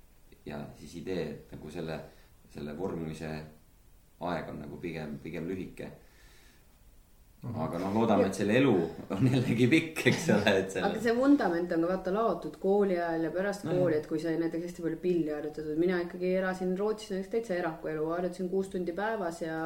ja 0.46 0.60
siis 0.78 0.96
idee, 1.02 1.28
et 1.30 1.54
nagu 1.56 1.70
selle, 1.70 1.98
selle 2.54 2.74
vormumise 2.78 3.30
aeg 4.26 4.50
on 4.50 4.60
nagu 4.62 4.78
pigem, 4.80 5.18
pigem 5.22 5.48
lühike. 5.48 5.90
Aga 7.54 7.80
noh, 7.80 7.92
loodame, 7.94 8.28
et 8.28 8.38
selle 8.38 8.56
elu 8.60 8.72
on 9.14 9.28
jällegi 9.30 9.66
pikk, 9.70 10.06
eks 10.10 10.28
ole, 10.34 10.54
et 10.62 10.78
aga 10.78 10.90
selle. 10.90 11.02
see 11.04 11.16
vundament 11.16 11.74
on 11.76 11.84
ka 11.84 11.90
vaata 11.92 12.14
laotud 12.14 12.56
kooli 12.62 12.96
ajal 12.98 13.28
ja 13.28 13.34
pärast 13.34 13.66
Nojah. 13.66 13.80
kooli, 13.80 13.98
et 14.00 14.08
kui 14.10 14.22
sai 14.22 14.36
näiteks 14.40 14.70
hästi 14.70 14.86
palju 14.86 15.02
pilli 15.02 15.34
harjutatud, 15.34 15.78
mina 15.80 16.00
ikkagi 16.04 16.32
elasin 16.40 16.74
Rootsis 16.78 17.14
näiteks 17.14 17.32
täitsa 17.34 17.58
eraku 17.60 17.92
elu, 17.92 18.08
harjutasin 18.14 18.50
kuus 18.52 18.72
tundi 18.72 18.96
päevas 18.96 19.42
ja. 19.44 19.60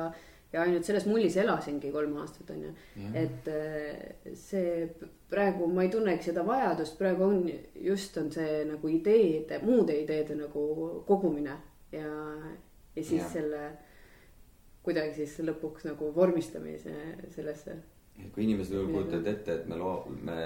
ja 0.53 0.64
ainult 0.64 0.85
selles 0.85 1.07
mullis 1.07 1.37
elasingi 1.39 1.93
kolm 1.95 2.16
aastat 2.22 2.51
onju, 2.57 2.72
et 3.14 3.51
äh, 3.55 4.33
see 4.35 4.89
praegu 5.31 5.68
ma 5.70 5.85
ei 5.87 5.93
tunnegi 5.93 6.31
seda 6.31 6.43
vajadust, 6.47 6.99
praegu 6.99 7.28
on 7.28 7.45
just 7.87 8.16
on 8.18 8.33
see 8.35 8.64
nagu 8.68 8.91
ideede, 8.91 9.61
muude 9.62 9.95
ideede 10.03 10.35
nagu 10.39 10.64
kogumine 11.07 11.55
ja, 11.93 12.11
ja 12.97 13.05
siis 13.05 13.22
Jah. 13.22 13.33
selle 13.33 13.62
kuidagi 14.85 15.14
siis 15.20 15.39
lõpuks 15.45 15.87
nagu 15.91 16.11
vormistamise 16.16 16.95
sellesse. 17.35 17.76
kui 18.35 18.45
inimesed 18.45 18.74
võib-olla 18.74 18.97
kujutavad 18.99 19.28
ette, 19.33 19.55
et 19.61 19.68
me 19.68 19.78
loo-, 19.81 20.11
me 20.26 20.41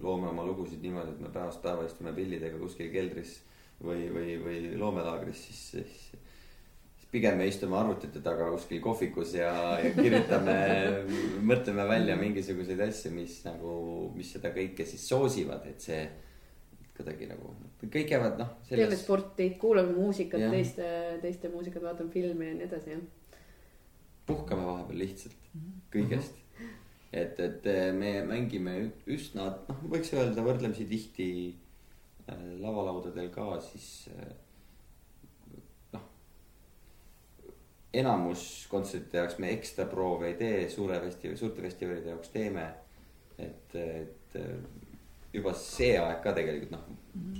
loome 0.00 0.30
oma 0.30 0.46
lugusid 0.48 0.80
niimoodi, 0.84 1.12
et 1.12 1.20
me 1.20 1.32
päevast 1.32 1.60
päeva 1.64 1.84
istume 1.84 2.14
pillidega 2.16 2.60
kuskil 2.60 2.88
keldris 2.92 3.34
või, 3.84 4.06
või, 4.14 4.38
või 4.44 4.62
loomelaagris, 4.80 5.42
siis, 5.48 5.60
siis. 5.74 5.98
siis 6.96 7.10
pigem 7.12 7.36
me 7.40 7.48
istume 7.50 7.76
arvutite 7.76 8.22
taga 8.24 8.48
kuskil 8.54 8.80
kohvikus 8.84 9.34
ja, 9.36 9.52
ja 9.82 9.92
kirjutame, 9.96 10.56
mõtleme 11.50 11.84
välja 11.88 12.16
mingisuguseid 12.16 12.80
asju, 12.88 13.12
mis 13.16 13.42
nagu, 13.44 13.74
mis 14.16 14.32
seda 14.36 14.54
kõike 14.56 14.88
siis 14.88 15.04
soosivad, 15.08 15.68
et 15.68 15.84
see 15.84 16.00
kuidagi 16.98 17.28
nagu, 17.30 17.52
kõik 17.84 18.10
jäävad 18.10 18.40
noh. 18.40 18.56
teeme 18.66 18.96
sporti, 18.98 19.52
kuulame 19.60 19.92
muusikat 19.94 20.48
teiste, 20.50 20.88
teiste 21.22 21.52
muusikat, 21.52 21.84
vaatame 21.84 22.10
filme 22.10 22.50
ja 22.50 22.56
nii 22.58 22.66
edasi 22.66 22.96
jah. 22.96 23.06
Puhkame 24.28 24.66
vahepeal 24.66 25.02
lihtsalt 25.02 25.48
kõigest. 25.92 26.36
et, 27.12 27.38
et 27.40 27.66
eh, 27.70 27.86
me 27.96 28.12
mängime 28.28 28.76
üsna, 29.08 29.48
noh, 29.68 29.80
võiks 29.88 30.12
öelda 30.16 30.44
võrdlemisi 30.44 30.84
tihti 30.90 31.30
äh, 32.28 32.42
lavalaudadel 32.60 33.30
ka 33.32 33.54
siis 33.64 33.88
äh, 34.12 34.34
noh. 35.94 36.04
enamus 38.02 38.44
kontsertide 38.72 39.22
jaoks 39.22 39.40
me 39.40 39.54
ekstra 39.56 39.88
proove 39.88 40.32
ei 40.32 40.36
tee, 40.40 40.68
suure 40.72 41.00
festivali, 41.06 41.40
suurte 41.40 41.64
festivalide 41.64 42.12
jaoks 42.12 42.34
teeme. 42.34 42.68
et, 43.38 43.74
et 43.78 44.38
juba 45.32 45.52
see 45.54 45.94
aeg 46.00 46.22
ka 46.24 46.32
tegelikult 46.36 46.72
noh, 46.74 46.86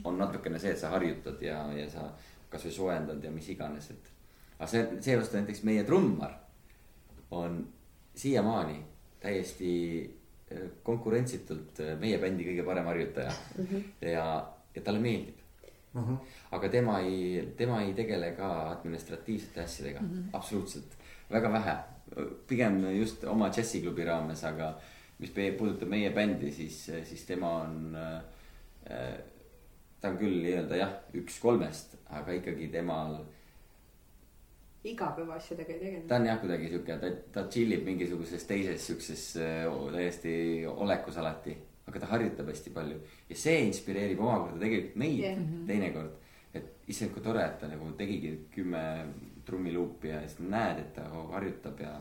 on 0.09 0.20
natukene 0.20 0.61
see, 0.62 0.72
et 0.72 0.80
sa 0.80 0.93
harjutad 0.95 1.41
ja, 1.43 1.64
ja 1.74 1.89
sa 1.91 2.09
kasvõi 2.49 2.72
soojendad 2.72 3.24
ja 3.24 3.32
mis 3.34 3.49
iganes, 3.53 3.91
et. 3.93 4.12
aga 4.59 4.68
see, 4.70 4.84
seevastu 5.05 5.36
näiteks 5.36 5.64
meie 5.68 5.84
trummar 5.89 6.36
on 7.30 7.68
siiamaani 8.14 8.84
täiesti 9.20 9.72
äh, 10.52 10.70
konkurentsitult 10.82 11.80
äh, 11.80 11.98
meie 11.98 12.18
bändi 12.18 12.46
kõige 12.46 12.64
parem 12.66 12.88
harjutaja 12.88 13.32
ja, 14.00 14.24
ja 14.74 14.82
talle 14.84 15.02
meeldib. 15.02 15.34
aga 16.50 16.68
tema 16.68 17.00
ei, 17.00 17.54
tema 17.56 17.80
ei 17.82 17.94
tegele 17.96 18.32
ka 18.36 18.70
administratiivsete 18.70 19.60
asjadega 19.60 20.00
mm, 20.00 20.08
-hmm. 20.08 20.28
absoluutselt, 20.32 20.96
väga 21.30 21.52
vähe. 21.52 21.76
pigem 22.46 22.84
just 22.96 23.24
oma 23.24 23.50
džässiklubi 23.50 24.04
raames, 24.04 24.44
aga 24.44 24.78
mis 25.18 25.30
puudutab 25.30 25.88
meie 25.88 26.10
bändi, 26.10 26.52
siis, 26.52 26.90
siis 27.04 27.24
tema 27.24 27.50
on 27.62 27.96
äh,. 27.96 29.18
ta 30.00 30.08
on 30.08 30.18
küll 30.18 30.42
nii-öelda 30.42 30.76
jah, 30.76 30.92
üks 31.14 31.40
kolmest, 31.40 31.96
aga 32.06 32.32
ikkagi 32.32 32.68
temal 32.68 33.18
igapäevaasjadega 34.84 35.72
ei 35.72 35.80
tegele. 35.80 36.02
ta 36.06 36.16
on 36.16 36.26
jah, 36.26 36.38
kuidagi 36.40 36.68
sihuke, 36.68 36.98
ta, 37.02 37.10
ta 37.32 37.46
chill 37.50 37.74
ib 37.74 37.84
mingisuguses 37.88 38.44
teises 38.46 38.86
siukses 38.86 39.24
täiesti 39.92 40.34
olekus 40.70 41.18
alati. 41.18 41.56
aga 41.88 42.00
ta 42.00 42.06
harjutab 42.06 42.48
hästi 42.52 42.70
palju 42.70 42.98
ja 43.30 43.36
see 43.36 43.62
inspireerib 43.64 44.20
omakorda 44.20 44.60
tegelikult 44.60 44.96
meid 45.00 45.22
yeah. 45.24 45.38
teinekord. 45.66 46.14
et 46.54 46.88
issand, 46.88 47.12
kui 47.12 47.22
tore, 47.22 47.44
et 47.44 47.58
ta 47.60 47.68
nagu 47.68 47.90
tegigi 47.96 48.34
kümme 48.54 48.84
trummiluupi 49.48 50.08
ja 50.08 50.20
siis 50.26 50.38
näed, 50.44 50.82
et 50.82 50.94
ta 50.94 51.06
harjutab 51.32 51.80
ja, 51.80 51.94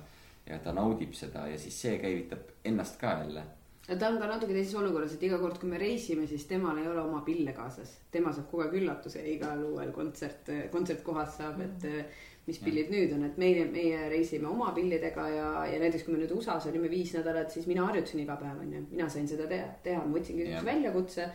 ja 0.48 0.60
ta 0.64 0.74
naudib 0.76 1.14
seda 1.16 1.48
ja 1.48 1.60
siis 1.60 1.82
see 1.82 1.98
käivitab 2.02 2.52
ennast 2.66 3.00
ka 3.02 3.18
jälle. 3.22 3.44
ja 3.88 3.96
ta 3.96 4.10
on 4.12 4.20
ka 4.22 4.28
natuke 4.28 4.54
teises 4.54 4.76
olukorras, 4.76 5.16
et 5.16 5.24
iga 5.24 5.40
kord, 5.40 5.58
kui 5.58 5.70
me 5.72 5.82
reisime, 5.82 6.28
siis 6.28 6.46
temal 6.46 6.78
ei 6.78 6.88
ole 6.88 7.02
oma 7.02 7.22
pille 7.26 7.54
kaasas. 7.58 7.98
tema 8.12 8.34
saab 8.34 8.52
kogu 8.52 8.68
aeg 8.68 8.82
üllatuse 8.82 9.24
igal 9.34 9.64
uuel 9.72 9.92
kontsert, 9.96 10.52
kontsertkohas 10.72 11.38
saab, 11.42 11.62
et 11.64 11.88
eh, 11.88 12.26
mis 12.48 12.60
pillid 12.64 12.92
nüüd 12.94 13.12
on, 13.18 13.26
et 13.28 13.38
meie, 13.42 13.66
meie 13.72 14.08
reisime 14.12 14.48
oma 14.48 14.72
pillidega 14.76 15.28
ja, 15.34 15.48
ja 15.68 15.80
näiteks 15.82 16.06
kui 16.06 16.16
me 16.16 16.22
nüüd 16.22 16.32
USA-s 16.38 16.70
olime 16.70 16.90
viis 16.92 17.12
nädalat, 17.18 17.52
siis 17.52 17.68
mina 17.68 17.86
harjutasin 17.90 18.24
iga 18.24 18.38
päev 18.40 18.62
onju, 18.64 18.86
mina 18.94 19.10
sain 19.12 19.28
seda 19.28 19.50
teha, 19.52 19.68
teha, 19.84 20.04
ma 20.06 20.16
võtsingi 20.16 20.46
üks 20.48 20.68
väljakutse 20.68 21.28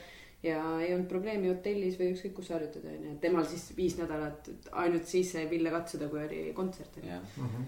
ja 0.43 0.63
ei 0.81 0.95
olnud 0.95 1.11
probleemi 1.11 1.51
hotellis 1.53 1.99
või 2.01 2.15
ükskõik 2.15 2.39
kus 2.39 2.49
harjutada 2.55 2.95
onju, 2.95 3.13
et 3.13 3.21
temal 3.27 3.45
siis 3.51 3.69
viis 3.77 3.99
nädalat 4.01 4.49
ainult 4.85 5.11
siis 5.11 5.35
sai 5.37 5.45
pille 5.51 5.75
katsuda, 5.75 6.09
kui 6.09 6.25
oli 6.25 6.41
kontsert 6.57 6.97
onju. 7.03 7.13
jah, 7.13 7.61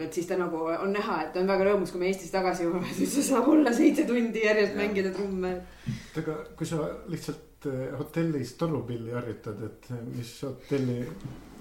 et 0.00 0.16
siis 0.16 0.30
ta 0.30 0.40
nagu 0.40 0.64
on 0.72 0.96
näha, 0.96 1.20
et 1.26 1.34
ta 1.34 1.44
on 1.44 1.52
väga 1.52 1.68
rõõmus, 1.68 1.92
kui 1.92 2.00
me 2.00 2.08
Eestis 2.08 2.32
tagasi 2.32 2.64
jõuame, 2.64 2.88
siis 2.98 3.18
ta 3.18 3.26
saab 3.28 3.52
olla 3.52 3.76
seitse 3.76 4.08
tundi 4.08 4.46
järjest 4.46 4.72
Jah. 4.72 4.80
mängida 4.80 5.12
trumme. 5.14 5.52
et 5.92 6.18
aga 6.24 6.40
kui 6.56 6.72
sa 6.72 6.88
lihtsalt 7.12 7.68
eh, 7.68 7.86
hotellis 8.00 8.56
tolmupilli 8.56 9.12
harjutad, 9.20 9.62
et 9.68 9.92
mis 10.16 10.32
hotelli 10.48 11.02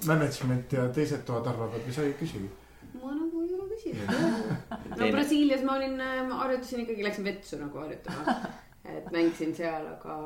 management 0.07 0.73
ja 0.73 0.87
teised 0.95 1.25
toad 1.27 1.47
arvavad 1.47 1.83
või 1.85 1.95
sa 1.95 2.07
ei 2.07 2.15
küsi? 2.19 2.41
ma 2.99 3.13
nagu 3.13 3.43
ei 3.43 3.53
ole 3.55 3.67
küsinud. 3.73 4.09
no 4.99 5.11
Brasiilias 5.13 5.63
ma 5.67 5.77
olin, 5.77 5.95
ma 6.29 6.41
harjutasin 6.43 6.83
ikkagi, 6.85 7.05
läksin 7.05 7.27
vetsu 7.27 7.59
nagu 7.61 7.83
harjutama. 7.83 8.35
et 8.89 9.11
mängisin 9.13 9.55
seal, 9.55 9.85
aga 9.93 10.17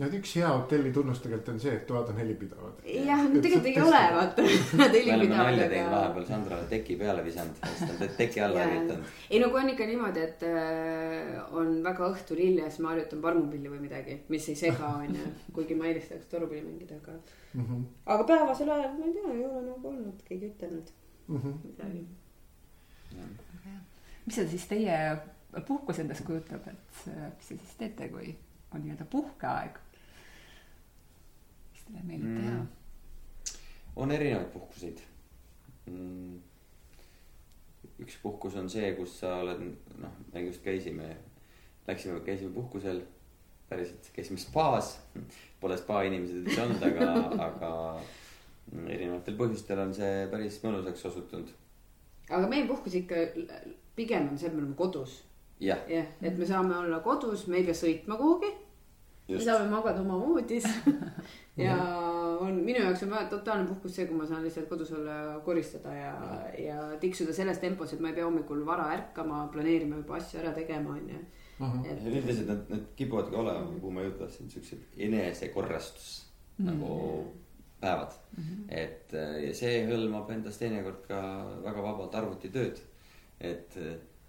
no 0.00 0.06
üks 0.18 0.32
hea 0.38 0.48
hotelli 0.50 0.90
tunnus 0.94 1.20
tegelikult 1.22 1.52
on 1.52 1.60
see, 1.62 1.72
et 1.78 1.84
toad 1.86 2.08
on 2.10 2.16
helipidavad. 2.18 2.80
jah, 2.82 3.20
no 3.30 3.42
tegelikult 3.44 3.68
ei 3.70 3.82
ole, 3.82 4.00
vaata. 4.16 4.46
Nad 4.80 4.96
oleme 5.00 5.28
nalja 5.30 5.52
helipidavad, 5.52 5.92
vahepeal 5.92 6.26
Sandrale 6.30 6.66
teki 6.72 6.96
peale 6.98 7.22
visanud, 7.26 7.60
siis 7.62 7.78
ta 7.84 7.90
on 7.92 8.00
te- 8.00 8.08
teki 8.18 8.42
alla 8.46 8.64
harjutanud. 8.64 9.12
ei 9.30 9.42
no 9.42 9.52
kui 9.52 9.60
on 9.62 9.70
ikka 9.74 9.86
niimoodi, 9.92 10.24
et 10.26 10.42
äh, 10.48 11.54
on 11.60 11.70
väga 11.86 12.10
õhtul 12.10 12.42
hilja, 12.42 12.66
siis 12.70 12.82
ma 12.82 12.90
harjutan 12.94 13.22
parmupilli 13.22 13.70
või 13.70 13.84
midagi, 13.86 14.18
mis 14.34 14.48
ei 14.50 14.58
sega, 14.64 14.90
onju. 15.06 15.30
kuigi 15.54 15.78
ma 15.78 15.86
eelistaks 15.92 16.26
torupilli 16.32 16.66
mängida, 16.66 16.98
aga, 17.02 17.18
Mhm, 17.54 17.82
aga 18.10 18.24
päevasel 18.26 18.70
ajal 18.74 18.96
ma 18.98 19.04
ei 19.06 19.12
tea, 19.14 19.30
ei 19.30 19.44
ole 19.46 19.60
nagu 19.62 19.88
olnud 19.88 20.22
keegi 20.26 20.48
ütelnud 20.50 20.88
mhm. 21.28 21.52
midagi. 21.62 22.00
mis 24.24 24.34
see 24.40 24.48
siis 24.50 24.64
teie 24.66 24.96
puhkus 25.68 26.00
endast 26.02 26.24
kujutab, 26.26 26.66
et 26.66 27.04
äh, 27.12 27.28
mis 27.36 27.46
te 27.52 27.58
siis 27.60 27.76
teete, 27.78 28.08
kui 28.10 28.32
on 28.74 28.82
nii-öelda 28.82 29.06
puhkeaeg? 29.12 29.78
Teile 31.86 32.06
meeldib 32.08 32.40
teha 32.40 32.56
Mm.? 32.64 32.68
on 33.96 34.10
erinevaid 34.10 34.48
puhkuseid 34.52 35.00
mm.. 35.86 36.38
üks 38.00 38.16
puhkus 38.22 38.56
on 38.56 38.70
see, 38.70 38.92
kus 38.96 39.18
sa 39.20 39.36
oled, 39.42 39.60
noh, 40.00 40.14
me 40.32 40.46
just 40.46 40.62
käisime, 40.64 41.10
läksime, 41.86 42.20
käisime 42.26 42.54
puhkusel. 42.54 43.02
päriselt 43.68 44.10
käisime 44.12 44.38
spaas, 44.38 44.98
pole 45.60 45.76
spa 45.80 46.02
inimesed 46.04 46.42
üldse 46.42 46.62
olnud, 46.62 46.82
aga, 46.88 47.12
aga 47.48 47.70
erinevatel 48.72 49.38
põhjustel 49.38 49.80
on 49.80 49.94
see 49.96 50.26
päris 50.32 50.58
mõnusaks 50.64 51.06
osutunud. 51.10 51.52
aga 52.30 52.48
meie 52.48 52.66
puhkus 52.68 52.96
ikka 53.00 53.22
pigem 53.96 54.28
on 54.32 54.38
see, 54.38 54.48
et 54.48 54.56
me 54.56 54.64
oleme 54.64 54.76
kodus. 54.78 55.22
jah, 55.60 55.80
jah, 55.88 56.10
et 56.20 56.38
me 56.38 56.48
saame 56.48 56.76
olla 56.76 57.00
kodus, 57.04 57.46
me 57.46 57.60
ei 57.60 57.68
pea 57.68 57.76
sõitma 57.78 58.18
kuhugi. 58.20 58.52
Me 59.28 59.34
just, 59.34 59.46
saame 59.46 59.70
magada 59.70 60.02
oma 60.02 60.18
voodis. 60.20 60.66
ja 61.66 61.76
on, 62.40 62.58
minu 62.66 62.82
jaoks 62.82 63.04
on 63.06 63.14
väga 63.14 63.28
totaalne 63.32 63.68
puhkus 63.68 63.96
see, 63.96 64.08
kui 64.08 64.18
ma 64.18 64.26
saan 64.28 64.44
lihtsalt 64.44 64.68
kodus 64.68 64.92
olla 64.96 65.16
ja 65.20 65.38
koristada 65.44 65.94
ja, 65.96 66.16
ja 66.60 66.80
tiksuda 67.00 67.36
selles 67.36 67.62
tempos, 67.62 67.94
et 67.94 68.02
ma 68.04 68.10
ei 68.10 68.18
pea 68.18 68.26
hommikul 68.26 68.64
vara 68.66 68.90
ärkama, 68.96 69.46
planeerima 69.54 70.02
juba 70.02 70.18
asju 70.18 70.42
ära 70.42 70.52
tegema, 70.56 70.98
onju. 70.98 71.22
et 71.86 72.04
üldiselt 72.10 72.50
nad, 72.50 72.66
nad 72.72 72.90
kipuvadki 72.98 73.38
olema, 73.38 73.70
kuhu 73.78 73.94
ma 73.94 74.04
jõuda 74.04 74.24
tahtsin, 74.24 74.50
siuksed 74.52 75.00
enesekorrastus 75.08 76.12
nagu 76.64 76.98
päevad. 77.80 78.18
et 78.68 79.14
äh, 79.14 79.36
ja 79.48 79.54
see 79.56 79.84
hõlmab 79.88 80.30
endas 80.34 80.58
teinekord 80.60 81.06
ka 81.08 81.20
väga 81.64 81.84
vabalt 81.84 82.14
arvutitööd. 82.20 82.82
et 83.40 83.76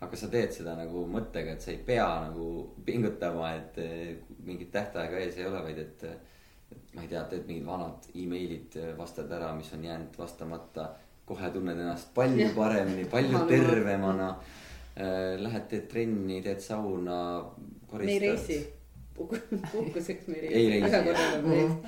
aga 0.04 0.18
sa 0.20 0.28
teed 0.32 0.52
seda 0.54 0.76
nagu 0.78 1.06
mõttega, 1.10 1.56
et 1.56 1.64
sa 1.64 1.72
ei 1.72 1.80
pea 1.88 2.08
nagu 2.28 2.50
pingutama, 2.86 3.54
et 3.56 3.80
äh, 3.82 4.16
mingit 4.46 4.72
tähtaega 4.74 5.22
ees 5.24 5.40
ei 5.40 5.48
ole, 5.48 5.64
vaid 5.70 5.82
et. 5.86 6.04
et 6.76 6.94
ma 6.96 7.04
ei 7.04 7.10
tea, 7.12 7.22
teed 7.30 7.46
mingid 7.48 7.66
vanad 7.68 8.08
emailid, 8.18 8.76
vastad 8.98 9.32
ära, 9.32 9.52
mis 9.56 9.72
on 9.74 9.84
jäänud 9.86 10.18
vastamata. 10.18 10.90
kohe 11.26 11.50
tunned 11.50 11.80
ennast 11.80 12.14
palju 12.14 12.50
paremini, 12.56 13.06
palju 13.10 13.40
tervemana. 13.50 14.36
Lähed, 15.42 15.64
teed 15.70 15.88
trenni, 15.92 16.42
teed 16.46 16.60
sauna. 16.62 17.18
me 17.94 18.12
ei 18.12 18.20
reisi. 18.20 18.60
puhkuseks 19.16 20.28
me 20.28 20.36
ei 20.36 20.54
Ei 20.54 20.70
reisi. 20.70 20.96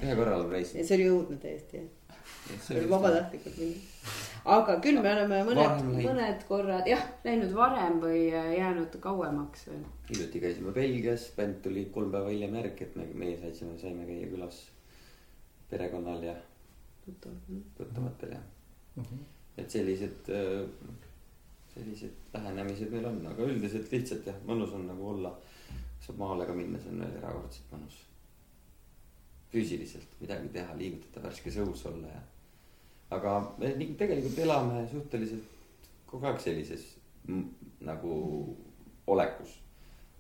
ühe 0.03 0.15
korra 0.15 0.35
oleme 0.37 0.53
reisinud. 0.53 0.81
ja 0.81 0.87
see 0.87 0.97
oli 0.97 1.07
õudne 1.11 1.37
täiesti 1.41 1.77
jah. 1.77 1.87
see 2.63 2.79
oli 2.79 2.89
vabatahtlikult 2.89 3.57
minna. 3.57 3.96
Aga 4.45 4.77
küll 4.83 5.01
me 5.01 5.13
oleme 5.13 5.41
mõned 5.47 5.85
mõned 5.97 6.43
korrad 6.47 6.87
jah, 6.89 7.03
läinud 7.25 7.53
varem 7.57 7.99
või 8.03 8.27
äh, 8.31 8.53
jäänud 8.57 8.99
kauemaks 9.03 9.67
veel. 9.69 9.83
hiljuti 10.09 10.41
käisime 10.43 10.73
Belgias, 10.75 11.29
bänd 11.37 11.61
tuli 11.63 11.87
kolm 11.93 12.11
päeva 12.11 12.29
hiljem 12.33 12.55
järgi, 12.61 12.89
et 12.89 12.95
me, 12.99 13.07
meie 13.13 13.53
saime, 13.53 13.77
saime 13.81 14.05
käia 14.09 14.29
külas 14.31 14.65
perekonnal 15.69 16.23
ja 16.23 16.35
tuttavatel 17.77 18.35
ja. 18.35 18.39
et 19.57 19.71
sellised, 19.71 20.31
sellised 21.73 22.33
lähenemised 22.33 22.91
meil 22.91 23.07
on, 23.09 23.21
aga 23.31 23.47
üldiselt 23.47 23.91
lihtsalt 23.91 24.27
jah, 24.27 24.39
mõnus 24.47 24.73
on 24.75 24.87
nagu 24.89 25.09
olla. 25.13 25.33
saab 26.01 26.19
maale 26.21 26.45
ka 26.45 26.53
minna, 26.53 26.79
see 26.79 26.91
on 26.93 26.99
veel 27.01 27.15
erakordselt 27.19 27.71
mõnus. 27.73 27.99
füüsiliselt 29.51 30.19
midagi 30.21 30.49
teha, 30.53 30.75
liigutada, 30.77 31.27
värskes 31.27 31.57
õhus 31.63 31.85
olla 31.89 32.11
ja. 32.11 32.23
Aga 33.09 33.37
me 33.57 33.71
tegelikult 33.99 34.39
elame 34.43 34.81
suhteliselt 34.91 35.55
kogu 36.07 36.27
aeg 36.27 36.39
sellises 36.43 36.83
nagu 37.87 38.13
olekus. 39.07 39.59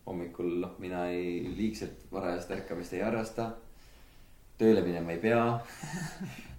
hommikul 0.07 0.61
noh, 0.61 0.75
mina 0.79 1.07
ei 1.11 1.41
liigselt 1.57 2.05
varajast 2.11 2.51
ärkamist 2.51 2.93
ei 2.93 3.01
harrasta. 3.03 3.49
tööle 4.57 4.81
minema 4.81 5.11
ei 5.11 5.19
pea 5.19 5.41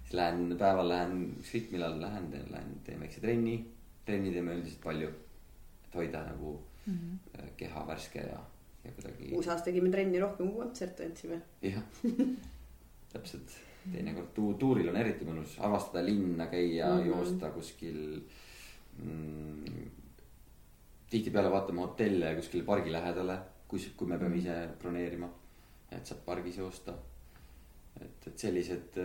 siis 0.09 0.13
lähen 0.19 0.55
päeval 0.57 0.89
lähen 0.89 1.17
ükskõik 1.39 1.71
millal 1.71 1.99
lähen, 2.01 2.29
lähen 2.51 2.77
teen 2.85 2.99
väikse 2.99 3.21
trenni. 3.21 3.57
trenni 4.05 4.31
teeme 4.33 4.55
üldiselt 4.57 4.81
palju, 4.83 5.09
et 5.87 5.95
hoida 5.95 6.23
nagu 6.25 6.59
mm 6.85 6.93
-hmm. 6.93 7.49
keha 7.57 7.87
värske 7.87 8.19
ja, 8.19 8.39
ja 8.83 8.91
kuidagi. 8.91 9.33
uus 9.35 9.47
aasta 9.47 9.65
tegime 9.65 9.89
trenni 9.89 10.19
rohkem 10.19 10.51
kui 10.51 10.63
kontserte 10.63 11.05
andsime. 11.05 11.41
jah, 11.61 11.83
täpselt, 13.13 13.57
teinekord 13.91 14.33
tu-, 14.35 14.53
tuuril 14.59 14.89
on 14.91 14.97
eriti 14.99 15.25
mõnus 15.25 15.55
avastada 15.59 16.03
linna, 16.05 16.47
käia 16.47 16.87
mm, 16.87 16.93
Mhm. 16.93 17.03
-hmm. 17.03 17.07
joosta 17.15 17.49
kuskil 17.55 17.99
mm,. 19.03 19.89
tihtipeale 21.09 21.51
vaatame 21.51 21.81
hotelle 21.81 22.35
kuskil 22.35 22.63
pargi 22.65 22.91
lähedale, 22.91 23.39
kus, 23.67 23.87
kui 23.97 24.07
me 24.07 24.17
peame 24.17 24.37
ise 24.37 24.57
broneerima, 24.81 25.29
et 25.91 26.05
saab 26.05 26.19
pargis 26.25 26.57
joosta. 26.57 26.93
et, 28.01 28.27
et 28.27 28.37
sellised, 28.37 28.97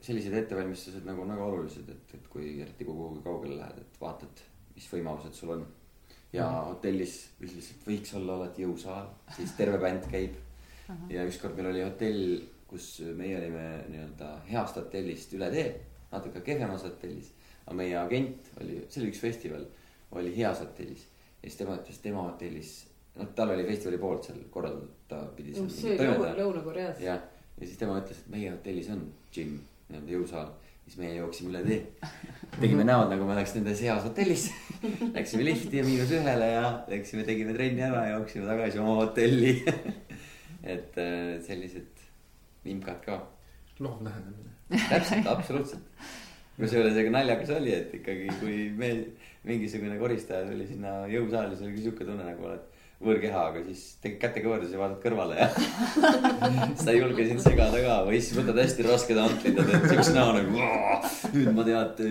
sellised 0.00 0.32
ettevalmistused 0.32 1.04
nagu 1.04 1.22
on 1.22 1.28
väga 1.34 1.44
olulised, 1.44 1.88
et, 1.92 2.14
et 2.14 2.28
kui 2.32 2.54
eriti 2.62 2.84
kui 2.84 2.94
kuhugi 2.94 3.22
kaugele 3.24 3.56
lähed, 3.58 3.78
et 3.82 4.00
vaatad, 4.00 4.40
mis 4.74 4.86
võimalused 4.92 5.32
sul 5.36 5.50
on. 5.56 5.66
ja 6.32 6.46
hotellis 6.70 7.16
üldiselt 7.40 7.82
võiks 7.86 8.14
olla 8.14 8.36
alati 8.38 8.62
jõusaal, 8.62 9.08
siis 9.36 9.52
terve 9.58 9.78
bänd 9.82 10.06
käib. 10.10 10.36
Ja 11.10 11.26
ükskord 11.28 11.56
meil 11.58 11.70
oli 11.72 11.84
hotell, 11.84 12.40
kus 12.70 13.00
meie 13.18 13.38
olime 13.38 13.66
nii-öelda 13.90 14.32
heast 14.50 14.78
hotellist 14.78 15.32
üle 15.38 15.50
tee, 15.50 15.68
natuke 16.12 16.42
kehvemas 16.46 16.84
hotellis. 16.86 17.32
aga 17.66 17.76
meie 17.76 17.96
agent 17.98 18.52
oli, 18.60 18.82
see 18.88 19.02
oli 19.02 19.10
üks 19.12 19.22
festival, 19.22 19.66
oli 20.18 20.32
heas 20.36 20.62
hotellis 20.64 21.08
ja 21.42 21.48
siis 21.48 21.56
tema 21.56 21.76
ütles, 21.78 22.00
tema 22.02 22.24
hotellis, 22.26 22.72
noh, 23.16 23.28
tal 23.36 23.52
oli 23.54 23.64
festivali 23.68 23.98
poolt 24.00 24.26
seal 24.28 24.40
korraldatud, 24.52 24.96
ta 25.08 25.20
pidi 25.36 25.54
seal 25.56 25.70
see 25.72 25.94
oli 25.96 26.32
Lõuna-Koreas. 26.40 27.00
jah, 27.04 27.22
ja 27.56 27.66
siis 27.66 27.78
tema 27.80 27.96
ütles, 28.00 28.20
et 28.20 28.34
meie 28.34 28.50
hotellis 28.52 28.90
on 28.92 29.06
džimm, 29.32 29.62
nii-öelda 29.88 30.14
jõusaal, 30.16 30.50
siis 30.84 30.98
meie 31.00 31.16
jooksime 31.16 31.54
üle 31.54 31.64
tee. 31.64 32.10
tegime 32.58 32.84
näod, 32.84 33.08
nagu 33.14 33.24
me 33.24 33.36
oleks 33.36 33.56
nendes 33.56 33.80
heas 33.86 34.04
hotellis. 34.04 34.50
Läksime 35.16 35.48
lifti 35.48 35.80
ja 35.80 35.86
miinus 35.86 36.12
ühele 36.16 36.52
ja 36.52 36.64
läksime, 36.90 37.24
tegime 37.28 37.56
trenni 37.56 37.84
ära 37.88 38.04
ja 38.08 38.18
jooksime 38.18 38.48
tagasi 38.48 38.82
oma 38.82 39.00
hotelli. 39.04 39.56
et 40.64 40.98
äh, 41.00 41.36
sellised 41.44 42.02
vimkad 42.64 43.04
ka, 43.04 43.20
loov 43.80 44.02
lähenemine. 44.04 44.52
täpselt, 44.88 45.30
absoluutselt. 45.34 46.02
kusjuures 46.60 46.98
ega 47.00 47.12
naljakas 47.14 47.54
oli, 47.56 47.72
et 47.72 47.94
ikkagi, 48.00 48.28
kui 48.40 48.58
me 48.76 48.92
mingisugune 49.48 49.96
koristaja 49.98 50.44
tuli 50.50 50.66
sinna 50.68 51.00
jõusaali, 51.08 51.56
siis 51.56 51.70
oli 51.70 51.86
sihuke 51.86 52.04
tunne 52.04 52.26
nagu 52.26 52.44
oled 52.50 52.66
võõrkeha, 53.00 53.42
aga 53.48 53.62
siis 53.64 53.84
tegid 54.02 54.18
käte 54.20 54.42
kõverdusi 54.44 54.76
ja 54.76 54.80
vaatad 54.82 54.98
kõrvale 55.00 55.38
ja. 55.38 55.46
sa 56.82 56.92
ei 56.92 56.98
julge 57.00 57.24
sind 57.30 57.40
segada 57.40 57.80
ka 57.80 57.94
või 58.04 58.18
siis 58.20 58.36
võtad 58.36 58.60
hästi 58.60 58.84
rasked 58.84 59.20
antlid 59.22 59.56
ja 59.56 59.64
teed 59.70 59.86
siukse 59.94 60.12
näo 60.16 60.34
nagu. 60.36 60.66
nüüd 61.32 61.48
ma 61.56 61.64
tead, 61.64 62.02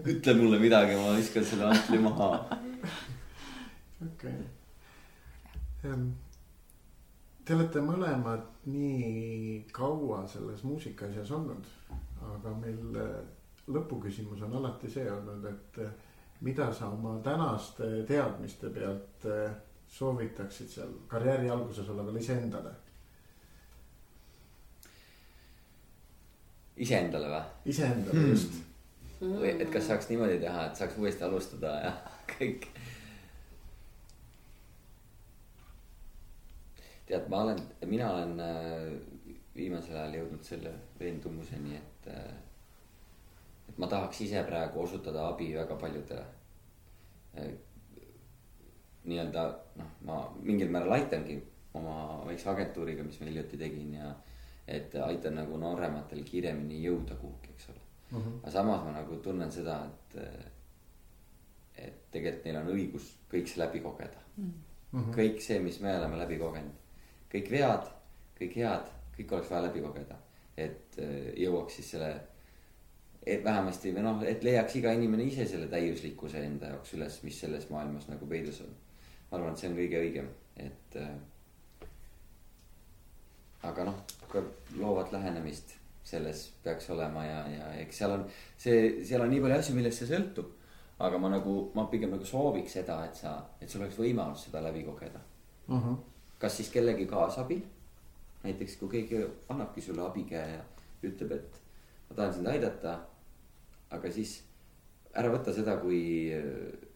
ütle 0.00 0.36
mulle 0.38 0.62
midagi, 0.62 0.96
ma 0.96 1.12
viskan 1.18 1.44
selle 1.50 1.68
antli 1.74 2.00
maha. 2.06 2.30
okei. 4.08 4.38
Te 7.48 7.54
olete 7.56 7.80
mõlemad 7.80 8.42
nii 8.68 9.62
kaua 9.72 10.18
selles 10.28 10.66
muusikaasjas 10.68 11.30
olnud, 11.32 11.64
aga 12.34 12.50
meil 12.60 12.98
äh, 13.00 13.14
lõpuküsimus 13.72 14.42
on 14.44 14.58
alati 14.58 14.90
see 14.92 15.06
olnud, 15.08 15.46
et 15.48 15.78
äh, 15.80 15.94
mida 16.44 16.66
sa 16.76 16.90
oma 16.92 17.14
tänaste 17.24 17.88
teadmiste 18.10 18.68
pealt 18.74 19.24
äh, 19.32 19.54
soovitaksid 19.88 20.68
seal 20.74 20.92
karjääri 21.08 21.48
alguses 21.50 21.88
olevale 21.88 22.20
iseendale, 22.20 22.74
iseendale 26.76 27.32
või? 27.32 27.42
iseendale 27.72 28.18
Hmm. 28.18 28.30
just. 28.34 28.60
või 29.22 29.54
et 29.56 29.70
kas 29.72 29.88
saaks 29.88 30.12
niimoodi 30.12 30.36
teha, 30.44 30.68
et 30.68 30.76
saaks 30.76 31.00
uuesti 31.00 31.24
alustada 31.24 31.72
ja 31.86 31.96
kõik. 32.36 32.68
tead, 37.08 37.28
ma 37.32 37.42
olen, 37.44 37.62
mina 37.90 38.10
olen 38.14 38.34
äh, 38.44 39.32
viimasel 39.56 39.96
ajal 39.96 40.18
jõudnud 40.20 40.44
selle 40.46 40.74
veendumuseni, 41.00 41.76
et. 41.76 42.10
et 43.68 43.78
ma 43.78 43.86
tahaks 43.90 44.20
ise 44.24 44.42
praegu 44.46 44.80
osutada 44.84 45.26
abi 45.28 45.50
väga 45.54 45.76
paljudele. 45.80 46.26
nii-öelda 49.08 49.42
noh, 49.78 49.90
ma 50.04 50.16
mingil 50.42 50.70
määral 50.72 50.96
aitangi 50.96 51.36
oma 51.78 52.24
väikse 52.26 52.48
agentuuriga, 52.50 53.04
mis 53.06 53.20
ma 53.20 53.28
hiljuti 53.28 53.60
tegin 53.60 53.92
ja. 53.94 54.14
et 54.66 54.94
aitan 55.04 55.38
nagu 55.38 55.56
noorematel 55.56 56.24
kiiremini 56.24 56.80
jõuda 56.82 57.16
kuhugi, 57.20 57.52
eks 57.54 57.70
ole 57.72 57.84
aga 58.16 58.50
samas 58.50 58.84
ma 58.84 58.92
nagu 58.96 59.20
tunnen 59.22 59.50
seda, 59.52 59.78
et, 59.86 60.18
et 61.76 61.98
tegelikult 62.12 62.46
neil 62.48 62.60
on 62.62 62.70
õigus 62.72 63.08
kõik 63.30 63.50
see 63.50 63.60
läbi 63.60 63.82
kogeda 63.84 64.22
mm. 64.36 64.52
-hmm. 64.92 65.10
kõik 65.16 65.42
see, 65.44 65.58
mis 65.60 65.80
me 65.84 65.92
oleme 65.96 66.20
läbi 66.20 66.38
kogenud, 66.40 66.87
kõik 67.32 67.50
vead, 67.52 67.86
kõik 68.38 68.58
head, 68.62 68.90
kõik 69.16 69.32
oleks 69.36 69.52
vaja 69.52 69.66
läbi 69.68 69.84
kogeda, 69.84 70.18
et 70.56 70.98
eh, 71.02 71.30
jõuaks 71.44 71.80
siis 71.80 71.94
selle. 71.96 72.12
et 73.28 73.42
vähemasti 73.44 73.90
või 73.92 74.02
noh, 74.06 74.22
et 74.24 74.44
leiaks 74.44 74.76
iga 74.78 74.92
inimene 74.96 75.24
ise 75.28 75.44
selle 75.46 75.66
täiuslikkuse 75.68 76.40
enda 76.40 76.70
jaoks 76.70 76.94
üles, 76.96 77.18
mis 77.22 77.40
selles 77.40 77.66
maailmas 77.70 78.06
nagu 78.08 78.26
peidus 78.26 78.60
on. 78.64 78.70
ma 79.30 79.36
arvan, 79.38 79.52
et 79.52 79.58
see 79.58 79.68
on 79.68 79.76
kõige 79.76 80.00
õigem, 80.00 80.30
et 80.56 80.96
äh, 80.96 81.10
aga 83.68 83.84
noh, 83.84 83.98
ka 84.30 84.42
loovat 84.78 85.12
lähenemist 85.12 85.74
selles 86.08 86.44
peaks 86.64 86.88
olema 86.90 87.24
ja, 87.24 87.40
ja 87.52 87.72
eks 87.82 87.98
seal 88.00 88.14
on 88.14 88.22
see, 88.30 89.04
seal 89.04 89.24
on 89.24 89.32
nii 89.32 89.42
palju 89.44 89.58
asju, 89.58 89.74
millest 89.76 90.02
see 90.02 90.12
sõltub. 90.12 90.54
aga 90.98 91.18
ma 91.22 91.28
nagu, 91.30 91.56
ma 91.74 91.84
pigem 91.90 92.10
nagu 92.10 92.24
sooviks 92.26 92.72
seda, 92.74 93.02
et 93.06 93.18
sa, 93.18 93.36
et 93.60 93.70
sul 93.70 93.84
oleks 93.84 93.98
võimalus 94.00 94.48
seda 94.48 94.62
läbi 94.64 94.82
kogeda. 94.86 95.20
Kas 96.38 96.56
siis 96.56 96.70
kellegi 96.70 97.06
kaasabil. 97.06 97.62
näiteks 98.42 98.76
kui 98.76 98.88
keegi 98.88 99.24
annabki 99.48 99.80
sulle 99.82 100.02
abikäe 100.02 100.52
ja 100.52 100.64
ütleb, 101.02 101.32
et 101.32 101.62
ma 102.10 102.16
tahan 102.16 102.34
sind 102.34 102.46
aidata. 102.46 102.98
aga 103.90 104.10
siis 104.12 104.42
ära 105.14 105.32
võta 105.32 105.52
seda 105.54 105.76
kui 105.80 106.30
äh, 106.34 106.88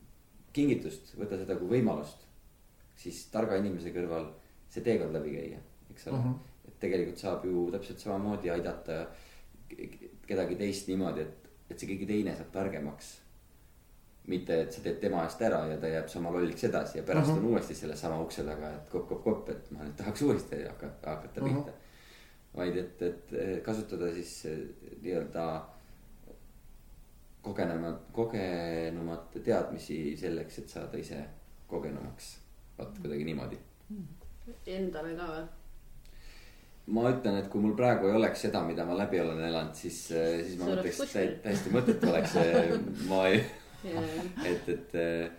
kingitust, 0.53 1.15
võta 1.19 1.39
seda 1.41 1.57
kui 1.57 1.79
võimalust. 1.79 2.27
siis 2.97 3.25
targa 3.33 3.57
inimese 3.57 3.91
kõrval 3.91 4.29
see 4.71 4.85
teekond 4.85 5.15
läbi 5.17 5.35
käia, 5.37 5.59
eks 5.91 6.07
ole 6.07 6.19
mm. 6.19 6.25
Mhm. 6.25 6.33
-hmm. 6.33 6.69
et 6.69 6.79
tegelikult 6.81 7.19
saab 7.19 7.45
ju 7.45 7.71
täpselt 7.73 7.99
samamoodi 7.99 8.51
aidata 8.51 9.07
ke- 9.69 10.11
kedagi 10.27 10.57
teist 10.57 10.89
niimoodi, 10.89 11.21
et, 11.21 11.51
et 11.71 11.79
see 11.79 11.89
keegi 11.89 12.07
teine 12.07 12.37
saab 12.37 12.53
targemaks. 12.53 13.22
mitte, 14.27 14.61
et 14.63 14.73
sa 14.73 14.81
teed 14.85 15.01
tema 15.01 15.25
eest 15.25 15.41
ära 15.43 15.65
ja 15.67 15.77
ta 15.83 15.89
jääb 15.91 16.09
sama 16.09 16.31
lolliks 16.31 16.65
edasi 16.65 16.99
ja 16.99 17.03
pärast 17.05 17.29
mm 17.31 17.35
-hmm. 17.37 17.39
on 17.47 17.53
uuesti 17.53 17.75
sellesama 17.75 18.21
ukse 18.23 18.43
taga, 18.45 18.69
et 18.77 18.89
kopp, 18.91 19.09
kopp, 19.09 19.25
kopp, 19.25 19.49
et 19.51 19.71
ma 19.71 19.85
nüüd 19.85 19.97
tahaks 19.97 20.23
uuesti 20.23 20.63
hakata, 20.69 21.11
hakata 21.11 21.41
Mhm. 21.41 21.55
pihta. 21.57 21.73
vaid 22.57 22.77
et, 22.77 23.03
et 23.03 23.31
kasutada 23.65 24.13
siis 24.15 24.45
eh, 24.47 24.59
nii-öelda 25.03 25.63
kogenema, 27.43 27.93
kogenumate 28.13 29.41
teadmisi 29.41 30.17
selleks, 30.17 30.59
et 30.59 30.69
saada 30.69 30.99
ise 30.99 31.25
kogenumaks. 31.69 32.39
vot 32.79 32.99
kuidagi 33.03 33.25
niimoodi. 33.25 33.59
Endale 34.67 35.13
ka 35.17 35.27
või? 35.29 35.43
ma 36.87 37.03
ütlen, 37.13 37.37
et 37.39 37.47
kui 37.49 37.61
mul 37.63 37.75
praegu 37.79 38.09
ei 38.09 38.15
oleks 38.19 38.41
seda, 38.43 38.63
mida 38.67 38.85
ma 38.85 38.97
läbi 38.99 39.21
olen 39.21 39.39
elanud, 39.47 39.75
siis, 39.79 39.99
siis 40.09 40.57
ma 40.59 40.65
mõtleks 40.73 40.99
tä- 41.13 41.37
täiesti 41.45 41.71
mõttetu 41.71 42.09
oleks 42.11 42.33
see, 42.33 42.79
ma 43.09 43.21
ei, 43.29 43.45
et, 43.85 44.69
et 44.69 44.95
eh, 44.95 45.31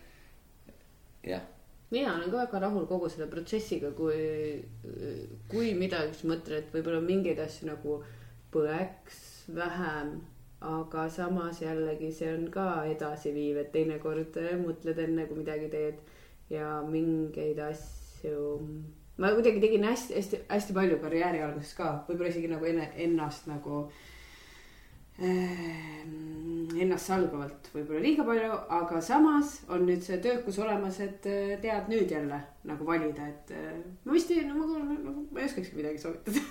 jah, 1.24 1.44
mina 1.94 2.16
olen 2.16 2.32
ka 2.32 2.38
väga 2.38 2.60
rahul 2.66 2.86
kogu 2.90 3.10
selle 3.10 3.30
protsessiga, 3.32 3.92
kui, 3.98 4.60
kui 5.52 5.74
midagi, 5.78 6.16
siis 6.16 6.30
mõtlen, 6.32 6.64
et 6.64 6.76
võib-olla 6.76 7.02
mingeid 7.04 7.40
asju 7.44 7.70
nagu 7.70 8.00
põeks 8.54 9.20
vähem. 9.56 10.22
aga 10.64 11.10
samas 11.12 11.58
jällegi 11.60 12.10
see 12.16 12.30
on 12.32 12.46
ka 12.52 12.86
edasiviiv, 12.88 13.58
et 13.60 13.74
teinekord 13.74 14.38
äh, 14.40 14.54
mõtled 14.62 15.02
enne, 15.06 15.26
kui 15.28 15.42
midagi 15.42 15.68
teed 15.74 15.98
ja 16.50 16.78
mingeid 16.88 17.60
asju. 17.60 18.62
ma 19.18 19.34
kuidagi 19.36 19.60
tegin 19.60 19.84
hästi-hästi-hästi 19.84 20.74
palju 20.78 21.02
karjääri 21.04 21.44
alguses 21.44 21.76
ka, 21.76 21.92
võib-olla 22.08 22.32
isegi 22.32 22.48
nagu 22.48 22.66
enne, 22.66 22.88
ennast 23.06 23.50
nagu 23.52 23.84
äh, 23.84 24.13
ennastsalgavalt 26.84 27.70
võib-olla 27.74 28.02
liiga 28.02 28.24
palju, 28.26 28.52
aga 28.78 29.02
samas 29.04 29.60
on 29.72 29.86
nüüd 29.88 30.02
see 30.06 30.18
töökus 30.24 30.58
olemas, 30.64 31.00
et 31.04 31.28
äh, 31.30 31.54
tead 31.62 31.90
nüüd 31.92 32.12
jälle 32.12 32.40
nagu 32.68 32.88
valida, 32.88 33.28
et 33.30 33.52
äh, 33.54 33.76
ma 34.06 34.16
vist 34.16 34.32
ei, 34.34 34.46
no 34.48 34.54
ma, 34.58 34.66
nagu, 34.82 35.28
ma 35.30 35.38
ei 35.42 35.50
oskakski 35.50 35.78
midagi 35.78 36.02
soovitada. 36.02 36.42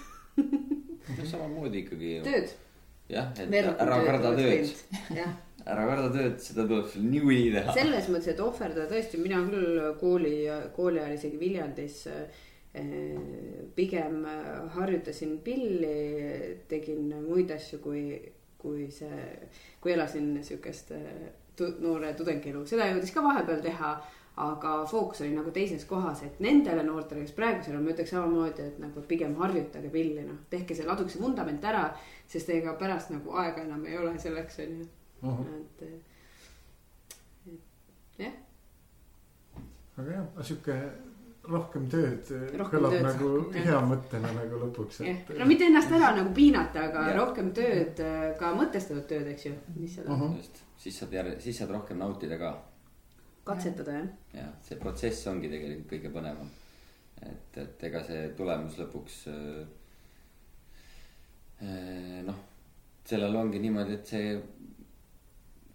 no 1.18 1.24
samamoodi 1.26 1.82
ikkagi 1.82 2.10
tööd. 2.26 2.48
jah, 3.10 3.32
et 3.34 3.50
ära 3.82 3.98
karda 4.06 4.30
tööd, 4.38 4.70
ära 5.66 5.88
karda 5.90 6.08
tööd, 6.14 6.38
seda 6.44 6.62
tuleb 6.70 6.86
sul 6.92 7.04
niikuinii 7.08 7.50
teha. 7.56 7.76
selles 7.80 8.06
mõttes, 8.12 8.30
et 8.30 8.44
ohverdada 8.46 8.86
tõesti, 8.94 9.20
mina 9.22 9.42
küll 9.48 9.82
kooli, 10.00 10.36
kooli 10.76 11.02
ajal 11.02 11.18
isegi 11.18 11.42
Viljandis 11.42 11.96
äh, 12.12 12.22
pigem 13.76 14.22
harjutasin 14.72 15.34
pilli, 15.44 15.98
tegin 16.70 17.10
muid 17.26 17.50
asju, 17.52 17.82
kui, 17.84 18.02
kui 18.62 18.88
see, 18.94 19.22
kui 19.82 19.92
elasin 19.94 20.36
äh, 20.38 21.12
tu, 21.56 21.68
noore 21.82 22.12
tudengielu, 22.18 22.64
seda 22.68 22.88
jõudis 22.90 23.14
ka 23.14 23.24
vahepeal 23.24 23.62
teha. 23.64 23.94
aga 24.42 24.70
fookus 24.88 25.20
oli 25.20 25.34
nagu 25.36 25.50
teises 25.52 25.82
kohas, 25.84 26.22
et 26.24 26.38
nendele 26.40 26.80
noortele, 26.86 27.20
kes 27.26 27.34
praegusel 27.36 27.74
on, 27.76 27.82
ma 27.84 27.90
ütleks 27.92 28.14
samamoodi, 28.14 28.64
et 28.64 28.78
nagu 28.80 29.02
pigem 29.04 29.34
harjutage 29.36 29.90
pilli, 29.92 30.22
noh, 30.24 30.38
tehke 30.48 30.72
see, 30.72 30.86
laduge 30.88 31.12
see 31.12 31.20
vundament 31.20 31.66
ära, 31.68 31.82
sest 32.32 32.48
ega 32.54 32.72
pärast 32.80 33.12
nagu 33.12 33.36
aega 33.42 33.60
enam 33.66 33.84
ei 33.84 33.98
ole 34.00 34.14
selleks, 34.22 34.56
onju. 34.64 34.86
et, 35.58 35.84
et 37.52 38.24
jah, 38.24 38.40
aga 40.00 40.16
jah, 40.16 40.26
sihuke 40.40 40.78
rohkem 41.48 41.88
tööd 41.90 42.28
Rohkem 42.54 42.78
kõlab 42.78 42.92
tööd, 42.94 43.02
nagu 43.06 43.30
jah. 43.50 43.64
hea 43.66 43.78
mõttena 43.90 44.28
nagu 44.36 44.60
lõpuks, 44.62 45.00
jah 45.02 45.08
et. 45.16 45.32
no 45.38 45.46
mitte 45.50 45.66
ennast 45.66 45.90
ära 45.90 46.12
nagu 46.16 46.30
piinata, 46.36 46.84
aga 46.88 47.06
Jah. 47.08 47.16
rohkem 47.18 47.48
tööd, 47.56 48.02
ka 48.38 48.52
mõtestatud 48.54 49.06
tööd, 49.10 49.26
eks 49.32 49.46
ju, 49.46 49.54
mis 49.76 49.96
seda 49.98 50.14
Mhm. 50.14 50.36
just, 50.36 50.62
siis 50.78 50.98
saad 50.98 51.12
järje, 51.12 51.40
siis 51.40 51.58
saad 51.58 51.70
rohkem 51.74 51.98
nautida 51.98 52.38
ka. 52.38 52.52
katsetada 53.44 53.92
jah. 53.92 54.08
ja 54.34 54.46
see 54.62 54.76
protsess 54.78 55.26
ongi 55.26 55.48
tegelikult 55.50 55.90
kõige 55.90 56.12
põnevam. 56.14 56.48
et, 57.22 57.58
et 57.58 57.84
ega 57.90 58.02
see 58.06 58.28
tulemus 58.38 58.78
lõpuks 58.78 59.26
äh, 59.28 59.66
äh, 61.62 62.22
noh, 62.26 62.38
sellel 63.04 63.36
ongi 63.36 63.58
niimoodi, 63.62 63.94
et 63.98 64.06
see 64.06 64.42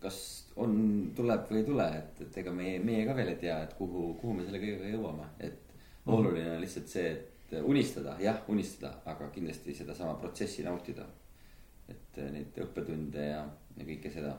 kas 0.07 0.19
on, 0.57 0.73
tuleb 1.15 1.47
või 1.51 1.61
ei 1.61 1.67
tule, 1.67 1.87
et, 1.99 2.21
et 2.25 2.41
ega 2.41 2.53
meie, 2.55 2.79
meie 2.83 3.05
ka 3.07 3.15
veel 3.17 3.33
ei 3.33 3.39
tea, 3.41 3.59
et 3.65 3.73
kuhu, 3.77 4.09
kuhu 4.21 4.37
me 4.37 4.45
selle 4.47 4.61
kõigega 4.61 4.91
jõuame, 4.95 5.27
et 5.43 5.75
oluline 6.07 6.55
on 6.55 6.63
lihtsalt 6.63 6.91
see, 6.91 7.11
et 7.13 7.55
unistada, 7.63 8.15
jah, 8.21 8.41
unistada, 8.51 8.93
aga 9.07 9.29
kindlasti 9.35 9.75
sedasama 9.75 10.17
protsessi 10.21 10.65
nautida. 10.67 11.07
et 11.87 12.17
neid 12.33 12.57
õppetunde 12.59 13.23
ja, 13.29 13.43
ja 13.77 13.85
kõike 13.87 14.09
seda. 14.11 14.33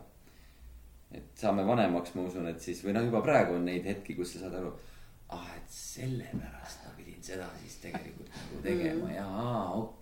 et 1.17 1.31
saame 1.41 1.65
vanemaks, 1.65 2.13
ma 2.15 2.27
usun, 2.29 2.49
et 2.51 2.61
siis 2.61 2.83
või 2.85 2.93
noh, 2.97 3.07
juba 3.07 3.23
praegu 3.25 3.55
on 3.57 3.65
neid 3.65 3.87
hetki, 3.89 4.17
kus 4.19 4.35
sa 4.35 4.43
saad 4.45 4.59
aru. 4.59 4.75
ah, 5.37 5.47
et 5.57 5.71
sellepärast 5.73 6.85
ma 6.85 6.93
pidin 6.97 7.23
seda 7.25 7.49
siis 7.63 7.79
tegelikult 7.85 8.29
nagu 8.35 8.61
tegema 8.65 9.13
ja 9.13 9.25
aa, 9.25 9.63
ok, 9.79 9.98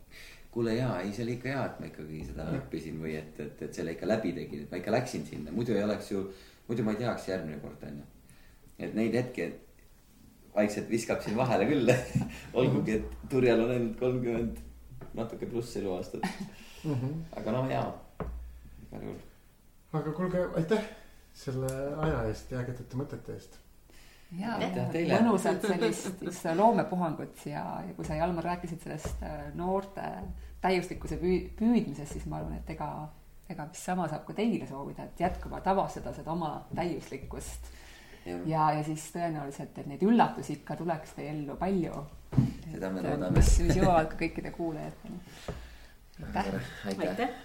kuule 0.50 0.74
jaa, 0.76 1.00
ei 1.04 1.12
see 1.12 1.24
oli 1.26 1.36
ikka 1.36 1.48
hea, 1.52 1.64
et 1.68 1.80
ma 1.80 1.88
ikkagi 1.90 2.22
seda 2.30 2.48
õppisin 2.58 2.98
või 3.02 3.14
et, 3.18 3.40
et, 3.44 3.62
et 3.66 3.78
selle 3.78 3.92
ikka 3.96 4.08
läbi 4.08 4.32
tegin, 4.36 4.64
et 4.64 4.72
ma 4.72 4.80
ikka 4.80 4.94
läksin 4.94 5.26
sinna, 5.28 5.52
muidu 5.54 5.76
ei 5.76 5.84
oleks 5.84 6.10
ju, 6.12 6.24
muidu 6.68 6.86
ma 6.86 6.94
ei 6.94 7.02
teaks 7.02 7.28
järgmine 7.28 7.60
kord 7.62 7.84
on 7.88 8.00
ju. 8.00 8.06
et 8.78 8.94
neid 8.96 9.16
hetki, 9.16 9.48
et 9.50 9.66
vaikselt 10.56 10.88
viskab 10.90 11.20
siin 11.24 11.36
vahele 11.36 11.68
küll. 11.68 11.92
olgugi, 12.58 13.00
et 13.00 13.28
Turjal 13.30 13.60
on 13.64 13.72
ainult 13.74 13.98
kolmkümmend 14.00 14.62
natuke 15.16 15.48
pluss 15.50 15.76
eluaastat. 15.76 16.24
aga 17.36 17.52
no 17.52 17.64
jaa, 17.70 17.88
igal 18.86 19.08
juhul. 19.10 19.20
aga 20.00 20.16
kuulge, 20.16 20.46
aitäh 20.60 20.88
selle 21.36 21.70
aja 22.00 22.24
eest 22.30 22.52
ja 22.52 22.62
ägedate 22.62 22.98
mõtete 22.98 23.36
eest. 23.36 23.58
Ja 24.34 24.56
Aitäh 24.56 24.88
teile. 24.92 25.20
mõnusat 25.20 25.62
sellist 25.62 26.22
just 26.22 26.42
seda 26.42 26.56
loomepuhangut 26.58 27.46
ja, 27.46 27.62
ja 27.86 27.94
kui 27.96 28.06
sa, 28.06 28.16
Jalmar, 28.18 28.44
rääkisid 28.44 28.82
sellest 28.82 29.22
äh, 29.22 29.46
noorte 29.54 30.02
täiuslikkuse 30.64 31.18
püü-, 31.20 31.46
püüdmisest, 31.58 32.16
siis 32.16 32.26
ma 32.30 32.40
arvan, 32.40 32.56
et 32.58 32.70
ega, 32.74 32.90
ega 33.50 33.68
vist 33.70 33.86
sama 33.86 34.08
saab 34.10 34.26
ka 34.26 34.36
teile 34.36 34.66
soovida, 34.68 35.06
et 35.06 35.26
jätkuvalt 35.26 35.66
avastada 35.70 36.14
seda 36.16 36.32
oma 36.34 36.52
täiuslikkust. 36.74 37.72
ja, 38.26 38.70
ja 38.74 38.82
siis 38.84 39.06
tõenäoliselt, 39.14 39.78
et 39.78 39.86
neid 39.86 40.02
üllatusi 40.02 40.58
ikka 40.58 40.76
tuleks 40.80 41.14
teie 41.18 41.30
ellu 41.30 41.56
palju. 41.60 42.06
Seda 42.72 42.90
me 42.90 43.04
loodame. 43.04 43.36
mis, 43.38 43.52
mis 43.62 43.78
jõuavad 43.78 44.10
ka 44.10 44.18
kõikide 44.24 44.50
kuulajateni. 44.56 45.20
aitäh. 46.26 46.56
aitäh. 46.90 47.08
aitäh. 47.12 47.36